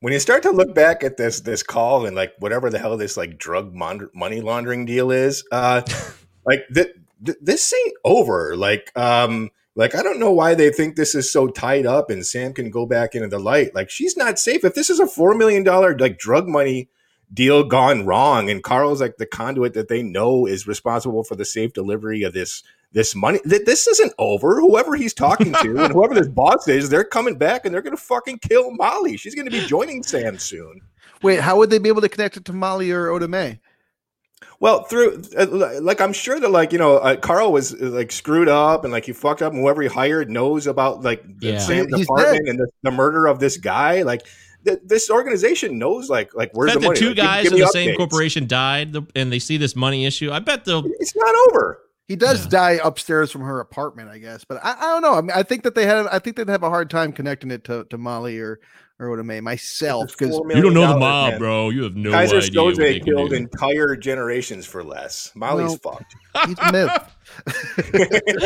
when 0.00 0.12
you 0.12 0.18
start 0.20 0.42
to 0.44 0.50
look 0.50 0.74
back 0.74 1.02
at 1.04 1.16
this 1.16 1.40
this 1.40 1.62
call 1.62 2.06
and 2.06 2.14
like 2.16 2.32
whatever 2.38 2.70
the 2.70 2.78
hell 2.78 2.96
this 2.96 3.16
like 3.16 3.38
drug 3.38 3.74
mon- 3.74 4.10
money 4.14 4.40
laundering 4.40 4.84
deal 4.84 5.10
is, 5.10 5.44
uh, 5.52 5.82
like 6.46 6.64
th- 6.74 6.94
th- 7.24 7.38
this 7.40 7.72
ain't 7.72 7.94
over. 8.04 8.56
Like 8.56 8.90
um. 8.96 9.50
Like 9.74 9.94
I 9.94 10.02
don't 10.02 10.20
know 10.20 10.32
why 10.32 10.54
they 10.54 10.70
think 10.70 10.96
this 10.96 11.14
is 11.14 11.32
so 11.32 11.48
tied 11.48 11.86
up 11.86 12.10
and 12.10 12.26
Sam 12.26 12.52
can 12.52 12.70
go 12.70 12.84
back 12.86 13.14
into 13.14 13.28
the 13.28 13.38
light. 13.38 13.74
Like 13.74 13.90
she's 13.90 14.16
not 14.16 14.38
safe. 14.38 14.64
If 14.64 14.74
this 14.74 14.90
is 14.90 15.00
a 15.00 15.06
four 15.06 15.34
million 15.34 15.64
dollar 15.64 15.96
like 15.96 16.18
drug 16.18 16.48
money 16.48 16.88
deal 17.32 17.64
gone 17.64 18.04
wrong, 18.04 18.50
and 18.50 18.62
Carl's 18.62 19.00
like 19.00 19.16
the 19.16 19.26
conduit 19.26 19.74
that 19.74 19.88
they 19.88 20.02
know 20.02 20.46
is 20.46 20.66
responsible 20.66 21.24
for 21.24 21.34
the 21.34 21.44
safe 21.44 21.72
delivery 21.72 22.22
of 22.22 22.34
this 22.34 22.62
this 22.92 23.14
money. 23.14 23.40
Th- 23.48 23.64
this 23.64 23.86
isn't 23.86 24.12
over. 24.18 24.60
Whoever 24.60 24.94
he's 24.94 25.14
talking 25.14 25.52
to 25.54 25.84
and 25.84 25.92
whoever 25.92 26.14
this 26.14 26.28
boss 26.28 26.68
is, 26.68 26.90
they're 26.90 27.04
coming 27.04 27.38
back 27.38 27.64
and 27.64 27.74
they're 27.74 27.82
gonna 27.82 27.96
fucking 27.96 28.38
kill 28.38 28.70
Molly. 28.72 29.16
She's 29.16 29.34
gonna 29.34 29.50
be 29.50 29.66
joining 29.66 30.02
Sam 30.02 30.38
soon. 30.38 30.82
Wait, 31.22 31.40
how 31.40 31.56
would 31.56 31.70
they 31.70 31.78
be 31.78 31.88
able 31.88 32.02
to 32.02 32.08
connect 32.08 32.36
it 32.36 32.44
to 32.46 32.52
Molly 32.52 32.90
or 32.90 33.08
Oda 33.08 33.28
Mae? 33.28 33.60
Well, 34.60 34.84
through 34.84 35.22
uh, 35.36 35.46
like 35.80 36.00
I'm 36.00 36.12
sure 36.12 36.38
that 36.40 36.48
like 36.50 36.72
you 36.72 36.78
know 36.78 36.96
uh, 36.98 37.16
Carl 37.16 37.52
was 37.52 37.72
uh, 37.74 37.86
like 37.90 38.12
screwed 38.12 38.48
up 38.48 38.84
and 38.84 38.92
like 38.92 39.04
he 39.06 39.12
fucked 39.12 39.42
up 39.42 39.52
and 39.52 39.62
whoever 39.62 39.82
he 39.82 39.88
hired 39.88 40.30
knows 40.30 40.66
about 40.66 41.02
like 41.02 41.22
the 41.40 41.48
Yeah. 41.52 41.58
Sam's 41.58 41.94
He's 41.94 42.06
apartment 42.08 42.48
and 42.48 42.58
the, 42.58 42.66
the 42.82 42.90
murder 42.90 43.26
of 43.26 43.38
this 43.40 43.56
guy. 43.56 44.02
Like 44.02 44.22
th- 44.64 44.78
this 44.84 45.10
organization 45.10 45.78
knows 45.78 46.08
like 46.08 46.34
like 46.34 46.52
The 46.52 46.58
where's 46.58 46.72
fact 46.72 46.80
the 46.82 46.88
that 46.88 46.88
money. 46.88 47.00
two 47.00 47.08
Like, 47.08 47.16
guys 47.16 47.42
give 47.44 47.52
in 47.52 47.58
me 47.58 47.64
the 47.64 47.68
same 47.68 47.96
corporation 47.96 48.46
died 48.46 48.96
and 49.16 49.32
they 49.32 49.38
see 49.38 49.56
this 49.56 49.74
money 49.76 50.06
issue, 50.06 50.30
I 50.30 50.38
bet 50.38 50.64
they'll. 50.64 50.84
It's 51.00 51.14
not 51.16 51.34
over. 51.48 51.78
He 52.08 52.16
does 52.16 52.44
Yeah. 52.44 52.50
die 52.50 52.80
upstairs 52.84 53.30
from 53.30 53.42
her 53.42 53.60
apartment, 53.60 54.10
I 54.10 54.18
guess, 54.18 54.44
but 54.44 54.58
I, 54.62 54.72
I 54.76 54.80
don't 54.92 55.02
know. 55.02 55.14
I 55.14 55.20
mean, 55.22 55.30
I 55.34 55.42
think 55.44 55.62
that 55.62 55.74
they 55.74 55.86
had, 55.86 56.06
I 56.08 56.18
think 56.18 56.36
they'd 56.36 56.48
have 56.48 56.62
a 56.64 56.68
hard 56.68 56.90
time 56.90 57.12
connecting 57.12 57.50
it 57.50 57.64
to, 57.64 57.84
to 57.90 57.96
Molly 57.96 58.38
or 58.38 58.58
or 58.98 59.08
Oda 59.10 59.24
made 59.24 59.40
myself 59.40 60.16
because 60.16 60.34
You 60.54 60.62
don't 60.62 60.74
know 60.74 60.86
the 60.92 60.98
mob, 60.98 61.30
man. 61.32 61.38
bro. 61.38 61.70
You 61.70 61.84
have 61.84 61.96
no 61.96 62.10
Keyser 62.10 62.42
idea. 62.42 62.62
What 62.62 62.76
they 62.76 63.00
Soze 63.00 63.04
killed 63.04 63.30
do. 63.30 63.36
entire 63.36 63.96
generations 63.96 64.64
for 64.66 64.84
less. 64.84 65.32
Molly's 65.34 65.78
Well, 65.84 65.98
fucked. 65.98 66.14
he's 66.46 66.58
a 66.58 66.72
myth. 66.72 67.08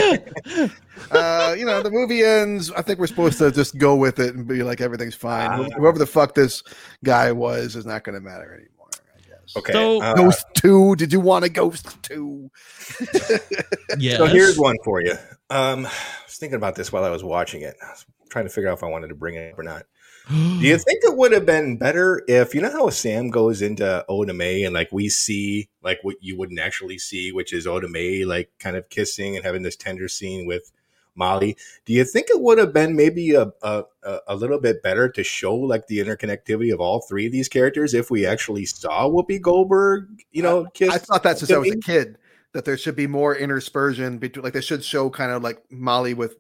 uh, 1.11 1.55
you 1.59 1.65
know, 1.67 1.83
the 1.83 1.91
movie 1.91 2.23
ends. 2.23 2.71
I 2.73 2.83
think 2.83 2.99
we're 2.99 3.07
supposed 3.07 3.39
to 3.39 3.51
just 3.51 3.77
go 3.79 3.95
with 3.97 4.19
it 4.19 4.35
and 4.35 4.47
be 4.47 4.63
like 4.63 4.81
everything's 4.81 5.15
fine. 5.15 5.49
Ah. 5.51 5.77
Whoever 5.77 5.99
the 5.99 6.07
fuck 6.07 6.35
this 6.35 6.63
guy 7.05 7.33
was 7.33 7.77
is 7.77 7.87
not 7.87 8.05
going 8.05 8.15
to 8.15 8.21
matter 8.21 8.53
anymore. 8.55 8.89
I 8.93 9.21
guess. 9.29 9.57
Okay. 9.57 9.73
So- 9.73 10.01
uh, 10.03 10.15
Ghost 10.15 10.45
two. 10.55 10.97
Did 10.97 11.13
you 11.13 11.21
want 11.21 11.45
a 11.45 11.49
Ghost 11.49 12.03
two? 12.03 12.51
Yeah. 13.99 14.17
So 14.19 14.27
here's 14.27 14.59
one 14.59 14.77
for 14.85 15.01
you. 15.01 15.13
Um, 15.49 15.87
I 15.87 15.91
was 16.27 16.37
thinking 16.39 16.57
about 16.57 16.75
this 16.75 16.93
while 16.93 17.05
I 17.05 17.09
was 17.11 17.23
watching 17.25 17.63
it. 17.63 17.77
I 17.83 17.91
was 17.91 18.05
trying 18.29 18.45
to 18.45 18.51
figure 18.51 18.69
out 18.69 18.77
if 18.77 18.83
I 18.85 18.89
wanted 18.89 19.09
to 19.09 19.15
bring 19.15 19.37
it 19.37 19.53
up 19.53 19.59
or 19.59 19.63
not. 19.63 19.85
Do 20.29 20.67
you 20.67 20.77
think 20.77 21.05
it 21.05 21.17
would 21.17 21.33
have 21.33 21.47
been 21.47 21.77
better 21.77 22.23
if 22.27 22.53
you 22.53 22.61
know 22.61 22.71
how 22.73 22.91
Sam 22.91 23.31
goes 23.31 23.63
into 23.63 24.05
Oda 24.09 24.35
Mae 24.35 24.65
and 24.65 24.75
like 24.75 24.91
we 24.91 25.09
see 25.09 25.69
like 25.83 26.01
what 26.03 26.17
you 26.21 26.37
wouldn't 26.37 26.59
actually 26.59 26.99
see, 26.99 27.31
which 27.31 27.53
is 27.53 27.67
Oda 27.67 27.89
Mae 27.89 28.25
like 28.25 28.51
kind 28.59 28.77
of 28.77 28.89
kissing 28.89 29.37
and 29.37 29.45
having 29.45 29.63
this 29.63 29.77
tender 29.77 30.09
scene 30.09 30.45
with 30.45 30.73
Molly. 31.15 31.57
Do 31.85 31.93
you 31.93 32.05
think 32.05 32.27
it 32.29 32.41
would 32.41 32.59
have 32.59 32.73
been 32.73 32.97
maybe 32.97 33.35
a, 33.35 33.53
a 33.63 33.85
a- 34.27 34.35
little 34.35 34.61
bit 34.61 34.83
better 34.83 35.09
to 35.09 35.23
show 35.23 35.55
like 35.55 35.87
the 35.87 35.99
interconnectivity 35.99 36.73
of 36.73 36.81
all 36.81 37.03
three 37.03 37.27
of 37.27 37.33
these 37.33 37.49
characters 37.49 37.95
if 37.95 38.11
we 38.11 38.27
actually 38.27 38.67
saw 38.67 39.09
Whoopi 39.09 39.41
Goldberg, 39.41 40.09
you 40.33 40.43
know, 40.43 40.67
kiss? 40.75 40.91
I 40.91 40.99
thought 40.99 41.23
that 41.23 41.39
since 41.39 41.53
I 41.53 41.59
was 41.59 41.71
a 41.71 41.77
kid 41.77 42.19
that 42.53 42.65
there 42.65 42.77
should 42.77 42.97
be 42.97 43.07
more 43.07 43.37
interspersion 43.37 44.19
between, 44.19 44.43
like 44.43 44.55
they 44.55 44.61
should 44.61 44.85
show 44.85 45.09
kind 45.09 45.31
of 45.31 45.43
like 45.43 45.63
Molly 45.71 46.15
with 46.15 46.37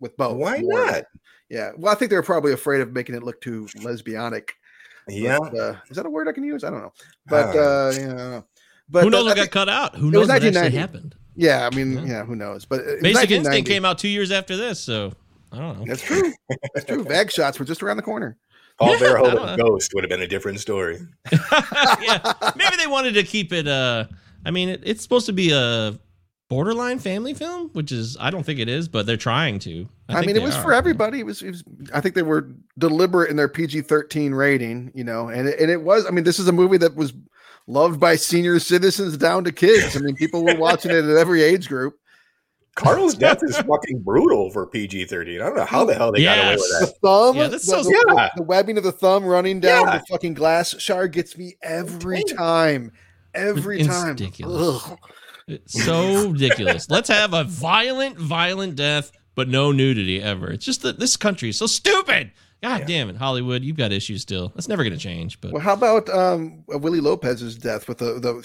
with 0.00 0.16
both. 0.16 0.36
Why 0.36 0.60
more. 0.60 0.86
not? 0.86 1.04
Yeah. 1.48 1.70
Well, 1.76 1.92
I 1.92 1.96
think 1.96 2.10
they 2.10 2.16
were 2.16 2.22
probably 2.22 2.52
afraid 2.52 2.80
of 2.80 2.92
making 2.92 3.14
it 3.14 3.22
look 3.22 3.40
too 3.40 3.66
lesbianic. 3.78 4.50
Yeah. 5.08 5.38
But, 5.40 5.58
uh, 5.58 5.74
is 5.88 5.96
that 5.96 6.06
a 6.06 6.10
word 6.10 6.28
I 6.28 6.32
can 6.32 6.44
use? 6.44 6.64
I 6.64 6.70
don't 6.70 6.82
know. 6.82 6.92
But 7.26 7.56
Uh, 7.56 7.60
uh, 7.60 7.92
yeah, 7.96 8.06
know. 8.14 8.44
But 8.90 9.04
Who 9.04 9.10
knows 9.10 9.22
uh, 9.22 9.24
what 9.26 9.38
I 9.38 9.42
got 9.42 9.50
cut 9.50 9.68
out? 9.68 9.96
Who 9.96 10.10
knows 10.10 10.28
what 10.28 10.42
actually 10.42 10.70
happened? 10.76 11.14
Yeah, 11.34 11.68
I 11.70 11.74
mean, 11.74 11.92
Yeah. 11.92 12.04
yeah, 12.06 12.24
who 12.24 12.34
knows? 12.34 12.64
But 12.64 12.80
it 12.80 12.86
was 12.94 13.02
Basic 13.02 13.30
Instinct 13.30 13.68
came 13.68 13.84
out 13.84 13.98
two 13.98 14.08
years 14.08 14.30
after 14.32 14.56
this, 14.56 14.80
so 14.80 15.12
I 15.52 15.58
don't 15.58 15.78
know. 15.78 15.84
That's 15.86 16.02
true. 16.02 16.32
That's 16.74 16.86
true. 16.86 17.04
Vag 17.08 17.30
shots 17.30 17.58
were 17.58 17.64
just 17.64 17.82
around 17.82 17.96
the 17.96 18.02
corner. 18.02 18.36
Paul 18.78 18.90
Yeah, 18.90 18.96
I 18.96 19.00
Verhoeven's. 19.00 19.62
Ghost 19.62 19.92
would 19.94 20.04
have 20.04 20.08
been 20.08 20.22
a 20.22 20.26
different 20.26 20.60
story. 20.60 20.98
yeah, 21.32 22.32
maybe 22.56 22.76
they 22.76 22.86
wanted 22.86 23.14
to 23.14 23.22
keep 23.24 23.52
it. 23.52 23.66
Uh, 23.66 24.06
I 24.44 24.50
mean, 24.50 24.68
it, 24.68 24.82
it's 24.84 25.02
supposed 25.02 25.26
to 25.26 25.32
be 25.32 25.50
a 25.52 25.98
borderline 26.48 26.98
family 26.98 27.34
film, 27.34 27.70
which 27.72 27.92
is 27.92 28.16
I 28.18 28.30
don't 28.30 28.44
think 28.44 28.58
it 28.58 28.68
is, 28.68 28.88
but 28.88 29.06
they're 29.06 29.16
trying 29.16 29.58
to. 29.60 29.88
I, 30.08 30.14
think 30.14 30.26
mean, 30.28 30.36
it 30.36 30.42
was 30.42 30.56
are. 30.56 30.62
for 30.62 30.72
everybody. 30.72 31.20
It 31.20 31.26
was, 31.26 31.42
it 31.42 31.50
was. 31.50 31.64
I 31.92 32.00
think 32.00 32.14
they 32.14 32.22
were 32.22 32.48
deliberate 32.78 33.30
in 33.30 33.36
their 33.36 33.48
PG 33.48 33.82
thirteen 33.82 34.34
rating, 34.34 34.90
you 34.94 35.04
know, 35.04 35.28
and 35.28 35.48
it, 35.48 35.58
and 35.60 35.70
it 35.70 35.82
was. 35.82 36.06
I 36.06 36.10
mean, 36.10 36.24
this 36.24 36.38
is 36.38 36.48
a 36.48 36.52
movie 36.52 36.78
that 36.78 36.94
was 36.94 37.12
loved 37.66 38.00
by 38.00 38.16
senior 38.16 38.58
citizens 38.58 39.16
down 39.16 39.44
to 39.44 39.52
kids. 39.52 39.96
I 39.96 40.00
mean, 40.00 40.14
people 40.16 40.44
were 40.44 40.56
watching 40.56 40.90
it 40.90 41.04
at 41.04 41.16
every 41.16 41.42
age 41.42 41.68
group. 41.68 41.98
Carl's 42.76 43.14
death 43.16 43.40
is 43.42 43.56
fucking 43.58 44.02
brutal 44.02 44.50
for 44.50 44.66
PG 44.66 45.06
thirteen. 45.06 45.40
I 45.42 45.46
don't 45.46 45.56
know 45.56 45.64
how 45.64 45.84
the 45.84 45.94
hell 45.94 46.12
they 46.12 46.22
got 46.22 46.38
away 46.38 46.54
with 46.54 46.64
Yes. 46.70 46.80
The 46.80 46.94
thumb, 47.02 47.36
Yeah, 47.36 47.48
the, 47.48 47.58
so- 47.58 47.82
the- 47.82 48.04
Yeah. 48.16 48.30
the 48.36 48.42
webbing 48.44 48.78
of 48.78 48.84
the 48.84 48.92
thumb 48.92 49.24
running 49.24 49.60
down 49.60 49.86
Yeah. 49.86 49.98
the 49.98 50.04
fucking 50.08 50.34
glass 50.34 50.78
shard 50.80 51.12
gets 51.12 51.36
me 51.36 51.56
every 51.62 52.22
time. 52.22 52.92
Every 53.34 53.80
It's 53.80 53.88
time. 53.88 54.08
ridiculous. 54.10 54.82
Ugh. 54.90 54.98
It's 55.48 55.84
so 55.84 56.28
ridiculous. 56.30 56.88
Let's 56.90 57.08
have 57.08 57.32
a 57.32 57.44
violent, 57.44 58.18
violent 58.18 58.76
death, 58.76 59.10
but 59.34 59.48
no 59.48 59.72
nudity 59.72 60.22
ever. 60.22 60.50
It's 60.50 60.64
just 60.64 60.82
that 60.82 60.98
this 60.98 61.16
country 61.16 61.48
is 61.48 61.56
so 61.56 61.66
stupid. 61.66 62.32
God 62.62 62.86
damn 62.86 63.08
it, 63.08 63.16
Hollywood, 63.16 63.62
you've 63.62 63.76
got 63.76 63.92
issues 63.92 64.22
still. 64.22 64.48
That's 64.48 64.66
never 64.66 64.82
going 64.82 64.92
to 64.92 64.98
change. 64.98 65.40
But 65.40 65.52
Well, 65.52 65.62
how 65.62 65.74
about 65.74 66.10
um, 66.10 66.64
Willie 66.66 67.00
Lopez's 67.00 67.56
death 67.56 67.86
with 67.86 67.98
the 67.98 68.14
the? 68.18 68.42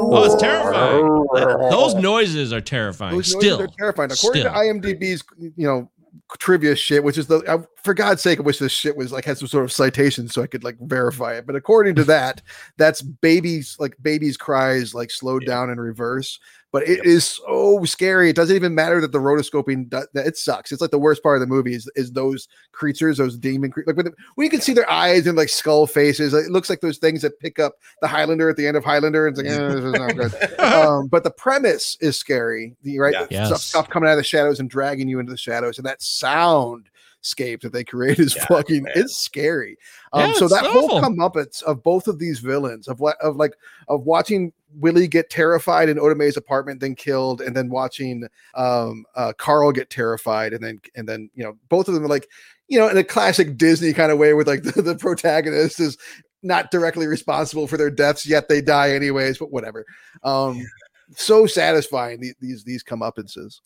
oh, 0.00 0.24
it's 0.24 0.40
terrifying. 0.40 1.70
Those 1.70 1.94
noises 1.94 2.54
are 2.54 2.62
terrifying. 2.62 3.14
Those 3.14 3.34
noises 3.34 3.40
still, 3.42 3.60
are 3.60 3.68
terrifying. 3.68 4.10
According 4.10 4.42
still. 4.42 4.52
to 4.52 4.58
IMDb's, 4.58 5.22
you 5.38 5.66
know, 5.66 5.90
trivia 6.38 6.74
shit, 6.74 7.04
which 7.04 7.18
is 7.18 7.26
the 7.26 7.42
I, 7.48 7.64
for 7.82 7.94
God's 7.94 8.22
sake, 8.22 8.38
I 8.38 8.42
wish 8.42 8.58
this 8.58 8.72
shit 8.72 8.96
was 8.96 9.12
like 9.12 9.24
had 9.24 9.38
some 9.38 9.48
sort 9.48 9.64
of 9.64 9.72
citation 9.72 10.28
so 10.28 10.42
I 10.42 10.46
could 10.46 10.64
like 10.64 10.76
verify 10.80 11.34
it. 11.34 11.46
But 11.46 11.56
according 11.56 11.94
to 11.96 12.04
that, 12.04 12.42
that's 12.76 13.02
babies 13.02 13.76
like 13.78 13.96
babies' 14.02 14.36
cries 14.36 14.94
like 14.94 15.10
slowed 15.10 15.46
down 15.46 15.70
in 15.70 15.78
reverse. 15.78 16.38
But 16.76 16.86
it 16.86 17.06
is 17.06 17.24
so 17.26 17.82
scary. 17.86 18.28
It 18.28 18.36
doesn't 18.36 18.54
even 18.54 18.74
matter 18.74 19.00
that 19.00 19.10
the 19.10 19.18
rotoscoping 19.18 19.88
do- 19.88 20.06
that 20.12 20.26
it 20.26 20.36
sucks. 20.36 20.72
It's 20.72 20.82
like 20.82 20.90
the 20.90 20.98
worst 20.98 21.22
part 21.22 21.36
of 21.36 21.40
the 21.40 21.46
movie 21.46 21.74
is, 21.74 21.90
is 21.96 22.12
those 22.12 22.48
creatures, 22.72 23.16
those 23.16 23.38
demon 23.38 23.70
creatures. 23.70 23.86
Like 23.86 23.96
when, 23.96 24.12
when 24.34 24.44
you 24.44 24.50
can 24.50 24.60
see 24.60 24.74
their 24.74 24.90
eyes 24.90 25.26
and 25.26 25.38
like 25.38 25.48
skull 25.48 25.86
faces, 25.86 26.34
it 26.34 26.50
looks 26.50 26.68
like 26.68 26.82
those 26.82 26.98
things 26.98 27.22
that 27.22 27.40
pick 27.40 27.58
up 27.58 27.76
the 28.02 28.08
Highlander 28.08 28.50
at 28.50 28.58
the 28.58 28.66
end 28.66 28.76
of 28.76 28.84
Highlander. 28.84 29.26
And 29.26 29.38
it's 29.38 29.42
like, 29.48 29.58
eh, 29.58 29.68
this 29.68 29.84
is 29.84 29.92
not 29.94 30.16
good. 30.16 30.60
um, 30.60 31.06
but 31.06 31.24
the 31.24 31.30
premise 31.30 31.96
is 32.02 32.18
scary. 32.18 32.76
Right 32.84 33.14
Yeah. 33.14 33.26
Yes. 33.30 33.46
stuff, 33.46 33.60
stuff 33.62 33.88
coming 33.88 34.10
out 34.10 34.12
of 34.12 34.18
the 34.18 34.24
shadows 34.24 34.60
and 34.60 34.68
dragging 34.68 35.08
you 35.08 35.18
into 35.18 35.32
the 35.32 35.38
shadows, 35.38 35.78
and 35.78 35.86
that 35.86 36.02
sound 36.02 36.90
scape 37.22 37.60
that 37.62 37.72
they 37.72 37.82
create 37.84 38.18
is 38.18 38.34
Yeah, 38.36 38.46
fucking 38.46 38.82
man. 38.84 38.92
it's 38.96 39.16
scary. 39.16 39.76
Um, 40.12 40.30
Yeah, 40.30 40.32
so 40.34 40.48
that 40.48 40.64
whole 40.64 40.90
awful. 40.92 41.00
comeuppance 41.10 41.62
of 41.64 41.82
both 41.82 42.06
of 42.08 42.18
these 42.18 42.38
villains 42.40 42.86
of 42.88 43.00
what 43.00 43.16
of 43.20 43.36
like 43.36 43.54
of 43.88 44.02
watching 44.04 44.52
Willie 44.78 45.08
get 45.08 45.30
terrified 45.30 45.88
in 45.88 45.98
Oda 45.98 46.14
Mae's 46.14 46.36
apartment, 46.36 46.80
then 46.80 46.94
killed, 46.94 47.40
and 47.40 47.56
then 47.56 47.68
watching 47.70 48.28
um 48.54 49.04
uh 49.14 49.32
Carl 49.38 49.72
get 49.72 49.90
terrified, 49.90 50.52
and 50.52 50.62
then 50.62 50.80
and 50.94 51.08
then 51.08 51.30
you 51.34 51.42
know 51.44 51.56
both 51.68 51.88
of 51.88 51.94
them 51.94 52.04
are 52.04 52.08
like 52.08 52.28
you 52.68 52.78
know 52.78 52.88
in 52.88 52.96
a 52.96 53.04
classic 53.04 53.56
Disney 53.56 53.92
kind 53.92 54.12
of 54.12 54.18
way, 54.18 54.32
with 54.34 54.46
like 54.46 54.62
the, 54.74 54.82
the 54.82 54.96
protagonist 54.96 55.80
is 55.80 55.96
not 56.42 56.70
directly 56.70 57.06
responsible 57.06 57.66
for 57.66 57.76
their 57.76 57.90
deaths, 57.90 58.24
yet 58.26 58.48
they 58.48 58.60
die 58.60 58.90
anyways. 58.92 59.38
But 59.38 59.50
whatever. 59.50 59.84
Um, 60.22 60.64
so 61.16 61.46
satisfying 61.46 62.20
the- 62.20 62.34
these 62.40 62.62
these 62.64 62.84
comeuppances 62.84 63.60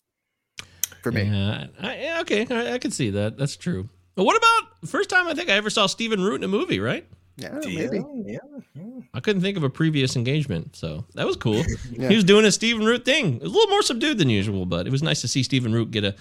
for 1.01 1.11
me. 1.11 1.23
Yeah, 1.23 1.67
I, 1.81 2.19
okay, 2.21 2.45
I, 2.49 2.73
I 2.73 2.77
can 2.77 2.91
see 2.91 3.09
that. 3.11 3.37
That's 3.37 3.55
true. 3.55 3.89
But 4.15 4.25
what 4.25 4.35
about 4.37 4.89
first 4.89 5.09
time 5.09 5.27
I 5.27 5.33
think 5.33 5.49
I 5.49 5.53
ever 5.53 5.69
saw 5.69 5.85
Stephen 5.87 6.21
Root 6.21 6.35
in 6.35 6.43
a 6.43 6.47
movie? 6.47 6.79
Right? 6.79 7.05
Yeah, 7.37 7.59
maybe. 7.63 8.03
Yeah, 8.25 8.37
yeah. 8.75 8.83
I 9.13 9.19
couldn't 9.19 9.41
think 9.41 9.57
of 9.57 9.63
a 9.63 9.69
previous 9.69 10.15
engagement, 10.15 10.75
so 10.75 11.05
that 11.15 11.25
was 11.25 11.37
cool. 11.37 11.63
Yeah. 11.91 12.09
He 12.09 12.15
was 12.15 12.23
doing 12.23 12.45
a 12.45 12.51
Stephen 12.51 12.85
Root 12.85 13.03
thing, 13.05 13.41
a 13.41 13.45
little 13.45 13.67
more 13.69 13.81
subdued 13.81 14.17
than 14.17 14.29
usual, 14.29 14.65
but 14.65 14.87
it 14.87 14.91
was 14.91 15.03
nice 15.03 15.21
to 15.21 15.27
see 15.27 15.43
Stephen 15.43 15.73
Root 15.73 15.91
get 15.91 16.03
a 16.03 16.15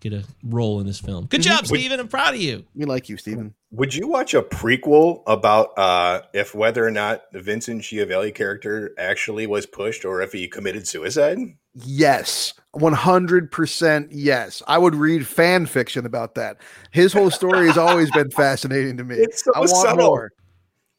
get 0.00 0.12
a 0.12 0.24
role 0.42 0.80
in 0.80 0.86
this 0.86 0.98
film. 0.98 1.26
Good 1.26 1.42
job, 1.42 1.60
Would- 1.60 1.78
Stephen. 1.78 2.00
I'm 2.00 2.08
proud 2.08 2.34
of 2.34 2.40
you. 2.40 2.64
We 2.74 2.84
like 2.86 3.08
you, 3.08 3.16
Stephen. 3.16 3.54
Would 3.70 3.94
you 3.94 4.08
watch 4.08 4.34
a 4.34 4.42
prequel 4.42 5.22
about 5.26 5.78
uh, 5.78 6.22
if 6.34 6.54
whether 6.54 6.84
or 6.84 6.90
not 6.90 7.30
the 7.32 7.40
Vincent 7.40 7.82
Schiavelli 7.84 8.32
character 8.34 8.92
actually 8.98 9.46
was 9.46 9.64
pushed 9.66 10.04
or 10.04 10.20
if 10.20 10.32
he 10.32 10.48
committed 10.48 10.86
suicide? 10.88 11.38
Yes, 11.74 12.54
one 12.72 12.92
hundred 12.92 13.50
percent. 13.50 14.12
Yes, 14.12 14.62
I 14.66 14.78
would 14.78 14.94
read 14.94 15.26
fan 15.26 15.66
fiction 15.66 16.04
about 16.04 16.34
that. 16.34 16.58
His 16.90 17.12
whole 17.12 17.30
story 17.30 17.66
has 17.66 17.78
always 17.78 18.10
been 18.10 18.30
fascinating 18.36 18.96
to 18.98 19.04
me. 19.04 19.16
It's 19.16 19.44
so 19.44 19.52
I 19.54 19.60
want 19.60 19.70
subtle. 19.70 20.06
more. 20.06 20.32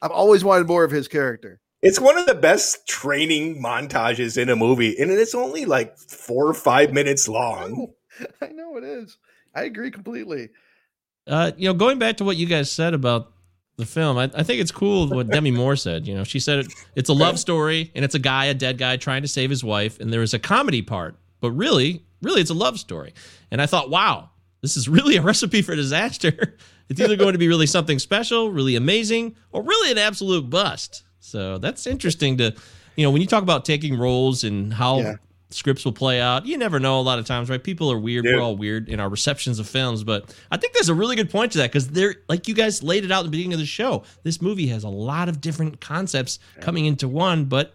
I've 0.02 0.10
always 0.10 0.44
wanted 0.44 0.66
more 0.66 0.84
of 0.84 0.90
his 0.90 1.06
character. 1.06 1.60
It's 1.82 2.00
one 2.00 2.16
of 2.16 2.26
the 2.26 2.34
best 2.34 2.88
training 2.88 3.62
montages 3.62 4.40
in 4.40 4.48
a 4.48 4.56
movie, 4.56 4.98
and 4.98 5.10
it's 5.10 5.34
only 5.34 5.64
like 5.64 5.96
four 5.98 6.48
or 6.48 6.54
five 6.54 6.92
minutes 6.92 7.28
long. 7.28 7.92
I 8.40 8.48
know 8.48 8.76
it 8.76 8.84
is. 8.84 9.18
I 9.54 9.64
agree 9.64 9.90
completely. 9.90 10.48
Uh, 11.26 11.52
you 11.56 11.68
know, 11.68 11.74
going 11.74 11.98
back 11.98 12.16
to 12.16 12.24
what 12.24 12.36
you 12.36 12.46
guys 12.46 12.70
said 12.70 12.94
about 12.94 13.33
the 13.76 13.86
film, 13.86 14.18
I, 14.18 14.30
I 14.34 14.42
think 14.42 14.60
it's 14.60 14.70
cool 14.70 15.08
what 15.08 15.28
Demi 15.28 15.50
Moore 15.50 15.76
said. 15.76 16.06
You 16.06 16.14
know, 16.14 16.24
she 16.24 16.38
said 16.38 16.60
it, 16.60 16.72
it's 16.94 17.08
a 17.08 17.12
love 17.12 17.38
story 17.38 17.90
and 17.94 18.04
it's 18.04 18.14
a 18.14 18.18
guy, 18.20 18.46
a 18.46 18.54
dead 18.54 18.78
guy, 18.78 18.96
trying 18.96 19.22
to 19.22 19.28
save 19.28 19.50
his 19.50 19.64
wife, 19.64 19.98
and 20.00 20.12
there 20.12 20.22
is 20.22 20.32
a 20.34 20.38
comedy 20.38 20.82
part, 20.82 21.16
but 21.40 21.50
really, 21.52 22.04
really, 22.22 22.40
it's 22.40 22.50
a 22.50 22.54
love 22.54 22.78
story. 22.78 23.12
And 23.50 23.60
I 23.60 23.66
thought, 23.66 23.90
wow, 23.90 24.30
this 24.62 24.76
is 24.76 24.88
really 24.88 25.16
a 25.16 25.22
recipe 25.30 25.60
for 25.62 25.74
disaster. 25.74 26.56
It's 26.88 27.00
either 27.00 27.16
going 27.16 27.32
to 27.32 27.38
be 27.38 27.48
really 27.48 27.66
something 27.66 27.98
special, 27.98 28.50
really 28.50 28.76
amazing, 28.76 29.36
or 29.52 29.62
really 29.62 29.90
an 29.90 29.98
absolute 29.98 30.50
bust. 30.50 31.02
So 31.18 31.58
that's 31.58 31.86
interesting 31.86 32.36
to, 32.38 32.54
you 32.96 33.04
know, 33.04 33.10
when 33.10 33.22
you 33.22 33.26
talk 33.26 33.42
about 33.42 33.64
taking 33.64 33.98
roles 33.98 34.44
and 34.44 34.72
how 34.72 34.98
Yeah. 35.00 35.14
Scripts 35.54 35.84
will 35.84 35.92
play 35.92 36.20
out, 36.20 36.46
you 36.46 36.58
never 36.58 36.80
know 36.80 37.00
a 37.00 37.02
lot 37.02 37.18
of 37.18 37.26
times, 37.26 37.48
right? 37.48 37.62
People 37.62 37.90
are 37.90 37.98
weird. 37.98 38.24
Dude. 38.24 38.36
We're 38.36 38.42
all 38.42 38.56
weird 38.56 38.88
in 38.88 39.00
our 39.00 39.08
receptions 39.08 39.58
of 39.58 39.68
films, 39.68 40.04
but 40.04 40.34
I 40.50 40.56
think 40.56 40.72
there's 40.74 40.88
a 40.88 40.94
really 40.94 41.16
good 41.16 41.30
point 41.30 41.52
to 41.52 41.58
that 41.58 41.70
because 41.70 41.88
they're 41.88 42.16
like 42.28 42.48
you 42.48 42.54
guys 42.54 42.82
laid 42.82 43.04
it 43.04 43.12
out 43.12 43.20
at 43.20 43.24
the 43.24 43.30
beginning 43.30 43.54
of 43.54 43.58
the 43.58 43.66
show. 43.66 44.02
This 44.22 44.42
movie 44.42 44.66
has 44.68 44.84
a 44.84 44.88
lot 44.88 45.28
of 45.28 45.40
different 45.40 45.80
concepts 45.80 46.38
coming 46.60 46.86
into 46.86 47.08
one, 47.08 47.44
but 47.44 47.74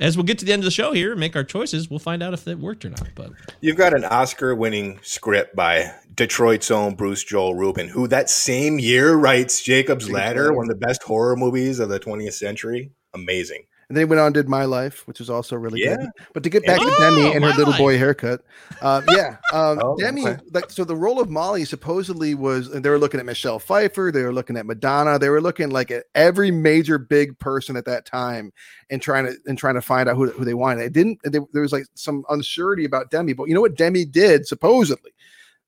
as 0.00 0.16
we'll 0.16 0.24
get 0.24 0.38
to 0.38 0.44
the 0.44 0.52
end 0.52 0.60
of 0.60 0.64
the 0.64 0.70
show 0.70 0.92
here 0.92 1.10
and 1.12 1.20
make 1.20 1.34
our 1.34 1.44
choices, 1.44 1.90
we'll 1.90 1.98
find 1.98 2.22
out 2.22 2.32
if 2.32 2.46
it 2.46 2.58
worked 2.58 2.84
or 2.84 2.90
not. 2.90 3.08
But 3.14 3.32
You've 3.60 3.76
got 3.76 3.94
an 3.94 4.04
Oscar 4.04 4.54
winning 4.54 5.00
script 5.02 5.56
by 5.56 5.92
Detroit's 6.14 6.70
own 6.70 6.94
Bruce 6.94 7.24
Joel 7.24 7.54
Rubin, 7.54 7.88
who 7.88 8.06
that 8.08 8.30
same 8.30 8.78
year 8.78 9.14
writes 9.14 9.62
Jacob's 9.62 10.10
Ladder, 10.10 10.52
one 10.52 10.70
of 10.70 10.78
the 10.78 10.86
best 10.86 11.02
horror 11.02 11.36
movies 11.36 11.80
of 11.80 11.88
the 11.88 11.98
20th 11.98 12.34
century. 12.34 12.92
Amazing. 13.14 13.64
And 13.88 13.96
then 13.96 14.02
he 14.02 14.04
went 14.04 14.20
on 14.20 14.26
and 14.26 14.34
did 14.34 14.50
My 14.50 14.66
Life, 14.66 15.06
which 15.06 15.18
was 15.18 15.30
also 15.30 15.56
really 15.56 15.80
Yeah. 15.80 15.96
good. 15.96 16.08
But 16.34 16.42
to 16.42 16.50
get 16.50 16.66
back 16.66 16.78
to 16.78 16.94
Demi 16.98 17.32
and 17.34 17.42
her 17.42 17.52
little 17.52 17.72
Life. 17.72 17.78
boy 17.78 17.96
haircut, 17.96 18.44
uh, 18.82 19.00
yeah, 19.08 19.36
um, 19.54 19.80
Oh, 19.82 19.96
Demi. 19.96 20.26
okay. 20.26 20.38
Like, 20.52 20.70
so 20.70 20.84
the 20.84 20.94
role 20.94 21.18
of 21.20 21.30
Molly 21.30 21.64
supposedly 21.64 22.34
was, 22.34 22.68
and 22.68 22.84
they 22.84 22.90
were 22.90 22.98
looking 22.98 23.18
at 23.18 23.24
Michelle 23.24 23.58
Pfeiffer, 23.58 24.10
they 24.12 24.22
were 24.24 24.32
looking 24.32 24.58
at 24.58 24.66
Madonna, 24.66 25.18
they 25.18 25.30
were 25.30 25.40
looking 25.40 25.70
like 25.70 25.90
at 25.90 26.04
every 26.14 26.50
major 26.50 26.98
big 26.98 27.38
person 27.38 27.76
at 27.76 27.86
that 27.86 28.04
time, 28.04 28.52
and 28.90 29.00
trying 29.00 29.24
to 29.24 29.36
and 29.46 29.56
trying 29.56 29.74
to 29.76 29.80
find 29.80 30.06
out 30.06 30.16
who, 30.16 30.30
who 30.32 30.44
they 30.44 30.54
wanted. 30.54 30.82
It 30.84 30.92
didn't. 30.92 31.20
They, 31.24 31.38
there 31.54 31.62
was 31.62 31.72
like 31.72 31.86
some 31.94 32.24
uncertainty 32.28 32.84
about 32.84 33.10
Demi, 33.10 33.32
but 33.32 33.44
you 33.48 33.54
know 33.54 33.62
what 33.62 33.74
Demi 33.76 34.04
did 34.04 34.46
supposedly 34.46 35.12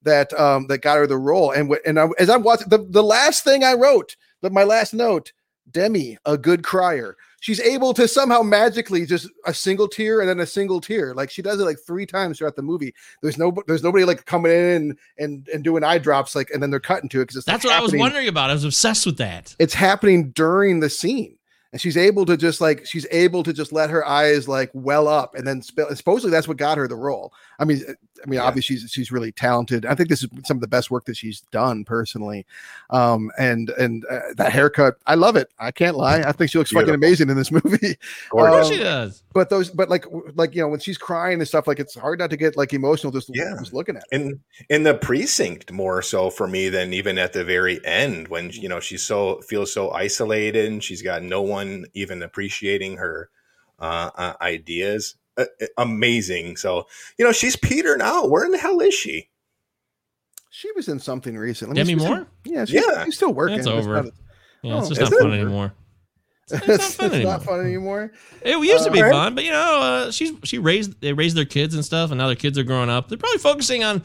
that 0.03 0.33
um 0.39 0.67
that 0.67 0.79
got 0.83 0.99
her 0.99 1.07
the 1.07 1.17
role. 1.17 1.53
And 1.53 1.75
and 1.87 1.99
I, 1.99 2.09
as 2.19 2.29
I'm 2.29 2.43
watching 2.43 2.69
the 2.69 2.79
the 2.91 3.03
last 3.03 3.45
thing 3.45 3.65
I 3.65 3.73
wrote, 3.75 4.17
the, 4.43 4.51
my 4.51 4.65
last 4.65 4.93
note, 4.93 5.33
Demi, 5.71 6.19
a 6.27 6.37
good 6.37 6.63
crier. 6.65 7.17
She's 7.41 7.61
able 7.61 7.95
to 7.95 8.07
somehow 8.07 8.43
magically 8.43 9.07
just 9.07 9.29
a 9.47 9.55
single 9.55 9.89
tear 9.89 10.21
and 10.21 10.29
then 10.29 10.41
a 10.41 10.47
single 10.47 10.81
tear. 10.81 11.15
Like 11.15 11.31
she 11.31 11.41
does 11.41 11.59
it 11.59 11.65
like 11.65 11.79
three 11.79 12.07
times 12.07 12.39
throughout 12.39 12.55
the 12.55 12.63
movie. 12.63 12.95
There's 13.23 13.39
no 13.39 13.55
there's 13.67 13.83
nobody 13.83 14.05
like 14.05 14.27
coming 14.27 14.53
in 14.53 14.97
and 15.19 15.49
and 15.53 15.65
doing 15.65 15.83
eye 15.83 15.99
drops 15.99 16.37
like 16.37 16.51
and 16.51 16.63
then 16.63 16.71
they're 16.71 16.81
cutting 16.81 17.09
to 17.09 17.21
it 17.21 17.25
because 17.25 17.37
it's 17.37 17.47
that's 17.47 17.65
like 17.65 17.73
what 17.73 17.81
I 17.81 17.83
was 17.83 17.95
wondering 17.95 18.29
about. 18.29 18.51
I 18.51 18.53
was 18.53 18.65
obsessed 18.65 19.07
with 19.07 19.17
that. 19.19 19.57
It's 19.59 19.75
happening 19.75 20.31
during 20.31 20.81
the 20.81 20.91
scene. 20.91 21.37
And 21.73 21.81
she's 21.81 21.97
able 21.97 22.27
to 22.27 22.37
just 22.37 22.61
like 22.61 22.85
she's 22.85 23.07
able 23.13 23.45
to 23.45 23.53
just 23.53 23.73
let 23.73 23.91
her 23.91 24.05
eyes 24.05 24.49
like 24.49 24.71
well 24.75 25.07
up, 25.07 25.37
and 25.37 25.47
then 25.47 25.63
sp- 25.63 25.95
supposedly 25.95 26.33
that's 26.33 26.49
what 26.49 26.57
got 26.57 26.79
her 26.79 26.89
the 26.89 26.97
role. 26.97 27.33
I 27.61 27.65
mean, 27.65 27.83
I 27.87 28.29
mean, 28.29 28.39
Yeah. 28.39 28.45
obviously 28.45 28.77
she's 28.77 28.91
she's 28.91 29.13
really 29.13 29.31
talented. 29.33 29.87
I 29.87 29.95
think 29.95 30.09
this 30.09 30.23
is 30.25 30.31
some 30.45 30.57
of 30.57 30.61
the 30.63 30.67
best 30.67 30.91
work 30.91 31.05
that 31.05 31.17
she's 31.17 31.43
done 31.53 31.85
personally. 31.85 32.47
Um, 32.91 33.31
and 33.39 33.71
and 33.71 34.05
uh, 34.11 34.21
that 34.37 34.51
haircut, 34.53 34.97
I 35.07 35.15
love 35.15 35.37
it. 35.37 35.53
I 35.59 35.71
can't 35.71 35.97
lie. 35.97 36.21
I 36.23 36.33
think 36.33 36.51
she 36.51 36.59
looks 36.59 36.71
fucking 36.73 36.95
amazing 36.95 37.29
in 37.31 37.37
this 37.37 37.53
movie. 37.65 37.93
Of 37.93 38.29
course 38.31 38.67
Um, 38.67 38.73
she 38.73 38.79
does. 38.83 39.23
But 39.33 39.51
those, 39.51 39.71
but 39.71 39.89
like 39.89 40.05
like 40.35 40.55
you 40.55 40.63
know 40.63 40.69
when 40.69 40.81
she's 40.81 40.99
crying 40.99 41.39
and 41.39 41.47
stuff, 41.47 41.67
like 41.69 41.79
it's 41.79 41.95
hard 41.95 42.19
not 42.19 42.31
to 42.31 42.37
get 42.37 42.57
like 42.57 42.73
emotional 42.73 43.13
just 43.13 43.31
Yeah. 43.33 43.55
just 43.59 43.73
looking 43.73 43.97
at. 43.97 44.05
It. 44.11 44.21
in 44.21 44.41
in 44.71 44.83
the 44.83 44.95
precinct 44.95 45.71
more 45.71 46.03
so 46.03 46.31
for 46.31 46.49
me 46.49 46.69
than 46.71 46.93
even 46.95 47.19
at 47.19 47.33
the 47.33 47.45
very 47.45 47.85
end 47.85 48.29
when 48.29 48.51
you 48.51 48.69
know 48.69 48.81
she's 48.81 49.03
so 49.03 49.41
feels 49.43 49.73
so 49.73 49.91
isolated 49.91 50.67
and 50.71 50.83
she's 50.83 51.03
got 51.03 51.23
no 51.23 51.43
one 51.43 51.85
even 51.95 52.23
appreciating 52.23 52.97
her 52.97 53.29
uh, 53.79 54.11
uh, 54.17 54.33
ideas 54.43 55.15
uh, 55.15 55.17
uh, 55.17 55.30
amazing 55.79 56.57
so 56.57 56.87
you 57.19 57.25
know 57.25 57.33
she's 57.33 57.57
peter 57.57 57.97
now 57.97 58.27
where 58.27 58.45
in 58.45 58.51
the 58.53 58.59
hell 58.59 58.81
is 58.81 58.95
she 58.95 59.29
She 60.51 60.71
was 60.73 60.89
in 60.89 60.99
something 60.99 61.37
recently. 61.39 61.75
Demi 61.77 61.91
she 61.91 61.95
was 61.95 62.05
in- 62.05 62.11
Moore? 62.11 62.27
yeah, 62.45 62.65
she's, 62.65 62.85
Yeah. 62.87 63.05
she's 63.05 63.17
still 63.17 63.33
working. 63.33 63.57
That's 63.57 63.69
but 63.69 63.79
it's 63.79 63.87
over. 63.87 64.03
not- 64.03 64.13
Yeah, 64.63 64.79
it's 64.79 64.87
Oh, 64.87 64.89
just 64.91 65.01
is 65.03 65.11
not 65.11 65.13
it? 65.13 65.23
fun 65.23 65.33
anymore. 65.33 65.73
It's, 66.51 66.69
it's 66.69 66.69
not 66.69 66.81
fun 67.09 67.13
anymore. 67.15 67.33
not 67.33 67.45
fun 67.45 67.61
anymore. 67.61 68.13
It 68.43 68.59
used 68.59 68.85
to 68.85 68.91
be 68.91 69.01
Uh, 69.01 69.11
fun, 69.11 69.35
but 69.37 69.45
you 69.45 69.53
know, 69.53 69.81
uh, 69.81 70.11
she's 70.11 70.33
she 70.43 70.59
raised 70.59 71.01
they 71.01 71.13
raised 71.13 71.37
their 71.37 71.45
kids 71.45 71.75
and 71.77 71.85
stuff, 71.85 72.11
and 72.11 72.19
now 72.19 72.27
their 72.27 72.35
kids 72.37 72.59
are 72.59 72.65
growing 72.65 72.91
up. 72.91 73.09
They're 73.09 73.17
probably 73.19 73.39
focusing 73.39 73.85
on 73.85 74.03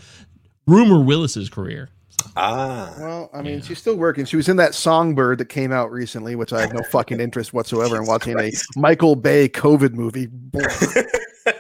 Rumer 0.67 0.99
Willis's 1.03 1.49
career. 1.49 1.89
Ah, 2.35 2.93
Well, 2.99 3.30
I 3.34 3.41
mean, 3.41 3.61
she's 3.61 3.77
still 3.80 3.95
working. 3.95 4.26
She 4.26 4.35
was 4.35 4.49
in 4.49 4.57
that 4.57 4.73
Songbird 4.76 5.38
that 5.39 5.49
came 5.49 5.72
out 5.72 5.91
recently, 5.91 6.35
which 6.35 6.52
I 6.53 6.61
have 6.61 6.73
no 6.73 6.84
fucking 6.91 7.19
interest 7.19 7.53
whatsoever 7.53 7.97
in 7.97 8.06
watching 8.07 8.39
a 8.39 8.52
Michael 8.76 9.15
Bay 9.15 9.47
COVID 9.49 9.93
movie. 9.93 10.27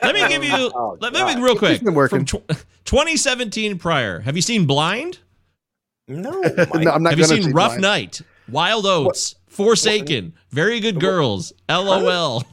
Let 0.01 0.15
me 0.15 0.27
give 0.27 0.43
you 0.43 0.71
Oh, 0.73 0.97
let, 0.99 1.13
let 1.13 1.35
me 1.37 1.41
real 1.43 1.55
quick 1.55 1.83
been 1.83 1.93
working. 1.93 2.25
from 2.25 2.41
tw- 2.41 2.47
2017 2.85 3.77
prior. 3.77 4.19
Have 4.19 4.35
you 4.35 4.41
seen 4.41 4.65
Blind? 4.65 5.19
no, 6.07 6.31
no, 6.75 6.91
I'm 6.91 7.03
not 7.03 7.11
Have 7.11 7.19
you 7.19 7.25
seen 7.25 7.43
see 7.43 7.51
Rough 7.51 7.69
Blind. 7.77 7.81
Night, 7.81 8.21
Wild 8.49 8.85
Oats, 8.87 9.35
Forsaken, 9.47 10.33
Very 10.49 10.79
Good 10.79 10.99
Girls, 10.99 11.53
LOL? 11.69 12.43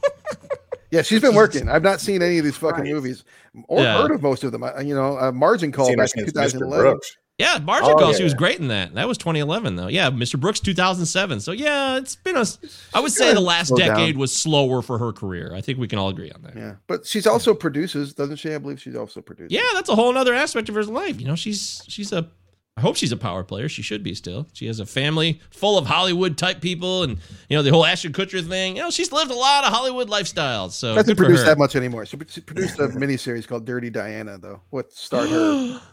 Yeah, 0.91 1.01
she's 1.01 1.21
been 1.21 1.33
working. 1.33 1.69
I've 1.69 1.81
not 1.81 1.99
seen 1.99 2.21
any 2.21 2.37
of 2.37 2.45
these 2.45 2.55
fucking 2.55 2.81
Christ. 2.83 2.93
movies 2.93 3.23
or 3.67 3.81
Yeah. 3.81 3.99
heard 3.99 4.11
of 4.11 4.21
most 4.21 4.43
of 4.43 4.51
them. 4.51 4.63
I, 4.63 4.81
you 4.81 4.93
know, 4.93 5.17
uh, 5.17 5.31
Margin 5.31 5.71
Call 5.71 5.87
back 5.95 6.11
in 6.15 6.25
since 6.27 6.31
Mr. 6.33 6.59
2011. 6.59 6.99
Brooks. 7.37 7.53
yeah, 7.53 7.63
Margin 7.63 7.91
Oh, 7.91 7.95
Call. 7.95 8.11
yeah, 8.11 8.17
she 8.17 8.23
was 8.23 8.33
yeah. 8.33 8.37
great 8.37 8.59
in 8.59 8.67
that. 8.69 8.93
That 8.95 9.07
was 9.07 9.17
2011 9.17 9.75
though. 9.75 9.87
Yeah, 9.87 10.09
Mr. 10.11 10.39
Brooks 10.39 10.59
2007. 10.59 11.39
So 11.39 11.51
yeah, 11.51 11.97
it's 11.97 12.15
been 12.15 12.37
a. 12.37 12.45
I 12.93 12.99
would 12.99 13.11
say 13.11 13.33
the 13.33 13.39
last 13.39 13.69
Slow 13.69 13.77
down. 13.77 13.89
decade 13.97 14.17
was 14.17 14.35
slower 14.35 14.81
for 14.81 14.97
her 14.97 15.11
career. 15.11 15.53
I 15.55 15.61
think 15.61 15.79
we 15.79 15.87
can 15.87 15.99
all 15.99 16.09
agree 16.09 16.31
on 16.31 16.41
that. 16.43 16.55
Yeah, 16.55 16.75
but 16.87 17.05
she's 17.05 17.27
also 17.27 17.53
produces, 17.53 18.13
doesn't 18.13 18.37
she? 18.37 18.53
I 18.53 18.57
believe 18.57 18.81
she's 18.81 18.95
also 18.95 19.21
produces. 19.21 19.51
Yeah, 19.51 19.61
that's 19.73 19.89
a 19.89 19.95
whole 19.95 20.17
other 20.17 20.33
aspect 20.33 20.69
of 20.69 20.75
her 20.75 20.83
life. 20.83 21.19
You 21.19 21.27
know, 21.27 21.35
she's 21.35 21.83
she's 21.87 22.11
a. 22.13 22.29
I 22.75 22.81
hope 22.81 22.95
she's 22.95 23.11
a 23.11 23.17
power 23.17 23.43
player. 23.43 23.69
She 23.69 23.83
should 23.83 24.01
be 24.01 24.15
still. 24.15 24.47
She 24.53 24.65
has 24.65 24.79
a 24.79 24.85
family 24.87 25.39
full 25.51 25.77
of 25.77 25.85
Hollywood 25.85 26.39
type 26.39 26.59
people, 26.59 27.03
and 27.03 27.19
you 27.47 27.55
know 27.55 27.61
the 27.61 27.69
whole 27.69 27.85
Ashton 27.85 28.13
Kutcher 28.13 28.43
thing. 28.47 28.77
You 28.77 28.81
know, 28.81 28.89
she's 28.89 29.11
lived 29.11 29.29
a 29.29 29.35
lot 29.35 29.63
of 29.63 29.71
Hollywood 29.71 30.09
lifestyles. 30.09 30.71
So 30.71 30.95
doesn't 30.95 31.15
produce 31.15 31.43
that 31.43 31.59
much 31.59 31.75
anymore. 31.75 32.07
She, 32.07 32.17
she 32.27 32.41
produced 32.41 32.79
a 32.79 32.87
miniseries 32.87 33.47
called 33.47 33.65
Dirty 33.65 33.91
Diana, 33.91 34.39
though. 34.39 34.61
What 34.71 34.91
starred 34.91 35.29
her? 35.29 35.81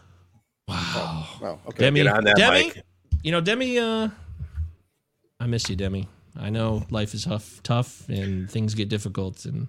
wow, 0.67 1.27
Wow. 1.41 1.59
Okay. 1.67 1.79
Demi, 1.85 2.03
Get 2.03 2.13
on 2.13 2.23
that, 2.25 2.35
Demi, 2.35 2.63
Mike. 2.67 2.83
you 3.23 3.31
know 3.31 3.41
Demi. 3.41 3.79
Uh, 3.79 4.09
I 5.39 5.47
miss 5.47 5.69
you, 5.69 5.75
Demi. 5.75 6.07
I 6.39 6.49
know 6.49 6.83
life 6.89 7.13
is 7.13 7.25
tough, 7.25 7.61
tough, 7.63 8.07
and 8.09 8.49
things 8.49 8.73
get 8.75 8.89
difficult, 8.89 9.45
and 9.45 9.67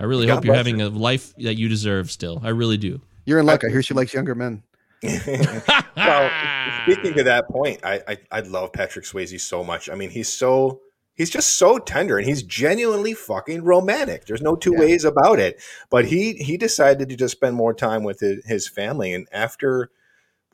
I 0.00 0.04
really 0.04 0.26
God 0.26 0.36
hope 0.36 0.44
you're 0.44 0.54
bless 0.54 0.66
having 0.66 0.80
a 0.82 0.88
life 0.88 1.34
that 1.36 1.54
you 1.56 1.68
deserve. 1.68 2.10
Still, 2.10 2.40
I 2.42 2.48
really 2.50 2.76
do. 2.78 3.00
You're 3.26 3.38
in 3.38 3.46
luck. 3.46 3.62
I 3.64 3.70
hear 3.70 3.82
she 3.82 3.94
likes 3.94 4.12
younger 4.12 4.34
men. 4.34 4.62
well, 5.02 6.30
speaking 6.82 7.14
to 7.14 7.24
that 7.24 7.46
point, 7.48 7.80
I, 7.84 8.00
I 8.08 8.16
I 8.30 8.40
love 8.40 8.72
Patrick 8.72 9.04
Swayze 9.04 9.38
so 9.40 9.62
much. 9.62 9.88
I 9.90 9.94
mean, 9.94 10.10
he's 10.10 10.32
so 10.32 10.80
he's 11.14 11.30
just 11.30 11.56
so 11.58 11.78
tender 11.78 12.16
and 12.18 12.26
he's 12.26 12.42
genuinely 12.42 13.12
fucking 13.14 13.62
romantic. 13.64 14.24
There's 14.26 14.42
no 14.42 14.56
two 14.56 14.72
Yeah. 14.72 14.80
ways 14.80 15.04
about 15.04 15.38
it. 15.38 15.62
But 15.90 16.06
he 16.06 16.32
he 16.34 16.56
decided 16.56 17.08
to 17.10 17.16
just 17.16 17.32
spend 17.36 17.54
more 17.54 17.74
time 17.74 18.02
with 18.02 18.20
his, 18.20 18.44
his 18.46 18.66
family, 18.68 19.12
and 19.12 19.28
after 19.30 19.90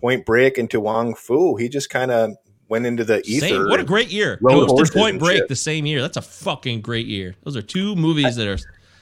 Point 0.01 0.25
Break 0.27 0.59
into 0.59 0.73
to 0.73 0.81
Wong 0.81 1.15
Foo, 1.15 1.57
he 1.57 1.69
just 1.69 1.91
kind 1.91 2.11
of 2.11 2.37
went 2.69 2.87
into 2.87 3.05
the 3.05 3.21
ether. 3.27 3.49
Same. 3.49 3.69
What 3.69 3.81
a 3.81 3.85
great 3.85 4.11
year. 4.11 4.39
Rode 4.41 4.61
Ghost 4.61 4.71
horses 4.71 4.95
and 4.95 5.01
Point 5.01 5.11
and 5.13 5.21
Break 5.21 5.39
shit. 5.39 5.49
the 5.49 5.57
same 5.57 5.87
year. 5.87 6.01
That's 6.01 6.17
a 6.17 6.23
fucking 6.23 6.81
great 6.81 7.07
year. 7.07 7.35
Those 7.43 7.57
are 7.57 7.63
two 7.63 7.97
movies 7.97 8.37
that 8.37 8.49
are. 8.49 8.59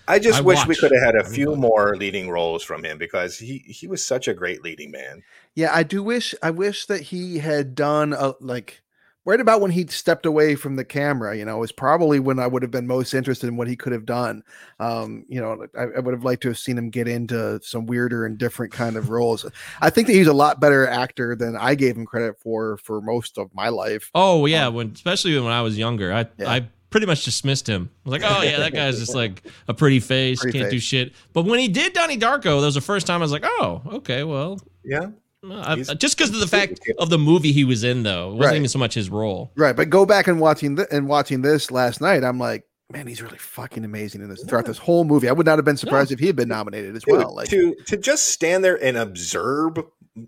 I 0.08 0.18
just 0.18 0.38
I 0.38 0.40
wish 0.40 0.66
we 0.66 0.74
could 0.74 0.90
have 0.92 1.02
had 1.02 1.16
a 1.16 1.24
few 1.24 1.54
more 1.54 1.94
leading 1.94 2.30
roles 2.30 2.62
from 2.62 2.82
him 2.82 2.96
because 2.96 3.38
he 3.38 3.58
he 3.58 3.86
was 3.86 4.02
such 4.04 4.26
a 4.26 4.32
great 4.32 4.64
leading 4.64 4.90
man. 4.90 5.22
Yeah, 5.54 5.70
I 5.72 5.82
do 5.82 6.02
wish. 6.02 6.34
I 6.42 6.50
wish 6.50 6.86
that 6.86 7.02
he 7.02 7.38
had 7.38 7.74
done 7.74 8.14
a 8.14 8.34
like 8.40 8.80
right 9.28 9.40
about 9.40 9.60
when 9.60 9.70
he 9.70 9.86
stepped 9.88 10.24
away 10.24 10.54
from 10.54 10.76
the 10.76 10.84
camera. 10.84 11.36
You 11.36 11.44
know, 11.44 11.62
is 11.62 11.70
probably 11.70 12.18
when 12.18 12.38
I 12.38 12.46
would 12.46 12.62
have 12.62 12.70
been 12.70 12.86
most 12.86 13.12
interested 13.12 13.46
in 13.46 13.56
what 13.56 13.68
he 13.68 13.76
could 13.76 13.92
have 13.92 14.06
done. 14.06 14.42
Um, 14.80 15.26
you 15.28 15.38
know, 15.38 15.66
I, 15.78 15.98
I 15.98 16.00
would 16.00 16.14
have 16.14 16.24
liked 16.24 16.42
to 16.42 16.48
have 16.48 16.58
seen 16.58 16.78
him 16.78 16.88
get 16.88 17.06
into 17.06 17.60
some 17.62 17.84
weirder 17.84 18.24
and 18.24 18.38
different 18.38 18.72
kind 18.72 18.96
of 18.96 19.10
roles. 19.10 19.44
I 19.82 19.90
think 19.90 20.06
that 20.06 20.14
he's 20.14 20.28
a 20.28 20.32
lot 20.32 20.60
better 20.60 20.86
actor 20.86 21.36
than 21.36 21.56
I 21.56 21.74
gave 21.74 21.94
him 21.96 22.06
credit 22.06 22.40
for 22.40 22.78
for 22.78 23.02
most 23.02 23.36
of 23.36 23.54
my 23.54 23.68
life. 23.68 24.10
Oh 24.14 24.46
yeah, 24.46 24.68
when 24.68 24.92
especially 24.92 25.38
when 25.38 25.52
I 25.52 25.60
was 25.60 25.76
younger, 25.76 26.10
I 26.10 26.26
Yeah. 26.38 26.50
I 26.50 26.68
pretty 26.88 27.06
much 27.06 27.22
dismissed 27.26 27.68
him. 27.68 27.90
I 28.06 28.08
was 28.08 28.22
like, 28.22 28.30
oh 28.32 28.42
yeah, 28.42 28.58
that 28.60 28.72
guy's 28.72 28.98
just 28.98 29.14
like 29.14 29.42
a 29.68 29.74
pretty 29.74 30.00
face, 30.00 30.40
Pretty 30.40 30.58
can't 30.58 30.70
do 30.70 30.78
shit. 30.78 31.12
But 31.34 31.44
when 31.44 31.58
he 31.58 31.68
did 31.68 31.92
Donnie 31.92 32.16
Darko, 32.16 32.60
that 32.60 32.66
was 32.66 32.76
the 32.76 32.80
first 32.80 33.06
time 33.06 33.20
I 33.20 33.24
was 33.24 33.32
like, 33.32 33.44
oh 33.44 33.82
okay, 33.92 34.24
well, 34.24 34.58
Yeah. 34.82 35.08
I, 35.44 35.76
He's- 35.76 35.94
just 35.94 36.16
because 36.18 36.32
of 36.34 36.40
the 36.40 36.46
fact 36.46 36.80
of 36.98 37.10
the 37.10 37.18
movie 37.18 37.52
he 37.52 37.64
was 37.64 37.84
in, 37.84 38.02
though, 38.02 38.30
it 38.30 38.34
wasn't 38.36 38.44
Right. 38.46 38.56
even 38.56 38.68
so 38.68 38.78
much 38.78 38.94
his 38.94 39.08
role. 39.10 39.52
Right, 39.56 39.76
but 39.76 39.88
go 39.90 40.04
back 40.04 40.26
and 40.26 40.40
watching 40.40 40.76
th- 40.76 40.88
and 40.90 41.06
watching 41.08 41.42
this 41.42 41.70
last 41.70 42.00
night, 42.00 42.24
I'm 42.24 42.38
like, 42.38 42.64
man, 42.92 43.06
he's 43.06 43.22
really 43.22 43.38
fucking 43.38 43.84
amazing 43.84 44.20
in 44.22 44.28
this 44.30 44.42
throughout 44.44 44.64
this 44.66 44.78
whole 44.78 45.04
movie. 45.04 45.28
I 45.28 45.32
would 45.32 45.46
not 45.46 45.56
have 45.58 45.64
been 45.64 45.76
surprised 45.76 46.10
if 46.10 46.18
he 46.18 46.26
had 46.26 46.36
been 46.36 46.48
nominated 46.48 46.96
as 46.96 47.04
Dude, 47.04 47.18
well. 47.18 47.34
Like, 47.36 47.48
to 47.50 47.74
to 47.86 47.96
just 47.96 48.28
stand 48.28 48.64
there 48.64 48.82
and 48.82 48.96
observe 48.96 49.74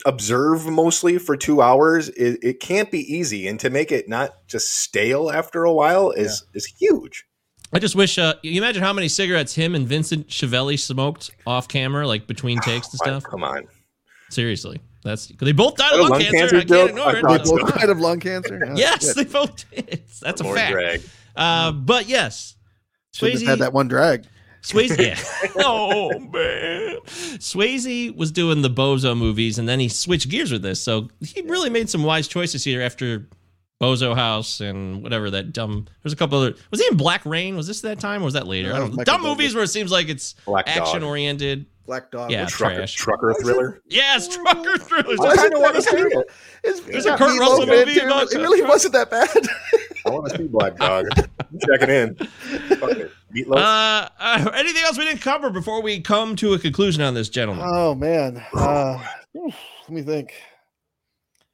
observe 0.06 0.66
mostly 0.68 1.18
for 1.18 1.36
two 1.36 1.60
hours 1.60 2.08
it, 2.10 2.38
it 2.44 2.60
can't 2.60 2.92
be 2.92 3.00
easy 3.12 3.48
and 3.48 3.58
to 3.58 3.68
make 3.70 3.90
it 3.90 4.08
not 4.08 4.46
just 4.46 4.70
stale 4.72 5.28
after 5.32 5.64
a 5.64 5.72
while 5.72 6.12
is 6.12 6.44
is 6.54 6.64
huge 6.66 7.24
I 7.72 7.78
just 7.80 7.94
wish. 7.96 8.18
Uh, 8.18 8.34
you 8.42 8.60
imagine 8.60 8.82
how 8.82 8.92
many 8.92 9.06
cigarettes 9.08 9.54
him 9.54 9.74
and 9.76 9.86
Vincent 9.88 10.28
Schiavelli 10.28 10.76
smoked 10.76 11.30
off 11.46 11.66
camera, 11.68 12.04
like 12.06 12.26
between 12.26 12.58
takes 12.60 12.88
and 12.88 12.98
stuff. 12.98 13.22
come 13.24 13.42
on 13.44 13.66
Seriously, 14.28 14.80
that's 15.02 15.27
because 15.28 15.47
they 15.47 15.52
both 15.52 15.77
died 15.77 15.93
of 15.94 15.98
Oh, 16.01 16.02
lung, 16.02 16.10
lung 16.12 16.20
cancer. 16.20 16.39
cancer 16.39 16.56
I 16.56 16.64
can't 16.64 16.90
ignore 16.90 17.06
I 17.06 17.10
it. 17.10 17.44
they 17.44 17.51
both 17.51 17.74
died 17.74 17.89
of 17.90 18.01
lung 18.01 18.20
cancer. 18.20 18.60
Oh, 18.70 18.74
yes, 18.77 19.06
shit. 19.06 19.16
they 19.16 19.24
both 19.24 19.70
did. 19.70 20.02
That's 20.20 20.40
a 20.40 20.44
More 20.44 20.55
fact. 20.56 20.72
drag. 20.72 21.02
Uh, 21.36 21.72
but 21.72 22.09
yes, 22.09 22.56
Shouldn't 23.14 23.39
Swayze 23.39 23.40
have 23.43 23.48
had 23.51 23.59
that 23.60 23.72
one 23.72 23.89
drag. 23.89 24.27
Swayze, 24.62 24.98
yeah. 24.98 25.18
oh 25.64 26.10
man, 26.18 26.98
Swayze 27.39 28.14
was 28.14 28.31
doing 28.31 28.62
the 28.62 28.68
Bozo 28.70 29.16
movies, 29.16 29.59
and 29.59 29.68
then 29.68 29.81
he 29.81 29.89
switched 29.89 30.28
gears 30.28 30.52
with 30.52 30.62
this. 30.62 30.82
So 30.82 31.09
he 31.24 31.40
really 31.43 31.70
made 31.70 31.89
some 31.89 32.02
wise 32.05 32.28
choices 32.28 32.62
here 32.64 32.82
after 32.82 33.27
Bozo 33.81 34.14
House 34.14 34.60
and 34.60 35.02
whatever 35.02 35.31
that 35.31 35.52
dumb. 35.55 35.86
There's 36.02 36.12
a 36.12 36.16
couple 36.16 36.39
other. 36.39 36.55
Was 36.70 36.81
he 36.81 36.86
in 36.90 36.97
Black 36.98 37.24
Rain? 37.24 37.56
Was 37.56 37.66
this 37.66 37.81
that 37.81 38.01
time 38.01 38.20
or 38.20 38.27
was 38.27 38.35
that 38.35 38.47
later? 38.47 38.68
No, 38.68 38.74
I 38.74 38.78
don't 38.81 38.89
was 38.97 39.06
Dumb 39.06 39.22
Douglas. 39.22 39.31
movies 39.31 39.55
where 39.55 39.64
it 39.64 39.68
seems 39.68 39.90
like 39.90 40.09
it's 40.10 40.35
Black 40.44 40.66
Dog. 40.66 40.77
action 40.77 41.02
oriented. 41.02 41.64
Black 41.86 42.11
dog. 42.11 42.31
Yeah, 42.31 42.47
trucker, 42.47 42.77
trash. 42.77 42.94
trucker 42.94 43.35
thriller 43.40 43.81
Yes, 43.89 44.28
trucker 44.28 44.78
thrillers. 44.78 45.19
I 45.20 45.35
kind 45.35 45.55
of 45.55 45.61
want 45.61 45.74
to 45.77 45.82
see 45.82 45.97
it 45.97 46.27
It's, 46.62 46.81
There's 46.81 47.07
a 47.07 47.16
Kurt 47.16 47.39
Russell 47.39 47.66
movie 47.66 47.98
about 47.98 48.32
It 48.32 48.39
really 48.39 48.62
wasn't 48.62 48.93
that 48.93 49.11
bad. 49.11 49.28
I 50.07 50.11
want 50.11 50.31
to 50.31 50.39
see 50.39 50.47
Black 50.47 50.77
Dog 50.77 51.07
check 51.16 51.82
it 51.82 51.90
in 51.90 52.15
Fuck 52.15 52.90
it. 52.93 53.11
Meatloaf 53.35 53.57
Uh, 53.57 54.09
uh, 54.19 54.51
anything 54.55 54.82
else 54.85 54.98
we 54.98 55.05
didn't 55.05 55.20
cover 55.23 55.51
before 55.51 55.82
we 55.82 56.01
come 56.01 56.36
to 56.36 56.52
a 56.55 56.59
conclusion 56.59 57.02
on 57.02 57.15
this, 57.15 57.28
gentlemen? 57.28 57.65
Oh 57.66 57.94
man. 57.94 58.44
Uh, 58.55 59.02
let 59.35 59.90
me 59.90 60.02
think. 60.02 60.32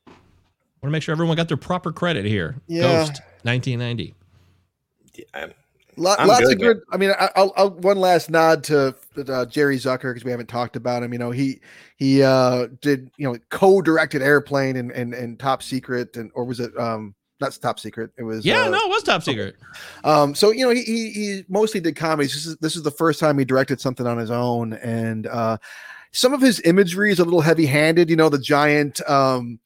I 0.07 0.11
want 0.11 0.85
to 0.85 0.91
make 0.91 1.03
sure 1.03 1.13
everyone 1.13 1.37
got 1.37 1.49
their 1.49 1.57
proper 1.57 1.93
credit 1.93 2.25
here. 2.25 2.57
Yeah. 2.67 2.83
Ghost, 2.83 3.21
1990. 3.43 4.15
Yeah. 5.15 5.47
Lot, 5.99 6.27
lots 6.27 6.41
good, 6.41 6.53
of 6.53 6.59
good. 6.59 6.81
I 6.91 6.99
mean, 6.99 7.11
I, 7.19 7.31
I'll, 7.37 7.53
I'll 7.57 7.71
one 7.71 7.99
last 7.99 8.31
nod 8.31 8.63
to 8.65 8.95
uh, 9.17 9.47
Jerry 9.47 9.79
Zucker 9.79 10.13
because 10.13 10.25
we 10.25 10.31
haven't 10.31 10.49
talked 10.49 10.77
about 10.77 11.03
him. 11.03 11.13
You 11.13 11.19
know, 11.19 11.31
he 11.31 11.61
he 11.97 12.23
uh, 12.23 12.69
did 12.83 13.11
you 13.17 13.27
know 13.27 13.39
co-directed 13.49 14.21
Airplane 14.21 14.77
and 14.77 14.93
and, 14.93 15.15
and 15.15 15.39
Top 15.39 15.63
Secret 15.63 16.17
and 16.17 16.31
or 16.35 16.45
was 16.45 16.61
it 16.61 16.77
um 16.79 17.15
not 17.41 17.59
Top 17.63 17.79
Secret? 17.79 18.11
It 18.19 18.25
was 18.25 18.45
Yeah, 18.45 18.65
uh, 18.65 18.71
no, 18.71 18.79
it 18.79 18.89
was 18.91 19.03
top 19.03 19.23
secret. 19.23 19.57
Um, 20.05 20.35
so 20.35 20.51
you 20.51 20.67
know, 20.67 20.71
he, 20.71 20.83
he 20.83 21.11
he 21.11 21.45
mostly 21.49 21.81
did 21.81 21.97
comedies. 21.97 22.35
This 22.35 22.47
is 22.47 22.57
this 22.59 22.77
is 22.77 22.83
the 22.83 22.91
first 22.91 23.19
time 23.19 23.39
he 23.39 23.45
directed 23.45 23.81
something 23.81 24.07
on 24.07 24.19
his 24.19 24.31
own, 24.31 24.75
and 24.75 25.27
uh, 25.27 25.57
some 26.13 26.35
of 26.35 26.43
his 26.43 26.61
imagery 26.65 27.11
is 27.11 27.21
a 27.21 27.25
little 27.25 27.41
heavy-handed. 27.41 28.11
You 28.11 28.17
know, 28.17 28.29
the 28.29 28.39
giant 28.39 29.01
um, 29.09 29.61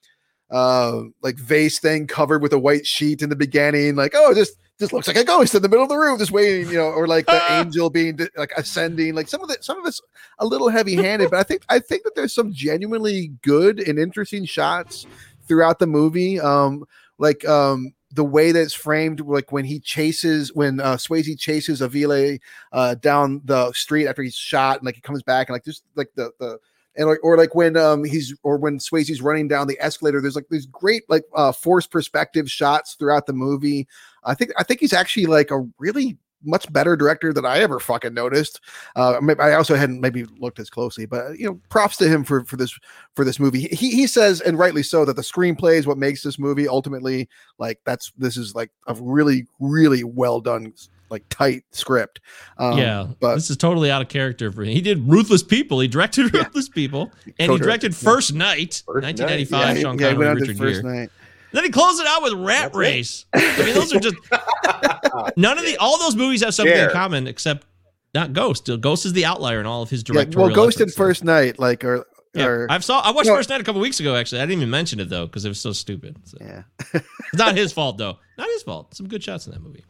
uh, 0.51 1.02
like 1.22 1.36
vase 1.36 1.78
thing 1.78 2.06
covered 2.06 2.43
with 2.43 2.52
a 2.52 2.59
white 2.59 2.86
sheet 2.86 3.22
in 3.22 3.28
the 3.28 3.36
beginning, 3.36 3.97
like 3.97 4.12
oh, 4.14 4.35
this 4.35 4.56
this 4.78 4.93
looks 4.93 5.06
like 5.06 5.16
a 5.16 5.24
ghost 5.24 5.55
in 5.55 5.62
the 5.62 5.68
middle 5.68 5.82
of 5.82 5.90
the 5.90 5.97
room, 5.97 6.18
just 6.18 6.32
waiting. 6.32 6.70
You 6.70 6.78
know, 6.78 6.90
or 6.90 7.06
like 7.06 7.27
the 7.27 7.43
angel 7.52 7.90
being 7.90 8.18
like 8.36 8.52
ascending. 8.56 9.14
Like 9.14 9.28
some 9.28 9.43
of 9.43 9.51
it, 9.51 9.62
some 9.64 9.78
of 9.78 9.86
it's 9.86 10.01
a 10.39 10.47
little 10.47 10.68
heavy-handed, 10.68 11.31
but 11.31 11.39
I 11.39 11.43
think 11.43 11.62
I 11.68 11.78
think 11.78 12.05
that 12.05 12.14
there's 12.14 12.32
some 12.32 12.52
genuinely 12.52 13.32
good 13.43 13.81
and 13.81 13.98
interesting 13.98 14.44
shots 14.44 15.06
throughout 15.47 15.78
the 15.78 15.86
movie. 15.86 16.40
Um, 16.40 16.85
like 17.18 17.47
um 17.47 17.93
the 18.12 18.24
way 18.24 18.51
that 18.51 18.60
it's 18.60 18.74
framed, 18.74 19.20
like 19.20 19.52
when 19.52 19.64
he 19.64 19.78
chases, 19.78 20.52
when 20.52 20.81
uh, 20.81 20.97
Swayze 20.97 21.39
chases 21.39 21.81
Avila 21.81 22.39
uh, 22.72 22.97
down 22.97 23.40
the 23.44 23.72
street 23.72 24.09
after 24.09 24.22
he's 24.22 24.35
shot, 24.35 24.78
and 24.78 24.86
like 24.86 24.97
he 24.97 25.01
comes 25.01 25.22
back, 25.22 25.48
and 25.48 25.55
like 25.55 25.64
just 25.64 25.85
like 25.94 26.10
the 26.16 26.32
the 26.40 26.59
and 26.96 27.08
like 27.08 27.18
or 27.22 27.36
like 27.36 27.54
when 27.54 27.76
um 27.76 28.04
he's 28.04 28.34
or 28.42 28.56
when 28.56 28.78
Swayze's 28.78 29.22
running 29.22 29.48
down 29.48 29.66
the 29.66 29.78
escalator, 29.80 30.20
there's 30.20 30.36
like 30.36 30.48
these 30.50 30.66
great 30.66 31.04
like 31.08 31.24
uh 31.34 31.52
forced 31.52 31.90
perspective 31.90 32.50
shots 32.50 32.94
throughout 32.94 33.26
the 33.26 33.32
movie. 33.32 33.86
I 34.24 34.34
think 34.34 34.52
I 34.58 34.62
think 34.62 34.80
he's 34.80 34.92
actually 34.92 35.26
like 35.26 35.50
a 35.50 35.66
really 35.78 36.18
much 36.42 36.72
better 36.72 36.96
director 36.96 37.32
than 37.32 37.44
I 37.44 37.58
ever 37.58 37.78
fucking 37.78 38.14
noticed. 38.14 38.60
Uh, 38.96 39.20
I 39.38 39.52
also 39.52 39.74
hadn't 39.74 40.00
maybe 40.00 40.24
looked 40.38 40.58
as 40.58 40.70
closely, 40.70 41.06
but 41.06 41.38
you 41.38 41.46
know, 41.46 41.60
props 41.68 41.96
to 41.98 42.08
him 42.08 42.24
for 42.24 42.44
for 42.44 42.56
this 42.56 42.78
for 43.14 43.24
this 43.24 43.38
movie. 43.38 43.68
He 43.72 43.90
he 43.90 44.06
says, 44.06 44.40
and 44.40 44.58
rightly 44.58 44.82
so, 44.82 45.04
that 45.04 45.16
the 45.16 45.22
screenplay 45.22 45.76
is 45.76 45.86
what 45.86 45.98
makes 45.98 46.22
this 46.22 46.38
movie 46.38 46.68
ultimately 46.68 47.28
like 47.58 47.78
that's 47.84 48.12
this 48.16 48.36
is 48.36 48.54
like 48.54 48.70
a 48.86 48.94
really 48.94 49.46
really 49.58 50.04
well 50.04 50.40
done 50.40 50.72
like 51.11 51.24
tight 51.28 51.65
script. 51.73 52.20
Um, 52.59 52.78
yeah, 52.78 53.07
but 53.20 53.35
this 53.35 53.51
is 53.51 53.57
totally 53.57 53.91
out 53.91 54.01
of 54.03 54.09
character 54.09 54.51
for 54.53 54.62
him. 54.62 54.69
He 54.70 54.81
did 54.81 55.07
Ruthless 55.09 55.43
People. 55.43 55.81
He 55.81 55.89
directed 55.89 56.32
Ruthless 56.32 56.69
People, 56.69 57.11
and 57.39 57.53
he 57.53 57.59
directed 57.59 57.93
yeah. 57.93 57.99
First 57.99 58.32
Knight, 58.35 58.82
First 58.87 59.05
1995. 59.05 59.61
yeah, 59.69 59.74
he- 59.74 59.81
Sean 59.82 59.99
Connery, 59.99 60.27
to 60.27 60.41
Richard 60.41 60.59
first 60.59 60.82
Gere. 60.82 60.93
night. 60.97 61.11
Then 61.53 61.65
he 61.65 61.70
closed 61.70 62.01
it 62.01 62.07
out 62.07 62.23
with 62.23 62.35
Rat 62.35 62.73
That's 62.73 62.77
it. 62.77 62.78
Race. 62.78 63.27
I 63.35 63.62
mean, 63.65 63.74
those 63.74 63.93
are 63.93 63.99
just 63.99 64.15
none 65.37 65.59
of 65.59 65.65
the 65.65 65.77
all 65.78 65.99
those 65.99 66.15
movies 66.16 66.43
have 66.45 66.55
something 66.55 66.77
in 66.77 66.91
common 66.91 67.27
except 67.27 67.66
not 68.15 68.32
Ghost. 68.32 68.70
Ghost 68.81 69.05
is 69.07 69.12
the 69.12 69.24
outlier 69.24 69.61
in 69.61 69.66
all 69.66 69.82
of 69.82 69.91
his 69.91 70.05
Yeah, 70.07 70.12
directorial. 70.15 70.49
well, 70.49 70.55
Ghost 70.55 70.81
and. 70.81 70.93
First 70.93 71.24
Knight, 71.24 71.59
like, 71.59 71.85
or, 71.85 72.07
Yeah, 72.35 72.47
or 72.47 72.66
I've 72.70 72.85
saw. 72.85 73.01
I 73.01 73.11
watched 73.12 73.28
No. 73.28 73.35
First 73.37 73.49
Knight 73.51 73.61
a 73.61 73.65
couple 73.65 73.81
weeks 73.81 73.99
ago. 74.01 74.15
Actually, 74.16 74.43
I 74.43 74.47
didn't 74.47 74.59
even 74.59 74.70
mention 74.70 75.01
it 75.01 75.09
though 75.09 75.27
because 75.27 75.45
it 75.45 75.49
was 75.49 75.61
so 75.61 75.73
stupid. 75.73 76.16
So, 76.24 76.39
yeah. 76.41 76.62
It's 76.95 77.39
not 77.39 77.57
his 77.57 77.73
fault 77.73 77.99
though. 77.99 78.19
Not 78.39 78.49
his 78.49 78.62
fault. 78.62 78.95
Some 78.97 79.09
good 79.09 79.23
shots 79.23 79.47
in 79.47 79.53
that 79.53 79.61
movie. 79.61 79.85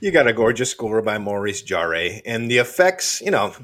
You 0.00 0.10
got 0.10 0.26
a 0.26 0.32
gorgeous 0.32 0.70
score 0.70 1.00
by 1.02 1.18
Maurice 1.18 1.62
Jarre, 1.62 2.20
and 2.26 2.50
the 2.50 2.58
effects, 2.58 3.20
you 3.22 3.30
know, 3.30 3.54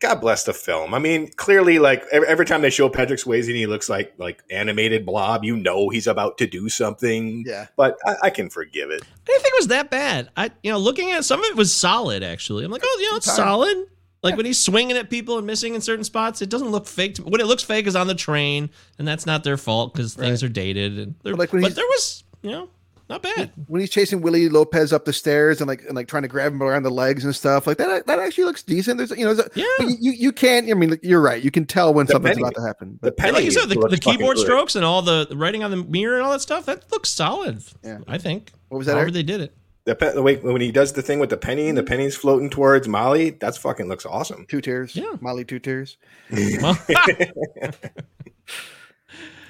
God 0.00 0.20
bless 0.20 0.44
the 0.44 0.52
film. 0.52 0.94
I 0.94 0.98
mean, 1.00 1.28
clearly, 1.32 1.78
like 1.78 2.04
every, 2.12 2.28
every 2.28 2.46
time 2.46 2.62
they 2.62 2.70
show 2.70 2.88
Patrick 2.88 3.18
Swayze 3.18 3.46
and 3.46 3.56
he 3.56 3.66
looks 3.66 3.88
like 3.88 4.14
like 4.16 4.42
animated 4.50 5.04
blob, 5.04 5.44
you 5.44 5.56
know 5.56 5.88
he's 5.88 6.06
about 6.06 6.38
to 6.38 6.46
do 6.46 6.68
something. 6.68 7.44
Yeah. 7.46 7.66
But 7.76 7.96
I, 8.06 8.14
I 8.24 8.30
can 8.30 8.48
forgive 8.48 8.90
it. 8.90 9.02
I 9.02 9.16
didn't 9.24 9.42
think 9.42 9.54
it 9.54 9.58
was 9.58 9.68
that 9.68 9.90
bad. 9.90 10.30
I, 10.36 10.50
you 10.62 10.70
know, 10.70 10.78
looking 10.78 11.10
at 11.10 11.20
it, 11.20 11.22
some 11.24 11.40
of 11.40 11.46
it 11.46 11.56
was 11.56 11.74
solid. 11.74 12.22
Actually, 12.22 12.64
I'm 12.64 12.70
like, 12.70 12.82
oh, 12.84 12.98
you 13.00 13.10
know, 13.10 13.16
it's 13.16 13.26
Time. 13.26 13.36
solid. 13.36 13.86
Like 14.22 14.36
when 14.36 14.46
he's 14.46 14.60
swinging 14.60 14.96
at 14.96 15.10
people 15.10 15.38
and 15.38 15.46
missing 15.46 15.74
in 15.74 15.80
certain 15.80 16.04
spots, 16.04 16.42
it 16.42 16.50
doesn't 16.50 16.70
look 16.70 16.86
fake. 16.86 17.16
To, 17.16 17.22
when 17.22 17.40
it 17.40 17.46
looks 17.46 17.62
fake 17.62 17.86
is 17.86 17.94
on 17.94 18.08
the 18.08 18.16
train, 18.16 18.70
and 18.98 19.06
that's 19.06 19.26
not 19.26 19.44
their 19.44 19.56
fault 19.56 19.94
because 19.94 20.14
things 20.14 20.42
are 20.42 20.48
dated. 20.48 20.98
And 20.98 21.14
they're, 21.22 21.34
But 21.34 21.38
like 21.38 21.52
when 21.52 21.62
but 21.62 21.76
there 21.76 21.86
was, 21.86 22.24
you 22.42 22.50
know, 22.50 22.68
not 23.08 23.22
bad. 23.22 23.50
when 23.66 23.80
he's 23.80 23.90
chasing 23.90 24.20
Willie 24.20 24.48
Lopez 24.48 24.92
up 24.92 25.04
the 25.04 25.12
stairs 25.12 25.60
and 25.60 25.68
like 25.68 25.82
and 25.86 25.94
like 25.94 26.08
trying 26.08 26.22
to 26.22 26.28
grab 26.28 26.52
him 26.52 26.62
around 26.62 26.82
the 26.82 26.90
legs 26.90 27.24
and 27.24 27.34
stuff 27.34 27.66
like 27.66 27.78
that, 27.78 28.06
that 28.06 28.18
actually 28.18 28.44
looks 28.44 28.62
decent. 28.62 28.98
There's 28.98 29.10
you 29.10 29.24
know, 29.24 29.34
there's 29.34 29.48
a- 29.48 29.50
Yeah. 29.54 29.88
you 29.98 30.12
you 30.12 30.32
can't. 30.32 30.70
I 30.70 30.74
mean, 30.74 30.98
you're 31.02 31.20
right. 31.22 31.42
You 31.42 31.50
can 31.50 31.64
tell 31.64 31.94
when 31.94 32.06
The 32.06 32.12
something's 32.12 32.36
penny- 32.36 32.42
about 32.48 32.54
to 32.60 32.66
happen. 32.66 32.98
The 33.00 33.10
But 33.10 33.16
penny 33.16 33.32
like 33.32 33.44
you 33.44 33.50
said, 33.50 33.68
the, 33.68 33.74
the 33.88 33.98
keyboard 33.98 34.36
good. 34.36 34.44
strokes 34.44 34.74
and 34.76 34.84
all 34.84 35.02
the 35.02 35.26
writing 35.32 35.64
on 35.64 35.70
the 35.70 35.78
mirror 35.78 36.16
and 36.16 36.24
all 36.24 36.32
that 36.32 36.40
stuff, 36.42 36.66
that 36.66 36.90
looks 36.92 37.08
solid. 37.08 37.62
Yeah. 37.82 37.98
I 38.06 38.18
think. 38.18 38.52
What 38.68 38.78
was 38.78 38.86
that, 38.86 38.92
However 38.92 39.06
Eric? 39.06 39.14
they 39.14 39.22
did 39.22 39.40
it. 39.40 39.54
The, 39.84 39.94
pe- 39.94 40.12
the 40.12 40.20
way 40.22 40.36
when 40.36 40.60
he 40.60 40.70
does 40.70 40.92
the 40.92 41.00
thing 41.00 41.18
with 41.18 41.30
the 41.30 41.38
penny 41.38 41.68
and 41.68 41.78
the 41.78 41.82
mm-hmm. 41.82 41.88
penny's 41.88 42.14
floating 42.14 42.50
towards 42.50 42.86
Molly, 42.86 43.30
that's 43.30 43.56
fucking 43.56 43.88
looks 43.88 44.04
awesome. 44.04 44.44
two 44.46 44.60
tears. 44.60 44.94
Yeah. 44.94 45.12
Molly, 45.22 45.46
two 45.46 45.58
tears. 45.58 45.96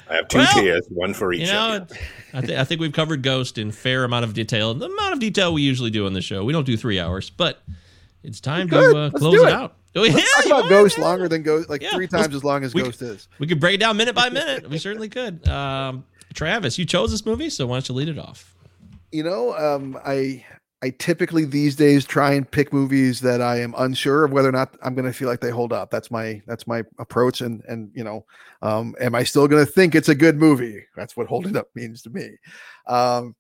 Well, 0.09 0.13
I 0.13 0.17
have 0.17 0.29
two 0.29 0.39
Well, 0.39 0.53
tears, 0.63 0.87
one 0.91 1.15
for 1.15 1.33
each. 1.33 1.41
you 1.43 1.47
know, 1.53 1.77
of 1.77 1.91
you. 1.91 1.97
I, 2.35 2.41
th- 2.41 2.59
I 2.59 2.65
think 2.65 2.81
we've 2.81 2.93
covered 2.93 3.23
Ghost 3.23 3.59
in 3.59 3.71
fair 3.73 4.05
amount 4.05 4.25
of 4.25 4.35
detail. 4.35 4.75
The 4.75 4.87
amount 4.87 5.13
of 5.15 5.21
detail 5.21 5.53
we 5.53 5.63
usually 5.63 5.91
do 5.91 6.07
on 6.07 6.13
the 6.13 6.21
show. 6.23 6.45
We 6.45 6.53
don't 6.53 6.67
do 6.67 6.77
three 6.77 6.99
hours, 7.01 7.31
but 7.31 7.61
it's 8.23 8.41
time 8.41 8.67
Good. 8.67 8.93
to 8.93 8.99
uh, 8.99 9.11
close 9.11 9.35
it 9.43 9.49
it. 9.49 9.53
out. 9.53 9.75
Oh, 9.97 10.05
yeah, 10.05 10.13
Talk 10.13 10.47
about 10.47 10.57
want? 10.61 10.69
Ghost 10.71 10.99
Yeah. 10.99 11.05
longer 11.05 11.29
than 11.29 11.43
Ghost, 11.43 11.69
like 11.69 11.83
Yeah, 11.83 11.91
three 11.93 12.07
let's- 12.11 12.23
times 12.25 12.35
as 12.35 12.45
long 12.45 12.63
as 12.65 12.75
we- 12.75 12.83
Ghost 12.83 13.03
is. 13.03 13.29
We 13.39 13.47
could 13.47 13.59
break 13.61 13.75
it 13.75 13.79
down 13.79 13.97
minute 13.97 14.15
by 14.15 14.29
minute. 14.31 14.69
We 14.69 14.79
certainly 14.79 15.09
could. 15.09 15.47
Um, 15.49 16.05
Travis, 16.35 16.79
you 16.79 16.85
chose 16.85 17.11
this 17.11 17.25
movie, 17.27 17.51
so 17.51 17.67
why 17.67 17.77
don't 17.77 17.89
you 17.89 17.95
lead 17.95 18.09
it 18.09 18.19
off? 18.19 18.55
You 19.11 19.23
know, 19.25 19.57
um, 19.57 19.99
I 20.05 20.45
I 20.81 20.91
typically 20.91 21.45
these 21.45 21.75
days 21.75 22.05
try 22.05 22.33
and 22.35 22.49
pick 22.49 22.73
movies 22.73 23.21
that 23.21 23.41
I 23.43 23.61
am 23.61 23.75
unsure 23.79 24.25
of 24.25 24.31
whether 24.31 24.49
or 24.49 24.53
not 24.53 24.77
I'm 24.83 24.95
going 24.95 25.07
to 25.07 25.13
feel 25.13 25.29
like 25.29 25.41
they 25.41 25.51
hold 25.51 25.73
up. 25.73 25.91
That's 25.91 26.11
my 26.11 26.41
that's 26.47 26.69
my 26.69 26.85
approach. 27.01 27.41
And 27.41 27.63
and 27.69 27.91
you 27.95 28.05
know, 28.05 28.25
um, 28.63 28.95
am 29.01 29.15
I 29.15 29.25
still 29.25 29.49
going 29.49 29.65
to 29.65 29.71
think 29.71 29.95
it's 29.95 30.09
a 30.09 30.15
good 30.15 30.37
movie? 30.37 30.85
That's 30.95 31.17
what 31.17 31.27
holding 31.27 31.57
up 31.57 31.69
means 31.75 32.03
to 32.03 32.11
me. 32.11 32.31
Um, 32.87 33.35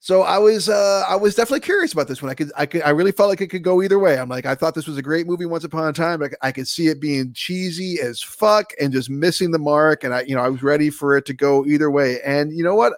so 0.00 0.22
I 0.22 0.38
was 0.38 0.68
uh, 0.68 1.04
I 1.08 1.16
was 1.16 1.34
definitely 1.34 1.60
curious 1.60 1.92
about 1.92 2.06
this 2.06 2.22
one. 2.22 2.30
I 2.30 2.34
could 2.34 2.52
I 2.56 2.66
could 2.66 2.82
I 2.82 2.90
really 2.90 3.12
felt 3.12 3.30
like 3.30 3.40
it 3.40 3.48
could 3.48 3.64
go 3.64 3.82
either 3.82 3.98
way. 3.98 4.18
I'm 4.18 4.28
like 4.28 4.46
I 4.46 4.54
thought 4.54 4.74
this 4.74 4.86
was 4.86 4.98
a 4.98 5.02
great 5.02 5.26
movie 5.26 5.46
once 5.46 5.64
upon 5.64 5.88
a 5.88 5.92
time. 5.92 6.20
But 6.20 6.32
I 6.42 6.52
could 6.52 6.68
see 6.68 6.88
it 6.88 7.00
being 7.00 7.32
cheesy 7.32 7.98
as 8.00 8.22
fuck 8.22 8.72
and 8.78 8.92
just 8.92 9.08
missing 9.08 9.50
the 9.50 9.58
mark. 9.58 10.04
And 10.04 10.14
I 10.14 10.20
you 10.22 10.34
know 10.34 10.42
I 10.42 10.50
was 10.50 10.62
ready 10.62 10.90
for 10.90 11.16
it 11.16 11.24
to 11.26 11.34
go 11.34 11.64
either 11.64 11.90
way. 11.90 12.20
And 12.22 12.52
you 12.52 12.62
know 12.62 12.74
what? 12.74 12.92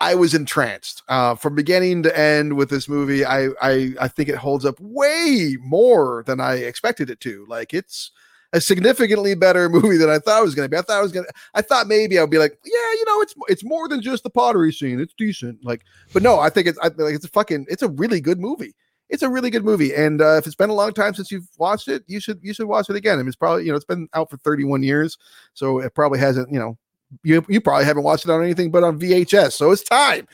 I 0.00 0.14
was 0.14 0.34
entranced 0.34 1.02
uh, 1.08 1.34
from 1.36 1.54
beginning 1.54 2.02
to 2.02 2.18
end 2.18 2.56
with 2.56 2.68
this 2.68 2.88
movie. 2.88 3.24
I, 3.24 3.48
I 3.62 3.94
I 4.00 4.08
think 4.08 4.28
it 4.28 4.36
holds 4.36 4.64
up 4.64 4.78
way 4.78 5.56
more 5.60 6.22
than 6.26 6.38
I 6.38 6.56
expected 6.56 7.08
it 7.08 7.20
to. 7.20 7.46
Like 7.48 7.72
it's 7.72 8.10
a 8.52 8.60
significantly 8.60 9.34
better 9.34 9.68
movie 9.70 9.96
than 9.96 10.10
I 10.10 10.18
thought 10.18 10.40
it 10.40 10.44
was 10.44 10.54
going 10.54 10.66
to 10.66 10.70
be. 10.70 10.76
I 10.76 10.82
thought 10.82 10.98
I 10.98 11.02
was 11.02 11.12
going 11.12 11.26
to. 11.26 11.32
I 11.54 11.62
thought 11.62 11.86
maybe 11.86 12.18
I'd 12.18 12.30
be 12.30 12.38
like, 12.38 12.58
yeah, 12.64 12.92
you 12.92 13.04
know, 13.06 13.20
it's 13.22 13.34
it's 13.48 13.64
more 13.64 13.88
than 13.88 14.02
just 14.02 14.22
the 14.22 14.30
pottery 14.30 14.72
scene. 14.72 15.00
It's 15.00 15.14
decent. 15.16 15.64
Like, 15.64 15.82
but 16.12 16.22
no, 16.22 16.38
I 16.40 16.50
think 16.50 16.66
it's 16.66 16.78
I, 16.82 16.88
like 16.88 17.14
it's 17.14 17.24
a 17.24 17.28
fucking 17.28 17.66
it's 17.68 17.82
a 17.82 17.88
really 17.88 18.20
good 18.20 18.38
movie. 18.38 18.74
It's 19.08 19.22
a 19.22 19.30
really 19.30 19.50
good 19.50 19.64
movie, 19.64 19.94
and 19.94 20.20
uh, 20.20 20.36
if 20.36 20.46
it's 20.46 20.56
been 20.56 20.68
a 20.68 20.74
long 20.74 20.92
time 20.92 21.14
since 21.14 21.30
you've 21.30 21.48
watched 21.58 21.86
it, 21.86 22.02
you 22.08 22.18
should 22.18 22.40
you 22.42 22.52
should 22.52 22.66
watch 22.66 22.90
it 22.90 22.96
again. 22.96 23.14
I 23.14 23.22
mean, 23.22 23.28
it's 23.28 23.36
probably 23.36 23.64
you 23.64 23.70
know 23.70 23.76
it's 23.76 23.84
been 23.84 24.08
out 24.14 24.30
for 24.30 24.36
31 24.38 24.82
years, 24.82 25.16
so 25.54 25.78
it 25.78 25.94
probably 25.94 26.18
hasn't 26.18 26.52
you 26.52 26.58
know 26.58 26.76
you 27.22 27.44
you 27.48 27.60
probably 27.60 27.84
haven't 27.84 28.02
watched 28.02 28.24
it 28.24 28.30
on 28.30 28.42
anything 28.42 28.70
but 28.70 28.82
on 28.84 28.98
VHS. 28.98 29.52
So 29.52 29.70
it's 29.70 29.82
time. 29.82 30.26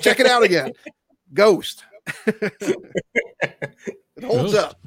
Check 0.00 0.20
it 0.20 0.26
out 0.26 0.42
again. 0.42 0.72
Ghost. 1.34 1.84
it 2.26 2.76
holds 4.24 4.52
Ghost. 4.52 4.56
up. 4.56 4.78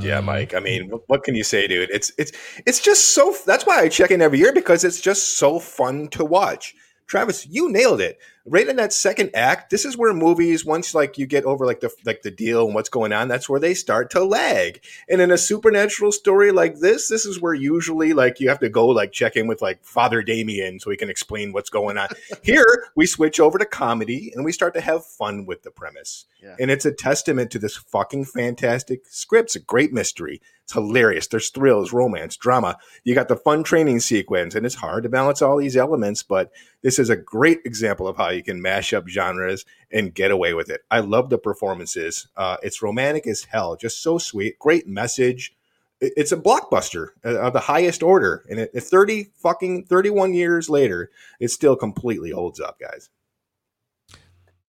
Yeah, 0.00 0.18
Um, 0.18 0.26
Mike. 0.26 0.54
I 0.54 0.60
mean, 0.60 0.88
what, 0.90 1.02
what 1.08 1.24
can 1.24 1.34
you 1.34 1.42
say, 1.42 1.66
dude? 1.66 1.90
It's 1.90 2.12
it's 2.18 2.30
it's 2.66 2.80
just 2.80 3.14
so. 3.14 3.34
That's 3.46 3.66
why 3.66 3.80
I 3.80 3.88
check 3.88 4.10
in 4.12 4.22
every 4.22 4.38
year 4.38 4.52
because 4.52 4.84
it's 4.84 5.00
just 5.00 5.36
so 5.38 5.58
fun 5.58 6.08
to 6.08 6.24
watch. 6.24 6.74
Travis, 7.08 7.46
you 7.46 7.70
nailed 7.70 8.00
it. 8.00 8.18
Right 8.44 8.66
in 8.66 8.76
that 8.76 8.92
second 8.92 9.30
act, 9.34 9.70
this 9.70 9.84
is 9.84 9.96
where 9.96 10.12
movies 10.12 10.64
once 10.64 10.94
like 10.94 11.16
you 11.16 11.26
get 11.26 11.44
over 11.44 11.64
like 11.64 11.80
the 11.80 11.90
like 12.04 12.22
the 12.22 12.30
deal 12.30 12.66
and 12.66 12.74
what's 12.74 12.88
going 12.88 13.12
on, 13.12 13.28
that's 13.28 13.48
where 13.48 13.60
they 13.60 13.72
start 13.74 14.10
to 14.10 14.24
lag. 14.24 14.82
And 15.08 15.20
in 15.20 15.30
a 15.30 15.38
supernatural 15.38 16.10
story 16.10 16.50
like 16.50 16.80
this, 16.80 17.08
this 17.08 17.24
is 17.24 17.40
where 17.40 17.54
usually 17.54 18.12
like 18.12 18.40
you 18.40 18.48
have 18.48 18.58
to 18.58 18.68
go 18.68 18.88
like 18.88 19.12
check 19.12 19.36
in 19.36 19.46
with 19.46 19.62
like 19.62 19.84
Father 19.84 20.22
Damien 20.22 20.80
so 20.80 20.90
he 20.90 20.96
can 20.96 21.08
explain 21.10 21.52
what's 21.52 21.70
going 21.70 21.98
on. 21.98 22.08
Here, 22.42 22.88
we 22.96 23.06
switch 23.06 23.38
over 23.38 23.58
to 23.58 23.64
comedy 23.64 24.32
and 24.34 24.44
we 24.44 24.50
start 24.50 24.74
to 24.74 24.80
have 24.80 25.06
fun 25.06 25.46
with 25.46 25.62
the 25.62 25.70
premise. 25.70 26.26
Yeah. 26.42 26.56
And 26.58 26.70
it's 26.70 26.84
a 26.84 26.92
testament 26.92 27.52
to 27.52 27.60
this 27.60 27.76
fucking 27.76 28.24
fantastic 28.24 29.02
script. 29.06 29.50
It's 29.50 29.56
a 29.56 29.60
great 29.60 29.92
mystery. 29.92 30.40
It's 30.64 30.74
hilarious. 30.74 31.26
There's 31.26 31.50
thrills, 31.50 31.92
romance, 31.92 32.36
drama. 32.36 32.78
You 33.04 33.14
got 33.14 33.28
the 33.28 33.36
fun 33.36 33.64
training 33.64 34.00
sequence, 34.00 34.54
and 34.54 34.64
it's 34.64 34.76
hard 34.76 35.02
to 35.02 35.08
balance 35.08 35.42
all 35.42 35.56
these 35.56 35.76
elements, 35.76 36.22
but 36.22 36.52
this 36.82 36.98
is 36.98 37.10
a 37.10 37.16
great 37.16 37.60
example 37.64 38.06
of 38.06 38.16
how 38.16 38.30
you 38.30 38.42
can 38.42 38.62
mash 38.62 38.92
up 38.92 39.08
genres 39.08 39.64
and 39.90 40.14
get 40.14 40.30
away 40.30 40.54
with 40.54 40.70
it. 40.70 40.82
I 40.90 41.00
love 41.00 41.30
the 41.30 41.38
performances. 41.38 42.28
Uh, 42.36 42.56
it's 42.62 42.82
romantic 42.82 43.26
as 43.26 43.44
hell, 43.44 43.76
just 43.76 44.02
so 44.02 44.18
sweet. 44.18 44.58
Great 44.58 44.86
message. 44.86 45.54
It's 46.00 46.32
a 46.32 46.36
blockbuster 46.36 47.08
uh, 47.24 47.38
of 47.38 47.52
the 47.52 47.60
highest 47.60 48.02
order, 48.02 48.44
and 48.48 48.58
it, 48.58 48.70
it 48.72 48.80
30 48.80 49.30
fucking 49.36 49.84
31 49.86 50.34
years 50.34 50.68
later, 50.70 51.10
it 51.38 51.48
still 51.48 51.76
completely 51.76 52.30
holds 52.30 52.60
up, 52.60 52.78
guys. 52.80 53.10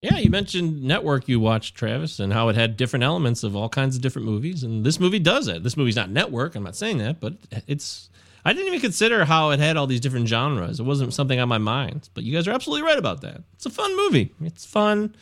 Yeah, 0.04 0.18
you 0.18 0.28
mentioned 0.28 0.82
Network 0.82 1.28
you 1.28 1.40
watched, 1.40 1.76
Travis, 1.76 2.20
and 2.20 2.30
how 2.30 2.50
it 2.50 2.56
had 2.56 2.76
different 2.76 3.04
elements 3.04 3.42
of 3.42 3.56
all 3.56 3.70
kinds 3.70 3.96
of 3.96 4.02
different 4.02 4.28
movies. 4.28 4.62
And 4.62 4.84
this 4.84 5.00
movie 5.00 5.18
does 5.18 5.48
it. 5.48 5.62
This 5.62 5.78
movie's 5.78 5.96
not 5.96 6.10
Network. 6.10 6.54
I'm 6.54 6.62
not 6.62 6.76
saying 6.76 6.98
that, 6.98 7.20
but 7.20 7.32
it's. 7.66 8.10
I 8.44 8.52
didn't 8.52 8.66
even 8.66 8.80
consider 8.80 9.24
how 9.24 9.48
it 9.52 9.60
had 9.60 9.78
all 9.78 9.86
these 9.86 10.00
different 10.00 10.28
genres. 10.28 10.78
It 10.78 10.82
wasn't 10.82 11.14
something 11.14 11.40
on 11.40 11.48
my 11.48 11.56
mind. 11.56 12.10
But 12.12 12.24
you 12.24 12.34
guys 12.34 12.46
are 12.46 12.50
absolutely 12.50 12.86
right 12.86 12.98
about 12.98 13.22
that. 13.22 13.44
It's 13.54 13.64
a 13.64 13.70
fun 13.70 13.96
movie. 13.96 14.30
It's 14.42 14.66
fun. 14.66 15.16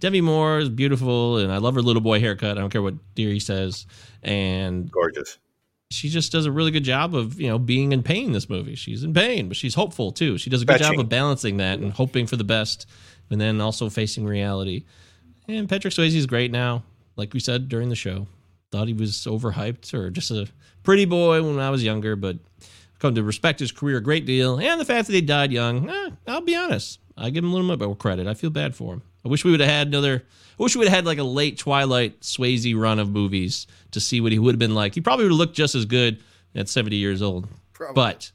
Demi 0.00 0.20
Moore 0.20 0.58
is 0.58 0.68
beautiful, 0.68 1.38
and 1.38 1.50
I 1.50 1.56
love 1.56 1.74
her 1.74 1.80
little 1.80 2.02
boy 2.02 2.20
haircut. 2.20 2.58
I 2.58 2.60
don't 2.60 2.68
care 2.68 2.82
what 2.82 3.14
Deary 3.14 3.40
says. 3.40 3.86
And 4.22 4.92
Gorgeous. 4.92 5.38
She 5.90 6.08
just 6.08 6.32
does 6.32 6.46
a 6.46 6.52
really 6.52 6.70
good 6.70 6.84
job 6.84 7.14
of 7.14 7.40
you 7.40 7.48
know 7.48 7.58
being 7.58 7.92
in 7.92 8.02
pain 8.02 8.32
this 8.32 8.48
movie. 8.48 8.74
She's 8.74 9.02
in 9.04 9.14
pain 9.14 9.48
but 9.48 9.56
she's 9.56 9.74
hopeful 9.74 10.12
too. 10.12 10.38
She 10.38 10.50
does 10.50 10.62
a 10.62 10.64
good 10.64 10.78
job 10.78 10.98
of 10.98 11.08
balancing 11.08 11.58
that 11.58 11.78
and 11.78 11.92
hoping 11.92 12.26
for 12.26 12.36
the 12.36 12.44
best 12.44 12.88
and 13.30 13.40
then 13.40 13.60
also 13.60 13.88
facing 13.88 14.26
reality. 14.26 14.84
And 15.48 15.68
patrick 15.68 15.94
swayze 15.94 16.14
is 16.14 16.26
great 16.26 16.50
now. 16.50 16.82
Like 17.16 17.32
we 17.34 17.40
said 17.40 17.68
during 17.68 17.88
the 17.88 17.96
show 17.96 18.26
thought 18.72 18.88
he 18.88 18.94
was 18.94 19.12
overhyped 19.26 19.94
or 19.94 20.10
just 20.10 20.30
a 20.30 20.48
pretty 20.82 21.04
boy 21.04 21.42
when 21.42 21.58
i 21.60 21.70
was 21.70 21.84
younger 21.84 22.16
but 22.16 22.36
come 22.98 23.14
to 23.14 23.22
respect 23.22 23.60
his 23.60 23.70
career 23.72 23.98
a 23.98 24.02
great 24.02 24.26
deal 24.26 24.58
and 24.58 24.80
the 24.80 24.84
fact 24.84 25.06
that 25.06 25.14
he 25.14 25.20
died 25.20 25.52
young 25.52 25.88
eh, 25.88 26.10
i'll 26.26 26.40
be 26.40 26.56
honest. 26.56 26.98
I 27.18 27.30
give 27.30 27.44
him 27.44 27.50
a 27.50 27.54
little 27.54 27.74
bit 27.74 27.86
more 27.86 27.96
credit. 27.96 28.26
I 28.26 28.34
feel 28.34 28.50
bad 28.50 28.74
for 28.74 28.92
him 28.94 29.02
i 29.26 29.28
wish 29.28 29.44
we 29.44 29.50
would 29.50 29.60
have 29.60 29.68
had 29.68 29.88
another 29.88 30.24
I 30.58 30.62
wish 30.62 30.74
we 30.74 30.78
would 30.78 30.88
have 30.88 30.96
had 30.96 31.04
like 31.04 31.18
a 31.18 31.24
late 31.24 31.58
Twilight 31.58 32.20
Swayze 32.20 32.74
run 32.74 32.98
of 32.98 33.10
movies 33.10 33.66
to 33.90 34.00
see 34.00 34.22
what 34.22 34.32
he 34.32 34.38
would 34.38 34.54
have 34.54 34.58
been 34.58 34.74
like. 34.74 34.94
He 34.94 35.02
probably 35.02 35.26
would 35.26 35.32
have 35.32 35.38
looked 35.38 35.54
just 35.54 35.74
as 35.74 35.84
good 35.84 36.22
at 36.54 36.68
70 36.68 36.96
years 36.96 37.20
old. 37.20 37.46
Probably. 37.74 37.94
But 37.94 38.32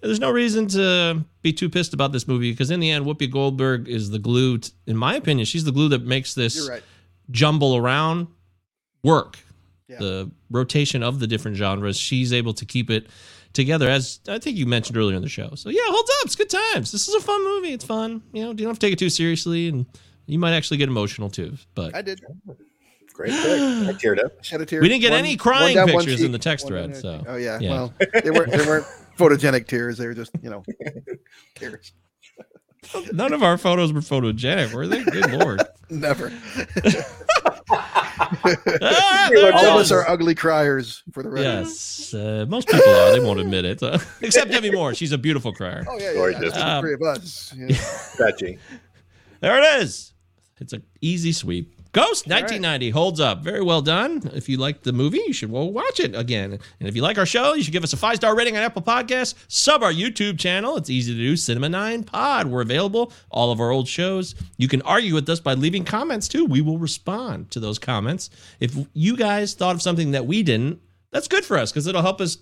there's 0.00 0.18
no 0.18 0.32
reason 0.32 0.66
to 0.68 1.24
be 1.42 1.52
too 1.52 1.70
pissed 1.70 1.94
about 1.94 2.10
this 2.10 2.26
movie 2.26 2.50
because 2.50 2.72
in 2.72 2.80
the 2.80 2.90
end, 2.90 3.06
Whoopi 3.06 3.30
Goldberg 3.30 3.88
is 3.88 4.10
the 4.10 4.18
glue. 4.18 4.58
t- 4.58 4.72
in 4.86 4.96
my 4.96 5.14
opinion, 5.14 5.46
she's 5.46 5.64
the 5.64 5.70
glue 5.70 5.88
that 5.90 6.04
makes 6.04 6.34
this 6.34 6.68
right. 6.68 6.82
jumble 7.30 7.76
around 7.76 8.26
work. 9.04 9.38
Yeah. 9.86 9.98
The 9.98 10.30
rotation 10.50 11.04
of 11.04 11.20
the 11.20 11.26
different 11.28 11.56
genres, 11.56 11.96
she's 11.96 12.32
able 12.32 12.54
to 12.54 12.64
keep 12.64 12.90
it 12.90 13.06
together, 13.52 13.88
as 13.88 14.18
I 14.26 14.38
think 14.40 14.56
you 14.56 14.66
mentioned 14.66 14.96
earlier 14.96 15.14
in 15.14 15.22
the 15.22 15.28
show. 15.28 15.54
So 15.54 15.68
yeah, 15.68 15.82
holds 15.84 16.10
up. 16.10 16.26
It's 16.26 16.34
good 16.34 16.50
times. 16.50 16.90
This 16.90 17.06
is 17.06 17.14
a 17.14 17.20
fun 17.20 17.44
movie. 17.44 17.72
It's 17.72 17.84
fun. 17.84 18.22
You 18.32 18.42
know, 18.42 18.48
you 18.50 18.56
don't 18.56 18.68
have 18.68 18.78
to 18.78 18.86
take 18.86 18.94
it 18.94 18.98
too 18.98 19.10
seriously, 19.10 19.68
and 19.68 19.86
you 20.26 20.38
might 20.38 20.52
actually 20.54 20.76
get 20.78 20.88
emotional 20.88 21.30
too. 21.30 21.56
But 21.74 21.94
I 21.94 22.02
did. 22.02 22.20
Great 23.12 23.30
pick. 23.30 23.44
I 23.44 23.92
teared 23.92 24.22
up. 24.24 24.42
Shed 24.42 24.60
a 24.60 24.66
tear. 24.66 24.80
We 24.80 24.88
didn't 24.88 25.02
get 25.02 25.10
One- 25.12 25.20
any 25.20 25.36
crying 25.36 25.76
down, 25.76 25.86
pictures 25.88 26.20
in 26.22 26.32
the 26.32 26.38
text 26.38 26.66
thread, 26.66 26.92
down, 26.94 27.00
so, 27.00 27.24
Oh 27.28 27.36
yeah. 27.36 27.58
yeah. 27.60 27.70
Well, 27.70 27.94
they 28.22 28.30
weren't. 28.30 28.50
They 28.50 28.66
weren't 28.66 28.86
photogenic 29.16 29.66
tears. 29.68 29.98
They 29.98 30.06
were 30.08 30.14
just 30.14 30.32
you 30.42 30.50
know 30.50 30.64
tears. 31.54 31.92
none 33.12 33.32
of 33.32 33.42
our 33.42 33.56
photos 33.56 33.92
were 33.92 34.00
photogenic, 34.00 34.72
were 34.72 34.86
they? 34.88 35.04
Good 35.04 35.30
lord. 35.32 35.62
Never. 35.90 36.32
Ah, 37.70 38.30
Hey, 38.42 38.54
there 38.64 39.42
look, 39.42 39.48
it 39.48 39.54
All 39.54 39.64
of 39.66 39.76
us 39.80 39.90
are 39.90 40.08
ugly 40.08 40.34
criers 40.34 41.02
for 41.12 41.22
the 41.22 41.30
record. 41.30 41.44
Yes, 41.44 42.12
uh, 42.14 42.44
most 42.48 42.68
people 42.68 42.88
are. 42.90 43.12
They 43.12 43.20
won't 43.20 43.40
admit 43.40 43.64
it, 43.64 43.82
uh, 43.82 43.98
except 44.20 44.50
Demi 44.50 44.70
Moore. 44.70 44.94
She's 44.94 45.12
a 45.12 45.18
beautiful 45.18 45.52
crier. 45.52 45.84
Oh 45.88 45.98
yeah. 45.98 46.08
yeah, 46.08 46.14
Gorgeous. 46.14 46.54
yeah. 46.56 46.76
Um, 46.78 46.82
three 46.82 46.94
of 46.94 47.02
us. 47.02 47.52
you 47.56 47.66
know. 47.68 48.56
There 49.40 49.58
it 49.62 49.82
is. 49.82 50.12
It's 50.60 50.72
an 50.72 50.84
easy 51.00 51.32
sweep. 51.32 51.74
Ghost 51.92 52.26
1990 52.26 52.90
holds 52.90 53.20
up. 53.20 53.42
Very 53.42 53.62
well 53.62 53.80
done. 53.80 54.30
If 54.34 54.48
you 54.48 54.56
like 54.56 54.82
the 54.82 54.92
movie, 54.92 55.22
you 55.26 55.32
should 55.32 55.50
well 55.50 55.70
watch 55.70 56.00
it 56.00 56.14
again. 56.14 56.58
And 56.80 56.88
if 56.88 56.96
you 56.96 57.02
like 57.02 57.18
our 57.18 57.26
show, 57.26 57.54
you 57.54 57.62
should 57.62 57.72
give 57.72 57.84
us 57.84 57.92
a 57.92 57.96
five 57.96 58.16
star 58.16 58.36
rating 58.36 58.56
on 58.56 58.62
Apple 58.62 58.82
Podcasts. 58.82 59.34
Sub 59.48 59.82
our 59.82 59.92
YouTube 59.92 60.38
channel. 60.38 60.76
It's 60.76 60.90
easy 60.90 61.12
to 61.12 61.18
do. 61.18 61.36
Cinema 61.36 61.68
9 61.68 62.04
Pod. 62.04 62.48
We're 62.48 62.62
available. 62.62 63.12
All 63.30 63.52
of 63.52 63.60
our 63.60 63.70
old 63.70 63.86
shows. 63.88 64.34
You 64.56 64.66
can 64.68 64.82
argue 64.82 65.14
with 65.14 65.28
us 65.28 65.40
by 65.40 65.54
leaving 65.54 65.84
comments 65.84 66.26
too. 66.28 66.44
We 66.44 66.60
will 66.60 66.78
respond 66.78 67.50
to 67.52 67.60
those 67.60 67.78
comments. 67.78 68.30
If 68.58 68.76
you 68.92 69.16
guys 69.16 69.54
thought 69.54 69.74
of 69.74 69.82
something 69.82 70.12
that 70.12 70.26
we 70.26 70.42
didn't, 70.42 70.80
that's 71.10 71.28
good 71.28 71.44
for 71.44 71.56
us 71.58 71.70
because 71.70 71.86
it'll 71.86 72.02
help 72.02 72.20
us 72.20 72.38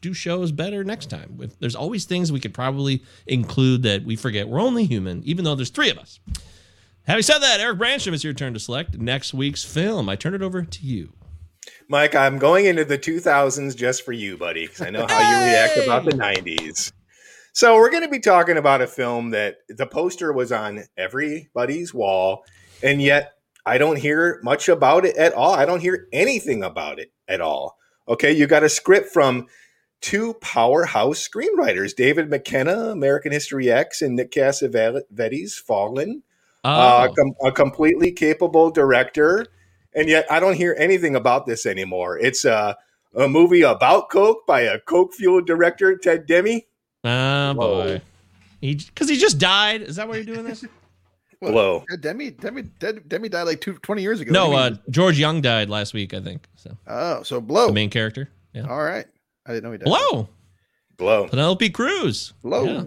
do 0.00 0.14
shows 0.14 0.52
better 0.52 0.84
next 0.84 1.10
time. 1.10 1.38
If 1.40 1.58
there's 1.58 1.76
always 1.76 2.04
things 2.04 2.30
we 2.32 2.40
could 2.40 2.54
probably 2.54 3.02
include 3.26 3.82
that 3.82 4.04
we 4.04 4.16
forget. 4.16 4.48
We're 4.48 4.60
only 4.60 4.84
human, 4.84 5.22
even 5.24 5.44
though 5.44 5.54
there's 5.54 5.70
three 5.70 5.90
of 5.90 5.98
us. 5.98 6.20
Having 7.06 7.22
said 7.22 7.38
that, 7.38 7.60
Eric 7.60 7.78
Brandstrom, 7.78 8.14
it's 8.14 8.24
your 8.24 8.32
turn 8.32 8.52
to 8.54 8.58
select 8.58 8.98
next 8.98 9.32
week's 9.32 9.62
film. 9.62 10.08
I 10.08 10.16
turn 10.16 10.34
it 10.34 10.42
over 10.42 10.64
to 10.64 10.82
you. 10.84 11.12
Mike, 11.88 12.16
I'm 12.16 12.36
going 12.36 12.66
into 12.66 12.84
the 12.84 12.98
2000s 12.98 13.76
just 13.76 14.04
for 14.04 14.10
you, 14.10 14.36
buddy, 14.36 14.66
because 14.66 14.80
I 14.80 14.90
know 14.90 15.06
how 15.08 15.20
you 15.20 15.46
react 15.46 15.76
about 15.76 16.04
the 16.04 16.10
90s. 16.10 16.90
So, 17.52 17.76
we're 17.76 17.92
going 17.92 18.02
to 18.02 18.08
be 18.08 18.18
talking 18.18 18.56
about 18.56 18.82
a 18.82 18.88
film 18.88 19.30
that 19.30 19.58
the 19.68 19.86
poster 19.86 20.32
was 20.32 20.50
on 20.50 20.82
everybody's 20.98 21.94
wall, 21.94 22.44
and 22.82 23.00
yet 23.00 23.34
I 23.64 23.78
don't 23.78 23.98
hear 23.98 24.40
much 24.42 24.68
about 24.68 25.04
it 25.04 25.16
at 25.16 25.32
all. 25.32 25.54
I 25.54 25.64
don't 25.64 25.80
hear 25.80 26.08
anything 26.12 26.64
about 26.64 26.98
it 26.98 27.12
at 27.28 27.40
all. 27.40 27.78
Okay, 28.08 28.32
you 28.32 28.48
got 28.48 28.64
a 28.64 28.68
script 28.68 29.12
from 29.12 29.46
two 30.00 30.34
powerhouse 30.34 31.26
screenwriters, 31.26 31.94
David 31.94 32.28
McKenna, 32.28 32.90
American 32.90 33.30
History 33.30 33.70
X, 33.70 34.02
and 34.02 34.16
Nick 34.16 34.32
Cassavetes, 34.32 35.54
Fallen 35.54 36.24
Oh, 36.66 36.70
uh, 36.70 37.08
com- 37.12 37.34
a 37.44 37.52
completely 37.52 38.10
capable 38.10 38.70
director, 38.70 39.46
and 39.94 40.08
yet 40.08 40.26
I 40.30 40.40
don't 40.40 40.54
hear 40.56 40.74
anything 40.78 41.14
about 41.14 41.46
this 41.46 41.64
anymore. 41.64 42.18
It's 42.18 42.44
a, 42.44 42.76
a 43.14 43.28
movie 43.28 43.62
about 43.62 44.10
Coke 44.10 44.46
by 44.48 44.62
a 44.62 44.80
Coke 44.80 45.14
fueled 45.14 45.46
director, 45.46 45.96
Ted 45.96 46.26
Demme. 46.26 46.62
oh 47.04 47.54
boy. 47.54 48.02
Because 48.60 49.08
he, 49.08 49.16
just 49.16 49.38
died. 49.38 49.82
Is 49.82 49.94
that 49.94 50.08
why 50.08 50.16
you're 50.16 50.24
doing 50.24 50.44
this? 50.44 50.64
Well, 51.42 51.52
Blow. 51.52 51.84
yeah, 51.90 51.96
Demme, 52.00 52.30
Demme, 52.30 52.72
Demme, 52.78 53.02
Demme 53.06 53.28
died 53.28 53.42
like 53.42 53.60
two, 53.60 53.74
20 53.74 54.00
years 54.00 54.20
ago. 54.22 54.32
no, 54.32 54.54
uh, 54.54 54.70
do 54.70 54.74
you 54.76 54.80
mean? 54.80 54.80
George 54.88 55.18
Jung 55.18 55.42
died 55.42 55.68
last 55.68 55.92
week, 55.92 56.14
I 56.14 56.20
think. 56.20 56.48
So 56.56 56.74
oh, 56.86 57.22
so 57.24 57.42
blow. 57.42 57.66
the 57.66 57.74
main 57.74 57.90
character. 57.90 58.30
Yeah. 58.54 58.66
All 58.66 58.82
right. 58.82 59.04
I 59.44 59.52
didn't 59.52 59.64
know 59.64 59.72
he 59.72 59.76
died. 59.76 59.84
Blow. 59.84 60.30
Blow. 60.96 61.28
Penelope 61.28 61.68
Cruz. 61.68 62.32
Blow. 62.42 62.64
Yeah. 62.64 62.84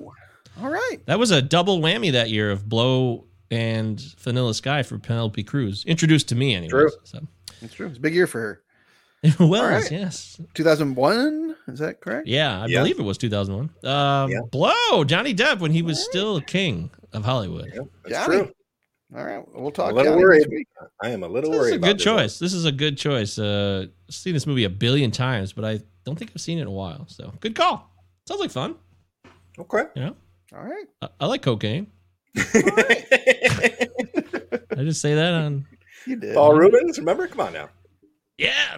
All 0.64 0.70
right. 0.72 0.98
That 1.06 1.20
was 1.20 1.30
a 1.30 1.44
double 1.44 1.80
whammy 1.80 2.12
that 2.14 2.32
year 2.32 2.50
of 2.50 2.68
Blow 2.68 3.26
and 3.52 4.00
Vanilla 4.20 4.54
Sky 4.54 4.84
for 4.84 4.98
Penelope 5.00 5.44
Cruz. 5.44 5.84
Introduced 5.86 6.30
to 6.30 6.36
me, 6.36 6.54
anyway. 6.56 6.70
True. 6.70 6.92
So. 7.04 7.20
That's 7.62 7.74
true. 7.74 7.88
It's 7.88 7.98
a 7.98 8.02
big 8.02 8.14
year 8.14 8.28
for 8.28 8.40
her. 8.40 8.62
It 9.22 9.38
was, 9.38 9.60
right. 9.62 9.92
yes. 9.92 10.40
2001. 10.54 11.56
Is 11.68 11.80
that 11.80 12.00
correct? 12.00 12.26
Yeah, 12.26 12.62
I 12.62 12.68
Yeah. 12.68 12.80
believe 12.80 13.00
it 13.00 13.04
was 13.04 13.18
2001. 13.18 13.70
Um, 13.84 14.32
Yeah. 14.32 14.40
Blow, 14.50 15.04
Johnny 15.04 15.34
Depp 15.36 15.60
when 15.60 15.72
he 15.72 15.82
was 15.82 16.02
still 16.02 16.40
king 16.40 16.90
of 17.12 17.26
Hollywood. 17.26 17.70
That's 18.06 18.26
Johnny. 18.28 18.38
true. 18.44 18.54
All 19.18 19.26
right. 19.26 19.44
We'll 19.54 19.68
I'm 19.68 19.72
talk. 19.74 19.92
a 19.92 19.94
little 19.94 20.14
Johnny 20.14 20.24
worried. 20.24 20.48
week. 20.50 20.68
I 21.04 21.10
am 21.10 21.24
a 21.24 21.28
little 21.28 21.52
This 21.52 21.66
is 21.68 21.72
a 21.74 21.78
good 21.80 22.00
this 22.00 22.06
one. 22.06 22.18
choice. 22.18 22.40
This 22.40 22.54
is 22.54 22.64
a 22.64 22.72
good 22.72 22.98
choice. 22.98 23.38
Uh, 23.38 23.88
I've 24.08 24.16
seen 24.16 24.34
this 24.34 24.48
movie 24.48 24.64
a 24.64 24.70
billion 24.70 25.12
times, 25.12 25.52
but 25.52 25.66
I 25.66 25.82
don't 26.06 26.18
think 26.18 26.32
I've 26.34 26.40
seen 26.42 26.58
it 26.58 26.62
in 26.62 26.68
a 26.68 26.72
while. 26.72 27.06
So 27.10 27.34
good 27.42 27.56
call. 27.56 27.92
Sounds 28.26 28.40
like 28.40 28.52
fun. 28.52 28.76
Okay. 29.60 29.84
You 29.96 30.02
know, 30.04 30.16
All 30.56 30.64
right. 30.64 30.86
I, 31.02 31.10
I 31.20 31.26
like 31.26 31.42
cocaine. 31.42 31.88
I 34.76 34.84
just 34.84 35.02
say 35.02 35.16
that 35.16 35.34
on. 35.34 35.66
You 36.06 36.16
did. 36.16 36.34
Paul 36.36 36.54
Reubens, 36.56 36.98
remember? 37.00 37.28
Come 37.28 37.42
on 37.42 37.54
now. 37.54 37.70
Yeah. 38.38 38.78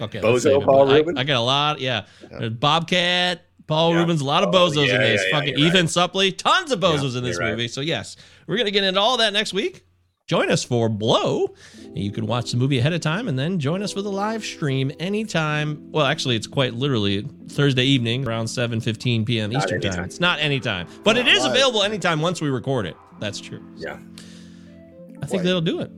okay. 0.00 0.20
Bozo 0.20 0.32
let's 0.32 0.42
save 0.44 0.56
it, 0.56 0.64
Paul 0.64 0.86
but 0.86 0.92
I- 0.92 0.96
Reubens? 0.96 1.18
I, 1.18 1.24
got 1.24 1.36
a 1.36 1.40
lot. 1.40 1.80
Yeah. 1.80 2.06
There's 2.30 2.42
uh, 2.44 2.48
Bobcat, 2.50 3.42
Paul 3.66 3.92
Yeah. 3.92 3.98
Reubens, 3.98 4.20
a 4.20 4.24
lot 4.24 4.42
of 4.42 4.54
Oh, 4.54 4.58
bozos 4.68 4.86
yeah, 4.88 4.94
in 4.94 5.00
this. 5.00 5.20
yeah, 5.22 5.28
yeah, 5.30 5.38
Fucking 5.38 5.58
you're 5.58 5.68
Ethan 5.68 5.80
right. 5.86 6.10
Suplee, 6.12 6.36
tons 6.36 6.72
of 6.72 6.80
bozos 6.80 7.12
Yeah, 7.12 7.18
in 7.18 7.24
this 7.24 7.36
you're 7.36 7.46
right. 7.46 7.50
movie. 7.52 7.68
So 7.68 7.80
yes, 7.80 8.16
we're 8.46 8.56
gonna 8.56 8.70
get 8.70 8.84
into 8.84 9.00
all 9.00 9.18
that 9.18 9.32
next 9.32 9.52
week. 9.52 9.84
Join 10.28 10.50
us 10.50 10.62
for 10.62 10.90
Blow. 10.90 11.54
You 11.94 12.12
can 12.12 12.26
watch 12.26 12.50
the 12.50 12.58
movie 12.58 12.78
ahead 12.78 12.92
of 12.92 13.00
time 13.00 13.28
and 13.28 13.38
then 13.38 13.58
join 13.58 13.82
us 13.82 13.94
for 13.94 14.02
the 14.02 14.12
live 14.12 14.44
stream 14.44 14.92
anytime. 15.00 15.90
Well, 15.90 16.04
actually, 16.04 16.36
it's 16.36 16.46
quite 16.46 16.74
literally 16.74 17.26
Thursday 17.48 17.84
evening 17.84 18.28
around 18.28 18.44
7:15 18.44 19.24
p.m. 19.24 19.50
Not 19.50 19.64
Eastern 19.64 19.80
time. 19.80 20.04
It's 20.04 20.20
not 20.20 20.38
anytime, 20.38 20.86
but 21.02 21.16
it 21.16 21.26
is 21.26 21.44
live. 21.44 21.52
available 21.52 21.82
anytime 21.82 22.20
once 22.20 22.42
we 22.42 22.50
record 22.50 22.84
it. 22.84 22.94
That's 23.18 23.40
true. 23.40 23.64
Yeah. 23.74 23.98
I 25.22 25.26
think 25.26 25.44
that'll 25.44 25.62
do 25.62 25.80
it. 25.80 25.90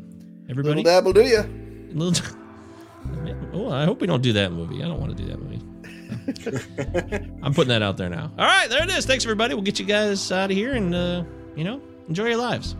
Everybody, 0.49 0.83
Little 0.83 0.85
dabble, 0.85 1.13
do 1.13 1.23
you? 1.23 1.43
Little 1.93 2.25
oh, 3.53 3.71
I 3.73 3.85
hope 3.85 4.01
we 4.01 4.07
don't 4.07 4.23
do 4.23 4.33
that 4.35 4.53
movie. 4.53 4.83
I 4.85 4.87
don't 4.87 5.01
want 5.01 5.17
to 5.17 5.23
do 5.23 5.29
that 5.29 5.41
movie. 5.41 5.61
I'm 7.43 7.53
putting 7.53 7.69
that 7.71 7.83
out 7.83 7.97
there 7.97 8.09
now. 8.09 8.31
All 8.39 8.47
right, 8.47 8.71
there 8.71 8.83
it 8.83 8.91
is. 8.91 9.07
Thanks, 9.07 9.25
everybody. 9.25 9.55
We'll 9.55 9.65
get 9.65 9.81
you 9.81 9.87
guys 9.87 10.31
out 10.31 10.53
of 10.53 10.57
here 10.57 10.75
and, 10.75 10.95
uh, 10.95 11.25
you 11.57 11.65
know, 11.65 11.81
enjoy 12.09 12.29
your 12.29 12.37
lives. 12.37 12.77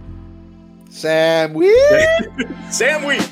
Sam 0.91 1.55
Wee. 1.55 1.73
Sam 2.71 3.05
Wheat. 3.05 3.31